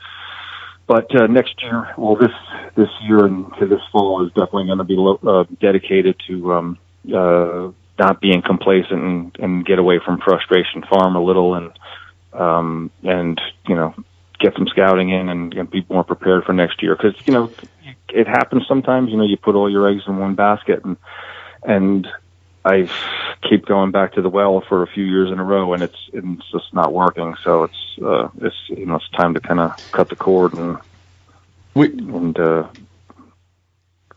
but 0.86 1.14
uh, 1.20 1.28
next 1.28 1.62
year, 1.62 1.90
well, 1.98 2.16
this 2.16 2.32
this 2.76 2.90
year 3.08 3.26
and 3.26 3.52
to 3.60 3.66
this 3.66 3.82
fall 3.92 4.24
is 4.26 4.30
definitely 4.30 4.68
going 4.68 4.78
to 4.78 4.84
be 4.86 4.96
lo- 4.96 5.20
uh, 5.28 5.44
dedicated 5.60 6.16
to 6.28 6.54
um, 6.54 6.78
uh, 7.14 7.72
not 8.00 8.22
being 8.22 8.42
complacent 8.42 9.02
and, 9.02 9.36
and 9.40 9.66
get 9.66 9.80
away 9.80 10.00
from 10.04 10.20
frustration, 10.20 10.84
farm 10.84 11.16
a 11.16 11.24
little, 11.24 11.56
and 11.56 11.72
um, 12.34 12.92
and 13.04 13.40
you 13.68 13.76
know 13.76 13.94
get 14.40 14.54
some 14.56 14.68
scouting 14.68 15.10
in 15.10 15.30
and, 15.30 15.54
and 15.54 15.72
be 15.72 15.86
more 15.90 16.04
prepared 16.04 16.44
for 16.44 16.54
next 16.54 16.84
year 16.84 16.96
because 16.96 17.16
you 17.26 17.34
know 17.34 17.52
it 18.10 18.28
happens 18.28 18.66
sometimes. 18.68 19.10
You 19.10 19.18
know, 19.18 19.26
you 19.26 19.38
put 19.38 19.56
all 19.56 19.72
your 19.72 19.90
eggs 19.90 20.04
in 20.08 20.18
one 20.18 20.36
basket 20.36 20.84
and 20.84 20.98
and 21.64 22.08
I 22.64 22.90
keep 23.50 23.66
going 23.66 23.92
back 23.92 24.14
to 24.14 24.22
the 24.22 24.30
well 24.30 24.62
for 24.68 24.84
a 24.84 24.88
few 24.88 25.06
years 25.06 25.32
in 25.32 25.40
a 25.40 25.44
row, 25.44 25.74
and 25.74 25.84
it's 25.84 26.10
it's 26.12 26.52
just 26.52 26.74
not 26.74 26.94
working. 26.94 27.36
So 27.44 27.64
it's 27.64 27.98
uh, 28.04 28.30
it's 28.42 28.56
you 28.68 28.86
know 28.86 28.96
it's 28.96 29.10
time 29.12 29.34
to 29.36 29.40
kind 29.40 29.60
of 29.60 29.72
cut 29.92 30.10
the 30.10 30.16
cord 30.16 30.54
and 30.54 30.78
We, 31.74 31.88
and 31.90 32.38
uh, 32.38 32.68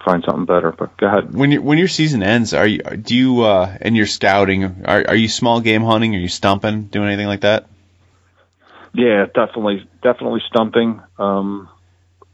find 0.04 0.22
something 0.24 0.44
better. 0.46 0.72
But 0.72 0.96
go 0.96 1.06
ahead. 1.06 1.34
when 1.34 1.50
your 1.52 1.62
when 1.62 1.78
your 1.78 1.88
season 1.88 2.22
ends, 2.22 2.54
are 2.54 2.66
you 2.66 2.78
do 2.82 3.14
you 3.16 3.42
uh 3.42 3.76
and 3.80 3.96
you're 3.96 4.06
scouting? 4.06 4.84
Are 4.86 5.04
are 5.08 5.14
you 5.16 5.28
small 5.28 5.60
game 5.60 5.82
hunting? 5.82 6.14
Are 6.14 6.18
you 6.18 6.28
stumping? 6.28 6.84
Doing 6.84 7.08
anything 7.08 7.26
like 7.26 7.40
that? 7.42 7.66
Yeah, 8.92 9.26
definitely 9.26 9.88
definitely 10.02 10.42
stumping. 10.48 11.00
Um, 11.18 11.68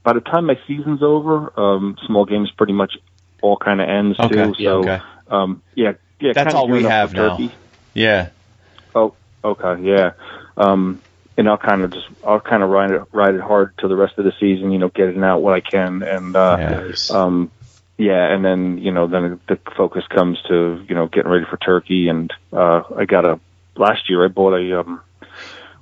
by 0.03 0.13
the 0.15 0.21
time 0.21 0.47
my 0.47 0.59
season's 0.67 1.03
over, 1.03 1.53
um, 1.61 1.97
small 2.07 2.25
games 2.25 2.51
pretty 2.57 2.73
much 2.73 2.97
all 3.43 3.57
kind 3.57 3.81
of 3.81 3.89
ends 3.89 4.19
Okay, 4.19 4.35
too. 4.35 4.55
yeah, 4.59 4.69
So 4.71 4.79
okay. 4.79 5.01
um, 5.29 5.63
yeah, 5.75 5.93
yeah. 6.21 6.33
That's 6.33 6.55
all 6.55 6.69
we 6.69 6.85
have 6.85 7.13
now. 7.13 7.31
turkey. 7.37 7.53
Yeah. 7.93 8.31
Okay, 9.45 9.83
yeah. 9.83 10.13
Um, 10.57 11.01
and 11.37 11.49
I'll 11.49 11.59
kind 11.59 11.83
of 11.83 11.93
just 11.93 12.07
I'll 12.27 12.41
kind 12.41 12.63
of 12.65 12.71
ride 12.71 12.91
it 12.91 13.03
ride 13.13 13.35
it 13.35 13.41
hard 13.41 13.75
till 13.79 13.89
the 13.89 13.95
rest 13.97 14.19
of 14.19 14.25
the 14.25 14.33
season. 14.41 14.73
You 14.73 14.79
know, 14.79 14.89
getting 14.89 15.23
out 15.23 15.41
what 15.43 15.53
I 15.55 15.61
can, 15.61 16.03
and 16.03 16.35
uh. 16.35 16.57
Nice. 16.57 17.11
um, 17.11 17.51
yeah, 17.99 18.33
and 18.33 18.45
then 18.45 18.79
you 18.79 18.93
know 18.93 19.07
then 19.07 19.41
the 19.49 19.59
focus 19.77 20.05
comes 20.15 20.39
to 20.49 20.85
you 20.89 20.95
know 20.95 21.07
getting 21.07 21.31
ready 21.31 21.47
for 21.49 21.57
turkey, 21.57 22.09
and 22.09 22.33
uh, 22.53 22.83
I 22.97 23.05
got 23.07 23.25
a 23.25 23.41
last 23.77 24.09
year 24.09 24.25
I 24.25 24.29
bought 24.29 24.55
a 24.55 24.81
um, 24.81 25.03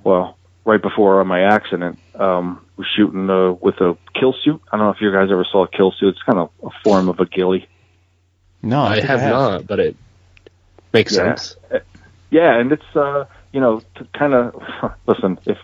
well 0.03 0.37
right 0.65 0.81
before 0.81 1.23
my 1.25 1.41
accident 1.41 1.99
um, 2.15 2.65
was 2.77 2.87
shooting 2.95 3.29
uh, 3.29 3.53
with 3.53 3.75
a 3.81 3.97
kill 4.19 4.33
suit. 4.43 4.61
I 4.71 4.77
don't 4.77 4.85
know 4.87 4.91
if 4.91 5.01
you 5.01 5.11
guys 5.11 5.29
ever 5.31 5.45
saw 5.49 5.65
a 5.65 5.67
kill 5.67 5.91
suit. 5.91 6.09
It's 6.09 6.23
kind 6.23 6.39
of 6.39 6.49
a 6.63 6.69
form 6.83 7.09
of 7.09 7.19
a 7.19 7.25
ghillie. 7.25 7.67
No, 8.61 8.81
I, 8.81 8.93
I 8.93 8.95
think 8.95 9.07
have 9.07 9.21
not, 9.21 9.67
but 9.67 9.79
it 9.79 9.95
makes 10.93 11.13
Yeah. 11.13 11.35
sense. 11.35 11.55
Yeah, 12.31 12.59
and 12.59 12.71
it's 12.71 12.95
uh, 12.95 13.25
you 13.53 13.59
know, 13.59 13.83
to 13.95 14.07
kind 14.17 14.33
of 14.33 14.61
listen. 15.07 15.37
If 15.45 15.57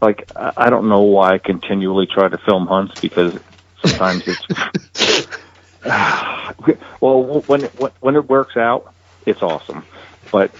like, 0.00 0.28
I 0.36 0.52
I 0.56 0.70
don't 0.70 0.88
know 0.88 1.02
why 1.02 1.34
I 1.34 1.38
continually 1.38 2.06
try 2.06 2.28
to 2.28 2.38
film 2.46 2.66
hunts 2.66 2.94
because 3.00 3.34
sometimes 3.82 4.22
it's 4.26 4.46
well, 7.00 7.42
when 7.46 7.62
when 7.64 7.90
when 8.00 8.16
it 8.16 8.28
works 8.28 8.56
out, 8.56 8.92
it's 9.24 9.42
awesome. 9.42 9.84
But 10.32 10.50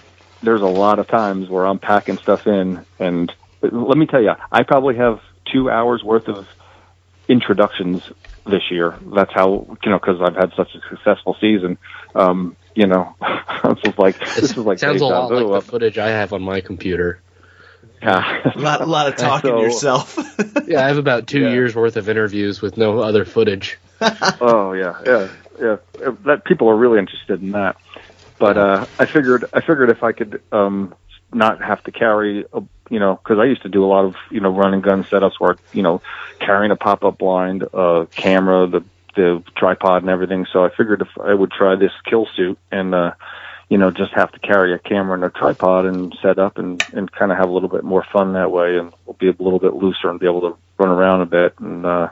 there's 0.43 0.63
a 0.63 0.67
lot 0.67 0.99
of 0.99 1.09
times 1.09 1.49
where 1.49 1.67
I'm 1.67 1.79
packing 1.79 2.19
stuff 2.19 2.47
in, 2.47 2.85
and 2.99 3.33
let 3.63 3.97
me 3.99 4.07
tell 4.07 4.23
you, 4.23 4.35
I 4.53 4.63
probably 4.63 4.97
have 4.97 5.21
two 5.53 5.71
hours 5.71 6.03
worth 6.05 6.29
of 6.29 6.47
introductions 7.29 8.03
this 8.47 8.71
year. 8.71 8.97
That's 9.15 9.33
how 9.33 9.77
you 9.85 9.91
know 9.91 9.99
because 9.99 10.21
I've 10.21 10.37
had 10.37 10.53
such 10.57 10.75
a 10.75 10.81
successful 10.91 11.37
season. 11.41 11.79
Um, 12.15 12.57
you 12.75 12.87
know, 12.87 13.15
this 13.65 13.93
is 13.93 13.99
like 13.99 14.19
this 14.21 14.51
is 14.53 14.57
like 14.59 14.79
Sounds 14.79 15.01
a 15.01 15.07
lot 15.07 15.29
deja 15.31 15.41
vu. 15.41 15.49
like 15.49 15.65
the 15.65 15.71
footage 15.71 15.99
I 15.99 16.09
have 16.09 16.33
on 16.33 16.43
my 16.43 16.61
computer. 16.61 17.21
Yeah. 18.03 18.53
A 18.55 18.59
lot, 18.59 18.83
a 18.83 18.87
lot 18.87 19.09
of 19.09 19.17
talking 19.17 19.51
So- 19.51 19.61
yourself. 19.63 20.19
Yeah, 20.69 20.85
I 20.85 20.89
have 20.89 20.99
about 20.99 21.27
two 21.27 21.41
Yeah. 21.41 21.53
years 21.53 21.75
worth 21.75 21.97
of 21.97 22.09
interviews 22.11 22.61
with 22.61 22.77
no 22.77 23.01
other 23.01 23.25
footage. 23.25 23.79
oh 24.41 24.73
yeah, 24.73 24.95
yeah, 25.07 25.29
yeah. 25.61 25.77
That 26.27 26.45
people 26.45 26.69
are 26.69 26.77
really 26.77 26.99
interested 26.99 27.43
in 27.43 27.53
that. 27.53 27.77
But 28.39 28.59
uh, 28.59 28.87
I 28.99 29.07
figured 29.07 29.47
I 29.53 29.61
figured 29.61 29.91
if 29.91 30.03
I 30.03 30.13
could 30.13 30.43
um, 30.53 30.95
not 31.33 31.63
have 31.63 31.83
to 31.85 31.93
carry, 31.93 32.45
a, 32.53 32.63
you 32.91 32.99
know, 33.01 33.17
because 33.17 33.39
I 33.41 33.45
used 33.47 33.63
to 33.63 33.69
do 33.71 33.85
a 33.85 33.89
lot 33.89 34.05
of 34.05 34.15
you 34.31 34.41
know 34.41 34.51
run 34.51 34.75
and 34.75 34.83
gun 34.83 35.05
setups 35.11 35.35
where 35.39 35.59
you 35.73 35.83
know 35.83 36.03
carrying 36.41 36.71
a 36.73 36.77
pop 36.77 37.05
up 37.05 37.19
blind, 37.19 37.65
uh, 37.73 38.07
camera, 38.17 38.67
the 38.69 38.85
the 39.17 39.43
tripod 39.57 40.03
and 40.03 40.11
everything. 40.11 40.47
So 40.53 40.65
I 40.65 40.69
figured 40.77 41.01
if 41.01 41.09
I 41.23 41.33
would 41.33 41.51
try 41.51 41.75
this 41.77 41.93
kill 42.09 42.29
suit 42.37 42.59
and 42.71 42.95
uh, 42.95 43.13
you 43.71 43.79
know 43.79 43.91
just 43.91 44.13
have 44.15 44.31
to 44.33 44.39
carry 44.41 44.75
a 44.75 44.79
camera 44.79 45.15
and 45.15 45.25
a 45.25 45.31
tripod 45.31 45.87
and 45.87 46.15
set 46.23 46.39
up 46.39 46.59
and 46.59 46.85
and 46.93 47.11
kind 47.11 47.33
of 47.33 47.39
have 47.39 47.49
a 47.49 47.53
little 47.53 47.71
bit 47.71 47.85
more 47.85 48.05
fun 48.13 48.35
that 48.35 48.51
way, 48.53 48.77
and 48.77 48.93
we'll 49.07 49.17
be 49.19 49.29
a 49.29 49.43
little 49.43 49.59
bit 49.59 49.73
looser 49.75 50.11
and 50.11 50.21
be 50.21 50.27
able 50.27 50.43
to 50.43 50.59
run 50.79 50.91
around 50.91 51.23
a 51.23 51.27
bit 51.27 51.55
and. 51.61 51.87
uh 51.87 52.09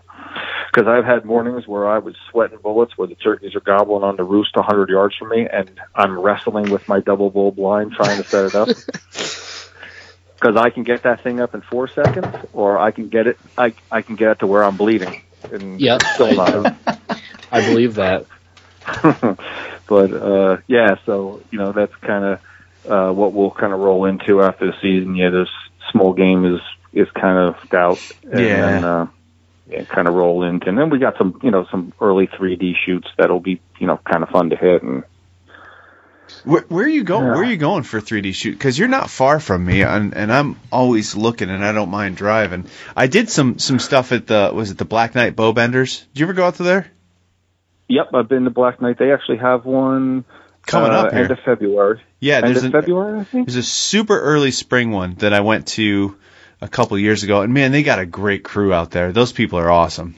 because 0.74 0.88
I've 0.88 1.04
had 1.04 1.24
mornings 1.24 1.68
where 1.68 1.88
I 1.88 1.98
was 1.98 2.14
sweating 2.30 2.58
bullets, 2.62 2.92
where 2.96 3.06
the 3.08 3.14
turkeys 3.14 3.54
are 3.54 3.60
gobbling 3.60 4.02
on 4.02 4.16
the 4.16 4.24
roost 4.24 4.50
a 4.56 4.60
100 4.60 4.88
yards 4.88 5.14
from 5.16 5.28
me, 5.30 5.46
and 5.50 5.78
I'm 5.94 6.18
wrestling 6.18 6.68
with 6.68 6.82
my 6.88 7.00
double 7.00 7.30
bull 7.30 7.52
blind 7.52 7.92
trying 7.96 8.18
to 8.18 8.24
set 8.30 8.44
it 8.44 8.54
up. 8.54 8.72
Because 10.40 10.56
I 10.58 10.68
can 10.70 10.84
get 10.84 11.04
that 11.04 11.22
thing 11.22 11.40
up 11.40 11.54
in 11.54 11.62
four 11.70 11.88
seconds, 11.94 12.34
or 12.52 12.78
I 12.78 12.90
can 12.90 13.08
get 13.08 13.26
it, 13.26 13.38
I 13.56 13.74
I 13.90 14.02
can 14.02 14.16
get 14.16 14.28
it 14.32 14.38
to 14.40 14.46
where 14.46 14.62
I'm 14.62 14.76
bleeding, 14.76 15.22
and 15.50 15.80
Yep, 15.80 16.02
still 16.12 16.34
not. 16.34 16.70
I 17.50 17.60
believe 17.60 17.94
that. 17.94 18.26
but 19.88 20.12
uh, 20.12 20.56
yeah, 20.68 20.96
so 21.06 21.44
you 21.50 21.58
know 21.58 21.72
that's 21.72 21.92
kind 22.04 22.24
of 22.24 22.38
uh, 22.90 23.12
what 23.14 23.32
we'll 23.32 23.52
kind 23.52 23.72
of 23.72 23.80
roll 23.80 24.04
into 24.04 24.42
after 24.42 24.66
the 24.66 24.72
season. 24.82 25.16
Yeah, 25.16 25.30
this 25.30 25.48
small 25.92 26.12
game 26.12 26.44
is 26.44 26.60
is 26.92 27.08
kind 27.18 27.38
of 27.38 27.54
out, 27.74 28.04
and 28.24 28.50
Yeah. 28.50 28.60
then, 28.60 28.84
uh, 28.84 29.06
kind 29.88 30.08
of 30.08 30.14
roll 30.14 30.42
into, 30.44 30.68
and 30.68 30.78
then 30.78 30.90
we 30.90 30.98
got 30.98 31.16
some 31.18 31.38
you 31.42 31.50
know 31.50 31.66
some 31.70 31.92
early 32.00 32.26
3D 32.26 32.74
shoots 32.84 33.08
that'll 33.18 33.40
be 33.40 33.60
you 33.78 33.86
know 33.86 33.98
kind 34.10 34.22
of 34.22 34.28
fun 34.30 34.50
to 34.50 34.56
hit, 34.56 34.82
and 34.82 35.04
Where, 36.44 36.62
where 36.68 36.84
are 36.84 36.88
you 36.88 37.04
going? 37.04 37.24
Yeah. 37.24 37.30
Where 37.32 37.40
are 37.42 37.50
you 37.50 37.56
going 37.56 37.82
for 37.82 38.00
3D 38.00 38.34
shoot? 38.34 38.52
Because 38.52 38.78
you're 38.78 38.88
not 38.88 39.10
far 39.10 39.40
from 39.40 39.64
me, 39.64 39.82
and, 39.82 40.14
and 40.14 40.32
I'm 40.32 40.58
always 40.72 41.14
looking, 41.14 41.50
and 41.50 41.64
I 41.64 41.72
don't 41.72 41.90
mind 41.90 42.16
driving. 42.16 42.66
I 42.96 43.06
did 43.06 43.30
some 43.30 43.58
some 43.58 43.78
stuff 43.78 44.12
at 44.12 44.26
the 44.26 44.50
was 44.54 44.70
it 44.70 44.78
the 44.78 44.84
Black 44.84 45.14
Knight 45.14 45.36
Bowbenders? 45.36 46.04
Did 46.12 46.20
you 46.20 46.26
ever 46.26 46.32
go 46.34 46.46
out 46.46 46.56
to 46.56 46.62
there? 46.62 46.90
yep, 47.88 48.08
I've 48.14 48.28
been 48.28 48.44
to 48.44 48.50
Black 48.50 48.80
Knight. 48.80 48.98
They 48.98 49.12
actually 49.12 49.38
have 49.38 49.64
one 49.64 50.24
Coming 50.66 50.92
uh, 50.92 50.94
up 50.94 51.12
here. 51.12 51.22
end 51.24 51.30
of 51.30 51.38
February. 51.44 52.00
Yeah, 52.20 52.36
end 52.36 52.46
there's 52.46 52.58
of 52.58 52.64
an, 52.64 52.72
February, 52.72 53.20
I 53.20 53.24
think. 53.24 53.46
there's 53.46 53.56
a 53.56 53.62
super 53.62 54.18
early 54.18 54.50
spring 54.50 54.90
one 54.90 55.14
that 55.16 55.34
I 55.34 55.40
went 55.40 55.66
to 55.68 56.16
a 56.64 56.68
couple 56.68 56.98
years 56.98 57.22
ago, 57.22 57.42
and 57.42 57.52
man, 57.52 57.72
they 57.72 57.82
got 57.82 57.98
a 57.98 58.06
great 58.06 58.42
crew 58.42 58.72
out 58.72 58.90
there. 58.90 59.12
Those 59.12 59.32
people 59.32 59.58
are 59.58 59.70
awesome. 59.70 60.16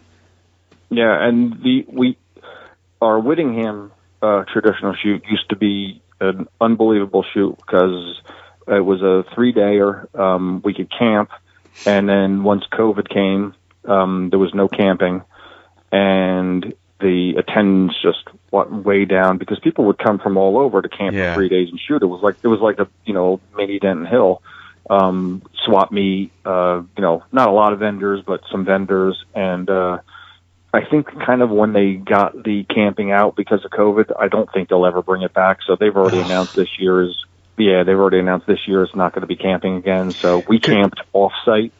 Yeah, 0.91 1.27
and 1.27 1.61
the 1.63 1.85
we 1.89 2.17
our 3.03 3.19
Whittingham 3.19 3.91
uh, 4.23 4.45
traditional 4.45 4.95
shoot 4.95 5.25
used 5.29 5.49
to 5.51 5.57
be 5.57 6.01
an 6.21 6.47
unbelievable 6.61 7.25
shoot 7.35 7.57
because 7.57 8.21
it 8.69 8.81
was 8.85 9.03
a 9.03 9.25
three 9.35 9.53
dayer. 9.53 10.15
Um, 10.19 10.63
we 10.65 10.73
could 10.73 10.89
camp, 10.97 11.31
and 11.85 12.09
then 12.09 12.45
once 12.45 12.65
COVID 12.73 13.09
came, 13.09 13.55
um, 13.85 14.31
there 14.31 14.39
was 14.39 14.55
no 14.55 14.69
camping, 14.69 15.23
and 15.91 16.73
the 17.01 17.35
attendance 17.37 17.93
just 18.03 18.23
went 18.53 18.71
way 18.71 19.05
down 19.05 19.37
because 19.39 19.59
people 19.59 19.85
would 19.87 19.99
come 19.99 20.19
from 20.19 20.37
all 20.37 20.57
over 20.57 20.81
to 20.81 20.89
camp 20.89 21.15
Yeah. 21.15 21.33
for 21.35 21.41
three 21.41 21.49
days 21.49 21.69
and 21.71 21.81
shoot. 21.81 22.03
It 22.03 22.07
was 22.07 22.23
like 22.23 22.37
it 22.45 22.49
was 22.49 22.61
like 22.61 22.79
a 22.79 22.87
you 23.05 23.13
know 23.15 23.41
mini 23.57 23.81
Denton 23.81 24.07
Hill 24.07 24.43
um, 24.89 25.43
swap 25.65 25.93
meet. 25.93 26.33
Uh, 26.45 26.83
you 26.97 27.03
know, 27.03 27.25
not 27.33 27.49
a 27.49 27.53
lot 27.53 27.73
of 27.73 27.79
vendors, 27.79 28.23
but 28.27 28.41
some 28.51 28.65
vendors, 28.65 29.25
and 29.35 29.69
uh, 29.69 29.99
I 30.73 30.85
think 30.85 31.07
kind 31.25 31.43
of 31.43 31.51
when 31.51 31.73
they 31.73 31.95
got 31.95 32.43
the 32.43 32.65
camping 32.65 33.11
out 33.11 33.35
because 33.37 33.65
of 33.65 33.71
COVID, 33.71 34.13
I 34.19 34.29
don't 34.29 34.53
think 34.53 34.69
they'll 34.69 34.87
ever 34.87 35.03
bring 35.03 35.23
it 35.23 35.33
back. 35.33 35.59
So 35.67 35.77
they've 35.77 35.97
already 35.97 36.21
announced 36.25 36.55
this 36.55 36.69
year 36.79 37.03
is 37.03 37.25
yeah, 37.57 37.85
they've 37.85 37.97
already 37.99 38.19
announced 38.19 38.47
this 38.47 38.67
year 38.67 38.83
is 38.83 38.95
not 38.95 39.13
going 39.13 39.23
to 39.23 39.27
be 39.27 39.37
camping 39.37 39.77
again. 39.77 40.11
So 40.11 40.45
we 40.47 40.61
camped 40.61 41.01
offsite. 41.15 41.71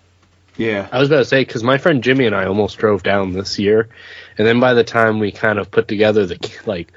Yeah. 0.57 0.89
I 0.91 0.99
was 0.99 1.09
about 1.09 1.19
to 1.19 1.25
say 1.27 1.43
because 1.45 1.63
my 1.63 1.77
friend 1.77 2.03
Jimmy 2.03 2.25
and 2.25 2.35
I 2.35 2.47
almost 2.47 2.79
drove 2.79 3.03
down 3.03 3.33
this 3.33 3.59
year, 3.59 3.91
and 4.39 4.47
then 4.47 4.59
by 4.61 4.75
the 4.75 4.85
time 4.85 5.19
we 5.19 5.33
kind 5.33 5.59
of 5.59 5.71
put 5.71 5.87
together 5.87 6.25
the 6.25 6.61
like, 6.65 6.93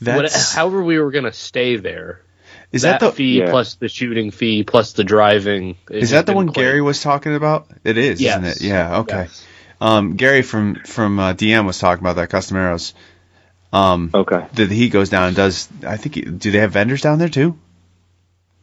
what, 0.00 0.32
however 0.32 0.82
we 0.82 0.98
were 0.98 1.10
gonna 1.10 1.32
stay 1.32 1.76
there, 1.76 2.22
is 2.74 2.82
that, 2.82 3.00
that 3.00 3.06
the 3.06 3.12
fee 3.12 3.38
Yeah. 3.38 3.50
plus 3.50 3.74
the 3.76 3.88
shooting 3.88 4.30
fee 4.30 4.64
plus 4.64 4.92
the 4.92 5.04
driving 5.04 5.76
Is 5.90 6.10
that 6.10 6.26
the 6.26 6.32
one 6.34 6.48
quite- 6.48 6.62
Gary 6.62 6.80
was 6.80 7.00
talking 7.02 7.34
about? 7.34 7.66
It 7.84 7.96
is, 7.98 8.20
Yes. 8.20 8.38
isn't 8.42 8.44
it? 8.66 8.68
Yeah. 8.68 8.98
Okay. 9.00 9.22
Yes. 9.22 9.46
Um, 9.80 10.16
Gary 10.16 10.42
from 10.42 10.76
from 10.76 11.18
uh, 11.18 11.32
DM 11.34 11.66
was 11.66 11.78
talking 11.78 12.02
about 12.02 12.16
that 12.16 12.30
custom 12.30 12.56
arrows. 12.56 12.94
Um, 13.72 14.10
Okay. 14.14 14.46
that 14.54 14.70
he 14.70 14.88
goes 14.88 15.08
down 15.08 15.28
and 15.28 15.36
does. 15.36 15.68
I 15.86 15.96
think. 15.96 16.14
he- 16.14 16.22
Do 16.22 16.50
they 16.52 16.58
have 16.58 16.70
vendors 16.72 17.00
down 17.02 17.18
there 17.18 17.28
too? 17.28 17.58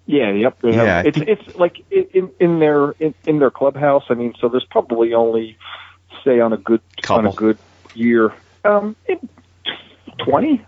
Yeah, 0.05 0.31
yep. 0.31 0.59
They 0.61 0.71
Yeah, 0.71 0.83
have, 0.97 1.05
it's 1.05 1.17
think- 1.17 1.29
it's 1.29 1.55
like 1.57 1.83
in 1.91 2.31
in 2.39 2.59
their 2.59 2.91
in, 2.91 3.13
in 3.25 3.39
their 3.39 3.51
clubhouse. 3.51 4.03
I 4.09 4.13
mean, 4.15 4.33
so 4.39 4.47
there's 4.49 4.65
probably 4.65 5.13
only 5.13 5.57
say 6.23 6.39
on 6.39 6.53
a 6.53 6.57
good 6.57 6.81
on 7.09 7.27
a 7.27 7.31
good 7.31 7.57
year, 7.93 8.33
um, 8.63 8.95
twenty. 10.19 10.65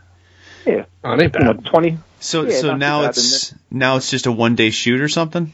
Yeah, 0.66 0.86
Oh, 1.04 1.14
it 1.14 1.22
ain't 1.22 1.36
you 1.36 1.44
know, 1.44 1.54
twenty. 1.54 1.98
So 2.20 2.44
Yeah, 2.44 2.60
so 2.60 2.76
now 2.76 3.06
it's 3.06 3.54
now 3.70 3.98
it's 3.98 4.10
just 4.10 4.26
a 4.26 4.32
one 4.32 4.56
day 4.56 4.70
shoot 4.70 5.02
or 5.02 5.10
something. 5.10 5.52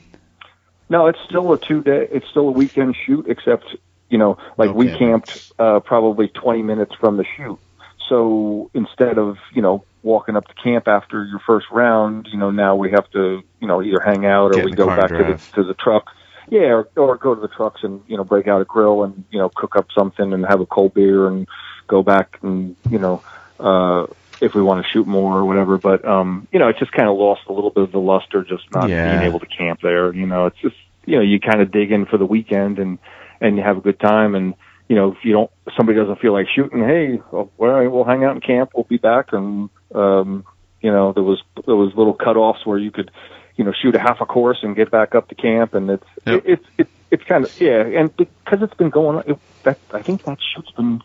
No, 0.89 1.07
it's 1.07 1.19
still 1.27 1.51
a 1.53 1.57
two 1.57 1.81
day. 1.81 2.07
It's 2.11 2.27
still 2.29 2.47
a 2.49 2.51
weekend 2.51 2.95
shoot, 3.05 3.25
except 3.27 3.65
you 4.09 4.17
know, 4.17 4.37
like 4.57 4.73
we 4.73 4.87
camped 4.89 5.51
uh, 5.59 5.79
probably 5.81 6.27
20 6.27 6.63
minutes 6.63 6.93
from 6.99 7.17
the 7.17 7.25
shoot. 7.37 7.59
So 8.07 8.71
instead 8.73 9.17
of 9.17 9.37
you 9.53 9.61
know 9.61 9.83
walking 10.01 10.35
up 10.35 10.47
to 10.47 10.53
camp 10.55 10.87
after 10.87 11.23
your 11.23 11.39
first 11.45 11.67
round, 11.71 12.27
you 12.31 12.37
know 12.37 12.51
now 12.51 12.75
we 12.75 12.91
have 12.91 13.09
to 13.11 13.41
you 13.59 13.67
know 13.67 13.81
either 13.81 13.99
hang 13.99 14.25
out 14.25 14.51
or 14.51 14.55
Get 14.55 14.65
we 14.65 14.71
go 14.73 14.85
car 14.85 14.99
and 14.99 15.01
back 15.01 15.09
to 15.09 15.33
the 15.33 15.61
to 15.61 15.67
the 15.67 15.73
truck. 15.75 16.05
Yeah, 16.49 16.61
or, 16.61 16.89
or 16.95 17.17
go 17.17 17.35
to 17.35 17.41
the 17.41 17.47
trucks 17.47 17.81
and 17.83 18.01
you 18.07 18.17
know 18.17 18.23
break 18.23 18.47
out 18.47 18.61
a 18.61 18.65
grill 18.65 19.03
and 19.03 19.23
you 19.31 19.37
know 19.37 19.49
cook 19.49 19.75
up 19.75 19.87
something 19.95 20.33
and 20.33 20.45
have 20.45 20.61
a 20.61 20.65
cold 20.65 20.95
beer 20.95 21.27
and 21.27 21.47
go 21.87 22.01
back 22.01 22.39
and 22.41 22.75
you 22.89 22.97
know 22.97 23.21
uh 23.59 24.07
if 24.41 24.53
we 24.53 24.61
want 24.61 24.85
to 24.85 24.91
shoot 24.91 25.05
more 25.07 25.37
or 25.37 25.45
whatever. 25.45 25.77
But 25.77 26.05
um, 26.05 26.47
you 26.51 26.59
know, 26.59 26.69
it 26.69 26.77
just 26.79 26.91
kind 26.91 27.09
of 27.09 27.17
lost 27.17 27.41
a 27.47 27.53
little 27.53 27.69
bit 27.71 27.83
of 27.83 27.91
the 27.91 27.99
luster 27.99 28.43
just 28.43 28.63
not 28.71 28.89
Yeah. 28.89 29.17
being 29.17 29.23
able 29.29 29.39
to 29.39 29.45
camp 29.45 29.79
there. 29.81 30.13
You 30.13 30.25
know, 30.25 30.45
it's 30.47 30.57
just 30.61 30.75
you 31.05 31.15
know, 31.17 31.21
you 31.21 31.39
kind 31.39 31.61
of 31.61 31.71
dig 31.71 31.91
in 31.91 32.05
for 32.05 32.17
the 32.17 32.25
weekend 32.25 32.79
and 32.79 32.99
and 33.41 33.57
you 33.57 33.63
have 33.63 33.77
a 33.77 33.81
good 33.81 33.99
time 33.99 34.35
and 34.35 34.53
you 34.87 34.95
know, 34.95 35.11
if 35.11 35.17
you 35.23 35.33
don't 35.33 35.51
somebody 35.77 35.97
doesn't 35.99 36.19
feel 36.19 36.33
like 36.33 36.47
shooting, 36.55 36.79
hey, 36.83 37.21
well, 37.31 37.49
all 37.57 37.67
right, 37.67 37.87
we'll 37.87 38.03
hang 38.03 38.23
out 38.23 38.35
in 38.35 38.41
camp, 38.41 38.71
we'll 38.75 38.83
be 38.85 38.97
back 38.97 39.33
and 39.33 39.69
um 39.93 40.45
you 40.81 40.91
know, 40.91 41.11
there 41.13 41.23
was 41.23 41.41
there 41.65 41.75
was 41.75 41.93
little 41.95 42.15
cutoffs 42.15 42.65
where 42.65 42.77
you 42.77 42.91
could 42.91 43.11
you 43.55 43.65
know, 43.65 43.73
shoot 43.81 43.93
a 43.93 43.99
half 43.99 44.21
a 44.21 44.25
course 44.25 44.59
and 44.63 44.73
get 44.75 44.89
back 44.89 45.15
up 45.15 45.27
to 45.27 45.35
camp 45.35 45.73
and 45.73 45.89
it's 45.89 46.03
Yep. 46.25 46.45
it, 46.45 46.51
it's 46.51 46.65
it's 46.77 46.89
it's 47.11 47.23
kind 47.23 47.43
of 47.45 47.59
yeah, 47.61 47.81
and 47.81 48.15
because 48.15 48.61
it's 48.61 48.73
been 48.75 48.89
going 48.89 49.17
on 49.17 49.23
it, 49.27 49.37
that 49.63 49.79
I 49.91 50.01
think 50.01 50.23
that 50.23 50.37
shoot's 50.53 50.71
been 50.71 51.01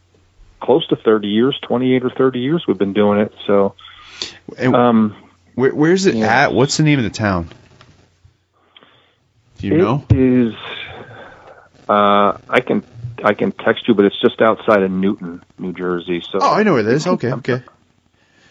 close 0.65 0.86
to 0.89 0.97
30 0.97 1.28
years, 1.28 1.59
28 1.62 2.05
or 2.05 2.11
30 2.11 2.39
years 2.41 2.65
we've 2.66 2.78
been 2.78 2.93
doing 2.95 3.20
it. 3.20 3.32
So, 3.47 3.74
um, 4.59 5.15
where, 5.55 5.74
where's 5.74 6.07
it 6.07 6.15
yeah. 6.15 6.45
at? 6.45 6.55
What's 6.55 6.77
the 6.78 6.82
name 6.82 6.99
of 6.99 7.05
the 7.05 7.11
town? 7.11 7.49
Do 9.59 9.66
you 9.69 9.74
it 9.74 9.78
know? 9.78 10.05
is, 10.11 10.55
uh, 11.89 12.39
I 12.49 12.61
can, 12.61 12.82
I 13.23 13.35
can 13.35 13.53
text 13.53 13.86
you, 13.89 13.95
but 13.95 14.05
it's 14.07 14.20
just 14.20 14.41
outside 14.41 14.82
of 14.82 14.91
Newton, 14.91 15.43
New 15.59 15.73
Jersey. 15.73 16.23
So, 16.23 16.39
Oh, 16.41 16.53
I 16.55 16.62
know 16.62 16.73
where 16.73 16.81
it 16.81 16.89
is. 16.89 17.07
Okay, 17.07 17.32
okay. 17.32 17.62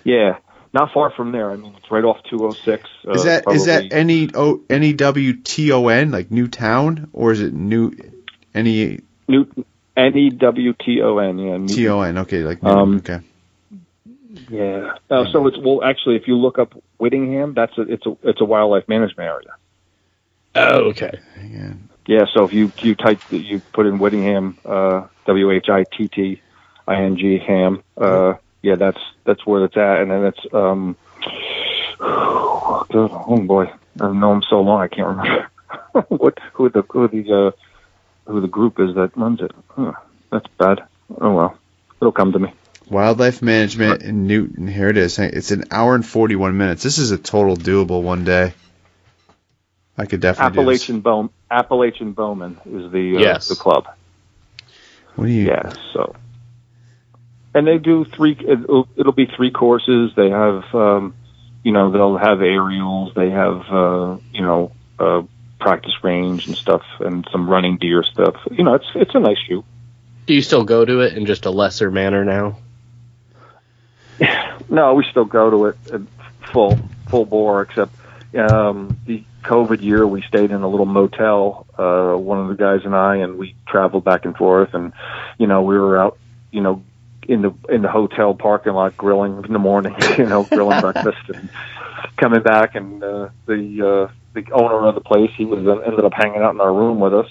yeah, 0.04 0.38
not 0.74 0.92
far 0.94 1.12
from 1.12 1.32
there. 1.32 1.52
I 1.52 1.56
mean, 1.56 1.76
it's 1.78 1.92
right 1.92 2.04
off 2.04 2.24
206. 2.30 2.90
Uh, 3.08 3.12
Is 3.12 3.24
that 3.26 3.44
is 3.52 3.66
that 3.66 3.90
probably- 3.90 3.92
any 3.92 4.30
o 4.34 4.62
N 4.70 4.84
E 4.84 4.94
W 4.94 5.34
T 5.34 5.72
O 5.72 5.88
N 5.88 6.12
like 6.12 6.32
New 6.32 6.48
Town 6.48 7.10
or 7.14 7.32
is 7.32 7.42
it 7.42 7.54
New 7.54 7.94
any 8.56 9.02
Newton? 9.28 9.66
N 9.96 10.18
e 10.18 10.30
w 10.30 10.74
t 10.74 11.02
o 11.02 11.20
n. 11.20 11.38
Yeah, 11.38 11.66
T 11.68 11.88
O 11.90 12.02
N? 12.02 12.18
Okay, 12.20 12.44
like 12.44 12.64
Um, 12.64 12.98
okay. 12.98 13.20
Yeah. 14.50 14.96
Uh, 15.10 15.26
so 15.32 15.48
it's 15.48 15.58
well, 15.58 15.84
actually, 15.84 16.16
if 16.16 16.28
you 16.28 16.36
look 16.36 16.58
up 16.58 16.74
Whittingham, 16.98 17.54
that's 17.54 17.78
a 17.78 17.82
it's 17.82 18.06
a 18.06 18.18
it's 18.24 18.42
a 18.42 18.46
wildlife 18.46 18.88
management 18.88 19.28
area. 19.28 19.56
Oh, 20.56 20.90
okay. 20.90 21.12
Hang 21.36 21.56
on. 21.62 21.90
Yeah, 22.08 22.26
so 22.34 22.44
if 22.46 22.54
you 22.54 22.72
you 22.82 22.96
type 22.96 23.20
you 23.30 23.62
put 23.74 23.86
in 23.86 24.00
Whittingham, 24.00 24.58
uh, 24.66 25.08
W 25.26 25.52
H 25.52 25.70
I 25.70 25.86
T 25.96 26.08
T 26.08 26.42
I 26.88 26.96
N 26.96 27.18
G 27.18 27.40
Ham, 27.48 27.84
uh, 27.98 28.34
yeah, 28.62 28.76
that's 28.76 29.00
that's 29.26 29.46
where 29.46 29.64
it's 29.64 29.78
at, 29.78 30.02
and 30.02 30.12
then 30.12 30.26
it's 30.26 30.46
um, 30.54 30.98
oh 32.02 33.44
boy, 33.46 33.66
I've 34.02 34.16
known 34.16 34.38
him 34.38 34.44
so 34.50 34.60
long 34.62 34.82
I 34.82 34.88
can't 34.88 35.08
remember 35.08 35.50
what 36.10 36.40
who 36.54 36.70
the 36.70 36.82
who 36.90 37.08
the 37.08 37.48
uh, 37.48 37.52
who 38.26 38.42
the 38.42 38.48
group 38.48 38.80
is 38.80 38.96
that 38.96 39.16
runs 39.16 39.42
it. 39.42 39.52
Huh, 39.70 39.94
that's 40.32 40.48
bad. 40.58 40.84
Oh 41.20 41.34
well, 41.34 41.58
it'll 42.02 42.12
come 42.12 42.32
to 42.32 42.40
me. 42.40 42.54
Wildlife 42.90 43.42
Management 43.42 44.04
in 44.04 44.28
Newton. 44.28 44.68
Here 44.68 44.90
it 44.90 44.98
is. 44.98 45.18
It's 45.18 45.52
an 45.52 45.66
hour 45.72 45.96
and 45.96 46.06
41 46.06 46.58
minutes. 46.58 46.84
This 46.84 46.98
is 46.98 47.12
a 47.12 47.18
total 47.18 47.56
doable 47.56 48.02
one 48.02 48.26
day. 48.26 48.54
I 49.98 50.06
could 50.06 50.22
definitely 50.22 50.60
Appalachian 50.60 51.02
Bow 51.02 51.30
Appalachian 51.50 52.14
Bowman 52.14 52.60
is 52.66 52.92
the 52.92 53.18
uh, 53.18 53.20
Yes. 53.20 53.48
the 53.48 53.56
club. 53.56 53.88
What 55.16 55.26
do 55.26 55.32
you? 55.32 55.48
Yeah, 55.48 55.72
so 55.94 56.16
and 57.54 57.68
they 57.68 57.78
do 57.78 58.06
three. 58.06 58.38
It'll, 58.40 58.88
it'll 58.96 59.12
be 59.12 59.28
three 59.28 59.52
courses. 59.52 60.12
They 60.16 60.30
have, 60.30 60.64
um, 60.74 61.16
you 61.64 61.72
know, 61.72 61.92
they'll 61.92 62.18
have 62.18 62.42
aerials. 62.42 63.14
They 63.16 63.30
have, 63.30 63.62
uh, 63.70 64.18
you 64.32 64.42
know, 64.42 64.72
uh, 65.00 65.22
practice 65.64 66.04
range 66.04 66.46
and 66.46 66.58
stuff, 66.58 66.84
and 67.00 67.26
some 67.32 67.50
running 67.50 67.78
deer 67.78 68.04
stuff. 68.04 68.36
You 68.52 68.66
know, 68.66 68.74
it's 68.74 68.86
it's 68.96 69.16
a 69.16 69.20
nice 69.20 69.38
shoot. 69.48 69.64
Do 70.26 70.34
you 70.34 70.42
still 70.42 70.66
go 70.66 70.84
to 70.84 71.00
it 71.00 71.18
in 71.18 71.26
just 71.26 71.46
a 71.46 71.52
lesser 71.52 71.90
manner 71.90 72.24
now? 72.24 72.58
No, 74.70 74.96
we 74.96 75.04
still 75.12 75.26
go 75.26 75.52
to 75.52 75.66
it 75.66 76.02
full 76.52 76.80
full 77.10 77.26
bore, 77.26 77.62
except 77.62 77.92
um, 78.36 78.98
the 79.06 79.24
COVID 79.44 79.82
year 79.82 80.08
we 80.08 80.22
stayed 80.24 80.50
in 80.52 80.64
a 80.64 80.68
little 80.68 80.86
motel. 80.86 81.68
Uh, 81.78 82.16
one 82.16 82.40
of 82.40 82.48
the 82.48 82.56
guys 82.56 82.80
and 82.86 82.96
I, 82.96 83.18
and 83.18 83.38
we 83.38 83.56
traveled 83.68 84.04
back 84.04 84.26
and 84.26 84.36
forth, 84.36 84.74
and 84.74 84.94
you 85.38 85.46
know 85.46 85.62
we 85.62 85.78
were 85.78 86.00
out, 86.00 86.18
you 86.50 86.62
know, 86.62 86.82
in 87.28 87.42
the 87.42 87.54
in 87.70 87.82
the 87.84 87.90
hotel 87.90 88.34
parking 88.34 88.74
lot 88.74 88.98
grilling 88.98 89.44
in 89.44 89.54
the 89.54 89.60
morning, 89.60 89.96
you 90.18 90.26
know, 90.26 90.44
grilling 90.44 90.82
breakfast, 90.82 91.30
and 91.32 91.50
coming 92.18 92.42
back, 92.42 92.74
and 92.74 93.04
uh, 93.04 93.30
the 93.46 94.08
uh, 94.10 94.14
the 94.34 94.46
owner 94.52 94.88
of 94.88 94.96
the 94.96 95.02
place 95.02 95.32
he 95.38 95.46
was 95.46 95.66
uh, 95.66 95.80
ended 95.80 96.04
up 96.04 96.14
hanging 96.14 96.42
out 96.42 96.54
in 96.54 96.62
our 96.62 96.74
room 96.74 97.00
with 97.00 97.14
us. 97.14 97.28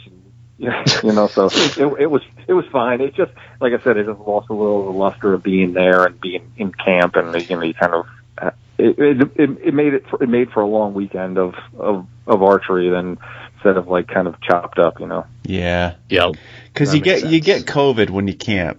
You 1.03 1.12
know, 1.12 1.27
so 1.27 1.47
it, 1.47 1.79
it 2.03 2.07
was 2.07 2.23
it 2.47 2.53
was 2.53 2.65
fine. 2.70 3.01
It 3.01 3.15
just 3.16 3.33
like 3.61 3.73
I 3.73 3.83
said, 3.83 3.97
it 3.97 4.07
just 4.07 4.20
lost 4.20 4.49
a 4.49 4.53
little 4.53 4.81
of 4.89 4.95
the 4.95 4.99
luster 4.99 5.35
of 5.35 5.43
being 5.43 5.73
there 5.73 6.05
and 6.05 6.20
being 6.20 6.53
in 6.57 6.70
camp, 6.73 7.16
and 7.16 7.35
you 7.51 7.57
know, 7.57 7.62
you 7.62 7.74
kind 7.74 7.95
of 7.95 8.07
uh, 8.39 8.51
it, 8.79 8.97
it 8.97 9.31
it 9.35 9.51
it 9.65 9.74
made 9.74 9.95
it 9.95 10.07
for, 10.09 10.23
it 10.23 10.29
made 10.29 10.53
for 10.53 10.61
a 10.61 10.66
long 10.66 10.95
weekend 10.95 11.37
of 11.37 11.57
of 11.77 12.07
of 12.29 12.43
archery 12.45 12.91
then 12.91 13.19
instead 13.55 13.77
of 13.77 13.89
like 13.89 14.07
kind 14.07 14.29
of 14.29 14.41
chopped 14.41 14.79
up, 14.79 15.01
you 15.01 15.07
know. 15.07 15.27
Yeah. 15.45 15.97
Yep. 16.09 16.35
Because 16.73 16.95
you 16.95 17.01
get 17.01 17.23
makes 17.23 17.33
you 17.33 17.41
get 17.41 17.62
COVID 17.62 18.11
when 18.11 18.29
you 18.29 18.35
camp. 18.35 18.79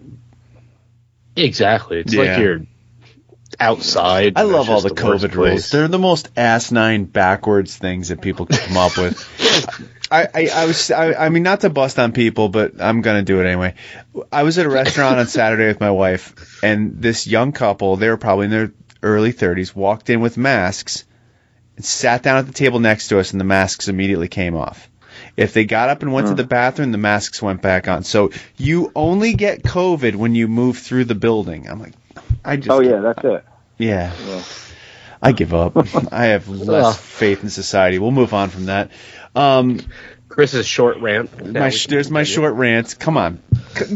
Exactly. 1.35 1.99
It's 1.99 2.13
Yeah. 2.13 2.21
like 2.21 2.39
you're 2.39 2.61
outside. 3.59 4.33
I 4.37 4.43
love 4.43 4.69
all 4.69 4.81
just 4.81 4.95
the 4.95 5.01
COVID 5.01 5.33
rules. 5.33 5.51
place. 5.51 5.71
They're 5.71 5.87
the 5.87 5.99
most 5.99 6.29
asinine, 6.37 7.05
backwards 7.05 7.75
things 7.75 8.09
that 8.09 8.21
people 8.21 8.45
can 8.45 8.57
come 8.57 8.77
up 8.77 8.97
with. 8.97 9.89
I, 10.11 10.27
I, 10.33 10.49
I 10.53 10.65
was 10.65 10.91
I, 10.91 11.13
I 11.13 11.29
mean 11.29 11.43
not 11.43 11.61
to 11.61 11.69
bust 11.69 11.97
on 11.97 12.11
people, 12.11 12.49
but 12.49 12.79
I'm 12.79 13.01
gonna 13.01 13.23
do 13.23 13.41
it 13.41 13.45
anyway. 13.45 13.73
I 14.31 14.43
was 14.43 14.57
at 14.59 14.65
a 14.65 14.69
restaurant 14.69 15.17
on 15.19 15.27
Saturday 15.27 15.67
with 15.67 15.79
my 15.79 15.91
wife, 15.91 16.61
and 16.63 17.01
this 17.01 17.25
young 17.25 17.51
couple, 17.51 17.95
they 17.95 18.09
were 18.09 18.17
probably 18.17 18.45
in 18.45 18.51
their 18.51 18.73
early 19.01 19.33
30s, 19.33 19.75
walked 19.75 20.09
in 20.09 20.21
with 20.21 20.37
masks 20.37 21.05
and 21.75 21.83
sat 21.83 22.21
down 22.21 22.37
at 22.37 22.45
the 22.45 22.53
table 22.53 22.79
next 22.79 23.07
to 23.07 23.19
us, 23.19 23.31
and 23.31 23.39
the 23.39 23.45
masks 23.45 23.87
immediately 23.87 24.27
came 24.27 24.55
off. 24.55 24.89
If 25.35 25.53
they 25.53 25.65
got 25.65 25.89
up 25.89 26.03
and 26.03 26.13
went 26.13 26.27
to 26.27 26.35
the 26.35 26.43
bathroom, 26.43 26.91
the 26.91 26.97
masks 26.97 27.41
went 27.41 27.61
back 27.61 27.87
on. 27.87 28.03
So 28.03 28.31
you 28.57 28.91
only 28.95 29.33
get 29.33 29.63
COVID 29.63 30.15
when 30.15 30.35
you 30.35 30.47
move 30.47 30.77
through 30.77 31.05
the 31.05 31.15
building. 31.15 31.67
I'm 31.67 31.79
like, 31.79 31.93
I 32.43 32.57
just 32.57 32.69
Oh 32.69 32.81
yeah, 32.81 32.99
that's 32.99 33.23
it. 33.23 33.45
yeah. 33.77 34.13
Yeah. 34.25 34.43
I 35.21 35.31
give 35.31 35.53
up. 35.53 35.77
I 36.11 36.25
have 36.25 36.49
less 36.49 36.85
Ugh. 36.85 36.95
faith 36.95 37.43
in 37.43 37.49
society. 37.49 37.97
We'll 37.99 38.11
move 38.11 38.33
on 38.33 38.49
from 38.49 38.65
that. 38.65 38.91
Um, 39.35 39.79
Chris's 40.27 40.65
short 40.65 40.97
rant. 40.97 41.53
My 41.53 41.65
we 41.65 41.71
sh- 41.71 41.85
can 41.85 41.95
there's 41.95 42.09
my 42.11 42.23
short 42.23 42.55
rant. 42.55 42.97
Come 42.99 43.17
on, 43.17 43.41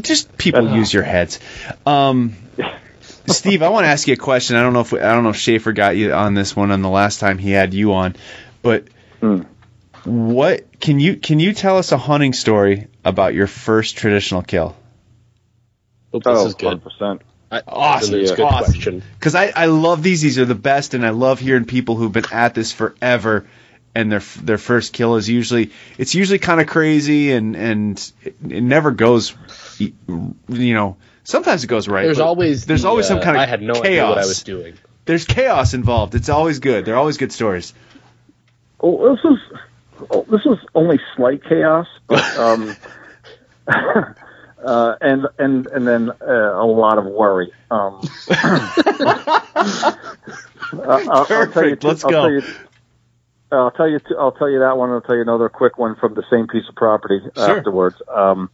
just 0.01 0.37
people 0.37 0.75
use 0.75 0.93
your 0.93 1.03
heads. 1.03 1.39
Um, 1.85 2.35
Steve, 3.27 3.61
I 3.61 3.69
want 3.69 3.83
to 3.85 3.89
ask 3.89 4.07
you 4.07 4.13
a 4.13 4.17
question. 4.17 4.55
I 4.55 4.61
don't 4.61 4.73
know 4.73 4.81
if 4.81 4.93
I 4.93 4.97
don't 4.99 5.23
know 5.23 5.31
if 5.31 5.35
Schaefer 5.37 5.73
got 5.73 5.97
you 5.97 6.13
on 6.13 6.33
this 6.33 6.55
one 6.55 6.71
on 6.71 6.81
the 6.81 6.89
last 6.89 7.19
time 7.19 7.37
he 7.39 7.51
had 7.51 7.73
you 7.73 7.93
on, 7.93 8.15
but 8.61 8.85
Hmm. 9.19 9.41
what 10.05 10.79
can 10.79 10.99
you 10.99 11.17
can 11.17 11.39
you 11.39 11.53
tell 11.53 11.77
us 11.77 11.91
a 11.91 11.97
hunting 11.97 12.33
story 12.33 12.87
about 13.03 13.33
your 13.33 13.47
first 13.47 13.97
traditional 13.97 14.43
kill? 14.43 14.75
Oh, 16.13 16.19
this 16.19 16.23
oh, 16.27 16.47
is 16.47 16.53
good. 16.55 16.81
100%. 16.81 17.19
I- 17.51 17.61
Awesome. 17.67 18.15
It's 18.15 18.31
a 18.31 18.35
good 18.35 18.43
Awesome. 18.43 18.73
question. 18.73 19.03
because 19.19 19.35
I, 19.35 19.51
I 19.55 19.65
love 19.67 20.03
these. 20.03 20.21
These 20.21 20.37
are 20.39 20.45
the 20.45 20.55
best, 20.55 20.93
and 20.93 21.05
I 21.05 21.11
love 21.11 21.39
hearing 21.39 21.65
people 21.65 21.95
who've 21.95 22.11
been 22.11 22.25
at 22.31 22.53
this 22.53 22.71
forever, 22.73 23.47
and 23.95 24.11
their 24.11 24.19
their 24.41 24.57
first 24.57 24.93
kill 24.93 25.15
is 25.15 25.29
usually 25.29 25.71
it's 25.97 26.13
usually 26.13 26.39
kind 26.39 26.59
of 26.61 26.67
crazy, 26.67 27.31
and 27.31 27.55
and 27.55 28.11
it, 28.23 28.35
it 28.49 28.61
never 28.61 28.91
goes, 28.91 29.33
you 29.79 29.93
know. 30.47 30.97
Sometimes 31.23 31.63
it 31.63 31.67
goes 31.67 31.87
right. 31.89 32.03
There's 32.03 32.19
always 32.19 32.65
there's 32.65 32.83
the, 32.83 32.87
always 32.89 33.07
some 33.07 33.19
uh, 33.19 33.23
kind 33.23 33.35
of 33.37 33.43
I 33.43 33.45
had 33.47 33.61
no 33.61 33.73
chaos. 33.73 33.85
idea 33.85 34.07
what 34.07 34.17
I 34.17 34.25
was 34.25 34.43
doing. 34.43 34.73
There's 35.05 35.25
chaos 35.25 35.73
involved. 35.73 36.15
It's 36.15 36.29
always 36.29 36.59
good. 36.59 36.85
They're 36.85 36.95
always 36.97 37.17
good 37.17 37.31
stories. 37.31 37.73
Well, 38.81 39.15
this 39.15 39.25
is 39.25 39.59
oh, 40.11 40.25
this 40.29 40.45
is 40.45 40.57
only 40.75 40.99
slight 41.15 41.43
chaos, 41.43 41.87
but 42.07 42.23
um, 42.37 42.75
uh, 44.67 44.95
and 44.99 45.27
and 45.39 45.65
and 45.67 45.87
then 45.87 46.11
uh, 46.21 46.61
a 46.61 46.65
lot 46.65 46.97
of 46.97 47.05
worry. 47.05 47.53
Um, 47.71 48.01
uh, 48.29 49.95
I'll, 50.73 51.09
I'll 51.09 51.25
tell 51.25 51.39
you, 51.39 51.47
Perfect. 51.47 51.83
Let's 51.85 52.03
I'll 52.03 52.11
go. 52.11 52.21
Tell 52.21 52.31
you, 52.31 52.41
I'll 53.51 53.71
tell 53.71 53.89
you. 53.89 53.99
I'll 54.19 54.33
tell 54.33 54.49
you 54.49 54.59
that 54.59 54.77
one. 54.77 54.89
I'll 54.89 55.01
tell 55.01 55.15
you 55.15 55.21
another 55.21 55.47
quick 55.47 55.77
one 55.77 55.95
from 55.95 56.15
the 56.15 56.23
same 56.29 56.47
piece 56.47 56.67
of 56.67 56.75
property 56.75 57.21
Sure. 57.35 57.57
afterwards. 57.57 58.01
Um, 58.13 58.49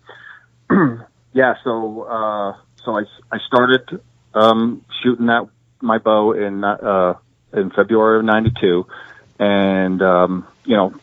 yeah. 1.34 1.56
So 1.64 2.03
uh, 2.03 2.57
so 2.85 2.95
I 2.95 3.06
I 3.31 3.40
started 3.48 3.99
um, 4.35 4.85
shooting 5.02 5.26
that 5.26 5.48
my 5.81 5.98
bow 5.98 6.34
in 6.34 6.64
uh, 6.64 7.15
in 7.53 7.72
February 7.72 8.19
of 8.19 8.26
'92 8.26 8.85
and 9.40 10.02
um, 10.03 10.48
you 10.64 10.77
know 10.77 10.94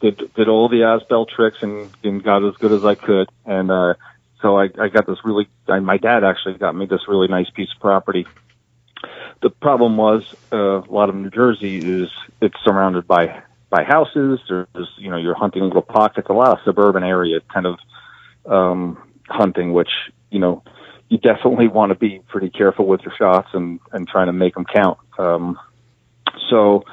did 0.00 0.32
did 0.34 0.48
all 0.48 0.68
the 0.68 0.82
Asbell 0.82 1.28
tricks 1.28 1.58
and, 1.62 1.90
and 2.04 2.22
got 2.22 2.44
as 2.46 2.54
good 2.56 2.72
as 2.72 2.84
I 2.84 2.94
could 2.94 3.28
and 3.44 3.70
uh, 3.70 3.94
so 4.42 4.58
I, 4.58 4.68
I 4.78 4.88
got 4.88 5.06
this 5.06 5.18
really 5.24 5.48
I, 5.68 5.80
my 5.80 5.96
dad 5.96 6.24
actually 6.24 6.54
got 6.58 6.74
me 6.74 6.86
this 6.86 7.08
really 7.08 7.28
nice 7.28 7.50
piece 7.50 7.68
of 7.74 7.80
property. 7.80 8.26
The 9.42 9.50
problem 9.50 9.96
was 9.96 10.22
uh, 10.52 10.82
a 10.82 10.90
lot 10.90 11.08
of 11.08 11.14
New 11.14 11.30
Jersey 11.30 11.78
is 11.78 12.10
it's 12.40 12.56
surrounded 12.64 13.06
by 13.06 13.42
by 13.70 13.84
houses. 13.84 14.40
There's 14.48 14.88
you 14.98 15.10
know 15.10 15.16
you're 15.16 15.34
hunting 15.34 15.62
little 15.62 15.82
pockets, 15.82 16.28
a 16.28 16.32
lot 16.32 16.58
of 16.58 16.64
suburban 16.64 17.04
area 17.04 17.40
kind 17.52 17.66
of 17.66 17.78
um, 18.46 19.10
hunting, 19.28 19.72
which 19.72 19.90
you 20.30 20.40
know 20.40 20.62
you 21.08 21.18
definitely 21.18 21.68
want 21.68 21.90
to 21.90 21.98
be 21.98 22.20
pretty 22.28 22.50
careful 22.50 22.86
with 22.86 23.02
your 23.02 23.14
shots 23.16 23.48
and 23.52 23.80
and 23.92 24.08
trying 24.08 24.26
to 24.26 24.32
make 24.32 24.54
them 24.54 24.64
count. 24.64 24.98
Um, 25.18 25.58
so 26.50 26.84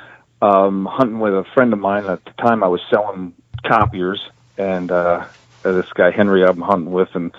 um, 0.41 0.87
hunting 0.89 1.19
with 1.19 1.33
a 1.33 1.45
friend 1.53 1.73
of 1.73 1.79
mine 1.79 2.05
at 2.05 2.23
the 2.23 2.31
time, 2.31 2.63
I 2.63 2.67
was 2.67 2.81
selling 2.89 3.33
copiers, 3.65 4.21
and 4.57 4.91
uh, 4.91 5.25
this 5.73 5.91
guy 5.93 6.11
Henry 6.11 6.43
I'm 6.45 6.61
hunting 6.61 6.91
with, 6.91 7.09
and 7.13 7.31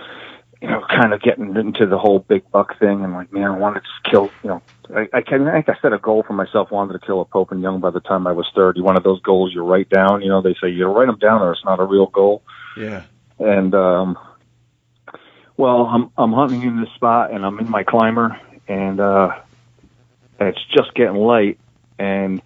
you 0.60 0.68
know, 0.68 0.84
kind 0.88 1.12
of 1.12 1.22
getting 1.22 1.54
into 1.56 1.86
the 1.86 1.98
whole 1.98 2.18
big 2.18 2.50
buck 2.50 2.78
thing, 2.78 3.04
and 3.04 3.12
like, 3.12 3.32
man, 3.32 3.44
I 3.52 3.56
wanted 3.56 3.80
to 3.80 3.86
just 3.86 4.04
kill, 4.10 4.30
you 4.42 4.48
know, 4.50 4.62
I, 4.92 5.08
I, 5.12 5.20
can, 5.22 5.46
I 5.46 5.52
think 5.62 5.68
I 5.68 5.80
set 5.80 5.92
a 5.92 5.98
goal 5.98 6.24
for 6.26 6.32
myself, 6.32 6.72
wanted 6.72 6.94
to 6.94 6.98
kill 7.06 7.20
a 7.20 7.24
Pope 7.24 7.52
and 7.52 7.62
Young 7.62 7.78
by 7.80 7.90
the 7.90 8.00
time 8.00 8.26
I 8.26 8.32
was 8.32 8.50
30. 8.56 8.80
One 8.80 8.96
of 8.96 9.04
those 9.04 9.20
goals 9.22 9.54
you 9.54 9.62
write 9.62 9.88
down, 9.88 10.20
you 10.22 10.28
know, 10.28 10.42
they 10.42 10.54
say 10.60 10.68
you 10.68 10.86
write 10.86 11.06
them 11.06 11.18
down 11.18 11.42
or 11.42 11.52
it's 11.52 11.64
not 11.64 11.78
a 11.78 11.84
real 11.84 12.06
goal 12.06 12.42
Yeah. 12.76 13.04
and 13.38 13.72
um 13.74 14.18
well 15.56 15.86
i'm 15.86 16.10
i'm 16.16 16.32
hunting 16.32 16.62
in 16.62 16.80
this 16.80 16.88
spot 16.94 17.32
and 17.32 17.44
i'm 17.44 17.58
in 17.58 17.68
my 17.70 17.82
climber 17.82 18.38
and 18.68 19.00
uh 19.00 19.30
it's 20.40 20.64
just 20.72 20.94
getting 20.94 21.16
light 21.16 21.58
and 21.98 22.40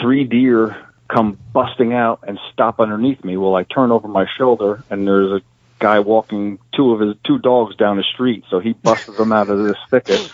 three 0.00 0.24
deer 0.24 0.76
come 1.08 1.38
busting 1.52 1.92
out 1.92 2.24
and 2.26 2.38
stop 2.52 2.80
underneath 2.80 3.22
me 3.22 3.36
well 3.36 3.54
i 3.54 3.64
turn 3.64 3.90
over 3.90 4.08
my 4.08 4.26
shoulder 4.38 4.82
and 4.90 5.06
there's 5.06 5.30
a 5.30 5.42
guy 5.82 5.98
walking 5.98 6.60
two 6.72 6.92
of 6.92 7.00
his 7.00 7.16
two 7.26 7.38
dogs 7.40 7.74
down 7.74 7.96
the 7.96 8.04
street. 8.04 8.44
So 8.48 8.60
he 8.60 8.72
busted 8.72 9.16
them 9.16 9.32
out 9.32 9.50
of 9.50 9.64
this 9.64 9.76
thicket. 9.90 10.32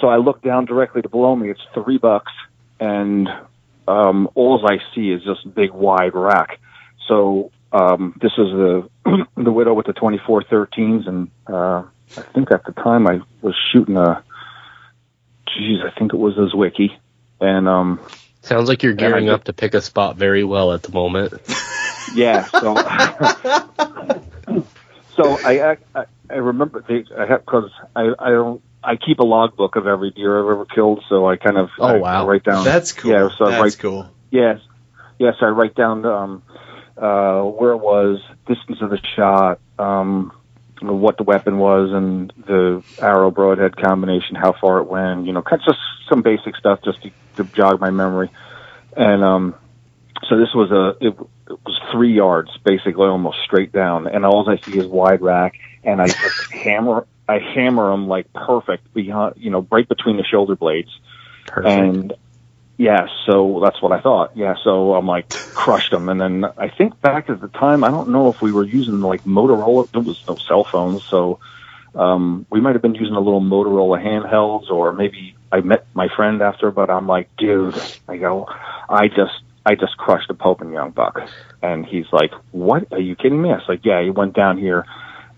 So 0.00 0.08
i 0.08 0.18
look 0.18 0.42
down 0.42 0.66
directly 0.66 1.00
to 1.00 1.08
below 1.08 1.34
me. 1.34 1.50
It's 1.50 1.62
three 1.72 1.98
bucks. 1.98 2.32
And 2.78 3.28
um 3.88 4.28
all 4.34 4.64
i 4.66 4.78
see 4.94 5.10
is 5.10 5.22
this 5.24 5.42
big 5.42 5.72
wide 5.72 6.14
rack. 6.14 6.60
So 7.08 7.50
um, 7.72 8.16
this 8.20 8.32
is 8.32 8.50
the 8.52 8.88
the 9.36 9.50
widow 9.50 9.74
with 9.74 9.86
the 9.86 9.94
2413s, 9.94 11.08
and 11.08 11.28
uh, 11.48 11.82
I 12.16 12.22
think 12.32 12.52
at 12.52 12.64
the 12.64 12.72
time 12.72 13.08
I 13.08 13.20
was 13.42 13.56
shooting 13.72 13.96
a, 13.96 14.22
geez, 15.48 15.80
I 15.84 15.90
think 15.98 16.14
it 16.14 16.16
was 16.16 16.38
a 16.38 16.54
Zwickey, 16.54 16.96
and 17.40 17.68
um, 17.68 17.98
Sounds 18.44 18.68
like 18.68 18.82
you're 18.82 18.92
gearing 18.94 19.28
up 19.30 19.44
to 19.44 19.52
pick 19.52 19.74
a 19.74 19.80
spot 19.80 20.16
very 20.16 20.44
well 20.44 20.72
at 20.72 20.82
the 20.82 20.92
moment. 20.92 21.32
yeah, 22.14 22.44
so 22.44 22.74
so 25.16 25.38
I 25.44 25.76
I, 25.94 26.04
I 26.30 26.34
remember 26.34 26.84
they 26.86 27.04
I 27.16 27.26
have 27.26 27.44
because 27.44 27.70
I 27.96 28.12
I 28.18 28.30
don't. 28.30 28.62
I 28.86 28.96
keep 28.96 29.18
a 29.18 29.24
logbook 29.24 29.76
of 29.76 29.86
every 29.86 30.10
deer 30.10 30.38
I've 30.38 30.50
ever 30.50 30.66
killed, 30.66 31.02
so 31.08 31.26
I 31.26 31.36
kind 31.36 31.56
of 31.56 31.70
Oh, 31.78 31.86
I 31.86 31.96
wow. 31.96 32.26
write 32.28 32.44
down. 32.44 32.64
That's 32.64 32.92
cool. 32.92 33.12
Yeah, 33.12 33.28
so 33.38 33.46
I 33.46 33.50
That's 33.52 33.62
write 33.62 33.78
cool. 33.78 34.10
yes, 34.30 34.60
yes. 35.18 35.36
I 35.40 35.46
write 35.46 35.74
down 35.74 36.04
um, 36.04 36.42
uh, 36.98 37.44
where 37.44 37.70
it 37.70 37.78
was, 37.78 38.20
distance 38.46 38.82
of 38.82 38.90
the 38.90 38.98
shot, 39.16 39.58
um, 39.78 40.32
what 40.82 41.16
the 41.16 41.22
weapon 41.22 41.56
was, 41.56 41.92
and 41.92 42.30
the 42.46 42.82
arrow 42.98 43.30
broadhead 43.30 43.74
combination, 43.78 44.36
how 44.36 44.52
far 44.60 44.80
it 44.80 44.84
went. 44.86 45.24
You 45.24 45.32
know, 45.32 45.40
kind 45.40 45.62
of 45.62 45.66
just 45.66 45.78
some 46.10 46.20
basic 46.20 46.54
stuff 46.56 46.80
just 46.84 47.02
to, 47.04 47.10
to 47.36 47.44
jog 47.44 47.80
my 47.80 47.90
memory. 47.90 48.30
And 48.96 49.24
um, 49.24 49.54
so 50.28 50.38
this 50.38 50.54
was 50.54 50.70
a 50.70 51.06
it, 51.06 51.16
it 51.50 51.58
was 51.64 51.80
three 51.92 52.14
yards 52.14 52.50
basically, 52.64 53.06
almost 53.06 53.38
straight 53.44 53.72
down, 53.72 54.06
and 54.06 54.24
all 54.24 54.48
I 54.48 54.56
see 54.58 54.78
is 54.78 54.86
wide 54.86 55.20
rack, 55.20 55.56
and 55.82 56.00
I 56.00 56.06
just 56.06 56.52
hammer. 56.52 57.06
I 57.26 57.38
hammer 57.38 57.90
them 57.90 58.06
like 58.06 58.30
perfect 58.34 58.92
behind, 58.92 59.36
you 59.38 59.50
know, 59.50 59.66
right 59.70 59.88
between 59.88 60.18
the 60.18 60.24
shoulder 60.24 60.56
blades. 60.56 60.90
Perfect. 61.46 61.66
And 61.66 62.12
yeah, 62.76 63.06
so 63.24 63.60
that's 63.62 63.80
what 63.80 63.92
I 63.92 64.00
thought. 64.00 64.36
Yeah, 64.36 64.56
so 64.62 64.94
I'm 64.94 65.06
like 65.06 65.30
crushed 65.30 65.90
them, 65.90 66.08
and 66.08 66.20
then 66.20 66.44
I 66.44 66.68
think 66.68 67.00
back 67.00 67.30
at 67.30 67.40
the 67.40 67.48
time, 67.48 67.84
I 67.84 67.90
don't 67.90 68.10
know 68.10 68.28
if 68.28 68.42
we 68.42 68.52
were 68.52 68.64
using 68.64 69.00
like 69.00 69.24
Motorola. 69.24 69.90
There 69.90 70.02
was 70.02 70.22
no 70.26 70.36
cell 70.36 70.64
phones, 70.64 71.04
so 71.04 71.38
um, 71.94 72.46
we 72.50 72.60
might 72.60 72.74
have 72.74 72.82
been 72.82 72.96
using 72.96 73.14
a 73.14 73.20
little 73.20 73.40
Motorola 73.40 74.02
handhelds, 74.02 74.70
or 74.70 74.92
maybe 74.92 75.36
I 75.54 75.60
met 75.60 75.86
my 75.94 76.08
friend 76.16 76.42
after. 76.42 76.70
But 76.70 76.90
I'm 76.90 77.06
like, 77.06 77.28
dude, 77.36 77.80
I 78.08 78.16
go, 78.16 78.46
I 78.88 79.08
just, 79.08 79.40
I 79.64 79.74
just 79.76 79.96
crushed 79.96 80.28
a 80.30 80.34
Pope 80.34 80.60
and 80.60 80.72
Young 80.72 80.90
buck, 80.90 81.20
and 81.62 81.86
he's 81.86 82.06
like, 82.12 82.32
what? 82.50 82.92
Are 82.92 83.00
you 83.00 83.14
kidding 83.14 83.40
me? 83.40 83.50
I 83.50 83.54
was 83.54 83.68
like, 83.68 83.84
yeah, 83.84 84.02
he 84.02 84.10
went 84.10 84.34
down 84.34 84.58
here, 84.58 84.84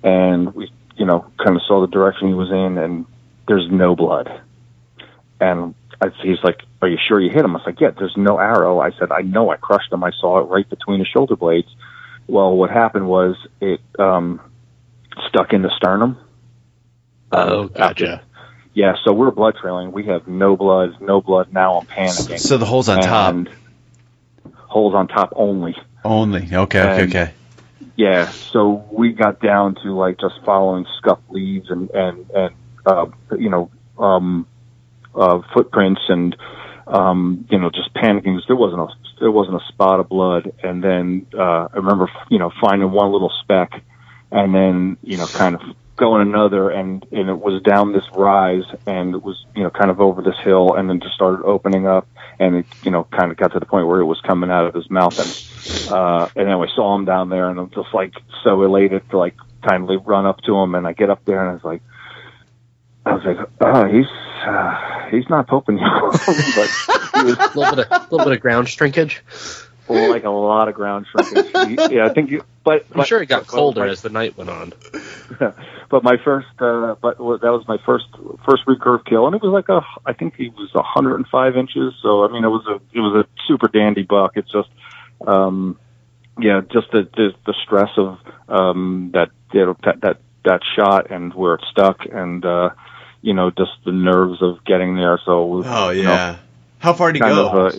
and 0.03 0.55
we, 0.55 0.71
you 0.97 1.05
know, 1.05 1.27
kind 1.43 1.57
of 1.57 1.63
saw 1.69 1.81
the 1.83 1.87
direction 1.87 2.29
he 2.29 2.35
was 2.35 2.51
in, 2.51 2.79
and 2.79 3.05
there's 3.47 3.69
no 3.71 3.95
blood, 3.95 4.29
and 5.41 5.75
I, 6.01 6.09
he's 6.23 6.43
like, 6.43 6.61
"Are 6.83 6.89
you 6.89 6.99
sure 7.09 7.21
you 7.21 7.31
hit 7.31 7.45
him?" 7.45 7.55
I 7.55 7.59
was 7.59 7.67
like, 7.67 7.81
"Yeah, 7.81 7.91
there's 7.91 8.17
no 8.17 8.39
arrow." 8.39 8.81
I 8.81 8.91
said, 8.99 9.13
"I 9.13 9.21
know 9.23 9.51
I 9.51 9.57
crushed 9.57 9.93
him. 9.93 10.03
I 10.03 10.11
saw 10.21 10.41
it 10.41 10.45
right 10.45 10.69
between 10.69 10.99
the 10.99 11.07
shoulder 11.07 11.37
blades." 11.37 11.69
Well, 12.27 12.57
what 12.57 12.71
happened 12.71 13.07
was 13.09 13.37
it 13.61 13.81
um, 13.99 14.41
stuck 15.29 15.53
in 15.53 15.63
the 15.63 15.71
sternum. 15.77 16.19
Oh, 17.33 17.63
Um, 17.65 17.71
after- 17.77 17.79
gotcha. 17.79 18.23
Yeah, 18.77 18.95
so 19.05 19.15
we're 19.15 19.31
blood 19.31 19.55
trailing. 19.59 19.91
We 19.91 20.05
have 20.05 20.29
no 20.29 20.55
blood, 20.55 21.01
no 21.01 21.23
blood. 21.23 21.51
Now 21.51 21.79
I'm 21.79 21.87
panicking. 21.87 22.39
So 22.39 22.59
the 22.59 22.67
holes 22.67 22.91
on 22.91 23.01
top 23.01 23.35
Holes 24.69 24.95
on 24.95 25.09
top 25.09 25.33
only. 25.35 25.75
only. 26.05 26.43
Okay, 26.43 26.81
okay, 26.81 27.03
And- 27.03 27.11
okay. 27.15 27.35
Yeah, 27.97 28.31
so 28.31 28.87
we 28.93 29.13
got 29.13 29.41
down 29.41 29.77
to 29.77 29.95
like 29.95 30.21
just 30.21 30.35
following 30.45 30.85
scuffed 30.99 31.31
leaves 31.31 31.71
and 31.71 31.89
and 31.91 32.31
and 32.35 32.55
uh, 32.85 33.07
you 33.39 33.49
know 33.49 33.71
um, 33.99 34.47
uh, 35.15 35.41
footprints 35.55 36.03
and 36.09 36.37
um, 36.87 37.47
you 37.51 37.59
know 37.59 37.71
just 37.71 37.95
panicking. 37.95 38.35
Because 38.37 38.45
there 38.47 38.57
wasn't 38.57 38.83
a 38.83 38.89
there 39.21 39.31
wasn't 39.31 39.57
a 39.63 39.67
spot 39.69 40.01
of 40.01 40.11
blood, 40.11 40.53
and 40.63 40.85
then 40.85 41.27
uh, 41.33 41.69
I 41.73 41.77
remember 41.77 42.11
you 42.29 42.39
know 42.39 42.53
finding 42.61 42.91
one 42.91 43.11
little 43.13 43.33
speck, 43.43 43.73
and 44.31 44.55
then 44.55 44.99
you 45.03 45.17
know 45.17 45.27
kind 45.27 45.55
of 45.55 45.63
going 45.97 46.23
another, 46.23 46.71
and 46.71 47.05
and 47.11 47.29
it 47.29 47.39
was 47.39 47.63
down 47.63 47.93
this 47.93 48.05
rise, 48.15 48.65
and 48.87 49.15
it 49.15 49.23
was 49.23 49.45
you 49.55 49.63
know 49.63 49.71
kind 49.71 49.91
of 49.91 50.01
over 50.01 50.23
this 50.23 50.39
hill, 50.45 50.75
and 50.75 50.89
then 50.89 51.01
just 51.01 51.15
started 51.15 51.45
opening 51.45 51.87
up, 51.87 52.07
and 52.39 52.57
it 52.57 52.67
you 52.83 52.91
know 52.91 53.05
kind 53.05 53.31
of 53.31 53.37
got 53.37 53.53
to 53.53 53.59
the 53.61 53.67
point 53.67 53.87
where 53.87 54.01
it 54.01 54.05
was 54.07 54.21
coming 54.21 54.51
out 54.51 54.67
of 54.67 54.75
his 54.75 54.89
mouth, 54.91 55.19
and 55.19 55.93
uh, 55.93 56.29
and 56.37 56.49
then 56.49 56.59
we 56.59 56.69
saw 56.75 56.95
him 56.95 57.05
down 57.05 57.29
there, 57.31 57.49
and 57.51 57.59
I'm 57.59 57.71
just 57.71 57.93
like 57.95 58.13
so 58.45 58.63
elated 58.63 59.09
to 59.11 59.19
like 59.19 59.35
kindly 59.67 59.97
run 59.97 60.27
up 60.27 60.41
to 60.43 60.55
him, 60.57 60.75
and 60.75 60.87
I 60.87 60.93
get 60.93 61.11
up 61.11 61.25
there, 61.25 61.41
and 61.41 61.51
I 61.51 61.55
was 61.55 61.65
like. 61.65 61.83
I 63.09 63.15
was 63.15 63.25
like, 63.25 63.37
oh, 63.61 63.87
he's 63.87 64.07
uh, 64.45 65.09
he's 65.13 65.31
not 65.31 65.47
poking 65.47 65.79
you, 65.79 65.85
but 66.11 66.19
he 67.15 67.23
was 67.23 67.39
A 67.39 67.53
little 67.57 67.77
bit 67.77 67.87
of, 67.89 68.11
little 68.11 68.27
bit 68.27 68.33
of 68.33 68.41
ground 68.41 68.69
shrinkage. 68.69 69.23
like 69.89 70.25
a 70.25 70.29
lot 70.29 70.69
of 70.69 70.75
ground 70.75 71.07
shrinkage. 71.13 71.53
Yeah, 71.93 72.07
I 72.07 72.09
think 72.13 72.33
you, 72.33 72.43
but 72.65 72.85
I'm 72.91 72.97
but- 72.97 73.07
sure 73.07 73.23
it 73.23 73.27
got 73.27 73.43
but 73.43 73.47
colder 73.47 73.83
my- 73.83 73.91
as 73.91 74.03
the 74.03 74.09
night 74.09 74.37
went 74.37 74.51
on. 74.51 74.73
but 75.91 76.03
my 76.03 76.17
first, 76.25 76.49
uh, 76.59 76.95
but 77.01 77.19
wa- 77.21 77.37
that 77.39 77.53
was 77.53 77.65
my 77.69 77.79
first 77.87 78.07
first 78.49 78.65
recurve 78.67 79.05
kill, 79.05 79.27
and 79.27 79.35
it 79.35 79.43
was 79.43 79.53
like 79.53 79.69
a, 79.69 79.81
I 80.05 80.13
think 80.13 80.35
he 80.37 80.49
was 80.49 80.71
105 80.75 81.57
inches. 81.57 81.95
So 82.03 82.25
I 82.25 82.33
mean, 82.33 82.45
it 82.45 82.49
was 82.49 82.67
a 82.67 82.75
it 82.97 83.01
was 83.01 83.25
a 83.25 83.29
super 83.47 83.69
dandy 83.69 84.03
buck. 84.03 84.33
It's 84.37 84.51
just, 84.51 84.69
um, 85.27 85.79
yeah, 86.41 86.61
just 86.73 86.91
the 86.93 87.09
the, 87.17 87.31
the 87.47 87.55
stress 87.65 87.91
of 87.97 88.19
um, 88.49 89.11
that 89.15 89.31
you 89.53 89.67
know, 89.67 89.77
that 89.85 90.01
that 90.03 90.19
that 90.45 90.61
shot 90.77 91.11
and 91.11 91.33
where 91.35 91.55
it 91.55 91.65
stuck, 91.71 91.99
and 92.13 92.45
uh, 92.45 92.71
you 93.23 93.35
know, 93.35 93.51
just 93.51 93.73
the 93.85 93.93
nerves 93.93 94.43
of 94.43 94.65
getting 94.65 94.97
there. 94.97 95.21
So 95.25 95.63
Oh 95.65 95.91
you 95.91 96.03
know, 96.05 96.11
yeah. 96.13 96.37
How 96.79 96.93
far 96.93 97.13
did 97.13 97.23
he 97.23 97.29
go? 97.29 97.49
of 97.49 97.75
uh, 97.75 97.79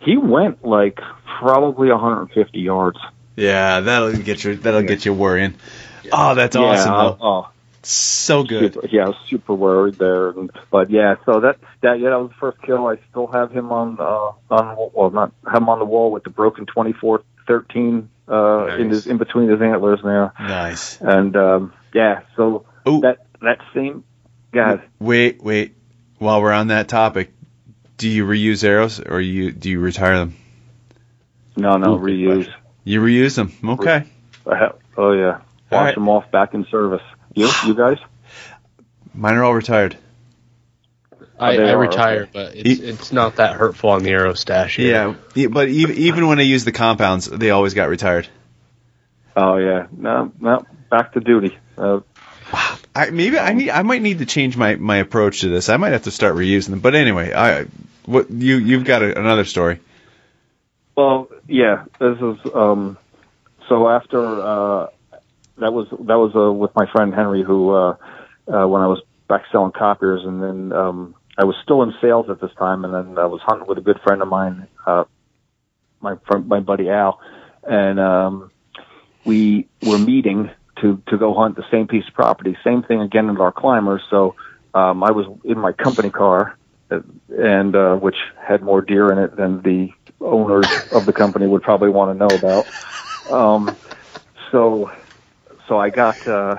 he 0.00 0.16
went 0.16 0.64
like 0.64 0.98
probably 1.40 1.90
150 1.90 2.58
yards. 2.60 2.98
yeah, 3.36 3.80
that'll 3.80 4.12
get 4.12 4.44
you. 4.44 4.56
That'll 4.56 4.82
Yeah. 4.82 4.88
get 4.88 5.04
you 5.06 5.14
worrying. 5.14 5.54
Oh, 6.12 6.34
that's 6.34 6.56
yeah, 6.56 6.62
awesome. 6.62 6.92
though. 6.92 7.18
oh, 7.20 7.48
So 7.82 8.42
good. 8.44 8.74
Super, 8.74 8.86
yeah, 8.88 9.04
I 9.04 9.08
was 9.08 9.16
super 9.28 9.54
worried 9.54 9.94
there, 9.96 10.30
and, 10.30 10.50
but 10.70 10.90
yeah, 10.90 11.16
so 11.26 11.40
that 11.40 11.58
that 11.82 12.00
yeah, 12.00 12.10
that 12.10 12.20
was 12.20 12.30
the 12.30 12.36
first 12.36 12.60
kill. 12.62 12.86
I 12.86 12.96
still 13.10 13.26
have 13.28 13.50
him 13.52 13.72
on 13.72 13.96
uh 14.00 14.32
on 14.54 14.90
well 14.94 15.10
not 15.10 15.32
have 15.46 15.62
him 15.62 15.68
on 15.68 15.78
the 15.78 15.84
wall 15.84 16.10
with 16.10 16.24
the 16.24 16.30
broken 16.30 16.66
twenty 16.66 16.92
four 16.92 17.22
thirteen 17.46 18.08
uh 18.28 18.66
in 18.78 18.90
his 18.90 19.06
in 19.06 19.18
between 19.18 19.48
his 19.48 19.60
antlers 19.60 20.00
there, 20.02 20.32
Nice. 20.40 20.98
and 21.00 21.36
um 21.36 21.72
yeah, 21.92 22.22
so 22.36 22.64
Ooh. 22.88 23.00
that 23.00 23.26
that 23.42 23.58
same 23.74 24.04
guys. 24.52 24.80
Wait, 24.98 25.42
wait. 25.42 25.74
While 26.18 26.40
we're 26.40 26.52
on 26.52 26.68
that 26.68 26.88
topic, 26.88 27.32
do 27.98 28.08
you 28.08 28.24
reuse 28.24 28.64
arrows 28.64 28.98
or 29.00 29.20
you 29.20 29.52
do 29.52 29.68
you 29.68 29.80
retire 29.80 30.16
them? 30.18 30.36
No, 31.56 31.76
no, 31.76 31.96
Ooh, 31.96 32.00
reuse. 32.00 32.50
You 32.84 33.00
reuse 33.02 33.36
them. 33.36 33.52
Okay. 33.78 34.04
Have- 34.46 34.76
Oh 34.96 35.10
yeah, 35.12 35.40
wash 35.70 35.78
All 35.78 35.84
right. 35.84 35.94
them 35.94 36.08
off 36.08 36.30
back 36.30 36.54
in 36.54 36.66
service. 36.66 37.02
You 37.34 37.50
you 37.66 37.74
guys? 37.76 37.98
Mine 39.14 39.34
are 39.34 39.44
all 39.44 39.54
retired. 39.54 39.96
I, 41.38 41.56
they 41.56 41.68
I 41.68 41.72
are, 41.72 41.78
retire, 41.78 42.22
okay. 42.22 42.30
but 42.32 42.56
it's, 42.56 42.80
it's 42.80 43.12
not 43.12 43.36
that 43.36 43.56
hurtful 43.56 43.90
on 43.90 44.04
the 44.04 44.10
arrow 44.10 44.34
stash. 44.34 44.76
here. 44.76 44.90
Yeah, 44.90 45.14
yeah, 45.34 45.48
but 45.48 45.68
even 45.68 45.96
even 45.96 46.28
when 46.28 46.38
I 46.38 46.42
use 46.42 46.64
the 46.64 46.72
compounds, 46.72 47.26
they 47.26 47.50
always 47.50 47.74
got 47.74 47.88
retired. 47.88 48.28
Oh 49.36 49.56
yeah, 49.56 49.86
no, 49.90 50.32
no, 50.38 50.64
back 50.90 51.12
to 51.14 51.20
duty. 51.20 51.58
Uh, 51.76 52.00
I 52.94 53.10
maybe 53.10 53.38
I 53.38 53.52
need 53.52 53.70
I 53.70 53.82
might 53.82 54.00
need 54.00 54.20
to 54.20 54.26
change 54.26 54.56
my, 54.56 54.76
my 54.76 54.98
approach 54.98 55.40
to 55.40 55.48
this. 55.48 55.68
I 55.68 55.76
might 55.76 55.92
have 55.92 56.04
to 56.04 56.12
start 56.12 56.36
reusing 56.36 56.70
them. 56.70 56.80
But 56.80 56.94
anyway, 56.94 57.32
I 57.32 57.66
what 58.06 58.30
you 58.30 58.56
you've 58.56 58.84
got 58.84 59.02
a, 59.02 59.18
another 59.18 59.44
story. 59.44 59.80
Well, 60.96 61.28
yeah, 61.48 61.84
this 61.98 62.18
is 62.18 62.54
um 62.54 62.96
so 63.68 63.88
after 63.88 64.24
uh 64.24 64.86
that 65.58 65.72
was 65.72 65.88
that 65.90 66.18
was 66.18 66.32
uh, 66.34 66.52
with 66.52 66.74
my 66.74 66.86
friend 66.90 67.14
Henry 67.14 67.42
who 67.42 67.70
uh 67.70 67.96
uh 68.52 68.66
when 68.66 68.82
I 68.82 68.86
was 68.86 69.00
back 69.28 69.42
selling 69.52 69.72
copiers 69.72 70.22
and 70.24 70.42
then 70.42 70.72
um 70.72 71.14
I 71.36 71.44
was 71.44 71.56
still 71.62 71.82
in 71.82 71.92
sales 72.00 72.30
at 72.30 72.40
this 72.40 72.52
time 72.58 72.84
and 72.84 72.94
then 72.94 73.18
I 73.18 73.26
was 73.26 73.40
hunting 73.42 73.66
with 73.66 73.78
a 73.78 73.82
good 73.82 74.00
friend 74.02 74.22
of 74.22 74.28
mine 74.28 74.66
uh 74.86 75.04
my 76.00 76.16
friend 76.26 76.46
my 76.48 76.60
buddy 76.60 76.88
Al. 76.90 77.20
And 77.62 77.98
um 78.00 78.50
we 79.24 79.68
were 79.82 79.98
meeting 79.98 80.50
to 80.80 81.02
to 81.08 81.16
go 81.16 81.34
hunt 81.34 81.56
the 81.56 81.64
same 81.70 81.86
piece 81.86 82.06
of 82.06 82.14
property. 82.14 82.56
Same 82.64 82.82
thing 82.82 83.00
again 83.00 83.28
in 83.28 83.36
our 83.38 83.52
climbers. 83.52 84.02
So 84.10 84.34
um 84.74 85.02
I 85.02 85.12
was 85.12 85.26
in 85.44 85.58
my 85.58 85.72
company 85.72 86.10
car 86.10 86.56
uh, 86.90 87.00
and 87.28 87.74
uh 87.74 87.96
which 87.96 88.16
had 88.40 88.62
more 88.62 88.82
deer 88.82 89.10
in 89.12 89.18
it 89.18 89.36
than 89.36 89.62
the 89.62 89.90
owners 90.20 90.66
of 90.92 91.06
the 91.06 91.12
company 91.12 91.46
would 91.46 91.62
probably 91.62 91.90
want 91.90 92.18
to 92.18 92.26
know 92.26 92.36
about. 92.38 92.66
Um, 93.30 93.76
so, 94.50 94.90
so 95.68 95.78
I 95.78 95.90
got, 95.90 96.26
uh, 96.26 96.56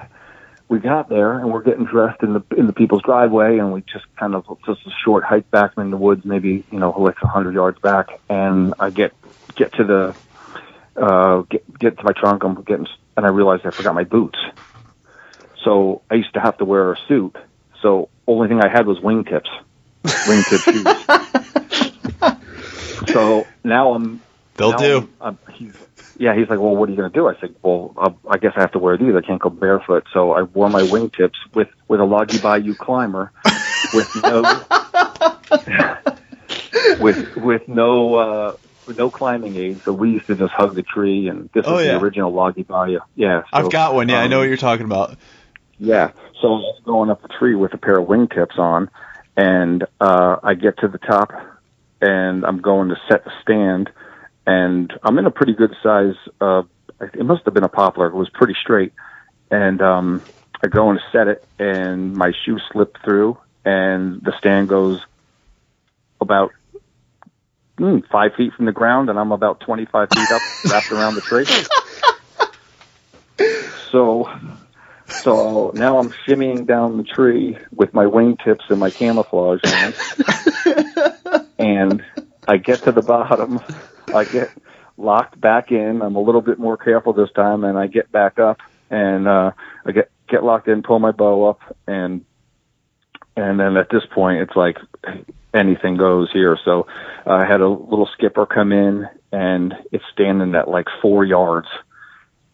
we 0.67 0.79
got 0.79 1.09
there 1.09 1.37
and 1.39 1.51
we're 1.51 1.61
getting 1.63 1.85
dressed 1.85 2.23
in 2.23 2.33
the, 2.33 2.43
in 2.57 2.67
the 2.67 2.73
people's 2.73 3.03
driveway 3.03 3.57
and 3.59 3.71
we 3.71 3.81
just 3.81 4.05
kind 4.19 4.33
of, 4.35 4.45
just 4.65 4.85
a 4.85 4.89
short 5.03 5.23
hike 5.23 5.49
back 5.51 5.71
in 5.77 5.91
the 5.91 5.97
woods, 5.97 6.23
maybe, 6.25 6.65
you 6.71 6.79
know, 6.79 6.91
like 6.99 7.15
a 7.21 7.27
hundred 7.27 7.53
yards 7.53 7.79
back. 7.79 8.07
And 8.29 8.73
I 8.79 8.89
get, 8.89 9.11
get 9.55 9.73
to 9.73 9.83
the, 9.83 10.15
uh, 11.01 11.41
get, 11.49 11.79
get 11.79 11.97
to 11.97 12.03
my 12.03 12.13
trunk. 12.13 12.43
And 12.43 12.57
I'm 12.57 12.63
getting, 12.63 12.87
and 13.15 13.25
I 13.25 13.29
realized 13.29 13.65
I 13.65 13.71
forgot 13.71 13.93
my 13.93 14.05
boots. 14.05 14.39
So 15.63 16.01
I 16.09 16.15
used 16.15 16.33
to 16.33 16.39
have 16.39 16.57
to 16.57 16.65
wear 16.65 16.93
a 16.93 16.97
suit. 17.07 17.35
So 17.81 18.09
only 18.27 18.47
thing 18.47 18.59
I 18.61 18.69
had 18.69 18.87
was 18.87 18.97
wingtips, 18.99 19.49
wingtip 20.03 20.63
shoes. 20.63 21.05
so 23.13 23.45
now 23.63 23.93
I'm 23.93 24.21
They'll 24.57 24.71
now 24.71 24.77
do. 24.77 24.95
I'm- 24.95 25.13
I'm- 25.21 25.53
he's, 25.53 25.73
yeah, 26.17 26.35
he's 26.37 26.49
like, 26.49 26.59
well, 26.59 26.75
what 26.75 26.89
are 26.89 26.91
you 26.91 26.97
going 26.97 27.11
to 27.11 27.17
do? 27.17 27.27
I 27.27 27.33
said, 27.39 27.55
well, 27.61 27.93
uh, 27.97 28.11
I 28.29 28.37
guess 28.37 28.53
I 28.55 28.61
have 28.61 28.71
to 28.73 28.79
wear 28.79 28.97
these. 28.97 29.15
I 29.15 29.21
can't 29.21 29.41
go 29.41 29.49
barefoot. 29.49 30.05
So 30.13 30.31
I 30.31 30.43
wore 30.43 30.69
my 30.69 30.81
wingtips 30.81 31.35
with, 31.53 31.67
with 31.87 31.99
a 31.99 32.05
Loggy 32.05 32.39
Bayou 32.39 32.75
climber 32.75 33.31
with 33.93 34.15
no, 34.15 34.41
with, 36.99 37.35
with 37.37 37.67
no, 37.67 38.15
uh, 38.15 38.57
with 38.85 38.97
no 38.97 39.09
climbing 39.09 39.55
aids. 39.57 39.81
So 39.85 39.93
we 39.93 40.11
used 40.11 40.27
to 40.27 40.35
just 40.35 40.53
hug 40.53 40.75
the 40.75 40.83
tree 40.83 41.27
and 41.27 41.49
this 41.53 41.65
Oh, 41.67 41.77
is 41.79 41.87
yeah. 41.87 41.97
the 41.97 42.03
original 42.03 42.31
Loggy 42.31 42.63
Bayou. 42.63 42.99
Yeah. 43.15 43.41
So, 43.43 43.47
I've 43.53 43.71
got 43.71 43.93
one. 43.93 44.09
Yeah, 44.09 44.19
I 44.19 44.27
know 44.27 44.37
um, 44.37 44.41
what 44.41 44.47
you're 44.47 44.57
talking 44.57 44.85
about. 44.85 45.17
yeah. 45.77 46.11
So 46.41 46.47
I 46.47 46.51
was 46.57 46.81
going 46.85 47.09
up 47.09 47.21
the 47.21 47.27
tree 47.29 47.55
with 47.55 47.73
a 47.73 47.77
pair 47.77 47.99
of 47.99 48.07
wingtips 48.07 48.59
on, 48.59 48.89
and 49.35 49.83
uh, 49.99 50.37
I 50.43 50.53
get 50.53 50.77
to 50.79 50.87
the 50.87 50.99
top, 50.99 51.31
and 52.01 52.45
I'm 52.45 52.61
going 52.61 52.89
to 52.89 52.95
set 53.09 53.23
the 53.25 53.31
stand, 53.41 53.89
and 54.45 54.93
I'm 55.03 55.17
in 55.17 55.25
a 55.25 55.31
pretty 55.31 55.53
good 55.53 55.75
size. 55.81 56.15
Uh, 56.39 56.63
it 57.01 57.25
must 57.25 57.45
have 57.45 57.53
been 57.53 57.63
a 57.63 57.69
poplar. 57.69 58.07
It 58.07 58.15
was 58.15 58.29
pretty 58.29 58.55
straight, 58.61 58.93
and 59.51 59.81
um, 59.81 60.25
I 60.63 60.67
go 60.67 60.89
and 60.89 60.99
set 61.11 61.27
it, 61.27 61.45
and 61.59 62.13
my 62.13 62.31
shoe 62.45 62.57
slipped 62.71 63.03
through, 63.03 63.37
and 63.63 64.21
the 64.21 64.33
stand 64.37 64.69
goes 64.69 64.99
about 66.21 66.51
mm, 67.77 68.03
five 68.09 68.31
feet 68.35 68.53
from 68.53 68.65
the 68.65 68.71
ground, 68.71 69.09
and 69.09 69.19
I'm 69.19 69.31
about 69.31 69.59
25 69.61 70.09
feet 70.09 70.31
up, 70.31 70.41
wrapped 70.71 70.91
around 70.91 71.15
the 71.15 71.21
tree. 71.21 71.45
So, 73.91 74.29
so 75.07 75.71
now 75.73 75.99
I'm 75.99 76.13
shimmying 76.27 76.65
down 76.65 76.97
the 76.97 77.03
tree 77.03 77.57
with 77.71 77.93
my 77.93 78.05
wingtips 78.05 78.69
and 78.69 78.79
my 78.79 78.89
camouflage 78.89 79.61
on, 79.63 79.93
and 81.59 82.03
I 82.47 82.57
get 82.57 82.83
to 82.83 82.91
the 82.91 83.01
bottom. 83.01 83.59
I 84.13 84.25
get 84.25 84.51
locked 84.97 85.39
back 85.39 85.71
in. 85.71 86.01
I'm 86.01 86.15
a 86.15 86.21
little 86.21 86.41
bit 86.41 86.59
more 86.59 86.77
careful 86.77 87.13
this 87.13 87.31
time, 87.35 87.63
and 87.63 87.77
I 87.77 87.87
get 87.87 88.11
back 88.11 88.39
up, 88.39 88.59
and 88.89 89.27
uh, 89.27 89.51
I 89.85 89.91
get 89.91 90.11
get 90.27 90.43
locked 90.43 90.67
in, 90.67 90.83
pull 90.83 90.99
my 90.99 91.11
bow 91.11 91.49
up, 91.49 91.59
and 91.87 92.25
and 93.35 93.59
then 93.59 93.77
at 93.77 93.89
this 93.89 94.03
point, 94.13 94.41
it's 94.41 94.55
like 94.55 94.77
anything 95.53 95.97
goes 95.97 96.31
here. 96.31 96.57
So 96.63 96.87
I 97.25 97.45
had 97.45 97.61
a 97.61 97.67
little 97.67 98.09
skipper 98.13 98.45
come 98.45 98.71
in, 98.71 99.07
and 99.31 99.73
it's 99.91 100.05
standing 100.13 100.55
at 100.55 100.69
like 100.69 100.87
four 101.01 101.25
yards 101.25 101.67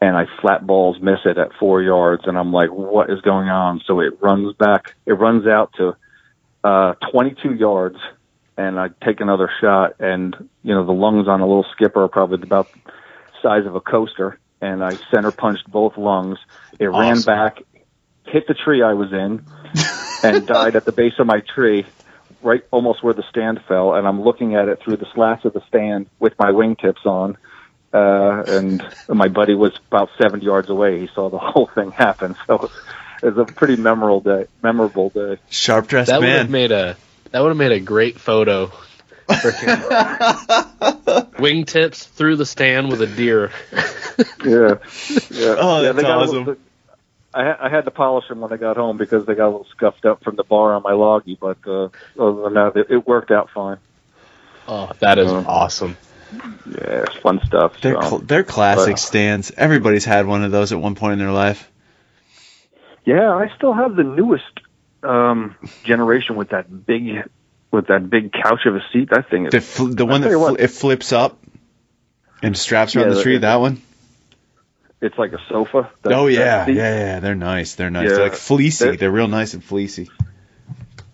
and 0.02 0.18
I 0.18 0.26
flat 0.42 0.66
balls 0.66 0.98
miss 1.00 1.20
it 1.26 1.38
at 1.38 1.54
four 1.60 1.82
yards, 1.82 2.24
and 2.26 2.38
I'm 2.38 2.52
like, 2.52 2.72
what 2.72 3.12
is 3.12 3.22
going 3.22 3.50
on? 3.50 3.82
So 3.86 4.00
it 4.00 4.20
runs 4.20 4.56
back, 4.56 4.96
it 5.06 5.14
runs 5.14 5.46
out 5.46 5.74
to 5.78 5.96
uh, 6.64 6.94
22 7.12 7.54
yards, 7.54 7.98
and 8.58 8.80
I 8.80 8.90
take 9.04 9.22
another 9.22 9.50
shot, 9.62 9.96
and 10.00 10.36
you 10.64 10.74
know 10.74 10.86
the 10.86 10.92
lungs 10.92 11.28
on 11.28 11.42
a 11.42 11.46
little 11.46 11.66
skipper 11.72 12.04
are 12.04 12.10
probably 12.10 12.42
about 12.42 12.72
the 12.72 12.92
size 13.42 13.66
of 13.66 13.76
a 13.76 13.82
coaster, 13.82 14.40
and 14.62 14.84
I 14.84 14.96
center 15.14 15.32
punched 15.32 15.70
both 15.70 15.98
lungs. 15.98 16.38
It 16.80 16.88
awesome. 16.88 17.00
ran 17.00 17.22
back, 17.22 17.64
hit 18.26 18.48
the 18.48 18.54
tree 18.54 18.82
I 18.82 18.94
was 18.94 19.12
in, 19.12 19.46
and 20.24 20.48
died 20.48 20.76
at 20.76 20.86
the 20.86 20.92
base 20.92 21.14
of 21.20 21.28
my 21.28 21.42
tree. 21.42 21.86
Right, 22.44 22.64
almost 22.72 23.04
where 23.04 23.14
the 23.14 23.24
stand 23.30 23.62
fell, 23.68 23.94
and 23.94 24.08
I'm 24.08 24.24
looking 24.24 24.56
at 24.56 24.68
it 24.68 24.82
through 24.82 24.98
the 24.98 25.06
slats 25.14 25.46
of 25.46 25.54
the 25.54 25.62
stand 25.68 26.08
with 26.18 26.34
my 26.40 26.50
wingtips 26.50 27.06
on, 27.06 27.38
uh, 27.94 28.44
and 28.48 28.84
my 29.10 29.28
buddy 29.28 29.54
was 29.54 29.78
about 29.88 30.10
70 30.20 30.44
yards 30.44 30.68
away. 30.68 31.00
He 31.00 31.08
saw 31.14 31.30
the 31.30 31.38
whole 31.40 31.68
thing 31.68 31.92
happen. 31.92 32.36
So 32.48 32.72
it 33.22 33.36
was 33.36 33.50
a 33.50 33.54
pretty 33.54 33.76
memorable 33.76 34.22
day. 34.22 34.48
Memorable 34.64 35.10
day. 35.10 35.38
Sharp 35.50 35.88
dressed 35.88 36.10
that 36.10 36.22
man. 36.22 36.30
Would 36.32 36.38
have 36.38 36.50
made 36.50 36.72
a 36.72 36.98
that 37.32 37.40
would 37.42 37.50
have 37.50 37.58
made 37.58 37.72
a 37.72 37.80
great 37.80 38.20
photo. 38.20 38.72
Wingtips 41.40 42.08
through 42.08 42.36
the 42.36 42.46
stand 42.46 42.90
with 42.90 43.02
a 43.02 43.08
deer. 43.08 43.52
yeah, 43.74 43.78
yeah. 44.44 45.56
Oh, 45.58 45.82
yeah, 45.82 45.94
that's 45.94 46.08
awesome. 46.08 46.38
Little, 46.46 46.58
I, 47.34 47.68
I 47.68 47.70
had 47.70 47.86
to 47.86 47.92
polish 47.92 48.28
them 48.28 48.42
when 48.42 48.52
I 48.52 48.58
got 48.58 48.76
home 48.76 48.98
because 48.98 49.26
they 49.26 49.36
got 49.36 49.46
a 49.46 49.52
little 49.52 49.68
scuffed 49.72 50.06
up 50.06 50.24
from 50.24 50.36
the 50.36 50.44
bar 50.44 50.74
on 50.74 50.84
my 50.84 50.92
loggy, 50.92 51.38
but 51.40 51.60
uh, 51.66 51.90
other 52.20 52.42
than 52.44 52.54
that, 52.56 52.74
it, 52.76 52.88
it 52.90 53.08
worked 53.08 53.32
out 53.32 53.50
fine. 53.54 53.78
Oh, 54.68 54.92
that 55.00 55.18
is 55.18 55.32
uh, 55.32 55.44
awesome. 55.48 55.98
Yeah, 56.34 57.04
it's 57.04 57.16
fun 57.16 57.40
stuff. 57.46 57.80
They're 57.82 58.02
so. 58.02 58.10
cl- 58.10 58.20
they're 58.20 58.44
classic 58.44 58.94
but, 58.94 59.00
stands. 59.00 59.52
Everybody's 59.56 60.06
had 60.06 60.26
one 60.26 60.44
of 60.44 60.52
those 60.52 60.72
at 60.72 60.80
one 60.80 60.96
point 60.96 61.14
in 61.14 61.20
their 61.20 61.32
life. 61.32 61.70
Yeah, 63.06 63.32
I 63.32 63.52
still 63.56 63.74
have 63.74 63.96
the 63.96 64.04
newest 64.04 64.61
um, 65.04 65.56
generation 65.84 66.36
with 66.36 66.50
that 66.50 66.86
big 66.86 67.30
with 67.72 67.88
that 67.88 68.10
big 68.10 68.32
couch 68.34 68.66
of 68.66 68.76
a 68.76 68.82
seat. 68.92 69.10
That 69.10 69.30
thing 69.30 69.46
is 69.46 69.52
the, 69.52 69.62
fl- 69.62 69.88
the 69.88 70.06
one 70.06 70.22
that 70.22 70.32
fl- 70.32 70.56
it 70.56 70.68
flips 70.68 71.12
up 71.12 71.38
and 72.42 72.58
straps 72.58 72.96
around 72.96 73.10
yeah, 73.10 73.16
the 73.16 73.24
tree. 73.24 73.38
That 73.38 73.56
one. 73.56 73.82
It's 75.02 75.18
like 75.18 75.34
a 75.34 75.40
sofa. 75.50 75.90
That, 76.04 76.14
oh 76.14 76.28
yeah, 76.28 76.68
yeah, 76.68 76.74
yeah. 76.76 77.20
They're 77.20 77.34
nice. 77.34 77.76
They're 77.76 77.90
nice. 77.90 78.10
Yeah, 78.10 78.16
they're 78.16 78.24
like 78.24 78.36
fleecy. 78.36 78.86
They're, 78.86 78.98
they're 78.98 79.12
real 79.12 79.28
nice 79.28 79.54
and 79.56 79.64
fleecy. 79.64 80.10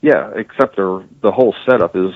Yeah, 0.01 0.31
except 0.35 0.75
they're, 0.75 1.01
the 1.21 1.31
whole 1.31 1.55
setup 1.65 1.95
is 1.95 2.13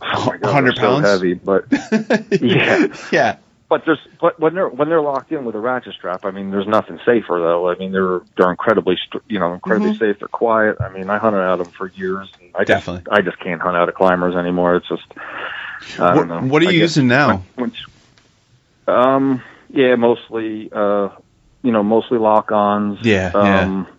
oh 0.00 0.26
my 0.26 0.36
God, 0.36 0.52
hundred 0.52 0.76
pounds 0.76 1.04
so 1.04 1.10
heavy, 1.10 1.34
but 1.34 1.66
yeah, 2.40 2.94
yeah. 3.10 3.36
But 3.68 3.84
there's 3.86 3.98
but 4.20 4.38
when 4.38 4.54
they're 4.54 4.68
when 4.68 4.88
they're 4.88 5.00
locked 5.00 5.32
in 5.32 5.44
with 5.44 5.54
a 5.54 5.58
ratchet 5.58 5.94
strap, 5.94 6.24
I 6.24 6.30
mean, 6.30 6.50
there's 6.50 6.66
nothing 6.66 6.98
safer 7.04 7.38
though. 7.38 7.68
I 7.68 7.76
mean, 7.76 7.92
they're 7.92 8.20
they're 8.36 8.50
incredibly 8.50 8.98
you 9.28 9.38
know 9.38 9.54
incredibly 9.54 9.92
mm-hmm. 9.92 10.04
safe. 10.04 10.18
They're 10.18 10.28
quiet. 10.28 10.76
I 10.80 10.90
mean, 10.90 11.08
I 11.08 11.18
hunted 11.18 11.40
out 11.40 11.60
of 11.60 11.66
them 11.66 11.70
for 11.70 11.88
years. 11.88 12.28
And 12.40 12.50
I 12.54 12.64
Definitely. 12.64 13.02
Just, 13.04 13.12
I 13.12 13.22
just 13.22 13.38
can't 13.40 13.60
hunt 13.60 13.76
out 13.76 13.88
of 13.88 13.94
climbers 13.94 14.36
anymore. 14.36 14.76
It's 14.76 14.88
just 14.88 15.06
I 15.98 16.14
don't 16.14 16.28
what, 16.28 16.42
know. 16.42 16.48
What 16.48 16.62
are 16.62 16.70
you 16.70 16.78
using 16.78 17.08
now? 17.08 17.42
Um, 18.86 19.42
yeah, 19.70 19.94
mostly 19.94 20.70
uh, 20.70 21.08
you 21.62 21.72
know, 21.72 21.82
mostly 21.82 22.18
lock-ons. 22.18 22.98
Yeah, 23.02 23.32
um, 23.34 23.86
yeah. 23.86 23.94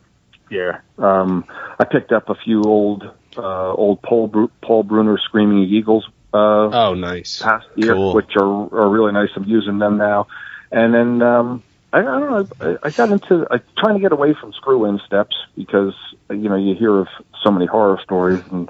Yeah. 0.50 0.80
Um, 0.98 1.46
I 1.80 1.86
picked 1.86 2.12
up 2.12 2.30
a 2.30 2.36
few 2.36 2.64
old 2.64 3.04
uh, 3.38 3.74
old 3.74 4.02
Paul 4.02 4.28
Br- 4.28 4.46
Paul 4.62 4.84
Bruner 4.84 5.18
Screaming 5.18 5.64
Eagles. 5.64 6.08
Uh, 6.36 6.70
oh, 6.90 6.94
nice. 6.96 7.42
Past 7.42 7.68
year, 7.76 7.94
cool. 7.94 8.14
which 8.14 8.36
are 8.36 8.44
are 8.44 8.90
really 8.90 9.14
nice. 9.14 9.30
I'm 9.36 9.46
using 9.46 9.80
them 9.80 9.98
now, 9.98 10.28
and 10.70 10.94
then 10.94 11.22
um, 11.22 11.64
I, 11.94 12.00
I 12.00 12.02
don't 12.02 12.30
know. 12.30 12.78
I, 12.84 12.88
I 12.88 12.90
got 12.90 13.10
into 13.10 13.48
I, 13.50 13.60
trying 13.78 13.96
to 13.96 14.02
get 14.02 14.12
away 14.12 14.34
from 14.34 14.52
screw-in 14.52 15.00
steps 15.06 15.36
because 15.56 15.94
you 16.30 16.50
know 16.50 16.58
you 16.58 16.76
hear 16.76 17.00
of 17.00 17.08
so 17.42 17.52
many 17.52 17.68
horror 17.68 18.00
stories 18.04 18.42
and 18.52 18.70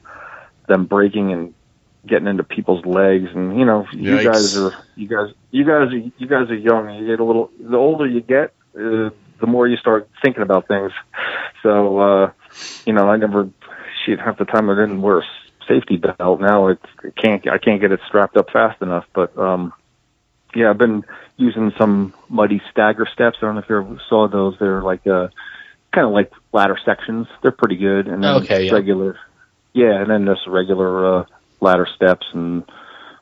them 0.68 0.86
breaking 0.86 1.32
and 1.32 1.54
getting 2.06 2.28
into 2.28 2.44
people's 2.44 2.86
legs 2.86 3.30
and 3.34 3.58
you 3.58 3.66
know 3.66 3.88
you 3.92 4.24
guys 4.24 4.56
are 4.58 4.72
you 4.96 5.08
guys 5.08 5.34
you 5.50 5.66
guys 5.66 5.92
are 5.92 5.98
you 5.98 6.28
guys 6.28 6.50
are 6.52 6.56
young 6.56 6.94
you 6.94 7.08
get 7.08 7.20
a 7.20 7.24
little 7.24 7.50
the 7.60 7.76
older 7.76 8.06
you 8.06 8.22
get 8.22 8.54
uh, 8.78 9.10
the 9.40 9.48
more 9.48 9.68
you 9.68 9.76
start 9.78 10.08
thinking 10.22 10.44
about 10.44 10.68
things 10.68 10.92
so 11.64 11.98
uh 11.98 12.32
you 12.86 12.94
know 12.94 13.10
i 13.10 13.18
never 13.18 13.50
shit, 14.06 14.20
half 14.20 14.38
the 14.38 14.46
time 14.46 14.70
I 14.70 14.76
didn't 14.76 15.02
wear 15.02 15.24
safety 15.68 15.98
belt. 15.98 16.42
Now 16.42 16.68
it 16.68 16.80
can't, 17.16 17.48
I 17.48 17.58
can't 17.58 17.82
get 17.82 17.92
it 17.92 18.00
strapped 18.08 18.38
up 18.38 18.50
fast 18.52 18.82
enough. 18.82 19.06
But, 19.14 19.38
um, 19.38 19.74
yeah, 20.56 20.70
I've 20.70 20.78
been 20.78 21.04
using 21.38 21.72
some 21.78 22.14
muddy 22.30 22.62
stagger 22.72 23.06
steps. 23.12 23.38
I 23.42 23.46
don't 23.46 23.56
know 23.56 23.62
if 23.62 23.70
you 23.70 23.78
ever 23.78 24.02
saw 24.10 24.28
those. 24.28 24.58
They're 24.60 24.82
like, 24.82 25.06
uh, 25.06 25.28
kind 25.94 26.08
of 26.08 26.14
like 26.14 26.32
ladder 26.54 26.78
sections. 26.84 27.28
They're 27.42 27.52
pretty 27.52 27.78
good. 27.78 28.08
And 28.08 28.24
then 28.24 28.36
okay, 28.44 28.66
yeah. 28.66 28.74
regular, 28.74 29.18
yeah, 29.74 30.02
and 30.02 30.10
then 30.10 30.26
just 30.26 30.48
regular, 30.48 31.20
uh, 31.20 31.26
ladder 31.62 31.88
steps 31.96 32.28
and 32.34 32.64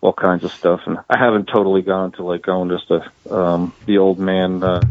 all 0.01 0.13
kinds 0.13 0.43
of 0.43 0.51
stuff. 0.51 0.81
And 0.85 0.97
I 1.09 1.17
haven't 1.17 1.45
totally 1.45 1.81
gone 1.81 2.11
to 2.13 2.23
like 2.23 2.41
going 2.41 2.69
just 2.69 2.87
to, 2.89 3.11
um, 3.33 3.73
the 3.85 3.97
old 3.97 4.19
man, 4.19 4.63
uh, 4.63 4.81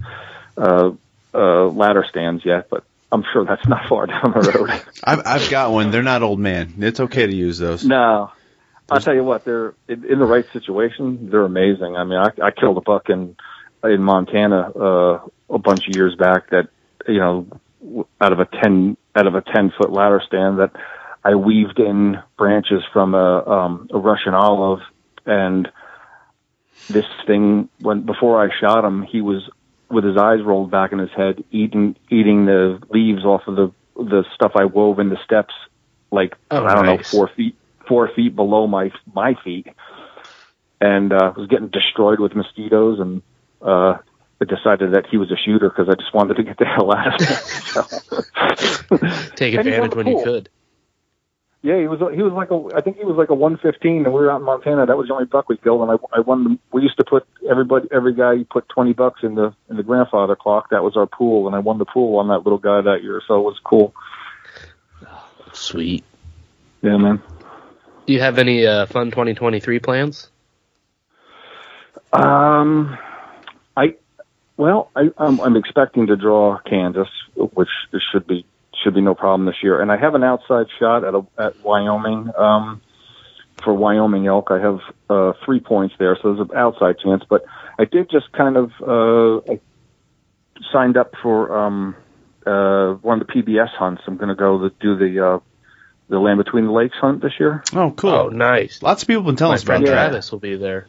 uh, 0.56 0.92
uh, 1.34 1.66
ladder 1.68 2.04
stands 2.08 2.44
yet, 2.44 2.68
but 2.70 2.84
I'm 3.12 3.24
sure 3.32 3.44
that's 3.44 3.68
not 3.68 3.89
far 3.89 4.06
down 4.06 4.32
the 4.32 4.40
road. 4.40 4.70
I've, 5.05 5.20
I've 5.26 5.51
got 5.51 5.70
one. 5.70 5.90
They're 5.90 6.02
not 6.02 6.22
old 6.22 6.40
man. 6.40 6.74
It's 6.78 6.98
okay 6.98 7.26
to 7.26 7.34
use 7.34 7.59
those. 7.59 7.84
No, 7.84 8.32
I'll 8.90 9.01
tell 9.01 9.14
you 9.14 9.22
what. 9.22 9.44
They're 9.44 9.74
in, 9.86 10.18
the 10.18 10.24
right 10.24 10.47
situation. 10.52 11.28
They're 11.30 11.44
amazing. 11.44 11.94
I 11.97 12.05
mean, 12.05 12.18
I, 12.18 12.30
I 12.43 12.51
killed 12.51 12.78
a 12.78 12.80
buck 12.80 13.10
in 13.10 13.36
in 13.84 14.02
Montana 14.02 14.70
uh, 14.70 15.20
a 15.51 15.59
bunch 15.59 15.86
of 15.89 15.94
years 15.94 16.14
back. 16.16 16.51
That 16.51 16.68
you 17.06 17.18
know, 17.18 18.06
out 18.18 18.32
of 18.32 18.40
a 18.40 18.47
ten 18.47 18.97
out 19.14 19.26
of 19.26 19.34
a 19.34 19.43
ten 19.43 19.72
foot 19.76 19.93
ladder 19.93 20.22
stand 20.26 20.59
that 20.59 20.72
I 21.22 21.34
weaved 21.34 21.78
in 21.78 22.16
branches 22.39 22.82
from 22.94 23.14
a 23.14 23.47
um, 23.47 23.89
a 23.93 23.98
Russian 23.98 24.32
olive, 24.32 24.80
and 25.26 25.70
this 26.89 27.06
thing 27.26 27.68
when 27.80 28.06
before 28.06 28.43
I 28.43 28.48
shot 28.59 28.84
him, 28.84 29.02
he 29.02 29.20
was 29.20 29.48
with 29.93 30.05
his 30.05 30.16
eyes 30.16 30.43
rolled 30.43 30.70
back 30.70 30.93
in 30.93 30.98
his 30.98 31.10
head, 31.10 31.44
eating 31.51 31.97
eating 32.10 32.47
the 32.47 32.81
leaves 32.90 33.24
off 33.24 33.43
of 33.47 33.56
the 33.56 33.73
the 33.94 34.24
stuff 34.35 34.52
I 34.55 34.64
wove 34.64 34.98
in 34.98 35.10
the 35.10 35.23
steps, 35.24 35.55
like 36.10 36.35
oh, 36.51 36.64
I 36.64 36.74
don't 36.74 36.86
nice. 36.86 37.12
know 37.12 37.19
four 37.19 37.28
feet 37.28 37.56
four 37.86 38.10
feet 38.14 38.35
below 38.35 38.66
my 38.66 38.90
my 39.14 39.35
feet, 39.44 39.66
and 40.81 41.12
uh, 41.12 41.32
was 41.36 41.47
getting 41.48 41.69
destroyed 41.69 42.20
with 42.20 42.35
mosquitoes, 42.35 42.98
and 43.01 43.23
uh, 43.60 43.98
I 44.40 44.44
decided 44.44 44.94
that 44.94 45.06
he 45.10 45.19
was 45.19 45.31
a 45.31 45.36
shooter 45.36 45.69
because 45.69 45.89
I 45.89 45.94
just 45.94 46.14
wanted 46.14 46.35
to 46.35 46.43
get 46.43 46.59
the 46.59 46.64
hell 46.64 46.93
out 46.93 47.20
of 47.20 47.90
him. 48.90 49.31
Take 49.36 49.55
advantage 49.59 49.94
when 49.94 50.06
you 50.06 50.24
could. 50.24 50.48
Yeah, 51.62 51.78
he 51.78 51.86
was 51.86 52.01
he 52.12 52.22
was 52.22 52.32
like 52.32 52.51
a 52.51 52.76
I 52.76 52.80
think 52.80 52.98
he 52.98 53.05
was 53.05 53.16
like 53.16 53.30
a 53.30 53.34
115, 53.34 54.05
and 54.05 54.06
we 54.06 54.20
were 54.20 54.32
out 54.32 54.40
in 54.40 54.47
Montana. 54.47 54.84
That 54.84 54.97
was 54.97 55.06
the 55.06 55.14
only 55.14 55.26
buck 55.26 55.48
we 55.48 55.56
killed, 55.56 55.82
and 55.82 55.93
I 55.93 56.18
I 56.18 56.20
won. 56.20 56.44
The, 56.44 56.59
we 56.72 56.82
used 56.82 56.97
to 56.97 57.05
put 57.05 57.24
everybody 57.48 57.86
every 57.93 58.14
guy 58.14 58.44
put 58.51 58.68
20 58.68 58.93
bucks 58.94 59.20
in 59.22 59.36
the 59.36 59.55
in 59.70 59.76
the 59.76 59.84
grandfather 59.84 60.34
clock. 60.34 60.70
That 60.70 60.82
was 60.82 60.97
our 60.97 61.06
pool, 61.06 61.47
and 61.47 61.55
I 61.55 61.60
won 61.60 61.78
the 61.78 61.84
pool 61.84 62.18
on 62.18 62.28
that 62.28 62.39
little 62.39 62.59
guy 62.59 62.80
that 62.80 63.05
year. 63.05 63.22
So 63.28 63.39
it 63.39 63.43
was 63.43 63.60
cool. 63.62 63.94
Sweet. 65.52 66.02
Yeah, 66.82 66.97
man. 66.97 67.22
Do 68.06 68.12
you 68.12 68.20
have 68.20 68.39
any 68.39 68.66
uh, 68.66 68.86
fun 68.86 69.12
2023 69.12 69.78
plans? 69.78 70.30
Um, 72.12 72.98
I 73.76 73.94
well, 74.56 74.90
I 74.97 75.10
I'm, 75.16 75.40
I'm 75.40 75.56
expecting 75.56 76.09
to 76.09 76.16
draw 76.16 76.59
Kansas, 76.59 77.09
which 77.36 77.68
should 78.10 78.26
be 78.26 78.44
should 78.82 78.94
be 78.94 79.00
no 79.00 79.14
problem 79.14 79.46
this 79.46 79.56
year. 79.62 79.80
And 79.80 79.90
I 79.90 79.96
have 79.96 80.14
an 80.14 80.24
outside 80.24 80.66
shot 80.78 81.04
at 81.04 81.14
a, 81.14 81.26
at 81.38 81.62
Wyoming 81.64 82.30
um, 82.36 82.80
for 83.62 83.74
Wyoming 83.74 84.26
elk. 84.26 84.48
I 84.50 84.60
have 84.60 84.80
uh, 85.09 85.32
three 85.44 85.60
points 85.60 85.94
there, 85.98 86.16
so 86.20 86.34
there's 86.34 86.48
an 86.50 86.56
outside 86.56 86.96
chance. 87.02 87.22
But 87.28 87.44
I 87.78 87.84
did 87.84 88.10
just 88.10 88.30
kind 88.32 88.56
of 88.56 88.70
uh, 88.80 89.52
I 89.52 89.60
signed 90.72 90.96
up 90.96 91.12
for 91.22 91.56
um, 91.56 91.96
uh, 92.46 92.94
one 92.94 93.20
of 93.20 93.26
the 93.26 93.32
PBS 93.32 93.70
hunts. 93.70 94.02
I'm 94.06 94.16
going 94.16 94.28
to 94.28 94.34
go 94.34 94.68
to 94.68 94.74
do 94.80 94.96
the 94.96 95.26
uh, 95.26 95.38
the 96.09 96.18
Land 96.18 96.38
Between 96.38 96.66
the 96.66 96.72
Lakes 96.72 96.96
hunt 97.00 97.22
this 97.22 97.32
year. 97.40 97.62
Oh, 97.72 97.90
cool. 97.90 98.10
Oh, 98.10 98.28
nice. 98.28 98.82
Lots 98.82 99.02
of 99.02 99.09
people 99.09 99.22
have 99.22 99.26
been 99.26 99.36
telling 99.36 99.52
My 99.52 99.54
us 99.56 99.62
about 99.62 99.72
friend 99.74 99.86
that. 99.86 99.92
Travis 99.92 100.30
will 100.32 100.40
be 100.40 100.56
there. 100.56 100.86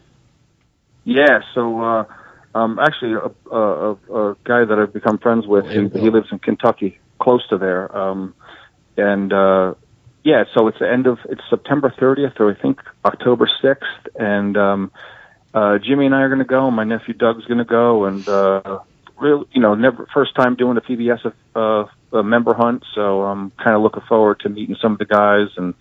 Yeah, 1.06 1.40
so 1.54 1.82
uh, 1.82 2.06
um, 2.56 2.80
actually, 2.80 3.14
a, 3.14 3.56
a, 3.56 3.92
a, 3.92 4.32
a 4.32 4.36
guy 4.44 4.66
that 4.66 4.78
I've 4.80 4.94
become 4.94 5.18
friends 5.18 5.46
with, 5.46 5.66
he, 5.66 6.00
he 6.00 6.10
lives 6.10 6.28
in 6.32 6.40
Kentucky, 6.40 7.00
close 7.24 7.48
to 7.48 7.58
there, 7.58 7.96
um, 7.96 8.36
and 8.98 9.32
uh, 9.32 9.74
yeah, 10.24 10.44
so 10.54 10.68
it's 10.68 10.80
the 10.80 10.90
end 10.90 11.08
of 11.08 11.20
it's 11.30 11.42
September 11.50 11.94
30th, 11.98 12.40
or 12.40 12.52
I 12.52 12.62
think 12.62 12.80
October 13.06 13.50
6th, 13.64 14.08
and 14.16 14.58
um, 14.58 14.92
uh, 15.54 15.78
Jimmy 15.80 16.06
and 16.06 16.16
I 16.16 16.22
are 16.22 16.30
going 16.30 16.40
to 16.40 16.46
go. 16.46 16.70
My 16.72 16.84
nephew 16.84 17.14
Doug's 17.14 17.46
going 17.46 17.60
to 17.60 17.66
go, 17.66 18.06
and 18.06 18.28
uh, 18.28 18.80
real, 19.20 19.46
you 19.52 19.62
know, 19.62 19.76
never 19.76 20.08
first 20.14 20.36
time 20.36 20.56
doing 20.56 20.78
a 20.78 20.82
PBS 20.82 21.34
uh, 21.56 21.86
a 22.12 22.24
member 22.24 22.54
hunt, 22.54 22.84
so 22.96 23.24
I'm 23.24 23.52
kind 23.52 23.76
of 23.76 23.82
looking 23.82 24.04
forward 24.08 24.40
to 24.42 24.50
meeting 24.50 24.76
some 24.82 24.94
of 24.94 24.98
the 25.00 25.06
guys, 25.06 25.48
and 25.58 25.74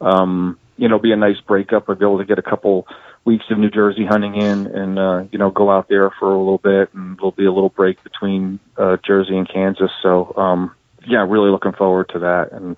um, 0.00 0.58
you 0.76 0.88
know, 0.88 0.98
be 0.98 1.12
a 1.12 1.16
nice 1.16 1.40
breakup. 1.40 1.88
I'll 1.88 1.94
be 1.94 2.04
able 2.04 2.18
to 2.18 2.24
get 2.24 2.38
a 2.38 2.42
couple 2.42 2.86
weeks 3.24 3.44
of 3.50 3.58
New 3.58 3.70
Jersey 3.70 4.06
hunting 4.06 4.34
in, 4.34 4.66
and 4.66 4.98
uh, 4.98 5.24
you 5.30 5.38
know, 5.38 5.50
go 5.50 5.70
out 5.70 5.88
there 5.88 6.10
for 6.18 6.32
a 6.32 6.38
little 6.38 6.58
bit, 6.58 6.92
and 6.94 7.16
there'll 7.16 7.32
be 7.32 7.46
a 7.46 7.52
little 7.52 7.68
break 7.68 8.02
between 8.02 8.60
uh, 8.76 8.96
Jersey 9.06 9.36
and 9.36 9.48
Kansas. 9.48 9.90
So, 10.02 10.34
um, 10.36 10.74
yeah, 11.06 11.24
really 11.28 11.50
looking 11.50 11.72
forward 11.72 12.08
to 12.10 12.18
that. 12.20 12.48
And 12.52 12.76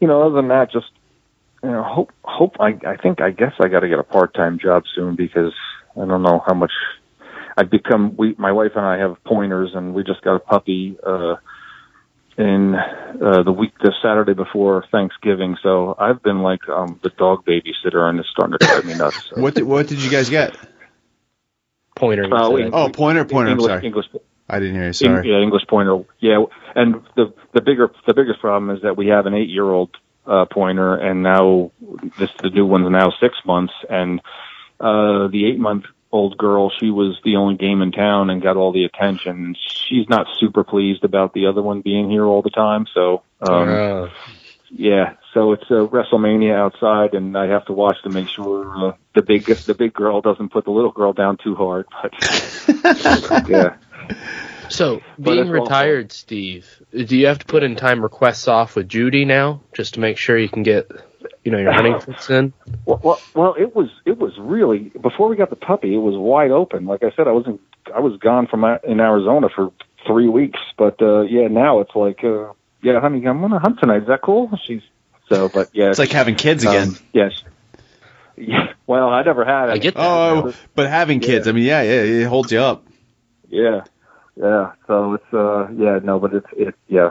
you 0.00 0.08
know, 0.08 0.22
other 0.22 0.36
than 0.36 0.48
that, 0.48 0.70
just 0.72 0.86
you 1.62 1.70
know, 1.70 1.82
hope 1.82 2.10
hope 2.22 2.56
I 2.60 2.78
I 2.86 2.96
think 2.96 3.20
I 3.20 3.30
guess 3.30 3.52
I 3.60 3.68
got 3.68 3.80
to 3.80 3.88
get 3.88 3.98
a 3.98 4.04
part 4.04 4.34
time 4.34 4.58
job 4.58 4.84
soon 4.94 5.16
because 5.16 5.52
I 5.96 6.04
don't 6.06 6.22
know 6.22 6.42
how 6.46 6.54
much 6.54 6.72
I've 7.56 7.70
become. 7.70 8.16
We 8.16 8.34
my 8.38 8.52
wife 8.52 8.72
and 8.76 8.84
I 8.84 8.98
have 8.98 9.16
pointers, 9.24 9.70
and 9.74 9.94
we 9.94 10.04
just 10.04 10.22
got 10.22 10.36
a 10.36 10.40
puppy. 10.40 10.96
uh 11.04 11.36
in 12.38 12.74
uh, 12.74 13.42
the 13.44 13.52
week, 13.52 13.72
the 13.80 13.94
Saturday 14.02 14.34
before 14.34 14.84
Thanksgiving, 14.92 15.56
so 15.62 15.96
I've 15.98 16.22
been 16.22 16.42
like 16.42 16.68
um, 16.68 17.00
the 17.02 17.08
dog 17.08 17.46
babysitter, 17.46 18.00
and 18.10 18.18
it's 18.18 18.28
starting 18.28 18.58
to 18.58 18.66
drive 18.66 18.84
me 18.84 18.94
nuts. 18.94 19.16
So. 19.30 19.40
What 19.40 19.54
did, 19.54 19.64
what 19.64 19.86
did 19.86 20.02
you 20.02 20.10
guys 20.10 20.28
get? 20.28 20.54
Pointer. 21.94 22.24
Uh, 22.32 22.50
we- 22.50 22.70
Oh, 22.70 22.90
pointer, 22.90 23.24
pointer. 23.24 23.52
I'm 23.52 23.60
sorry. 23.60 23.86
English, 23.86 24.06
I 24.48 24.58
didn't 24.60 24.74
hear 24.74 24.84
you. 24.84 24.88
Eng- 24.88 24.92
Sorry. 24.92 25.30
yeah, 25.30 25.42
English 25.42 25.66
pointer. 25.68 26.02
Yeah, 26.20 26.44
and 26.74 27.02
the 27.16 27.32
the 27.52 27.60
bigger 27.60 27.90
the 28.06 28.14
biggest 28.14 28.40
problem 28.40 28.70
is 28.74 28.82
that 28.82 28.96
we 28.96 29.08
have 29.08 29.26
an 29.26 29.34
eight 29.34 29.48
year 29.48 29.68
old 29.68 29.90
uh, 30.26 30.44
pointer, 30.50 30.94
and 30.94 31.22
now 31.22 31.72
this 32.18 32.30
the 32.42 32.50
new 32.50 32.66
one's 32.66 32.90
now 32.90 33.10
six 33.20 33.36
months, 33.44 33.72
and 33.88 34.20
uh, 34.80 35.28
the 35.28 35.46
eight 35.46 35.58
month 35.58 35.84
old 36.12 36.38
girl, 36.38 36.70
she 36.70 36.90
was 36.90 37.18
the 37.24 37.36
only 37.36 37.56
game 37.56 37.82
in 37.82 37.92
town 37.92 38.30
and 38.30 38.40
got 38.40 38.56
all 38.56 38.72
the 38.72 38.84
attention. 38.84 39.54
She's 39.88 40.08
not 40.08 40.26
super 40.38 40.64
pleased 40.64 41.04
about 41.04 41.34
the 41.34 41.46
other 41.46 41.62
one 41.62 41.80
being 41.80 42.08
here 42.10 42.24
all 42.24 42.42
the 42.42 42.50
time, 42.50 42.86
so 42.94 43.22
um, 43.40 43.68
Uh, 43.68 44.08
yeah, 44.70 45.14
so 45.32 45.52
it's 45.52 45.70
a 45.70 45.86
WrestleMania 45.86 46.54
outside, 46.54 47.14
and 47.14 47.36
I 47.36 47.46
have 47.46 47.66
to 47.66 47.72
watch 47.72 47.96
to 48.02 48.10
make 48.10 48.28
sure 48.28 48.88
uh, 48.88 48.92
the 49.14 49.22
big 49.22 49.44
the 49.44 49.74
big 49.74 49.92
girl 49.92 50.20
doesn't 50.20 50.50
put 50.50 50.64
the 50.64 50.70
little 50.70 50.90
girl 50.92 51.12
down 51.12 51.36
too 51.42 51.54
hard. 51.54 51.86
But 52.02 52.12
yeah, 53.48 53.76
so, 54.68 55.00
being 55.20 55.38
it's 55.38 55.48
also- 55.48 55.52
retired, 55.62 56.12
Steve, 56.12 56.66
do 56.92 57.16
you 57.16 57.26
have 57.26 57.38
to 57.40 57.46
put 57.46 57.62
in 57.62 57.76
time 57.76 58.02
requests 58.02 58.48
off 58.48 58.76
with 58.76 58.88
Judy 58.88 59.24
now, 59.24 59.60
just 59.74 59.94
to 59.94 60.00
make 60.00 60.16
sure 60.18 60.36
you 60.38 60.48
can 60.48 60.62
get, 60.62 60.90
you 61.44 61.52
know, 61.52 61.58
your 61.58 61.72
hunting 61.72 61.98
fix 62.00 62.30
in? 62.30 62.52
well, 62.84 63.00
well, 63.02 63.20
well, 63.34 63.54
it 63.58 63.74
was 63.74 63.88
it 64.04 64.18
was 64.18 64.32
really 64.38 64.90
before 65.00 65.28
we 65.28 65.36
got 65.36 65.50
the 65.50 65.56
puppy, 65.56 65.94
it 65.94 65.98
was 65.98 66.14
wide 66.16 66.50
open. 66.50 66.86
Like 66.86 67.02
I 67.02 67.10
said, 67.16 67.28
I 67.28 67.32
wasn't 67.32 67.60
I 67.94 68.00
was 68.00 68.18
gone 68.18 68.46
from 68.46 68.64
A- 68.64 68.80
in 68.84 69.00
Arizona 69.00 69.48
for 69.54 69.72
three 70.06 70.28
weeks, 70.28 70.60
but 70.76 71.00
uh 71.02 71.22
yeah, 71.22 71.48
now 71.48 71.80
it's 71.80 71.94
like 71.94 72.22
uh 72.24 72.52
yeah, 72.82 73.00
honey, 73.00 73.26
I'm 73.26 73.40
gonna 73.40 73.58
hunt 73.58 73.80
tonight. 73.80 74.02
Is 74.02 74.08
that 74.08 74.22
cool? 74.22 74.50
She's 74.64 74.82
so, 75.28 75.48
but 75.48 75.70
yeah, 75.72 75.90
It's 75.90 75.98
like 75.98 76.12
having 76.12 76.36
kids 76.36 76.62
again. 76.64 76.88
Um, 76.90 76.98
yes. 77.12 77.42
Yeah. 78.36 78.72
Well, 78.86 79.08
I 79.08 79.22
never 79.22 79.44
had. 79.44 79.70
I 79.70 79.78
get 79.78 79.94
that. 79.94 80.00
oh, 80.00 80.52
but 80.74 80.88
having 80.88 81.18
kids, 81.20 81.48
I 81.48 81.52
mean, 81.52 81.64
yeah, 81.64 81.82
yeah, 81.82 82.02
it 82.02 82.24
holds 82.26 82.52
you 82.52 82.60
up. 82.60 82.84
Yeah, 83.48 83.84
yeah. 84.36 84.72
So 84.86 85.14
it's 85.14 85.34
uh, 85.34 85.68
yeah, 85.76 86.00
no, 86.02 86.18
but 86.18 86.34
it's 86.34 86.46
it, 86.52 86.74
yeah. 86.88 87.10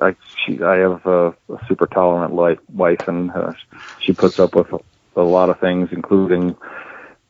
I 0.00 0.16
she 0.44 0.62
I 0.62 0.76
have 0.78 1.04
a, 1.06 1.28
a 1.28 1.66
super 1.68 1.86
tolerant 1.86 2.34
life, 2.34 2.58
wife, 2.72 3.08
and 3.08 3.30
uh, 3.30 3.52
she 4.00 4.12
puts 4.12 4.38
up 4.38 4.54
with 4.54 4.72
a, 4.72 4.78
a 5.16 5.22
lot 5.22 5.50
of 5.50 5.60
things, 5.60 5.90
including 5.92 6.56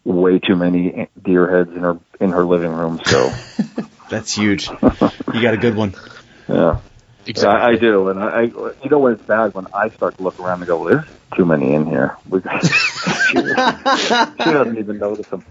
way 0.04 0.38
too 0.38 0.56
many 0.56 1.08
deer 1.22 1.50
heads 1.50 1.74
in 1.74 1.82
her 1.82 1.98
in 2.20 2.30
her 2.30 2.44
living 2.44 2.72
room. 2.72 3.00
So 3.04 3.32
That's 4.10 4.34
huge. 4.34 4.68
You 4.68 5.40
got 5.40 5.54
a 5.54 5.58
good 5.58 5.74
one. 5.74 5.94
yeah, 6.46 6.80
Exactly. 7.26 7.60
I, 7.60 7.68
I 7.68 7.76
do, 7.76 8.08
and 8.08 8.22
I, 8.22 8.28
I 8.28 8.42
you 8.42 8.90
know 8.90 8.98
when 8.98 9.14
it's 9.14 9.22
bad 9.22 9.54
when 9.54 9.66
I 9.72 9.88
start 9.88 10.18
to 10.18 10.22
look 10.22 10.38
around 10.38 10.58
and 10.58 10.66
go, 10.66 10.78
well, 10.78 10.90
"There's 10.90 11.08
too 11.34 11.46
many 11.46 11.72
in 11.72 11.86
here." 11.86 12.16
We, 12.28 12.40
she, 12.62 13.38
she 13.38 14.50
doesn't 14.52 14.78
even 14.78 14.98
notice 14.98 15.26
them. 15.28 15.44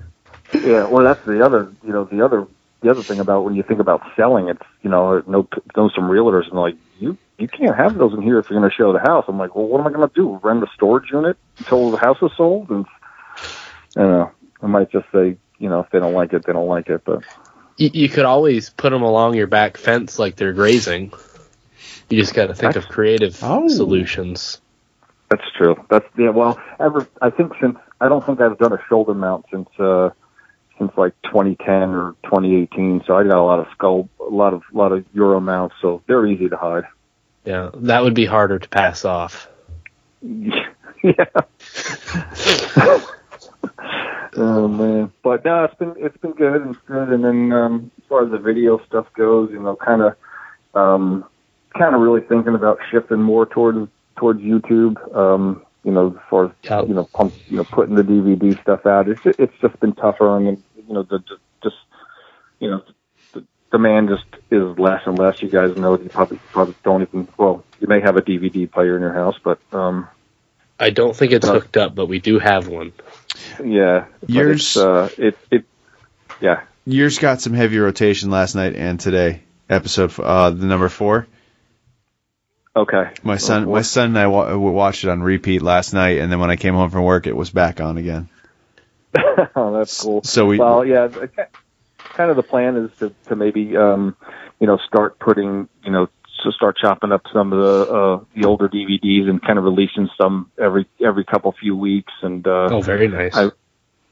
Yeah, 0.53 0.87
well, 0.87 1.03
that's 1.03 1.25
the 1.25 1.43
other, 1.43 1.73
you 1.83 1.93
know, 1.93 2.03
the 2.03 2.23
other, 2.23 2.45
the 2.81 2.89
other 2.89 3.03
thing 3.03 3.19
about 3.19 3.43
when 3.45 3.55
you 3.55 3.63
think 3.63 3.79
about 3.79 4.01
selling, 4.15 4.49
it's, 4.49 4.61
you 4.81 4.89
know, 4.89 5.21
know, 5.27 5.47
know 5.75 5.89
some 5.95 6.05
realtors 6.09 6.47
and 6.49 6.59
like, 6.59 6.75
you, 6.99 7.17
you 7.37 7.47
can't 7.47 7.75
have 7.75 7.97
those 7.97 8.13
in 8.13 8.21
here 8.21 8.39
if 8.39 8.49
you're 8.49 8.59
going 8.59 8.69
to 8.69 8.75
show 8.75 8.91
the 8.93 8.99
house. 8.99 9.25
I'm 9.27 9.37
like, 9.37 9.55
well, 9.55 9.67
what 9.67 9.81
am 9.81 9.87
I 9.87 9.91
going 9.91 10.07
to 10.07 10.13
do? 10.15 10.39
Rent 10.43 10.63
a 10.63 10.67
storage 10.73 11.11
unit 11.11 11.37
until 11.59 11.91
the 11.91 11.97
house 11.97 12.17
is 12.21 12.31
sold? 12.35 12.69
And, 12.69 12.85
I 13.95 14.01
don't 14.01 14.11
know, 14.11 14.31
I 14.63 14.67
might 14.67 14.91
just 14.91 15.05
say, 15.13 15.37
you 15.59 15.69
know, 15.69 15.81
if 15.81 15.89
they 15.91 15.99
don't 15.99 16.13
like 16.13 16.33
it, 16.33 16.45
they 16.45 16.53
don't 16.53 16.67
like 16.67 16.89
it, 16.89 17.01
but 17.05 17.23
you, 17.77 17.89
you 17.93 18.09
could 18.09 18.25
always 18.25 18.69
put 18.69 18.89
them 18.89 19.03
along 19.03 19.35
your 19.35 19.47
back 19.47 19.77
fence 19.77 20.17
like 20.19 20.35
they're 20.35 20.53
grazing. 20.53 21.13
You 22.09 22.19
just 22.19 22.33
got 22.33 22.47
to 22.47 22.53
think 22.53 22.75
of 22.75 22.87
creative 22.89 23.39
Oh. 23.43 23.67
solutions. 23.67 24.59
That's 25.29 25.49
true. 25.57 25.75
That's 25.89 26.05
yeah. 26.17 26.31
Well, 26.31 26.59
ever 26.79 27.07
I 27.21 27.29
think 27.29 27.53
since 27.61 27.77
I 28.01 28.09
don't 28.09 28.25
think 28.25 28.41
I've 28.41 28.57
done 28.57 28.73
a 28.73 28.79
shoulder 28.89 29.13
mount 29.13 29.45
since 29.49 29.69
uh 29.79 30.09
since 30.81 30.97
like 30.97 31.13
2010 31.23 31.89
or 31.93 32.15
2018. 32.23 33.03
So 33.05 33.15
I 33.15 33.23
got 33.23 33.37
a 33.37 33.43
lot 33.43 33.59
of 33.59 33.67
skull, 33.71 34.09
a 34.19 34.23
lot 34.23 34.53
of 34.53 34.63
lot 34.73 34.91
of 34.91 35.05
Euro 35.13 35.39
mounts. 35.39 35.75
So 35.79 36.01
they're 36.07 36.25
easy 36.25 36.49
to 36.49 36.57
hide. 36.57 36.85
Yeah, 37.45 37.69
that 37.75 38.03
would 38.03 38.15
be 38.15 38.25
harder 38.25 38.57
to 38.57 38.69
pass 38.69 39.05
off. 39.05 39.47
yeah. 40.23 40.49
oh 44.35 44.67
man, 44.67 45.11
but 45.23 45.45
no, 45.45 45.65
it's 45.65 45.75
been 45.75 45.93
it's 45.97 46.17
been 46.17 46.33
good. 46.33 46.67
It's 46.67 46.79
good. 46.87 47.09
And 47.09 47.23
then 47.23 47.51
um, 47.51 47.91
as 47.99 48.03
far 48.09 48.25
as 48.25 48.31
the 48.31 48.39
video 48.39 48.83
stuff 48.87 49.05
goes, 49.13 49.51
you 49.51 49.61
know, 49.61 49.75
kind 49.75 50.01
of 50.01 50.15
um, 50.73 51.25
kind 51.77 51.93
of 51.93 52.01
really 52.01 52.21
thinking 52.21 52.55
about 52.55 52.79
shifting 52.89 53.21
more 53.21 53.45
towards 53.45 53.87
towards 54.15 54.41
YouTube. 54.41 54.97
Um, 55.15 55.63
you 55.83 55.91
know, 55.91 56.15
as 56.15 56.29
far 56.29 56.45
as 56.45 56.87
you 56.87 56.93
know, 56.93 57.05
pump, 57.05 57.33
you 57.47 57.57
know, 57.57 57.63
putting 57.63 57.95
the 57.95 58.03
DVD 58.03 58.59
stuff 58.61 58.85
out. 58.85 59.07
It's 59.07 59.21
it's 59.25 59.53
just 59.61 59.79
been 59.79 59.93
tougher, 59.93 60.37
and 60.37 60.61
you 60.91 60.95
know, 60.95 61.03
the, 61.03 61.19
the 61.19 61.37
just 61.63 61.77
you 62.59 62.69
know, 62.69 62.83
the 63.33 63.45
demand 63.71 64.09
just 64.09 64.25
is 64.51 64.77
less 64.77 65.01
and 65.05 65.17
less. 65.17 65.41
You 65.41 65.47
guys 65.49 65.77
know 65.77 65.97
you 65.97 66.09
probably 66.09 66.37
probably 66.51 66.75
don't 66.83 67.01
even. 67.03 67.27
Well, 67.37 67.63
you 67.79 67.87
may 67.87 68.01
have 68.01 68.17
a 68.17 68.21
DVD 68.21 68.69
player 68.69 68.95
in 68.97 69.01
your 69.01 69.13
house, 69.13 69.37
but 69.41 69.59
um, 69.71 70.09
I 70.77 70.89
don't 70.89 71.15
think 71.15 71.31
it's 71.31 71.47
Uh, 71.47 71.53
hooked 71.53 71.77
up, 71.77 71.95
but 71.95 72.07
we 72.07 72.19
do 72.19 72.39
have 72.39 72.67
one. 72.67 72.91
yeah, 73.63 74.05
Yours- 74.27 74.75
It's, 74.75 74.77
uh, 74.77 75.09
it 75.17 75.37
it 75.49 75.63
yeah. 76.41 76.63
Yours 76.85 77.19
got 77.19 77.39
some 77.39 77.53
heavy 77.53 77.77
rotation 77.79 78.29
last 78.31 78.53
night 78.55 78.75
and 78.75 78.99
today. 78.99 79.43
Episode 79.69 80.19
uh, 80.19 80.49
the 80.49 80.65
number 80.65 80.89
four. 80.89 81.25
Okay. 82.75 83.11
My 83.23 83.37
son, 83.37 83.69
my 83.69 83.81
son 83.81 84.07
and 84.09 84.19
I 84.19 84.27
wa- 84.27 84.55
watched 84.57 85.03
it 85.03 85.09
on 85.09 85.21
repeat 85.23 85.61
last 85.61 85.93
night, 85.93 86.19
and 86.19 86.31
then 86.31 86.39
when 86.39 86.49
I 86.49 86.55
came 86.55 86.73
home 86.73 86.89
from 86.89 87.03
work, 87.03 87.27
it 87.27 87.35
was 87.35 87.49
back 87.49 87.79
on 87.81 87.97
again. 87.97 88.29
oh, 89.55 89.77
that's 89.77 90.01
cool. 90.03 90.23
So 90.23 90.45
we, 90.45 90.57
Well, 90.59 90.85
yeah, 90.85 91.07
kind 91.97 92.29
of 92.29 92.35
the 92.35 92.43
plan 92.43 92.75
is 92.77 92.91
to, 92.99 93.13
to 93.27 93.35
maybe, 93.35 93.75
um, 93.77 94.15
you 94.59 94.67
know, 94.67 94.77
start 94.87 95.19
putting, 95.19 95.67
you 95.83 95.91
know, 95.91 96.07
to 96.43 96.51
start 96.51 96.77
chopping 96.77 97.11
up 97.11 97.21
some 97.31 97.53
of 97.53 97.59
the, 97.59 97.93
uh, 97.93 98.23
the 98.35 98.47
older 98.47 98.67
DVDs 98.67 99.29
and 99.29 99.41
kind 99.41 99.59
of 99.59 99.63
releasing 99.63 100.09
some 100.19 100.49
every, 100.59 100.87
every 101.05 101.23
couple 101.23 101.51
few 101.59 101.75
weeks. 101.75 102.13
And, 102.21 102.45
uh, 102.47 102.69
Oh, 102.71 102.81
very 102.81 103.07
nice. 103.07 103.35
I- 103.35 103.51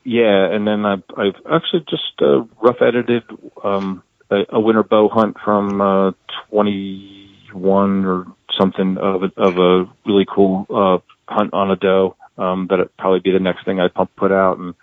yeah, 0.03 0.45
and 0.51 0.65
then 0.67 0.85
I've, 0.85 1.03
I've 1.17 1.35
actually 1.51 1.85
just, 1.89 2.21
uh, 2.21 2.43
rough 2.61 2.81
edited, 2.81 3.23
um, 3.63 4.01
a, 4.29 4.43
a 4.49 4.59
winter 4.59 4.83
bow 4.83 5.09
hunt 5.09 5.37
from, 5.43 5.81
uh, 5.81 6.11
21 6.49 8.05
or 8.05 8.25
something 8.57 8.97
of 8.97 9.23
a, 9.23 9.31
of 9.37 9.57
a 9.57 9.89
really 10.05 10.25
cool, 10.33 10.65
uh, 10.69 10.97
hunt 11.31 11.53
on 11.53 11.71
a 11.71 11.75
doe. 11.75 12.15
Um, 12.37 12.67
that'd 12.69 12.95
probably 12.97 13.19
be 13.19 13.31
the 13.31 13.39
next 13.39 13.65
thing 13.65 13.79
I 13.79 13.87
pump 13.89 14.11
put 14.15 14.31
out. 14.31 14.57
And 14.57 14.73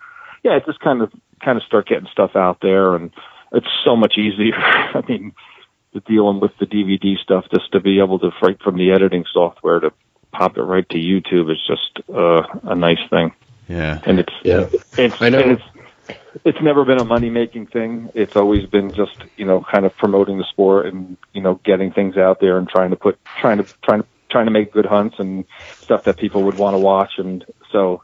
yeah, 0.43 0.59
just 0.65 0.79
kind 0.79 1.01
of, 1.01 1.11
kind 1.43 1.57
of 1.57 1.63
start 1.63 1.87
getting 1.87 2.07
stuff 2.11 2.35
out 2.35 2.59
there. 2.61 2.95
And 2.95 3.11
it's 3.51 3.67
so 3.83 3.95
much 3.95 4.17
easier. 4.17 4.55
I 4.57 5.03
mean, 5.07 5.33
to 5.93 5.99
dealing 6.01 6.39
with 6.39 6.51
the 6.59 6.65
DVD 6.65 7.17
stuff 7.17 7.45
just 7.53 7.71
to 7.71 7.79
be 7.79 7.99
able 7.99 8.19
to, 8.19 8.31
right 8.41 8.61
from 8.61 8.77
the 8.77 8.91
editing 8.91 9.25
software 9.31 9.79
to 9.79 9.91
pop 10.31 10.57
it 10.57 10.61
right 10.63 10.87
to 10.89 10.97
YouTube 10.97 11.51
is 11.51 11.59
just 11.65 12.09
uh, 12.09 12.43
a 12.63 12.75
nice 12.75 12.99
thing. 13.09 13.31
Yeah. 13.67 13.99
And 14.05 14.19
it's 14.19 14.33
Yeah. 14.43 14.67
it's 14.97 15.21
I 15.21 15.29
know. 15.29 15.39
and 15.39 15.51
it's 15.51 15.63
it's 16.45 16.61
never 16.61 16.85
been 16.85 16.99
a 16.99 17.05
money 17.05 17.29
making 17.29 17.67
thing. 17.67 18.09
It's 18.13 18.35
always 18.35 18.65
been 18.65 18.93
just 18.93 19.17
you 19.37 19.45
know 19.45 19.65
kind 19.69 19.85
of 19.85 19.95
promoting 19.97 20.37
the 20.37 20.45
sport 20.45 20.85
and 20.85 21.17
you 21.33 21.41
know 21.41 21.55
getting 21.63 21.91
things 21.91 22.17
out 22.17 22.39
there 22.39 22.57
and 22.57 22.67
trying 22.69 22.91
to 22.91 22.95
put 22.95 23.19
trying 23.41 23.57
to 23.57 23.65
trying 23.83 24.01
to 24.03 24.07
trying 24.29 24.45
to 24.45 24.51
make 24.51 24.71
good 24.71 24.85
hunts 24.85 25.17
and 25.19 25.45
stuff 25.81 26.03
that 26.03 26.17
people 26.17 26.43
would 26.43 26.57
want 26.57 26.75
to 26.75 26.79
watch. 26.79 27.13
And 27.17 27.45
so 27.71 28.03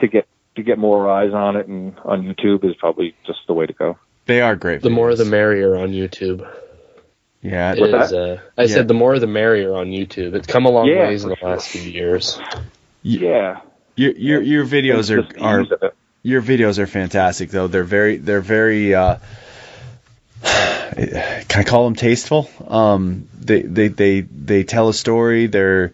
to 0.00 0.08
get 0.08 0.26
to 0.60 0.66
get 0.66 0.78
more 0.78 1.10
eyes 1.10 1.32
on 1.32 1.56
it 1.56 1.66
and 1.66 1.98
on 2.04 2.22
YouTube 2.22 2.64
is 2.64 2.74
probably 2.76 3.14
just 3.26 3.40
the 3.46 3.54
way 3.54 3.66
to 3.66 3.72
go. 3.72 3.98
They 4.26 4.40
are 4.42 4.54
great. 4.56 4.82
The 4.82 4.90
more 4.90 5.14
the 5.14 5.24
merrier 5.24 5.76
on 5.76 5.90
YouTube. 5.90 6.48
Yeah. 7.42 7.72
It 7.72 7.80
What's 7.80 8.12
uh, 8.12 8.40
I 8.56 8.66
said 8.66 8.86
the 8.86 8.94
more 8.94 9.18
the 9.18 9.26
merrier 9.26 9.74
on 9.74 9.86
YouTube. 9.86 10.34
It's 10.34 10.46
come 10.46 10.66
a 10.66 10.70
long 10.70 10.86
Yeah, 10.86 11.08
ways 11.08 11.24
in 11.24 11.30
for 11.30 11.36
the 11.40 11.46
last 11.46 11.68
few 11.68 11.82
years. 11.82 12.38
Yeah, 13.02 13.60
Your 13.96 14.12
your 14.12 14.42
your 14.42 14.66
videos 14.66 15.10
are 15.10 15.20
are 15.42 15.62
ease 15.62 15.72
of 15.72 15.82
it. 15.82 15.94
your 16.22 16.42
videos 16.42 16.78
are 16.78 16.86
fantastic 16.86 17.50
though. 17.50 17.66
They're 17.66 17.82
very 17.82 18.18
they're 18.18 18.42
very 18.42 18.94
uh 18.94 19.16
can 20.42 21.60
I 21.60 21.64
call 21.64 21.84
them 21.84 21.94
tasteful? 21.96 22.50
Um 22.68 23.28
they 23.40 23.62
they 23.62 23.88
they 23.88 24.20
they 24.20 24.64
tell 24.64 24.88
a 24.88 24.94
story. 24.94 25.46
They're 25.46 25.92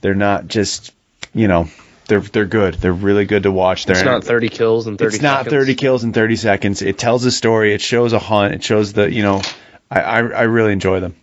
they're 0.00 0.14
not 0.14 0.46
just, 0.48 0.92
you 1.34 1.48
know, 1.48 1.68
they're 2.08 2.20
they're 2.20 2.44
good. 2.46 2.74
They're 2.74 2.92
really 2.92 3.24
good 3.26 3.44
to 3.44 3.52
watch. 3.52 3.86
They're 3.86 3.96
It's 3.96 4.04
not 4.04 4.24
30 4.24 4.48
kills 4.48 4.86
in 4.86 4.96
30 4.96 5.14
it's 5.14 5.22
not 5.22 5.44
seconds. 5.44 5.52
30 5.52 5.74
kills 5.76 6.04
in 6.04 6.12
30 6.12 6.36
seconds. 6.36 6.82
It 6.82 6.98
tells 6.98 7.24
a 7.24 7.30
story. 7.30 7.74
It 7.74 7.80
shows 7.80 8.12
a 8.12 8.18
hunt. 8.18 8.54
It 8.54 8.64
shows 8.64 8.92
the, 8.92 9.10
you 9.12 9.22
know, 9.22 9.42
I 9.90 10.00
I, 10.00 10.18
I 10.18 10.42
really 10.42 10.72
enjoy 10.72 11.00
them. 11.00 11.14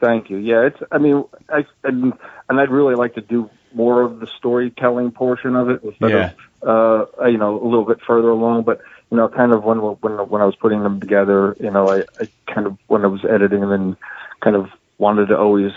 Thank 0.00 0.30
you. 0.30 0.38
Yeah, 0.38 0.66
it's. 0.66 0.78
I 0.90 0.98
mean, 0.98 1.24
I 1.48 1.66
and 1.84 2.14
and 2.48 2.60
I'd 2.60 2.70
really 2.70 2.94
like 2.94 3.14
to 3.14 3.20
do 3.20 3.50
more 3.74 4.02
of 4.02 4.18
the 4.18 4.26
storytelling 4.38 5.12
portion 5.12 5.54
of 5.54 5.68
it 5.70 5.82
instead 5.84 6.10
Yeah. 6.10 6.30
of 6.62 7.08
uh 7.20 7.26
you 7.26 7.38
know 7.38 7.62
a 7.62 7.66
little 7.66 7.84
bit 7.84 7.98
further 8.06 8.30
along. 8.30 8.62
But 8.62 8.80
you 9.10 9.16
know, 9.18 9.28
kind 9.28 9.52
of 9.52 9.62
when 9.62 9.78
when 9.78 10.12
when 10.30 10.40
I 10.40 10.46
was 10.46 10.56
putting 10.56 10.82
them 10.82 11.00
together, 11.00 11.54
you 11.60 11.70
know, 11.70 11.88
I, 11.90 12.04
I 12.18 12.28
kind 12.52 12.66
of 12.66 12.78
when 12.86 13.04
I 13.04 13.08
was 13.08 13.24
editing 13.26 13.60
them, 13.60 13.72
and 13.72 13.96
kind 14.40 14.56
of 14.56 14.70
wanted 14.96 15.26
to 15.28 15.38
always 15.38 15.72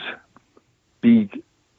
be 1.01 1.29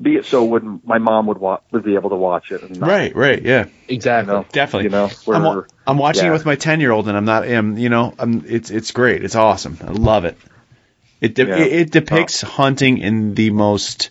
be 0.05 0.15
it 0.17 0.25
so 0.27 0.45
when 0.45 0.81
my 0.85 0.99
mom 0.99 1.27
would 1.27 1.39
wa- 1.39 1.59
would 1.73 1.83
be 1.85 1.95
able 1.97 2.11
to 2.11 2.17
watch 2.17 2.53
it. 2.53 2.63
And 2.63 2.79
not, 2.79 2.89
Right, 2.89 3.17
right, 3.17 3.43
yeah. 3.43 3.65
You 3.65 3.71
Exactly. 3.97 4.33
know, 4.33 4.47
Definitely. 4.53 4.85
You 4.85 4.91
know, 4.91 5.11
I'm, 5.27 5.43
wa- 5.43 5.65
I'm 5.87 5.99
watching 5.99 6.25
yeah. 6.25 6.31
it 6.31 6.35
with 6.35 6.47
my 6.47 6.55
10 6.57 6.81
year 6.81 6.93
old 6.93 7.09
and 7.09 7.17
I'm 7.17 7.25
not 7.25 7.43
I'm, 7.49 7.77
you 7.79 7.89
know 7.89 8.15
I'm 8.19 8.45
it's 8.47 8.71
it's 8.71 8.93
great 8.93 9.25
it's 9.25 9.35
awesome 9.35 9.79
I 9.83 9.91
love 9.91 10.25
it 10.25 10.39
it 11.21 11.35
de- 11.35 11.47
Yeah. 11.47 11.57
it, 11.57 11.73
it 11.73 11.91
depicts 11.91 12.41
hunting 12.43 12.99
in 12.99 13.35
the 13.35 13.51
most 13.51 14.11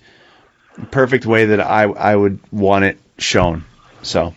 perfect 0.92 1.26
way 1.26 1.46
that 1.46 1.62
I 1.62 1.84
I 1.84 2.16
would 2.16 2.40
want 2.52 2.86
it 2.86 3.00
shown 3.18 3.64
so 4.02 4.34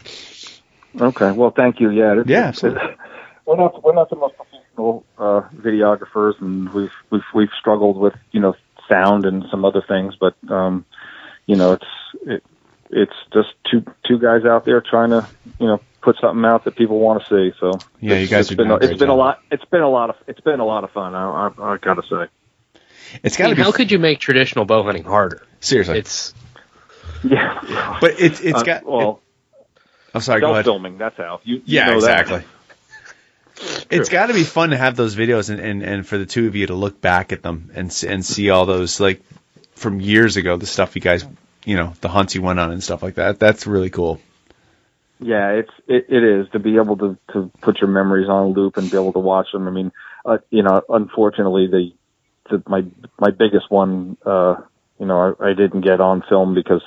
Okay. 0.99 1.31
Well, 1.33 1.51
thank 1.51 1.79
you. 1.81 1.91
Yeah. 1.91 2.13
it's- 2.13 2.27
Yeah, 2.27 2.39
it's- 2.49 2.65
absolutely. 2.65 2.97
We're 3.47 3.57
not 3.57 3.85
we're 3.85 3.95
not 3.95 4.11
the 4.11 4.17
most 4.17 4.35
professional 4.37 5.05
uh, 5.19 5.43
videographers, 5.55 6.35
and 6.41 6.69
we've 6.75 6.91
we've 7.11 7.23
we've 7.33 7.51
struggled 7.61 7.97
with 7.97 8.15
you 8.33 8.41
know 8.41 8.55
sound 8.89 9.25
and 9.25 9.45
some 9.53 9.65
other 9.65 9.83
things, 9.87 10.15
but 10.19 10.35
um, 10.51 10.85
you 11.47 11.57
know 11.57 11.73
it's 11.73 11.85
it, 12.27 12.45
it's 12.91 13.13
just 13.33 13.49
two 13.71 13.85
two 14.07 14.19
guys 14.19 14.45
out 14.45 14.65
there 14.65 14.81
trying 14.81 15.11
to 15.11 15.27
you 15.59 15.67
know 15.67 15.81
put 16.03 16.17
something 16.21 16.45
out 16.45 16.65
that 16.65 16.77
people 16.77 17.01
want 17.01 17.25
to 17.25 17.27
see. 17.29 17.57
So 17.59 17.73
Yeah, 18.01 18.15
you 18.15 18.25
it's- 18.25 18.31
guys 18.31 18.41
it's 18.47 18.53
are 18.53 18.57
been 18.57 18.69
doing 18.69 18.71
a 18.71 18.75
a, 18.75 18.77
it's 18.79 18.87
great 18.89 18.99
been 19.01 19.09
a 19.09 19.15
lot 19.17 19.41
it's 19.51 19.65
been 19.65 19.83
a 19.83 19.89
lot 19.91 20.11
of 20.11 20.17
it's 20.27 20.41
been 20.41 20.61
a 20.61 20.65
lot 20.65 20.85
of 20.85 20.91
fun. 20.93 21.15
I 21.15 21.49
I, 21.59 21.73
I 21.75 21.77
gotta 21.79 22.03
say. 22.03 22.81
it's 23.23 23.37
got 23.37 23.45
to 23.45 23.49
mean, 23.51 23.57
be 23.57 23.63
how 23.63 23.73
could 23.73 23.91
you 23.91 23.99
make 23.99 24.21
traditional 24.21 24.65
bow 24.65 24.83
hunting 24.85 25.05
harder? 25.05 25.43
seriously 25.61 25.99
It's 25.99 26.33
Yeah. 27.25 27.99
but 28.01 28.21
it's 28.21 28.41
it's 28.41 28.61
Uh, 28.61 28.63
got 28.63 28.87
well 28.87 29.21
I'm 30.15 30.21
sorry 30.21 30.41
go 30.41 30.47
self 30.49 30.55
ahead 30.55 30.65
filming. 30.65 30.99
That's 30.99 31.17
how 31.17 31.41
you, 31.45 31.57
you 31.57 31.63
yeah 31.67 31.87
know 31.87 32.01
that. 32.01 32.21
exactly 32.23 32.45
it's 33.91 34.09
got 34.11 34.27
to 34.27 34.35
be 34.35 34.45
fun 34.45 34.71
to 34.71 34.77
have 34.77 34.97
those 34.97 35.17
videos 35.17 35.51
and, 35.51 35.61
and, 35.61 35.83
and 35.83 36.07
for 36.07 36.19
the 36.19 36.27
two 36.27 36.47
of 36.47 36.55
you 36.57 36.67
to 36.67 36.75
look 36.75 37.01
back 37.01 37.33
at 37.33 37.43
them 37.43 37.71
and 37.75 38.05
and 38.07 38.25
see 38.25 38.51
all 38.51 38.67
those 38.67 39.01
like 39.01 39.23
from 39.77 40.01
years 40.01 40.37
ago 40.37 40.57
the 40.57 40.67
stuff 40.67 40.97
you 40.97 41.01
guys 41.01 41.25
you 41.65 41.77
know 41.77 41.93
the 42.01 42.09
hunts 42.09 42.35
you 42.35 42.43
went 42.43 42.59
on 42.59 42.73
and 42.73 42.83
stuff 42.83 43.03
like 43.03 43.15
that 43.15 43.39
that's 43.39 43.67
really 43.67 43.91
cool 43.91 44.21
Yeah, 45.19 45.53
it's 45.53 45.71
it, 45.87 46.07
it 46.09 46.23
is 46.23 46.47
to 46.53 46.59
be 46.59 46.77
able 46.77 46.97
to 46.99 47.17
to 47.33 47.51
put 47.63 47.81
your 47.81 47.89
memories 47.89 48.29
on 48.29 48.53
loop 48.53 48.77
and 48.77 48.91
be 48.91 48.97
able 48.97 49.15
to 49.15 49.19
watch 49.19 49.49
them. 49.53 49.67
I 49.67 49.71
mean, 49.71 49.93
uh, 50.25 50.39
you 50.51 50.63
know, 50.63 50.83
unfortunately, 50.89 51.69
the, 51.69 51.93
the 52.51 52.63
my 52.69 52.85
my 53.19 53.31
biggest 53.31 53.71
one, 53.71 54.19
uh, 54.27 54.57
you 54.99 55.07
know, 55.07 55.35
I, 55.41 55.51
I 55.51 55.55
didn't 55.55 55.81
get 55.81 56.03
on 56.03 56.23
film 56.29 56.55
because 56.55 56.83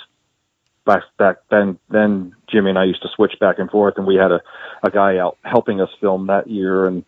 back 0.86 1.04
back 1.18 1.38
then 1.50 1.80
then 1.90 2.36
Jimmy 2.52 2.70
and 2.70 2.78
I 2.78 2.86
used 2.86 3.02
to 3.02 3.10
switch 3.16 3.34
back 3.40 3.58
and 3.58 3.70
forth, 3.70 3.96
and 3.98 4.06
we 4.06 4.16
had 4.16 4.32
a 4.32 4.42
a 4.84 4.92
guy 4.92 5.18
out 5.18 5.40
helping 5.44 5.82
us 5.82 5.90
film 6.00 6.28
that 6.28 6.48
year, 6.48 6.86
and 6.86 7.06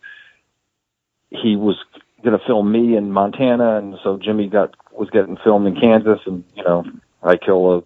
he 1.30 1.54
was 1.54 1.76
going 2.24 2.36
to 2.36 2.44
film 2.44 2.70
me 2.70 2.96
in 2.96 3.12
Montana, 3.12 3.78
and 3.78 3.94
so 4.02 4.18
Jimmy 4.18 4.48
got 4.48 4.74
was 4.92 5.10
getting 5.10 5.36
filmed 5.38 5.66
in 5.66 5.80
Kansas, 5.80 6.20
and 6.26 6.44
you 6.54 6.64
know, 6.64 6.84
I 7.22 7.36
kill 7.36 7.78
a 7.78 7.82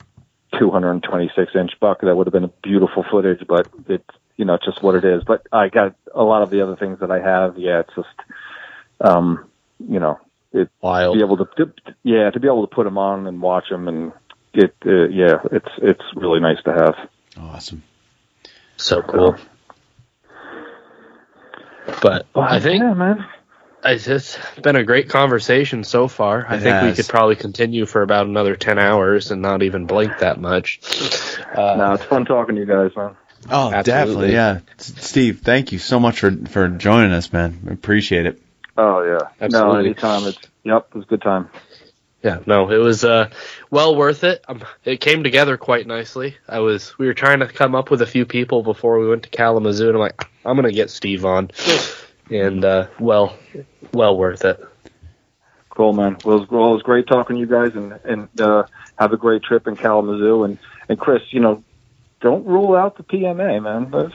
226 0.59 1.55
inch 1.55 1.73
buck. 1.81 2.01
That 2.01 2.17
would 2.17 2.27
have 2.27 2.33
been 2.33 2.45
a 2.45 2.53
beautiful 2.63 3.05
footage, 3.11 3.47
but 3.47 3.69
it's 3.89 4.05
you 4.37 4.45
know 4.45 4.59
just 4.65 4.83
what 4.83 4.95
it 4.95 5.05
is. 5.05 5.23
But 5.25 5.47
I 5.53 5.69
got 5.69 5.95
a 6.15 6.23
lot 6.23 6.43
of 6.43 6.51
the 6.51 6.63
other 6.63 6.77
things 6.77 7.01
that 7.01 7.11
I 7.11 7.21
have. 7.21 7.59
Yeah, 7.59 7.81
it's 7.81 7.95
just 7.95 8.09
um, 9.01 9.49
you 9.79 10.01
know 10.01 10.19
it 10.53 10.71
wild. 10.81 11.17
be 11.17 11.23
able 11.23 11.37
to, 11.39 11.47
to 11.57 11.73
yeah 12.03 12.31
to 12.31 12.41
be 12.41 12.49
able 12.49 12.67
to 12.67 12.75
put 12.75 12.85
them 12.85 12.99
on 12.99 13.27
and 13.27 13.43
watch 13.43 13.69
them 13.69 13.89
and 13.89 14.13
it 14.55 14.75
uh, 14.87 15.09
yeah 15.09 15.39
it's 15.53 15.71
it's 15.79 16.05
really 16.15 16.41
nice 16.41 16.63
to 16.65 16.73
have. 16.73 16.95
awesome 17.39 17.83
So 18.77 19.03
cool. 19.03 19.37
But 22.03 22.27
I 22.35 22.61
think 22.61 22.83
yeah, 22.83 22.95
man. 22.95 23.25
It's 23.87 24.07
it's 24.07 24.39
been 24.63 24.77
a 24.77 24.85
great 24.85 25.09
conversation 25.09 25.85
so 25.85 26.09
far. 26.09 26.47
I 26.49 26.57
It 26.57 26.61
think 26.61 26.83
we 26.83 26.93
could 26.95 27.09
probably 27.09 27.37
continue 27.37 27.87
for 27.87 28.03
about 28.03 28.27
another 28.27 28.57
10 28.57 28.79
hours 28.79 29.31
and 29.31 29.43
not 29.43 29.63
even 29.63 29.87
blink 29.87 30.19
that 30.19 30.41
much. 30.41 30.81
Uh, 31.55 31.77
No, 31.79 31.93
it's 31.95 32.05
fun 32.05 32.25
talking 32.25 32.55
to 32.57 32.61
you 32.61 32.67
guys, 32.67 32.95
man. 32.97 33.17
Oh, 33.49 33.73
Absolutely. 33.73 33.83
definitely, 33.83 34.33
yeah. 34.33 34.61
Steve, 34.79 35.41
thank 35.45 35.71
you 35.73 35.79
so 35.79 36.01
much 36.01 36.21
for 36.21 36.31
for 36.49 36.69
joining 36.69 37.13
us, 37.13 37.33
man. 37.33 37.61
We 37.65 37.73
appreciate 37.73 38.27
it. 38.27 38.43
Oh 38.77 39.03
yeah, 39.03 39.19
no, 39.19 39.29
Absolutely. 39.41 39.87
anytime. 39.87 40.25
It's 40.27 40.39
yep, 40.65 40.89
it 40.91 40.95
was 40.97 41.05
a 41.05 41.09
good 41.09 41.23
time. 41.23 41.49
Yeah, 42.23 42.41
no, 42.45 42.71
it 42.73 42.79
was 42.79 43.05
uh, 43.05 43.31
well 43.71 43.95
worth 43.95 44.25
it. 44.25 44.45
Um, 44.49 44.65
it 44.85 45.01
came 45.01 45.23
together 45.23 45.57
quite 45.57 45.87
nicely. 45.87 46.37
I 46.49 46.59
was 46.59 46.99
we 46.99 47.07
were 47.07 47.15
trying 47.15 47.39
to 47.41 47.47
come 47.47 47.75
up 47.77 47.91
with 47.91 48.03
a 48.03 48.07
few 48.07 48.27
people 48.27 48.63
before 48.65 48.99
we 48.99 49.09
went 49.09 49.23
to 49.25 49.29
Kalamazoo, 49.29 49.87
and 49.89 49.95
I'm 49.97 50.01
like, 50.01 50.29
I'm 50.45 50.57
gonna 50.57 50.73
get 50.73 50.91
Steve 50.91 51.25
on, 51.25 51.51
and 52.31 52.65
uh, 52.65 52.89
well, 52.99 53.37
well 53.93 54.17
worth 54.17 54.45
it. 54.45 54.65
Cool, 55.71 55.93
man. 55.93 56.17
Well, 56.25 56.37
it 56.37 56.41
was, 56.41 56.51
well, 56.51 56.71
it 56.71 56.73
was 56.75 56.83
great 56.83 57.07
talking 57.07 57.37
to 57.37 57.41
you 57.41 57.47
guys, 57.47 57.73
and 57.75 57.93
and 58.05 58.41
uh, 58.41 58.65
have 58.99 59.13
a 59.13 59.17
great 59.17 59.43
trip 59.43 59.67
in 59.67 59.77
Kalamazoo. 59.77 60.45
And 60.45 60.59
and 60.89 60.99
Chris, 60.99 61.23
you 61.31 61.41
know, 61.41 61.63
don't 62.21 62.47
rule 62.47 62.75
out 62.75 62.97
the 62.97 63.03
PMA, 63.03 63.63
man. 63.63 63.91
That's, 63.91 64.15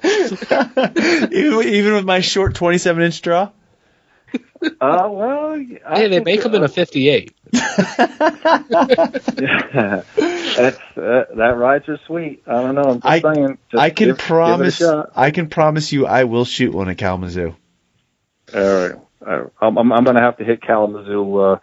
even, 1.32 1.68
even 1.68 1.94
with 1.94 2.04
my 2.04 2.20
short 2.20 2.54
27 2.54 3.02
inch 3.02 3.20
draw. 3.20 3.50
uh, 4.80 5.08
well, 5.10 5.52
I 5.86 5.96
Hey, 5.98 6.08
they 6.08 6.16
think, 6.16 6.24
make 6.26 6.42
them 6.42 6.54
in 6.54 6.62
a 6.62 6.68
58. 6.68 7.34
That's 7.52 7.68
uh, 10.96 11.24
that 11.36 11.54
rides 11.56 11.88
are 11.88 11.98
sweet. 12.06 12.42
I 12.46 12.52
don't 12.52 12.74
know. 12.74 12.82
I'm 12.82 13.00
just 13.00 13.06
I- 13.06 13.20
saying. 13.34 13.58
Just 13.70 13.80
I 13.80 13.90
can 13.90 14.08
give- 14.08 14.16
give 14.18 14.18
it 14.18 14.22
a 14.22 14.26
promise. 14.26 14.76
shot. 14.76 15.10
I 15.16 15.30
can 15.30 15.48
promise 15.48 15.92
you, 15.92 16.06
I 16.06 16.24
will 16.24 16.44
shoot 16.44 16.74
one 16.74 16.88
at 16.88 16.98
Kalamazoo. 16.98 17.54
All 18.54 18.60
right. 18.60 18.92
Uh, 19.26 19.44
I'm, 19.60 19.78
I'm, 19.78 19.92
I'm 19.92 20.04
going 20.04 20.16
to 20.16 20.22
have 20.22 20.38
to 20.38 20.44
hit 20.44 20.62
Kalamazoo 20.62 21.36
uh, 21.38 21.58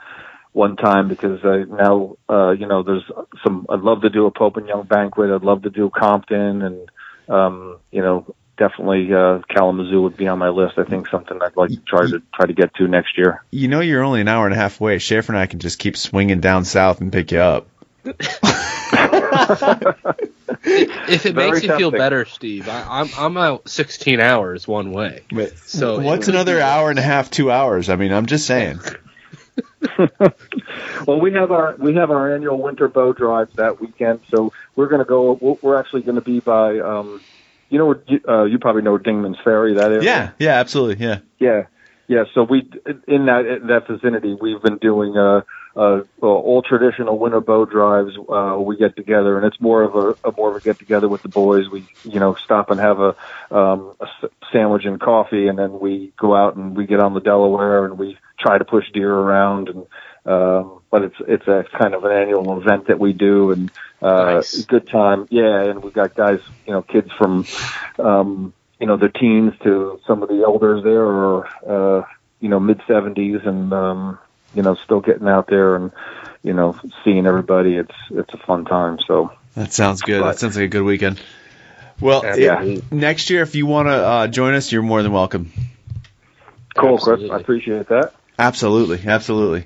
one 0.53 0.75
time 0.75 1.07
because 1.09 1.43
uh, 1.43 1.65
now, 1.69 2.15
uh, 2.29 2.51
you 2.51 2.67
know, 2.67 2.83
there's 2.83 3.03
some. 3.43 3.65
I'd 3.69 3.79
love 3.81 4.01
to 4.01 4.09
do 4.09 4.25
a 4.25 4.31
Pope 4.31 4.57
and 4.57 4.67
Young 4.67 4.83
banquet. 4.83 5.31
I'd 5.31 5.43
love 5.43 5.63
to 5.63 5.69
do 5.69 5.89
Compton, 5.89 6.61
and 6.61 6.89
um, 7.29 7.77
you 7.91 8.01
know, 8.01 8.35
definitely 8.57 9.13
uh, 9.13 9.39
Kalamazoo 9.49 10.01
would 10.01 10.17
be 10.17 10.27
on 10.27 10.39
my 10.39 10.49
list. 10.49 10.77
I 10.77 10.83
think 10.83 11.07
something 11.09 11.39
I'd 11.41 11.55
like 11.55 11.69
to 11.69 11.77
try 11.77 12.07
to 12.07 12.21
try 12.33 12.45
to 12.45 12.53
get 12.53 12.73
to 12.75 12.87
next 12.87 13.17
year. 13.17 13.43
You 13.51 13.67
know, 13.67 13.79
you're 13.79 14.03
only 14.03 14.21
an 14.21 14.27
hour 14.27 14.45
and 14.45 14.53
a 14.53 14.57
half 14.57 14.81
away. 14.81 14.97
Schaefer 14.99 15.31
and 15.31 15.39
I 15.39 15.45
can 15.45 15.59
just 15.59 15.79
keep 15.79 15.95
swinging 15.97 16.39
down 16.41 16.65
south 16.65 16.99
and 17.01 17.11
pick 17.11 17.31
you 17.31 17.39
up. 17.39 17.67
If 21.09 21.25
it 21.25 21.35
Very 21.35 21.51
makes 21.51 21.63
you 21.63 21.69
feel 21.69 21.91
tempting. 21.91 21.97
better, 21.97 22.25
Steve, 22.25 22.67
I, 22.69 22.85
I'm 23.01 23.09
I'm 23.17 23.37
out 23.37 23.69
16 23.69 24.19
hours 24.19 24.67
one 24.67 24.91
way. 24.91 25.21
So 25.65 25.99
What's 26.01 26.27
another 26.27 26.59
hour 26.61 26.89
and 26.89 26.97
a 26.99 27.01
half, 27.01 27.29
two 27.29 27.51
hours? 27.51 27.89
I 27.89 27.95
mean, 27.95 28.11
I'm 28.13 28.25
just 28.25 28.45
saying. 28.45 28.79
Well, 31.07 31.19
we 31.19 31.33
have 31.33 31.51
our 31.51 31.75
we 31.77 31.95
have 31.95 32.09
our 32.11 32.33
annual 32.33 32.61
winter 32.61 32.87
bow 32.87 33.13
drive 33.13 33.53
that 33.53 33.79
weekend, 33.79 34.19
so 34.29 34.51
we're 34.75 34.87
going 34.87 34.99
to 34.99 35.05
go. 35.05 35.33
we're- 35.39 35.57
We're 35.61 35.77
actually 35.79 36.01
going 36.01 36.15
to 36.15 36.21
be 36.21 36.39
by, 36.39 36.79
um, 36.79 37.21
you 37.69 37.77
know, 37.77 37.95
uh, 38.27 38.43
you 38.43 38.59
probably 38.59 38.81
know 38.81 38.97
Dingman's 38.97 39.37
Ferry. 39.43 39.73
That 39.73 39.91
area. 39.91 40.03
Yeah, 40.03 40.31
yeah, 40.39 40.59
absolutely, 40.59 41.05
yeah. 41.05 41.19
Yeah, 41.39 41.63
yeah. 42.07 42.23
So 42.33 42.43
we 42.43 42.69
in 43.07 43.25
that 43.25 43.45
in 43.45 43.67
that 43.67 43.87
vicinity, 43.87 44.35
we've 44.39 44.61
been 44.61 44.77
doing 44.77 45.17
a, 45.17 45.45
uh, 45.77 46.01
all 46.21 46.63
traditional 46.63 47.19
winter 47.19 47.39
bow 47.39 47.65
drives, 47.65 48.17
uh, 48.29 48.57
we 48.59 48.77
get 48.77 48.95
together, 48.95 49.37
and 49.37 49.45
it's 49.45 49.61
more 49.61 49.83
of 49.83 49.95
a, 49.95 50.27
a 50.27 50.31
more 50.35 50.49
of 50.49 50.55
a 50.55 50.59
get 50.59 50.79
together 50.79 51.07
with 51.07 51.21
the 51.21 51.29
boys. 51.29 51.69
We, 51.69 51.85
you 52.03 52.19
know, 52.19 52.33
stop 52.33 52.71
and 52.71 52.79
have 52.79 52.99
a, 52.99 53.15
um, 53.51 53.93
a 53.99 54.07
sandwich 54.51 54.85
and 54.85 54.99
coffee, 54.99 55.47
and 55.47 55.59
then 55.59 55.79
we 55.79 56.13
go 56.17 56.35
out 56.35 56.55
and 56.55 56.75
we 56.75 56.87
get 56.87 56.99
on 56.99 57.13
the 57.13 57.19
Delaware 57.19 57.85
and 57.85 57.99
we 57.99 58.17
try 58.39 58.57
to 58.57 58.65
push 58.65 58.85
deer 58.91 59.13
around. 59.13 59.69
And 59.69 59.85
um, 60.27 60.81
but 60.91 61.03
it's 61.03 61.15
it's 61.27 61.47
a 61.47 61.65
kind 61.77 61.93
of 61.93 62.03
an 62.03 62.11
annual 62.11 62.59
event 62.61 62.87
that 62.87 62.99
we 62.99 63.13
do, 63.13 63.51
and 63.51 63.71
uh, 64.01 64.35
Nice. 64.35 64.65
good 64.65 64.87
time. 64.87 65.27
Yeah, 65.29 65.63
and 65.63 65.81
we've 65.83 65.93
got 65.93 66.15
guys, 66.15 66.39
you 66.65 66.73
know, 66.73 66.81
kids 66.81 67.11
from, 67.17 67.45
um, 67.99 68.53
you 68.79 68.87
know, 68.87 68.97
the 68.97 69.09
teens 69.09 69.53
to 69.63 69.99
some 70.05 70.21
of 70.23 70.29
the 70.29 70.43
elders 70.43 70.83
there, 70.83 71.03
or 71.03 71.47
uh, 71.67 72.05
you 72.39 72.49
know, 72.49 72.59
mid 72.59 72.81
seventies, 72.87 73.41
and 73.45 73.73
um, 73.73 74.19
you 74.53 74.61
know, 74.63 74.75
still 74.75 74.99
getting 75.01 75.27
out 75.27 75.47
there 75.47 75.75
and 75.75 75.91
you 76.43 76.53
know, 76.53 76.79
seeing 77.03 77.25
everybody. 77.25 77.75
It's 77.75 77.95
it's 78.11 78.33
a 78.33 78.37
fun 78.37 78.65
time. 78.65 78.99
So 79.07 79.31
That 79.55 79.73
sounds 79.73 80.01
good. 80.01 80.23
That 80.23 80.39
sounds 80.39 80.55
like 80.55 80.65
a 80.65 80.69
good 80.69 80.83
weekend. 80.83 81.19
Well, 81.99 82.23
Yeah. 82.37 82.61
it- 82.63 82.91
next 82.91 83.29
year, 83.31 83.41
if 83.41 83.55
you 83.55 83.65
want 83.65 83.87
to 83.87 83.93
uh, 83.93 84.27
join 84.27 84.53
us, 84.53 84.71
you're 84.71 84.83
more 84.83 85.01
than 85.01 85.11
welcome. 85.11 85.51
cool, 86.75 86.97
Chris. 86.99 87.29
I 87.29 87.37
appreciate 87.37 87.87
that. 87.89 88.13
Absolutely, 88.39 89.01
absolutely. 89.09 89.65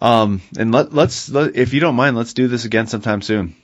Um, 0.00 0.40
and 0.58 0.72
let 0.72 0.92
let's 0.92 1.28
let, 1.28 1.56
if 1.56 1.72
you 1.74 1.80
don't 1.80 1.96
mind, 1.96 2.16
let's 2.16 2.32
do 2.34 2.46
this 2.48 2.64
again 2.64 2.86
sometime 2.86 3.20
soon. 3.22 3.56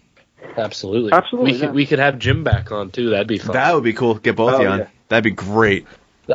Absolutely. 0.56 1.12
Absolutely, 1.12 1.52
We 1.52 1.58
yeah. 1.58 1.66
could 1.66 1.74
we 1.74 1.86
could 1.86 1.98
have 2.00 2.18
Jim 2.18 2.44
back 2.44 2.72
on 2.72 2.90
too. 2.90 3.10
That'd 3.10 3.26
be 3.28 3.38
fun. 3.38 3.52
That 3.54 3.74
would 3.74 3.84
be 3.84 3.92
cool. 3.92 4.14
Get 4.14 4.36
both 4.36 4.52
Oh, 4.52 4.56
of 4.56 4.62
you 4.62 4.68
on. 4.68 4.78
yeah. 4.80 4.88
That'd 5.08 5.24
be 5.24 5.30
great. 5.30 5.86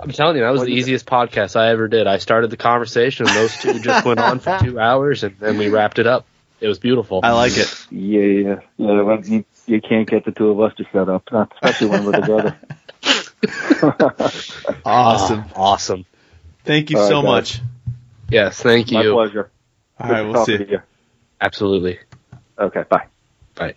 I'm 0.01 0.11
telling 0.11 0.35
you, 0.37 0.43
that 0.43 0.51
was 0.51 0.61
the 0.61 0.67
easiest 0.71 1.05
podcast 1.07 1.55
I 1.55 1.69
ever 1.71 1.87
did. 1.87 2.05
I 2.05 2.19
started 2.19 2.51
the 2.51 2.57
conversation, 2.57 3.25
and 3.27 3.35
those 3.35 3.57
two 3.57 3.79
just 3.79 4.05
went 4.05 4.19
on 4.19 4.39
for 4.39 4.59
two 4.61 4.79
hours, 4.79 5.23
and 5.23 5.35
then 5.39 5.57
we 5.57 5.67
wrapped 5.69 5.97
it 5.97 6.05
up. 6.05 6.25
It 6.61 6.67
was 6.67 6.77
beautiful. 6.77 7.21
I 7.23 7.31
like 7.31 7.57
it. 7.57 7.73
Yeah, 7.89 8.21
yeah, 8.21 8.59
yeah. 8.77 9.19
You, 9.23 9.45
you 9.65 9.81
can't 9.81 10.07
get 10.07 10.25
the 10.25 10.31
two 10.31 10.49
of 10.49 10.59
us 10.61 10.75
to 10.77 10.85
shut 10.91 11.09
up, 11.09 11.23
not 11.31 11.51
especially 11.55 11.87
when 11.87 12.05
we're 12.05 12.11
together. 12.11 12.57
Awesome. 14.85 15.45
Ah, 15.47 15.51
awesome. 15.55 16.05
Thank 16.65 16.89
you 16.89 16.97
All 16.97 17.03
right, 17.03 17.09
so 17.09 17.21
guys. 17.21 17.25
much. 17.25 17.61
Yes, 18.29 18.61
thank 18.61 18.91
you. 18.91 18.97
My 19.15 19.25
pleasure. 19.25 19.49
All 19.99 20.09
right, 20.09 20.21
we'll 20.21 20.45
see. 20.45 20.65
Absolutely. 21.41 21.99
Okay, 22.57 22.83
bye. 22.89 23.05
Bye. 23.55 23.75